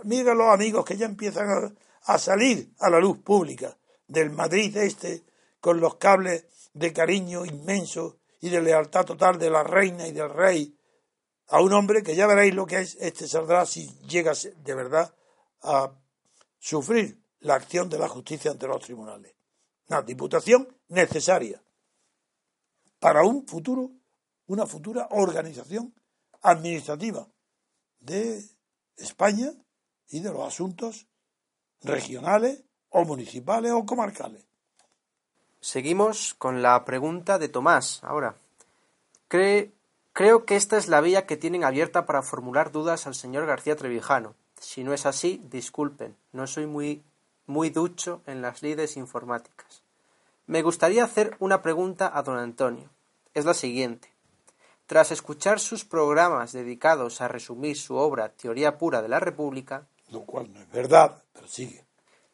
mira 0.03 0.33
los 0.33 0.53
amigos 0.53 0.83
que 0.83 0.97
ya 0.97 1.05
empiezan 1.05 1.73
a, 2.03 2.17
salir 2.17 2.73
a 2.79 2.89
la 2.89 2.99
luz 2.99 3.19
pública 3.19 3.77
del 4.09 4.29
Madrid 4.29 4.75
este, 4.75 5.23
con 5.61 5.79
los 5.79 5.95
cables 5.95 6.47
de 6.73 6.91
cariño 6.91 7.45
inmenso 7.45 8.17
y 8.41 8.49
de 8.49 8.61
lealtad 8.61 9.05
total 9.05 9.39
de 9.39 9.49
la 9.49 9.63
reina 9.63 10.05
y 10.05 10.11
del 10.11 10.29
rey 10.29 10.77
a 11.47 11.61
un 11.61 11.71
hombre 11.71 12.03
que 12.03 12.13
ya 12.13 12.27
veréis 12.27 12.53
lo 12.53 12.65
que 12.65 12.79
es, 12.79 12.97
este 12.99 13.25
saldrá 13.25 13.65
si 13.65 13.87
llega 13.99 14.33
de 14.33 14.75
verdad 14.75 15.15
a 15.61 15.93
sufrir 16.59 17.23
la 17.39 17.55
acción 17.55 17.87
de 17.87 17.99
la 17.99 18.09
justicia 18.09 18.51
ante 18.51 18.67
los 18.67 18.83
tribunales. 18.83 19.33
Una 19.87 20.01
diputación 20.01 20.67
necesaria 20.89 21.63
para 22.99 23.23
un 23.23 23.47
futuro, 23.47 23.91
una 24.47 24.65
futura 24.65 25.07
organización 25.11 25.95
administrativa 26.41 27.25
de 28.01 28.43
España 28.97 29.53
y 30.09 30.19
de 30.19 30.31
los 30.31 30.45
asuntos 30.45 31.07
regionales 31.81 32.63
o 32.89 33.05
municipales 33.05 33.71
o 33.71 33.85
comarcales. 33.85 34.43
Seguimos 35.61 36.33
con 36.33 36.61
la 36.61 36.83
pregunta 36.85 37.39
de 37.39 37.47
Tomás 37.47 38.03
ahora. 38.03 38.35
¿Cree 39.27 39.71
Creo 40.13 40.45
que 40.45 40.57
esta 40.57 40.77
es 40.77 40.89
la 40.89 40.99
vía 40.99 41.25
que 41.25 41.37
tienen 41.37 41.63
abierta 41.63 42.05
para 42.05 42.21
formular 42.21 42.71
dudas 42.71 43.07
al 43.07 43.15
señor 43.15 43.45
García 43.45 43.77
Trevijano. 43.77 44.35
Si 44.59 44.83
no 44.83 44.93
es 44.93 45.05
así, 45.05 45.41
disculpen, 45.49 46.17
no 46.33 46.47
soy 46.47 46.67
muy 46.67 47.01
muy 47.47 47.69
ducho 47.69 48.21
en 48.25 48.41
las 48.41 48.61
lides 48.61 48.97
informáticas. 48.97 49.83
Me 50.47 50.61
gustaría 50.61 51.03
hacer 51.03 51.35
una 51.39 51.61
pregunta 51.61 52.11
a 52.13 52.23
don 52.23 52.37
Antonio. 52.37 52.89
Es 53.33 53.45
la 53.45 53.53
siguiente. 53.53 54.10
Tras 54.91 55.13
escuchar 55.13 55.61
sus 55.61 55.85
programas 55.85 56.51
dedicados 56.51 57.21
a 57.21 57.29
resumir 57.29 57.77
su 57.77 57.95
obra 57.95 58.27
Teoría 58.27 58.77
pura 58.77 59.01
de 59.01 59.07
la 59.07 59.21
República, 59.21 59.87
lo 60.09 60.25
cual 60.25 60.51
no 60.51 60.59
es 60.59 60.69
verdad, 60.69 61.23
pero 61.31 61.47
sigue. 61.47 61.85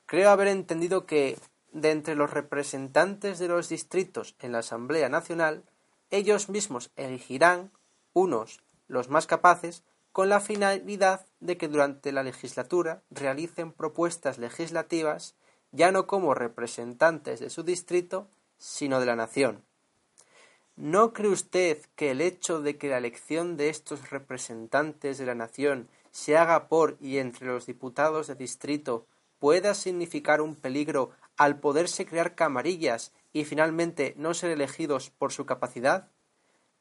Creo 0.08 0.32
haber 0.32 0.48
entendido 0.48 1.06
que, 1.06 1.38
de 1.72 1.92
entre 1.92 2.16
los 2.16 2.32
representantes 2.32 3.38
de 3.38 3.48
los 3.48 3.70
distritos 3.70 4.36
en 4.40 4.54
la 4.54 4.58
Asamblea 4.58 5.08
Nacional, 5.08 5.66
ellos 6.10 6.50
mismos 6.50 6.90
elegirán 6.96 7.70
unos, 8.14 8.64
los 8.88 9.08
más 9.08 9.28
capaces, 9.28 9.84
con 10.12 10.28
la 10.28 10.40
finalidad 10.40 11.28
de 11.40 11.58
que 11.58 11.68
durante 11.68 12.12
la 12.12 12.24
legislatura 12.24 13.04
realicen 13.12 13.72
propuestas 13.72 14.40
legislativas 14.40 15.36
ya 15.72 15.92
no 15.92 16.08
como 16.08 16.34
representantes 16.34 17.40
de 17.40 17.52
su 17.52 17.62
distrito, 17.62 18.28
sino 18.58 19.00
de 19.00 19.06
la 19.06 19.16
nación. 19.16 19.67
¿No 20.78 21.12
cree 21.12 21.32
usted 21.32 21.80
que 21.96 22.12
el 22.12 22.22
hecho 22.22 22.62
de 22.62 22.78
que 22.78 22.88
la 22.88 23.00
elección 23.00 23.58
de 23.58 23.70
estos 23.70 24.12
representantes 24.12 25.18
de 25.18 25.26
la 25.26 25.34
nación 25.34 25.90
se 26.12 26.38
haga 26.38 26.68
por 26.68 26.98
y 27.02 27.18
entre 27.18 27.48
los 27.48 27.66
diputados 27.66 28.28
de 28.28 28.36
distrito 28.36 29.08
pueda 29.40 29.74
significar 29.74 30.40
un 30.40 30.54
peligro 30.54 31.10
al 31.36 31.60
poderse 31.60 32.06
crear 32.06 32.36
camarillas 32.36 33.12
y 33.34 33.44
finalmente 33.44 34.14
no 34.18 34.36
ser 34.36 34.52
elegidos 34.52 35.10
por 35.10 35.34
su 35.34 35.48
capacidad? 35.48 36.12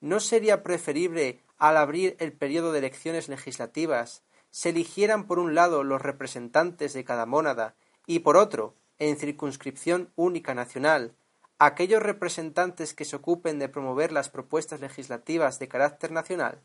¿No 0.02 0.20
sería 0.20 0.62
preferible, 0.62 1.40
al 1.56 1.78
abrir 1.78 2.18
el 2.20 2.34
periodo 2.34 2.72
de 2.72 2.80
elecciones 2.80 3.30
legislativas, 3.30 4.22
se 4.50 4.68
eligieran 4.70 5.26
por 5.26 5.38
un 5.38 5.54
lado 5.54 5.84
los 5.84 6.02
representantes 6.02 6.92
de 6.92 7.04
cada 7.04 7.24
mónada 7.24 7.76
y 8.06 8.18
por 8.18 8.36
otro, 8.36 8.74
en 8.98 9.16
circunscripción 9.16 10.12
única 10.16 10.54
nacional, 10.54 11.14
aquellos 11.58 12.02
representantes 12.02 12.94
que 12.94 13.04
se 13.04 13.16
ocupen 13.16 13.58
de 13.58 13.68
promover 13.68 14.12
las 14.12 14.28
propuestas 14.28 14.80
legislativas 14.80 15.58
de 15.58 15.68
carácter 15.68 16.12
nacional? 16.12 16.60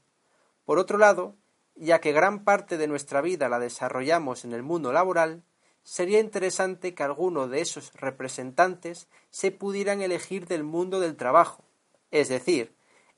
Por 0.66 0.80
otro 0.80 0.98
lado, 0.98 1.36
ya 1.76 2.02
que 2.02 2.12
gran 2.12 2.44
parte 2.44 2.78
de 2.78 2.88
nuestra 2.88 3.22
vida 3.22 3.50
la 3.50 3.60
desarrollamos 3.60 4.46
en 4.46 4.54
el 4.54 4.64
mundo 4.64 4.92
laboral, 4.92 5.44
sería 5.84 6.20
interesante 6.20 6.94
que 6.94 7.04
alguno 7.04 7.48
de 7.48 7.62
esos 7.62 7.94
representantes 7.94 9.08
se 9.30 9.52
pudieran 9.52 10.02
elegir 10.02 10.48
del 10.48 10.64
mundo 10.64 11.00
del 11.00 11.16
trabajo. 11.16 11.64
Es 12.12 12.30
decir, 12.30 12.76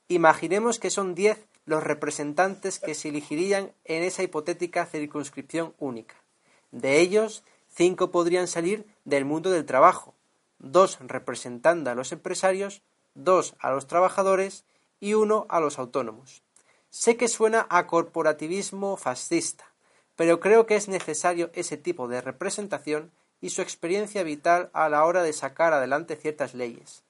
imaginemos 0.08 0.78
que 0.78 0.90
son 0.90 1.14
diez 1.14 1.46
los 1.66 1.82
representantes 1.82 2.78
que 2.78 2.94
se 2.94 3.08
elegirían 3.08 3.72
en 3.84 4.02
esa 4.02 4.22
hipotética 4.22 4.86
circunscripción 4.86 5.74
única. 5.78 6.14
De 6.70 7.00
ellos, 7.00 7.42
cinco 7.68 8.10
podrían 8.10 8.48
salir 8.48 8.86
del 9.04 9.24
mundo 9.24 9.50
del 9.50 9.64
trabajo, 9.64 10.14
dos 10.58 10.98
representando 11.00 11.90
a 11.90 11.94
los 11.94 12.12
empresarios, 12.12 12.82
dos 13.14 13.54
a 13.58 13.70
los 13.70 13.86
trabajadores 13.86 14.64
y 15.00 15.14
uno 15.14 15.46
a 15.48 15.60
los 15.60 15.78
autónomos. 15.78 16.42
Sé 16.90 17.16
que 17.16 17.28
suena 17.28 17.66
a 17.70 17.86
corporativismo 17.86 18.96
fascista, 18.96 19.64
pero 20.16 20.40
creo 20.40 20.66
que 20.66 20.76
es 20.76 20.88
necesario 20.88 21.50
ese 21.54 21.76
tipo 21.76 22.08
de 22.08 22.20
representación 22.20 23.10
y 23.40 23.50
su 23.50 23.62
experiencia 23.62 24.22
vital 24.22 24.70
a 24.72 24.88
la 24.88 25.04
hora 25.04 25.22
de 25.22 25.32
sacar 25.32 25.72
adelante 25.72 26.16
ciertas 26.16 26.54
leyes. 26.54 27.02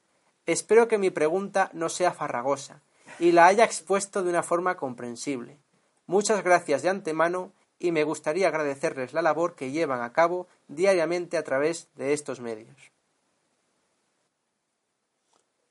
Espero 0.46 0.88
que 0.88 0.98
mi 0.98 1.10
pregunta 1.10 1.70
no 1.72 1.88
sea 1.88 2.12
farragosa 2.12 2.80
y 3.18 3.32
la 3.32 3.46
haya 3.46 3.64
expuesto 3.64 4.22
de 4.22 4.30
una 4.30 4.42
forma 4.42 4.76
comprensible. 4.76 5.58
Muchas 6.06 6.42
gracias 6.42 6.82
de 6.82 6.88
antemano 6.88 7.52
y 7.78 7.92
me 7.92 8.04
gustaría 8.04 8.48
agradecerles 8.48 9.12
la 9.12 9.22
labor 9.22 9.54
que 9.54 9.70
llevan 9.70 10.02
a 10.02 10.12
cabo 10.12 10.48
diariamente 10.68 11.36
a 11.36 11.44
través 11.44 11.88
de 11.94 12.12
estos 12.12 12.40
medios. 12.40 12.93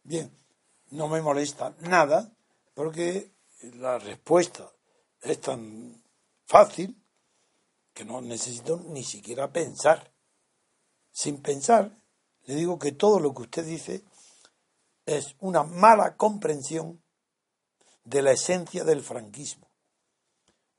Bien, 0.04 0.32
no 0.92 1.08
me 1.08 1.22
molesta 1.22 1.76
nada 1.82 2.32
porque 2.74 3.32
la 3.76 4.00
respuesta 4.00 4.70
es 5.22 5.40
tan 5.40 6.02
fácil 6.46 6.96
que 7.94 8.04
no 8.04 8.22
necesito 8.22 8.82
ni 8.88 9.04
siquiera 9.04 9.52
pensar. 9.52 10.12
Sin 11.12 11.42
pensar, 11.42 11.92
le 12.46 12.56
digo 12.56 12.80
que 12.80 12.92
todo 12.92 13.20
lo 13.20 13.34
que 13.34 13.44
usted 13.44 13.66
dice 13.66 14.04
es 15.06 15.36
una 15.40 15.64
mala 15.64 16.18
comprensión 16.18 17.02
de 18.04 18.22
la 18.22 18.32
esencia 18.32 18.84
del 18.84 19.02
franquismo. 19.02 19.70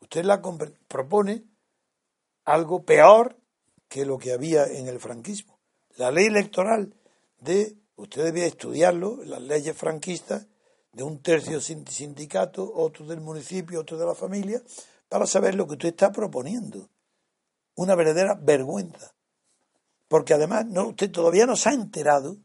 Usted 0.00 0.24
la 0.24 0.42
propone 0.88 1.44
algo 2.44 2.82
peor 2.84 3.38
que 3.88 4.04
lo 4.04 4.18
que 4.18 4.32
había 4.32 4.66
en 4.66 4.88
el 4.88 5.00
franquismo. 5.00 5.58
La 5.96 6.10
ley 6.10 6.26
electoral 6.26 6.94
de, 7.38 7.76
usted 7.96 8.24
debía 8.24 8.46
estudiarlo, 8.46 9.22
las 9.24 9.42
leyes 9.42 9.76
franquistas, 9.76 10.46
de 10.92 11.02
un 11.02 11.20
tercio 11.22 11.60
sindicato, 11.60 12.72
otro 12.74 13.04
del 13.06 13.20
municipio, 13.20 13.80
otro 13.80 13.98
de 13.98 14.06
la 14.06 14.14
familia, 14.14 14.62
para 15.08 15.26
saber 15.26 15.54
lo 15.54 15.66
que 15.66 15.72
usted 15.72 15.88
está 15.88 16.12
proponiendo 16.12 16.88
una 17.76 17.94
verdadera 17.94 18.38
vergüenza. 18.40 19.12
Porque 20.08 20.34
además 20.34 20.66
no, 20.66 20.88
usted 20.88 21.10
todavía 21.10 21.46
no 21.46 21.56
se 21.56 21.70
ha 21.70 21.72
enterado 21.72 22.36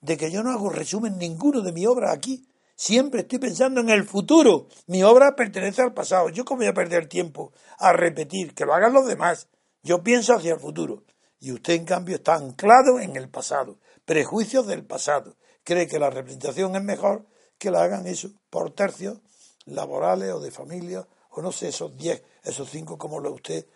de 0.00 0.16
que 0.16 0.30
yo 0.30 0.42
no 0.42 0.50
hago 0.50 0.70
resumen 0.70 1.18
ninguno 1.18 1.60
de 1.60 1.72
mi 1.72 1.86
obra 1.86 2.12
aquí. 2.12 2.46
Siempre 2.74 3.20
estoy 3.20 3.38
pensando 3.38 3.80
en 3.82 3.90
el 3.90 4.04
futuro. 4.04 4.68
Mi 4.86 5.02
obra 5.02 5.36
pertenece 5.36 5.82
al 5.82 5.92
pasado. 5.92 6.30
Yo 6.30 6.44
cómo 6.46 6.60
voy 6.60 6.68
a 6.68 6.74
perder 6.74 7.08
tiempo 7.08 7.52
a 7.78 7.92
repetir, 7.92 8.54
que 8.54 8.64
lo 8.64 8.72
hagan 8.72 8.94
los 8.94 9.06
demás. 9.06 9.48
Yo 9.82 10.02
pienso 10.02 10.34
hacia 10.34 10.54
el 10.54 10.60
futuro. 10.60 11.04
Y 11.40 11.52
usted, 11.52 11.74
en 11.74 11.84
cambio, 11.84 12.16
está 12.16 12.36
anclado 12.36 13.00
en 13.00 13.16
el 13.16 13.28
pasado. 13.28 13.78
Prejuicios 14.10 14.66
del 14.66 14.84
pasado. 14.84 15.36
Cree 15.62 15.86
que 15.86 16.00
la 16.00 16.10
representación 16.10 16.74
es 16.74 16.82
mejor 16.82 17.26
que 17.58 17.70
la 17.70 17.84
hagan 17.84 18.08
eso 18.08 18.32
por 18.50 18.72
tercios 18.72 19.20
laborales 19.66 20.32
o 20.32 20.40
de 20.40 20.50
familia, 20.50 21.06
o 21.30 21.40
no 21.40 21.52
sé, 21.52 21.68
esos 21.68 21.96
diez, 21.96 22.20
esos 22.42 22.68
cinco 22.68 22.98
como 22.98 23.20
lo 23.20 23.32
usted 23.32 23.66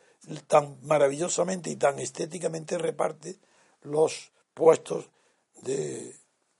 tan 0.48 0.77
maravillosamente 0.82 1.70
y 1.70 1.77
tan 1.77 2.01
estéticamente 2.01 2.78
reparte 2.78 3.39
los 3.82 4.32
puestos 4.55 5.09
de 5.62 6.16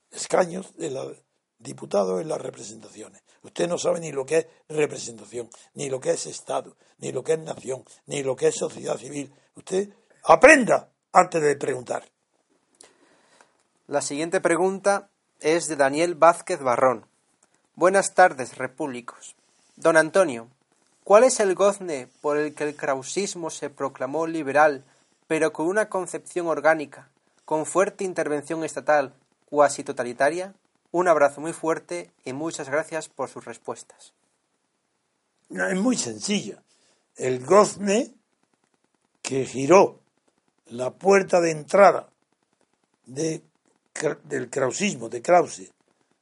escaños 0.09 0.77
de 0.77 0.91
los 0.91 1.17
diputados 1.59 2.21
en 2.21 2.29
las 2.29 2.39
representaciones. 2.39 3.23
Usted 3.43 3.67
no 3.67 3.77
sabe 3.77 3.99
ni 3.99 4.13
lo 4.13 4.25
que 4.25 4.37
es 4.37 4.47
representación, 4.69 5.49
ni 5.73 5.89
lo 5.89 5.99
que 5.99 6.11
es 6.11 6.27
Estado, 6.27 6.77
ni 6.99 7.11
lo 7.11 7.25
que 7.25 7.33
es 7.33 7.39
nación, 7.39 7.83
ni 8.05 8.23
lo 8.23 8.37
que 8.37 8.47
es 8.47 8.55
sociedad 8.55 8.97
civil. 8.97 9.35
Usted 9.53 9.89
aprenda 10.23 10.93
antes 11.11 11.41
de 11.41 11.57
preguntar. 11.57 12.14
La 13.87 14.01
siguiente 14.01 14.41
pregunta 14.41 15.09
es 15.39 15.67
de 15.67 15.75
Daniel 15.75 16.15
Vázquez 16.15 16.59
Barrón. 16.59 17.05
Buenas 17.75 18.13
tardes, 18.13 18.57
repúblicos. 18.57 19.35
Don 19.75 19.97
Antonio, 19.97 20.49
¿Cuál 21.05 21.23
es 21.23 21.39
el 21.39 21.53
gozne 21.53 22.07
por 22.19 22.35
el 22.35 22.55
que 22.55 22.63
el 22.63 22.75
krausismo 22.75 23.51
se 23.51 23.69
proclamó 23.69 24.25
liberal, 24.25 24.83
pero 25.27 25.53
con 25.53 25.67
una 25.67 25.87
concepción 25.87 26.47
orgánica, 26.47 27.09
con 27.45 27.67
fuerte 27.67 28.03
intervención 28.03 28.63
estatal, 28.63 29.13
cuasi 29.47 29.83
totalitaria? 29.83 30.55
Un 30.91 31.07
abrazo 31.07 31.41
muy 31.41 31.53
fuerte 31.53 32.09
y 32.23 32.33
muchas 32.33 32.71
gracias 32.71 33.07
por 33.07 33.29
sus 33.29 33.45
respuestas. 33.45 34.13
es 35.51 35.79
muy 35.79 35.95
sencilla. 35.95 36.59
El 37.17 37.45
gozne 37.45 38.11
que 39.21 39.45
giró 39.45 39.99
la 40.65 40.89
puerta 40.89 41.39
de 41.39 41.51
entrada 41.51 42.09
de, 43.05 43.43
del 44.23 44.49
krausismo, 44.49 45.09
de 45.09 45.21
Krause, 45.21 45.71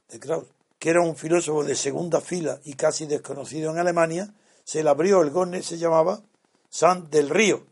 de 0.10 0.20
Krause, 0.20 0.48
que 0.78 0.90
era 0.90 1.02
un 1.02 1.16
filósofo 1.16 1.64
de 1.64 1.76
segunda 1.76 2.22
fila 2.22 2.60
y 2.66 2.74
casi 2.74 3.06
desconocido 3.06 3.72
en 3.72 3.80
Alemania, 3.80 4.34
se 4.64 4.84
le 4.84 4.90
abrió 4.90 5.22
el 5.22 5.32
gone, 5.32 5.64
se 5.64 5.78
llamaba 5.78 6.22
Sant 6.70 7.10
del 7.10 7.30
Río, 7.30 7.64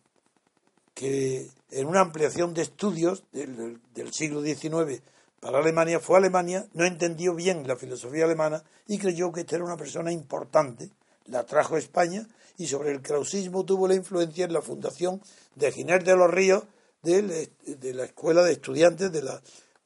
que 0.94 1.50
en 1.72 1.88
una 1.88 2.02
ampliación 2.02 2.54
de 2.54 2.64
estudios 2.64 3.24
del, 3.32 3.80
siglo 4.12 4.42
XIX 4.42 5.02
para 5.40 5.60
Alemania, 5.60 6.00
fue 6.00 6.16
a 6.16 6.20
Alemania, 6.20 6.68
no 6.74 6.86
entendió 6.86 7.34
bien 7.34 7.68
la 7.68 7.76
filosofía 7.76 8.26
alemana 8.26 8.64
y 8.88 8.98
creyó 8.98 9.32
que 9.32 9.42
esta 9.42 9.56
era 9.56 9.66
una 9.66 9.78
persona 9.78 10.12
importante, 10.12 10.90
la 11.26 11.46
trajo 11.46 11.76
a 11.76 11.80
España 11.80 12.28
y 12.58 12.68
sobre 12.68 12.92
el 12.92 13.02
krausismo 13.02 13.66
tuvo 13.66 13.88
la 13.88 13.96
influencia 13.96 14.46
en 14.46 14.54
la 14.54 14.62
fundación 14.62 15.22
de 15.56 15.72
Giner 15.72 16.04
de 16.04 16.16
los 16.16 16.30
Ríos, 16.30 16.64
de, 17.02 17.50
la 17.94 18.04
escuela 18.04 18.44
de 18.44 18.52
estudiantes 18.54 19.12
de 19.12 19.24
la 19.24 19.42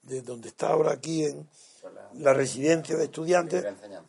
de 0.05 0.21
donde 0.21 0.49
está 0.49 0.69
ahora 0.69 0.93
aquí 0.93 1.25
en 1.25 1.47
la 2.13 2.33
residencia 2.33 2.95
de 2.95 3.05
estudiantes 3.05 3.65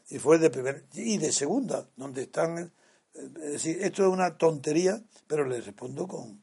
y 0.08 0.18
fue 0.18 0.38
de 0.38 0.50
primer 0.50 0.84
y 0.94 1.18
de 1.18 1.32
segunda 1.32 1.86
donde 1.96 2.22
están 2.22 2.72
es 3.16 3.52
decir, 3.52 3.78
esto 3.80 4.02
es 4.02 4.08
una 4.08 4.36
tontería, 4.36 5.02
pero 5.26 5.44
le 5.44 5.60
respondo 5.60 6.06
con, 6.06 6.42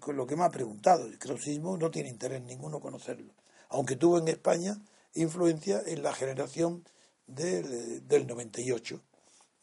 con 0.00 0.16
lo 0.16 0.26
que 0.26 0.36
me 0.36 0.44
ha 0.44 0.50
preguntado. 0.50 1.06
El 1.06 1.18
krausismo 1.18 1.76
no 1.76 1.90
tiene 1.90 2.08
interés 2.08 2.42
ninguno 2.42 2.80
conocerlo, 2.80 3.32
aunque 3.68 3.96
tuvo 3.96 4.18
en 4.18 4.28
España 4.28 4.78
influencia 5.14 5.80
en 5.86 6.02
la 6.02 6.12
generación 6.12 6.84
del, 7.26 8.06
del 8.06 8.26
98. 8.26 9.00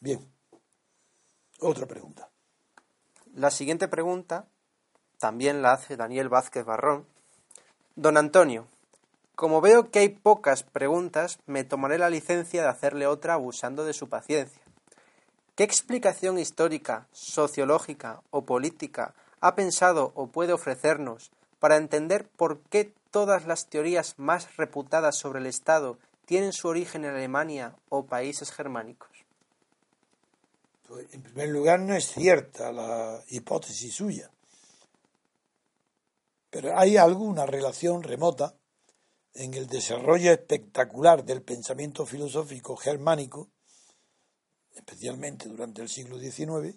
Bien, 0.00 0.26
otra 1.60 1.86
pregunta. 1.86 2.30
La 3.34 3.50
siguiente 3.50 3.88
pregunta 3.88 4.48
también 5.18 5.62
la 5.62 5.72
hace 5.72 5.96
Daniel 5.96 6.28
Vázquez 6.28 6.64
Barrón. 6.64 7.06
Don 7.94 8.16
Antonio, 8.16 8.66
como 9.34 9.60
veo 9.60 9.90
que 9.90 9.98
hay 9.98 10.08
pocas 10.08 10.62
preguntas, 10.62 11.38
me 11.46 11.62
tomaré 11.62 11.98
la 11.98 12.08
licencia 12.08 12.62
de 12.62 12.68
hacerle 12.68 13.06
otra 13.06 13.34
abusando 13.34 13.84
de 13.84 13.92
su 13.92 14.08
paciencia. 14.08 14.62
¿Qué 15.56 15.64
explicación 15.64 16.38
histórica, 16.38 17.06
sociológica 17.12 18.22
o 18.30 18.46
política 18.46 19.14
ha 19.42 19.54
pensado 19.54 20.12
o 20.14 20.28
puede 20.28 20.54
ofrecernos 20.54 21.32
para 21.60 21.76
entender 21.76 22.26
por 22.26 22.60
qué 22.70 22.94
todas 23.10 23.46
las 23.46 23.66
teorías 23.66 24.18
más 24.18 24.56
reputadas 24.56 25.18
sobre 25.18 25.40
el 25.40 25.46
Estado 25.46 25.98
tienen 26.24 26.54
su 26.54 26.68
origen 26.68 27.04
en 27.04 27.14
Alemania 27.14 27.76
o 27.90 28.06
países 28.06 28.52
germánicos? 28.52 29.10
Pues, 30.88 31.12
en 31.12 31.20
primer 31.20 31.50
lugar, 31.50 31.80
no 31.80 31.94
es 31.94 32.06
cierta 32.06 32.72
la 32.72 33.22
hipótesis 33.28 33.92
suya, 33.94 34.30
pero 36.52 36.78
hay 36.78 36.98
alguna 36.98 37.46
relación 37.46 38.02
remota 38.02 38.54
en 39.32 39.54
el 39.54 39.66
desarrollo 39.66 40.30
espectacular 40.32 41.24
del 41.24 41.40
pensamiento 41.40 42.04
filosófico 42.04 42.76
germánico, 42.76 43.48
especialmente 44.74 45.48
durante 45.48 45.80
el 45.80 45.88
siglo 45.88 46.18
XIX, 46.18 46.76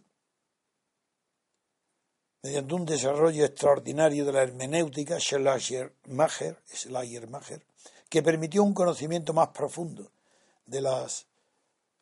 mediante 2.41 2.73
un 2.73 2.85
desarrollo 2.85 3.43
extraordinario 3.43 4.23
de 4.23 4.31
la 4.31 4.43
hermenéutica 4.43 5.19
Schleiermacher, 5.19 6.64
Schleiermacher 6.73 7.65
que 8.07 8.23
permitió 8.23 8.64
un 8.64 8.73
conocimiento 8.73 9.34
más 9.34 9.49
profundo 9.49 10.10
de 10.65 10.80
las 10.80 11.27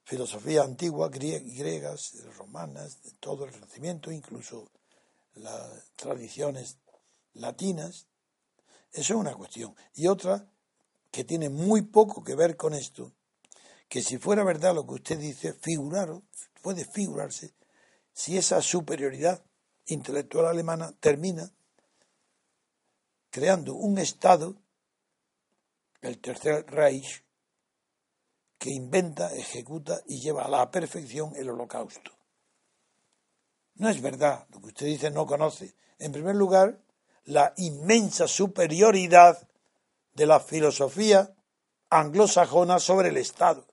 filosofías 0.03 0.63
antiguas, 0.63 1.09
griegas, 1.09 2.23
romanas, 2.37 3.01
de 3.01 3.13
todo 3.13 3.45
el 3.45 3.53
Renacimiento, 3.53 4.11
incluso 4.11 4.69
las 5.33 5.89
tradiciones 5.95 6.77
latinas. 7.33 8.07
Eso 8.91 9.13
es 9.13 9.19
una 9.19 9.35
cuestión. 9.35 9.75
Y 9.95 10.07
otra 10.07 10.47
que 11.11 11.23
tiene 11.23 11.49
muy 11.49 11.83
poco 11.83 12.23
que 12.23 12.35
ver 12.35 12.57
con 12.57 12.73
esto, 12.73 13.13
que 13.87 14.01
si 14.01 14.17
fuera 14.17 14.43
verdad 14.43 14.73
lo 14.73 14.87
que 14.87 14.95
usted 14.95 15.19
dice, 15.19 15.53
figuraron, 15.53 16.27
puede 16.61 16.85
figurarse, 16.85 17.53
si 18.11 18.37
esa 18.37 18.61
superioridad 18.61 19.43
intelectual 19.85 20.47
alemana 20.47 20.93
termina 20.99 21.51
creando 23.29 23.73
un 23.73 23.97
Estado, 23.97 24.55
el 26.01 26.19
Tercer 26.19 26.65
Reich, 26.67 27.23
que 28.59 28.69
inventa, 28.69 29.33
ejecuta 29.33 30.01
y 30.05 30.19
lleva 30.19 30.45
a 30.45 30.49
la 30.49 30.71
perfección 30.71 31.35
el 31.35 31.49
holocausto. 31.49 32.11
No 33.75 33.89
es 33.89 34.01
verdad, 34.01 34.47
lo 34.51 34.61
que 34.61 34.67
usted 34.67 34.85
dice 34.85 35.09
no 35.09 35.25
conoce. 35.25 35.75
En 35.97 36.11
primer 36.11 36.35
lugar, 36.35 36.79
la 37.25 37.53
inmensa 37.57 38.27
superioridad 38.27 39.47
de 40.13 40.25
la 40.25 40.39
filosofía 40.39 41.33
anglosajona 41.89 42.79
sobre 42.79 43.09
el 43.09 43.17
Estado. 43.17 43.65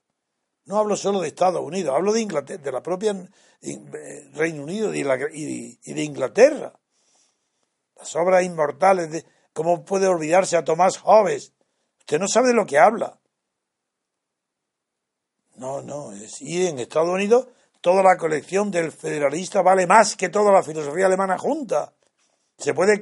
No 0.65 0.77
hablo 0.77 0.95
solo 0.95 1.21
de 1.21 1.29
Estados 1.29 1.61
Unidos, 1.61 1.95
hablo 1.95 2.13
de 2.13 2.21
Inglaterra, 2.21 2.63
de 2.63 2.71
la 2.71 2.83
propia 2.83 3.15
eh, 3.61 4.29
Reino 4.33 4.63
Unido 4.63 4.93
y 4.93 5.03
de 5.03 6.03
Inglaterra. 6.03 6.73
Las 7.97 8.15
obras 8.15 8.43
inmortales 8.43 9.11
de 9.11 9.25
cómo 9.53 9.83
puede 9.83 10.07
olvidarse 10.07 10.57
a 10.57 10.63
Tomás 10.63 10.97
Hobbes. 10.97 11.53
Usted 11.99 12.19
no 12.19 12.27
sabe 12.27 12.49
de 12.49 12.53
lo 12.53 12.65
que 12.65 12.77
habla. 12.79 13.19
No, 15.55 15.81
no, 15.81 16.11
y 16.39 16.65
en 16.65 16.79
Estados 16.79 17.09
Unidos 17.09 17.47
toda 17.81 18.03
la 18.03 18.17
colección 18.17 18.71
del 18.71 18.91
federalista 18.91 19.61
vale 19.61 19.85
más 19.85 20.15
que 20.15 20.29
toda 20.29 20.51
la 20.51 20.63
filosofía 20.63 21.07
alemana 21.07 21.37
junta. 21.37 21.93
Se 22.57 22.73
puede, 22.73 23.01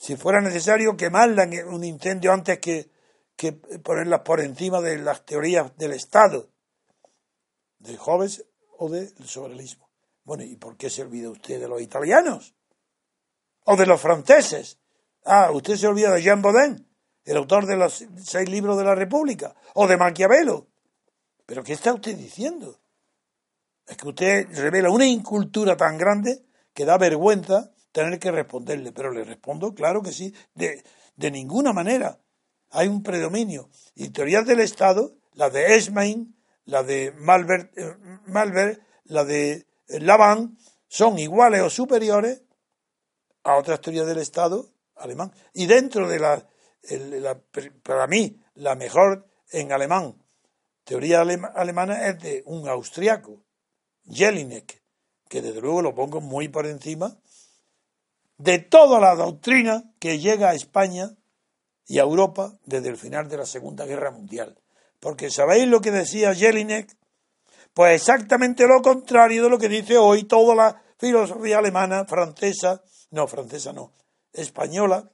si 0.00 0.16
fuera 0.16 0.40
necesario, 0.40 0.96
quemarla 0.96 1.42
en 1.42 1.68
un 1.68 1.84
incendio 1.84 2.32
antes 2.32 2.58
que, 2.58 2.90
que 3.36 3.52
ponerlas 3.52 4.20
por 4.20 4.40
encima 4.40 4.80
de 4.80 4.96
las 4.96 5.26
teorías 5.26 5.76
del 5.76 5.92
Estado, 5.92 6.48
de 7.78 7.98
Hobbes 7.98 8.46
o 8.78 8.88
del 8.88 9.12
soberanismo. 9.26 9.90
Bueno, 10.24 10.42
¿y 10.42 10.56
por 10.56 10.78
qué 10.78 10.88
se 10.88 11.02
olvida 11.02 11.28
usted 11.28 11.60
de 11.60 11.68
los 11.68 11.82
italianos? 11.82 12.54
¿O 13.64 13.76
de 13.76 13.84
los 13.84 14.00
franceses? 14.00 14.78
Ah, 15.26 15.50
usted 15.52 15.76
se 15.76 15.86
olvida 15.86 16.14
de 16.14 16.22
Jean 16.22 16.40
Baudin, 16.40 16.88
el 17.26 17.36
autor 17.36 17.66
de 17.66 17.76
los 17.76 18.02
seis 18.24 18.48
libros 18.48 18.78
de 18.78 18.84
la 18.84 18.94
República, 18.94 19.54
o 19.74 19.86
de 19.86 19.98
Maquiavelo. 19.98 20.66
¿Pero 21.44 21.62
qué 21.62 21.74
está 21.74 21.92
usted 21.92 22.16
diciendo? 22.16 22.80
Es 23.86 23.98
que 23.98 24.08
usted 24.08 24.48
revela 24.56 24.90
una 24.90 25.04
incultura 25.04 25.76
tan 25.76 25.98
grande 25.98 26.42
que 26.72 26.86
da 26.86 26.96
vergüenza 26.96 27.70
tener 27.92 28.18
que 28.18 28.30
responderle, 28.30 28.92
pero 28.92 29.12
le 29.12 29.24
respondo, 29.24 29.74
claro 29.74 30.02
que 30.02 30.12
sí, 30.12 30.34
de, 30.54 30.84
de 31.16 31.30
ninguna 31.30 31.72
manera. 31.72 32.20
Hay 32.70 32.88
un 32.88 33.02
predominio. 33.02 33.68
Y 33.94 34.10
teorías 34.10 34.46
del 34.46 34.60
Estado, 34.60 35.16
la 35.34 35.50
de 35.50 35.76
Esmain, 35.76 36.36
la 36.64 36.82
de 36.82 37.12
Malbert, 37.12 37.76
eh, 37.76 37.96
Malbert 38.26 38.80
la 39.04 39.24
de 39.24 39.66
eh, 39.88 40.00
Laván, 40.00 40.56
son 40.88 41.18
iguales 41.18 41.62
o 41.62 41.70
superiores 41.70 42.42
a 43.42 43.56
otras 43.56 43.80
teorías 43.80 44.06
del 44.06 44.18
Estado 44.18 44.70
alemán. 44.96 45.32
Y 45.54 45.66
dentro 45.66 46.08
de 46.08 46.18
la, 46.18 46.46
para 47.82 48.06
mí, 48.06 48.40
la 48.54 48.74
mejor 48.74 49.26
en 49.50 49.72
alemán 49.72 50.16
teoría 50.90 51.20
alemana 51.20 52.08
es 52.08 52.18
de 52.18 52.42
un 52.46 52.68
austriaco, 52.68 53.44
Jelinek, 54.06 54.82
que 55.28 55.40
desde 55.40 55.60
luego 55.60 55.82
lo 55.82 55.94
pongo 55.94 56.20
muy 56.20 56.48
por 56.48 56.66
encima 56.66 57.16
de 58.40 58.58
toda 58.58 59.00
la 59.00 59.14
doctrina 59.14 59.92
que 59.98 60.18
llega 60.18 60.48
a 60.48 60.54
España 60.54 61.10
y 61.86 61.98
a 61.98 62.02
Europa 62.02 62.58
desde 62.64 62.88
el 62.88 62.96
final 62.96 63.28
de 63.28 63.36
la 63.36 63.44
Segunda 63.44 63.84
Guerra 63.84 64.10
Mundial. 64.10 64.58
Porque 64.98 65.30
¿sabéis 65.30 65.68
lo 65.68 65.82
que 65.82 65.90
decía 65.90 66.34
Jelinek? 66.34 66.96
Pues 67.74 68.00
exactamente 68.00 68.66
lo 68.66 68.80
contrario 68.80 69.42
de 69.44 69.50
lo 69.50 69.58
que 69.58 69.68
dice 69.68 69.98
hoy 69.98 70.24
toda 70.24 70.54
la 70.54 70.82
filosofía 70.98 71.58
alemana, 71.58 72.06
francesa, 72.06 72.82
no, 73.10 73.26
francesa 73.26 73.74
no, 73.74 73.92
española, 74.32 75.12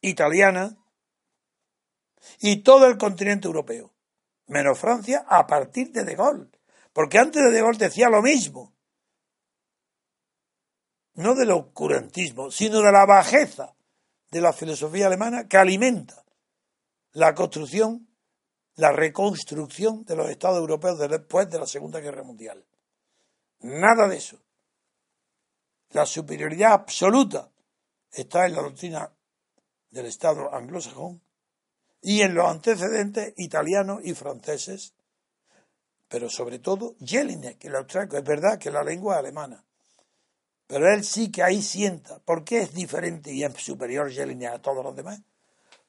italiana 0.00 0.76
y 2.38 2.62
todo 2.62 2.86
el 2.86 2.96
continente 2.96 3.48
europeo, 3.48 3.92
menos 4.46 4.78
Francia 4.78 5.24
a 5.28 5.48
partir 5.48 5.90
de 5.90 6.04
De 6.04 6.14
Gaulle. 6.14 6.48
Porque 6.92 7.18
antes 7.18 7.42
de 7.42 7.50
De 7.50 7.60
Gaulle 7.60 7.78
decía 7.78 8.08
lo 8.08 8.22
mismo 8.22 8.77
no 11.18 11.34
del 11.34 11.50
oscurantismo, 11.50 12.50
sino 12.50 12.80
de 12.80 12.92
la 12.92 13.04
bajeza 13.04 13.74
de 14.30 14.40
la 14.40 14.52
filosofía 14.52 15.08
alemana 15.08 15.48
que 15.48 15.56
alimenta 15.56 16.24
la 17.12 17.34
construcción, 17.34 18.08
la 18.76 18.92
reconstrucción 18.92 20.04
de 20.04 20.14
los 20.14 20.30
Estados 20.30 20.58
europeos 20.58 20.96
después 20.98 21.50
de 21.50 21.58
la 21.58 21.66
Segunda 21.66 21.98
Guerra 21.98 22.22
Mundial. 22.22 22.64
Nada 23.60 24.06
de 24.06 24.16
eso. 24.16 24.38
La 25.90 26.06
superioridad 26.06 26.72
absoluta 26.72 27.50
está 28.12 28.46
en 28.46 28.54
la 28.54 28.62
doctrina 28.62 29.12
del 29.90 30.06
Estado 30.06 30.54
anglosajón 30.54 31.20
y 32.00 32.20
en 32.20 32.34
los 32.34 32.46
antecedentes 32.46 33.34
italianos 33.38 34.02
y 34.04 34.14
franceses, 34.14 34.94
pero 36.06 36.30
sobre 36.30 36.60
todo 36.60 36.94
Jelinek, 37.00 37.64
el 37.64 37.74
austríaco. 37.74 38.16
Es 38.16 38.24
verdad 38.24 38.56
que 38.58 38.70
la 38.70 38.84
lengua 38.84 39.18
alemana, 39.18 39.64
pero 40.68 40.92
él 40.92 41.02
sí 41.02 41.32
que 41.32 41.42
ahí 41.42 41.62
sienta. 41.62 42.18
¿Por 42.18 42.44
qué 42.44 42.58
es 42.58 42.74
diferente 42.74 43.32
y 43.32 43.42
es 43.42 43.54
superior 43.54 44.12
Jelinek 44.12 44.52
a 44.52 44.62
todos 44.62 44.84
los 44.84 44.94
demás? 44.94 45.20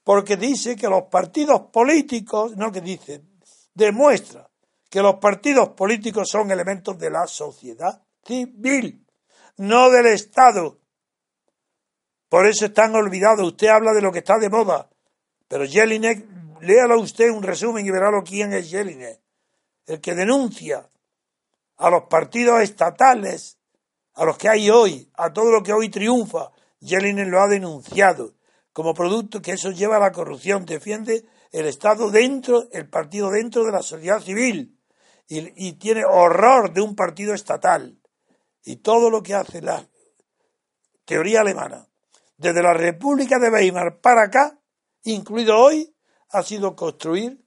Porque 0.05 0.37
dice 0.37 0.77
que 0.77 0.87
los 0.87 1.03
partidos 1.03 1.63
políticos, 1.71 2.55
no 2.55 2.71
que 2.71 2.79
dice, 2.79 3.21
demuestra 3.73 4.49
que 4.89 5.01
los 5.01 5.15
partidos 5.15 5.69
políticos 5.69 6.29
son 6.29 6.49
elementos 6.49 6.97
de 6.97 7.09
la 7.09 7.27
sociedad 7.27 8.01
civil, 8.25 9.05
no 9.57 9.89
del 9.89 10.07
Estado. 10.07 10.79
Por 12.29 12.47
eso 12.47 12.65
están 12.67 12.95
olvidados. 12.95 13.45
Usted 13.45 13.67
habla 13.67 13.91
de 13.91 14.01
lo 14.01 14.13
que 14.13 14.19
está 14.19 14.39
de 14.39 14.49
moda. 14.49 14.89
Pero 15.49 15.65
Jelinek, 15.67 16.25
léalo 16.61 17.01
usted 17.01 17.29
un 17.29 17.43
resumen 17.43 17.85
y 17.85 17.91
verá 17.91 18.11
lo 18.11 18.23
quién 18.23 18.53
es 18.53 18.69
Jelinek. 18.69 19.19
El 19.85 19.99
que 19.99 20.15
denuncia 20.15 20.87
a 21.75 21.89
los 21.89 22.03
partidos 22.03 22.61
estatales 22.61 23.58
a 24.19 24.25
los 24.25 24.37
que 24.37 24.49
hay 24.49 24.69
hoy, 24.69 25.09
a 25.13 25.31
todo 25.31 25.49
lo 25.49 25.63
que 25.63 25.71
hoy 25.71 25.87
triunfa. 25.87 26.51
Jelinek 26.81 27.29
lo 27.29 27.41
ha 27.41 27.47
denunciado 27.47 28.35
como 28.73 28.93
producto 28.93 29.41
que 29.41 29.53
eso 29.53 29.71
lleva 29.71 29.95
a 29.95 30.01
la 30.01 30.11
corrupción, 30.11 30.65
defiende 30.65 31.25
el 31.53 31.65
Estado 31.65 32.11
dentro, 32.11 32.67
el 32.71 32.89
partido 32.89 33.31
dentro 33.31 33.63
de 33.63 33.71
la 33.71 33.81
sociedad 33.81 34.21
civil 34.21 34.77
y 35.27 35.73
tiene 35.73 36.03
horror 36.03 36.73
de 36.73 36.81
un 36.81 36.95
partido 36.95 37.33
estatal. 37.33 37.97
Y 38.63 38.77
todo 38.77 39.09
lo 39.09 39.23
que 39.23 39.35
hace 39.35 39.61
la 39.61 39.87
teoría 41.05 41.39
alemana, 41.39 41.87
desde 42.35 42.61
la 42.61 42.73
República 42.73 43.39
de 43.39 43.49
Weimar 43.49 44.01
para 44.01 44.23
acá, 44.23 44.59
incluido 45.03 45.57
hoy, 45.57 45.95
ha 46.31 46.43
sido 46.43 46.75
construir 46.75 47.41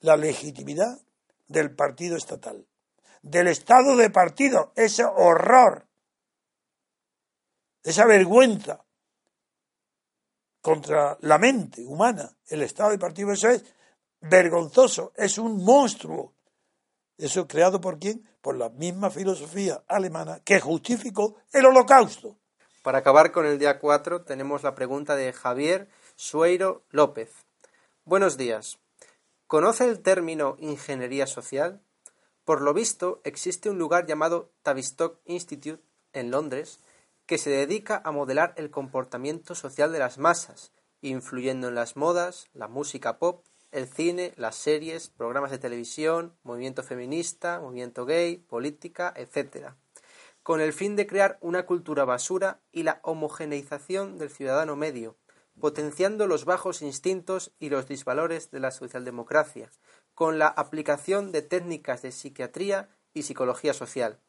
la 0.00 0.16
legitimidad 0.16 0.98
del 1.46 1.72
partido 1.74 2.16
estatal, 2.16 2.66
del 3.22 3.46
Estado 3.46 3.96
de 3.96 4.10
partido, 4.10 4.72
ese 4.74 5.04
horror 5.04 5.85
esa 7.86 8.04
vergüenza 8.04 8.84
contra 10.60 11.16
la 11.20 11.38
mente 11.38 11.86
humana, 11.86 12.36
el 12.48 12.62
Estado 12.62 12.92
y 12.92 12.98
Partido 12.98 13.30
eso 13.30 13.48
es 13.48 13.64
vergonzoso, 14.20 15.12
es 15.14 15.38
un 15.38 15.64
monstruo. 15.64 16.34
Eso 17.16 17.46
creado 17.46 17.80
por 17.80 18.00
quién? 18.00 18.28
Por 18.40 18.56
la 18.56 18.70
misma 18.70 19.10
filosofía 19.10 19.84
alemana 19.86 20.40
que 20.44 20.60
justificó 20.60 21.36
el 21.52 21.64
holocausto. 21.64 22.36
Para 22.82 22.98
acabar 22.98 23.30
con 23.30 23.46
el 23.46 23.56
día 23.56 23.78
4 23.78 24.24
tenemos 24.24 24.64
la 24.64 24.74
pregunta 24.74 25.14
de 25.14 25.32
Javier 25.32 25.88
Sueiro 26.16 26.84
López. 26.90 27.30
Buenos 28.04 28.36
días. 28.36 28.80
¿Conoce 29.46 29.84
el 29.84 30.02
término 30.02 30.56
ingeniería 30.58 31.28
social? 31.28 31.80
Por 32.44 32.62
lo 32.62 32.74
visto, 32.74 33.20
existe 33.22 33.70
un 33.70 33.78
lugar 33.78 34.06
llamado 34.06 34.50
Tavistock 34.62 35.20
Institute 35.24 35.84
en 36.12 36.32
Londres 36.32 36.80
que 37.26 37.38
se 37.38 37.50
dedica 37.50 38.00
a 38.04 38.12
modelar 38.12 38.54
el 38.56 38.70
comportamiento 38.70 39.54
social 39.54 39.92
de 39.92 39.98
las 39.98 40.18
masas, 40.18 40.72
influyendo 41.00 41.68
en 41.68 41.74
las 41.74 41.96
modas, 41.96 42.48
la 42.54 42.68
música 42.68 43.18
pop, 43.18 43.44
el 43.72 43.88
cine, 43.88 44.32
las 44.36 44.54
series, 44.56 45.08
programas 45.10 45.50
de 45.50 45.58
televisión, 45.58 46.34
movimiento 46.44 46.82
feminista, 46.82 47.60
movimiento 47.60 48.06
gay, 48.06 48.38
política, 48.38 49.12
etc., 49.16 49.74
con 50.42 50.60
el 50.60 50.72
fin 50.72 50.94
de 50.94 51.08
crear 51.08 51.38
una 51.40 51.66
cultura 51.66 52.04
basura 52.04 52.60
y 52.70 52.84
la 52.84 53.00
homogeneización 53.02 54.16
del 54.16 54.30
ciudadano 54.30 54.76
medio, 54.76 55.16
potenciando 55.60 56.28
los 56.28 56.44
bajos 56.44 56.82
instintos 56.82 57.52
y 57.58 57.68
los 57.68 57.88
disvalores 57.88 58.52
de 58.52 58.60
la 58.60 58.70
socialdemocracia, 58.70 59.72
con 60.14 60.38
la 60.38 60.46
aplicación 60.46 61.32
de 61.32 61.42
técnicas 61.42 62.02
de 62.02 62.12
psiquiatría 62.12 62.88
y 63.12 63.24
psicología 63.24 63.74
social. 63.74 64.20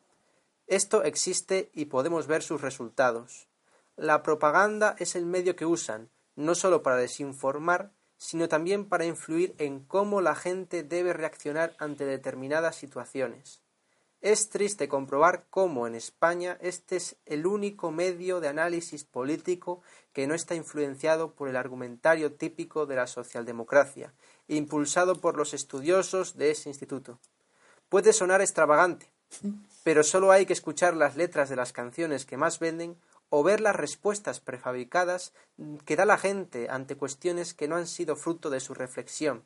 Esto 0.68 1.03
existe 1.03 1.72
y 1.73 1.85
podemos 1.85 2.27
ver 2.27 2.44
sus 2.44 2.60
resultados. 2.60 3.48
La 3.95 4.22
propaganda 4.22 4.98
es 4.99 5.15
el 5.15 5.26
medio 5.26 5.56
que 5.56 5.65
usan, 5.65 6.10
no 6.35 6.56
solo 6.56 6.84
para 6.84 6.98
desinformar, 6.98 7.94
sino 8.18 8.49
también 8.49 8.85
para 8.85 9.06
influir 9.06 9.56
en 9.60 9.80
cómo 9.80 10.19
la 10.19 10.35
gente 10.35 10.84
debe 10.84 11.14
reaccionar 11.14 11.73
ante 11.80 12.06
determinadas 12.06 12.76
situaciones. 12.76 13.61
Es 14.19 14.49
triste 14.49 14.89
comprobar 14.89 15.45
cómo 15.49 15.88
en 15.88 15.95
España 15.95 16.57
este 16.60 16.98
es 16.98 17.15
el 17.26 17.45
único 17.45 17.91
medio 17.91 18.41
de 18.41 18.49
análisis 18.49 19.06
político 19.06 19.81
que 20.11 20.27
no 20.27 20.34
está 20.34 20.56
influenciado 20.56 21.34
por 21.34 21.48
el 21.48 21.56
argumentario 21.56 22.34
típico 22.34 22.85
de 22.88 22.95
la 22.95 23.07
socialdemocracia, 23.07 24.14
impulsado 24.48 25.22
por 25.22 25.38
los 25.38 25.53
estudiosos 25.53 26.35
de 26.35 26.52
ese 26.52 26.69
instituto. 26.69 27.19
Puede 27.89 28.11
sonar 28.11 28.41
extravagante, 28.41 29.07
pero 29.84 30.04
solo 30.04 30.32
hay 30.32 30.45
que 30.45 30.54
escuchar 30.54 30.95
las 30.95 31.16
letras 31.16 31.49
de 31.49 31.56
las 31.56 31.74
canciones 31.74 32.26
que 32.26 32.38
más 32.38 32.60
venden 32.60 32.98
o 33.30 33.44
ver 33.44 33.62
las 33.62 33.76
respuestas 33.76 34.40
prefabricadas 34.40 35.34
que 35.86 35.95
da 35.95 36.06
la 36.06 36.18
gente 36.18 36.70
ante 36.70 36.95
cuestiones 36.95 37.54
que 37.54 37.68
no 37.68 37.76
han 37.76 37.88
sido 37.88 38.16
fruto 38.16 38.49
de 38.49 38.60
su 38.60 38.74
reflexión. 38.74 39.45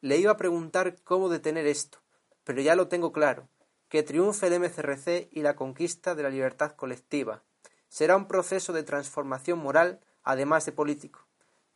Le 0.00 0.16
iba 0.16 0.32
a 0.32 0.36
preguntar 0.36 0.96
cómo 1.02 1.28
detener 1.28 1.66
esto, 1.66 1.98
pero 2.44 2.62
ya 2.62 2.74
lo 2.74 2.88
tengo 2.88 3.12
claro, 3.12 3.48
que 3.88 4.02
triunfe 4.02 4.46
el 4.46 4.60
MCRC 4.60 5.28
y 5.30 5.42
la 5.42 5.56
conquista 5.56 6.14
de 6.14 6.22
la 6.22 6.30
libertad 6.30 6.72
colectiva. 6.76 7.42
Será 7.88 8.16
un 8.16 8.28
proceso 8.28 8.72
de 8.72 8.84
transformación 8.84 9.58
moral, 9.58 10.00
además 10.22 10.64
de 10.64 10.72
político. 10.72 11.26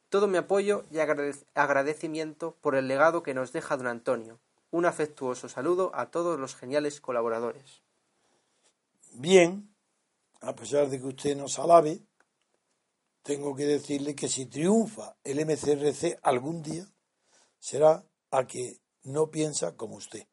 Todo 0.09 0.28
mi 0.28 0.39
apoyo 0.39 0.85
y 0.93 0.98
agradecimiento 1.01 2.56
por 2.61 2.77
el 2.77 2.86
legado 2.86 3.24
que 3.24 3.35
nos 3.35 3.52
deja 3.52 3.77
don 3.77 3.89
Antonio. 3.89 4.39
Un 4.74 4.86
afectuoso 4.86 5.48
saludo 5.48 5.92
a 5.94 6.10
todos 6.10 6.36
los 6.36 6.56
geniales 6.56 7.01
colaboradores. 7.01 7.80
Bien, 9.12 9.72
a 10.40 10.56
pesar 10.56 10.88
de 10.88 10.98
que 10.98 11.06
usted 11.06 11.36
nos 11.36 11.60
alabe, 11.60 12.02
tengo 13.22 13.55
que 13.55 13.66
decirle 13.66 14.16
que 14.16 14.28
si 14.28 14.46
triunfa 14.46 15.14
el 15.22 15.46
MCRC 15.46 16.18
algún 16.22 16.60
día, 16.60 16.84
será 17.60 18.05
a 18.32 18.48
que 18.48 18.80
no 19.05 19.30
piensa 19.30 19.76
como 19.76 19.94
usted. 19.94 20.26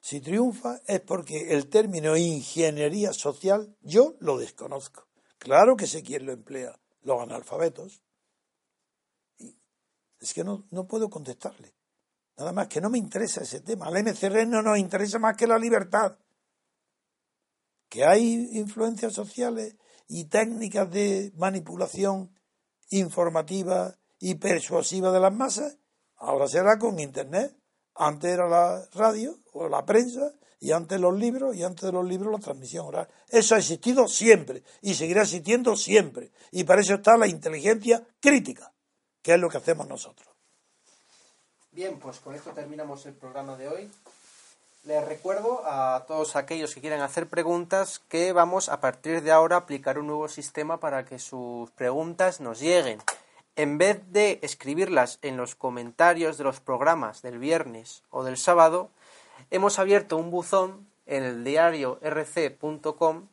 Si 0.00 0.20
triunfa 0.20 0.80
es 0.88 1.00
porque 1.02 1.52
el 1.54 1.68
término 1.68 2.16
ingeniería 2.16 3.12
social 3.12 3.76
yo 3.82 4.16
lo 4.18 4.36
desconozco. 4.36 5.06
Claro 5.38 5.76
que 5.76 5.86
sé 5.86 6.02
quién 6.02 6.26
lo 6.26 6.32
emplea, 6.32 6.76
los 7.02 7.22
analfabetos. 7.22 8.02
Es 10.18 10.34
que 10.34 10.42
no, 10.42 10.66
no 10.72 10.88
puedo 10.88 11.08
contestarle. 11.08 11.72
Nada 12.36 12.52
más 12.52 12.68
que 12.68 12.80
no 12.80 12.90
me 12.90 12.98
interesa 12.98 13.42
ese 13.42 13.60
tema. 13.60 13.86
Al 13.86 14.02
MCR 14.02 14.46
no 14.46 14.62
nos 14.62 14.78
interesa 14.78 15.18
más 15.18 15.36
que 15.36 15.46
la 15.46 15.58
libertad. 15.58 16.16
Que 17.88 18.04
hay 18.04 18.48
influencias 18.52 19.12
sociales 19.12 19.76
y 20.08 20.24
técnicas 20.24 20.90
de 20.90 21.32
manipulación 21.36 22.30
informativa 22.90 23.96
y 24.18 24.36
persuasiva 24.36 25.10
de 25.10 25.20
las 25.20 25.34
masas, 25.34 25.78
ahora 26.16 26.46
será 26.46 26.78
con 26.78 26.98
Internet. 26.98 27.56
Antes 27.94 28.32
era 28.32 28.48
la 28.48 28.88
radio 28.92 29.38
o 29.52 29.68
la 29.68 29.84
prensa 29.84 30.32
y 30.60 30.72
antes 30.72 31.00
los 31.00 31.18
libros 31.18 31.56
y 31.56 31.64
antes 31.64 31.82
de 31.82 31.92
los 31.92 32.06
libros 32.06 32.32
la 32.32 32.38
transmisión 32.38 32.86
oral. 32.86 33.08
Eso 33.28 33.54
ha 33.54 33.58
existido 33.58 34.06
siempre 34.06 34.62
y 34.80 34.94
seguirá 34.94 35.22
existiendo 35.22 35.76
siempre. 35.76 36.32
Y 36.52 36.64
para 36.64 36.80
eso 36.80 36.94
está 36.94 37.16
la 37.16 37.26
inteligencia 37.26 38.06
crítica, 38.20 38.72
que 39.20 39.34
es 39.34 39.40
lo 39.40 39.48
que 39.48 39.58
hacemos 39.58 39.88
nosotros. 39.88 40.31
Bien, 41.74 41.98
pues 41.98 42.20
con 42.20 42.34
esto 42.34 42.50
terminamos 42.50 43.06
el 43.06 43.14
programa 43.14 43.56
de 43.56 43.66
hoy. 43.66 43.90
Les 44.84 45.02
recuerdo 45.08 45.62
a 45.64 46.04
todos 46.06 46.36
aquellos 46.36 46.74
que 46.74 46.82
quieran 46.82 47.00
hacer 47.00 47.28
preguntas 47.28 48.02
que 48.10 48.34
vamos 48.34 48.68
a 48.68 48.78
partir 48.82 49.22
de 49.22 49.32
ahora 49.32 49.56
a 49.56 49.60
aplicar 49.60 49.98
un 49.98 50.08
nuevo 50.08 50.28
sistema 50.28 50.80
para 50.80 51.06
que 51.06 51.18
sus 51.18 51.70
preguntas 51.70 52.42
nos 52.42 52.60
lleguen. 52.60 52.98
En 53.56 53.78
vez 53.78 54.02
de 54.12 54.38
escribirlas 54.42 55.18
en 55.22 55.38
los 55.38 55.54
comentarios 55.54 56.36
de 56.36 56.44
los 56.44 56.60
programas 56.60 57.22
del 57.22 57.38
viernes 57.38 58.02
o 58.10 58.22
del 58.22 58.36
sábado, 58.36 58.90
hemos 59.50 59.78
abierto 59.78 60.18
un 60.18 60.30
buzón 60.30 60.86
en 61.06 61.22
el 61.22 61.42
diario 61.42 61.98
rc.com 62.02 63.28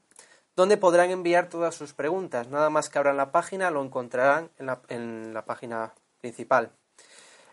donde 0.56 0.78
podrán 0.78 1.10
enviar 1.10 1.50
todas 1.50 1.76
sus 1.76 1.92
preguntas. 1.92 2.48
Nada 2.48 2.70
más 2.70 2.88
que 2.88 3.00
abran 3.00 3.18
la 3.18 3.34
página 3.34 3.70
lo 3.70 3.84
encontrarán 3.84 4.50
en 4.60 4.66
la, 4.68 4.80
en 4.88 5.34
la 5.34 5.44
página 5.44 5.94
principal. 6.22 6.72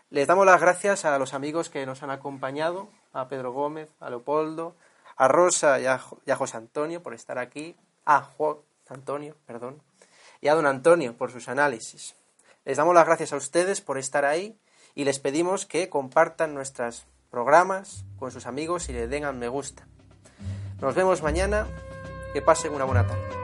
Les 0.09 0.27
damos 0.27 0.45
las 0.45 0.61
gracias 0.61 1.03
a 1.03 1.19
los 1.19 1.33
amigos 1.33 1.69
que 1.69 1.85
nos 1.85 2.01
han 2.01 2.11
acompañado, 2.11 2.87
a 3.11 3.27
Pedro 3.27 3.51
Gómez, 3.51 3.89
a 3.99 4.09
Leopoldo, 4.09 4.75
a 5.17 5.27
Rosa 5.27 5.79
y 5.79 5.85
a, 5.85 5.97
José 5.99 6.57
Antonio 6.57 7.03
por 7.03 7.13
estar 7.13 7.37
aquí, 7.37 7.75
a 8.05 8.21
Juan 8.21 8.57
Antonio, 8.89 9.35
perdón, 9.45 9.81
y 10.39 10.47
a 10.47 10.55
don 10.55 10.65
Antonio 10.65 11.17
por 11.17 11.31
sus 11.31 11.49
análisis. 11.49 12.15
Les 12.63 12.77
damos 12.77 12.95
las 12.95 13.05
gracias 13.05 13.33
a 13.33 13.35
ustedes 13.35 13.81
por 13.81 13.97
estar 13.97 14.23
ahí 14.23 14.57
y 14.95 15.03
les 15.03 15.19
pedimos 15.19 15.65
que 15.65 15.89
compartan 15.89 16.53
nuestros 16.53 17.05
programas 17.29 18.05
con 18.17 18.31
sus 18.31 18.45
amigos 18.45 18.87
y 18.87 18.93
le 18.93 19.07
den 19.07 19.37
me 19.37 19.49
gusta. 19.49 19.87
Nos 20.79 20.95
vemos 20.95 21.21
mañana. 21.21 21.67
Que 22.33 22.41
pasen 22.41 22.73
una 22.73 22.83
buena 22.83 23.07
tarde. 23.07 23.36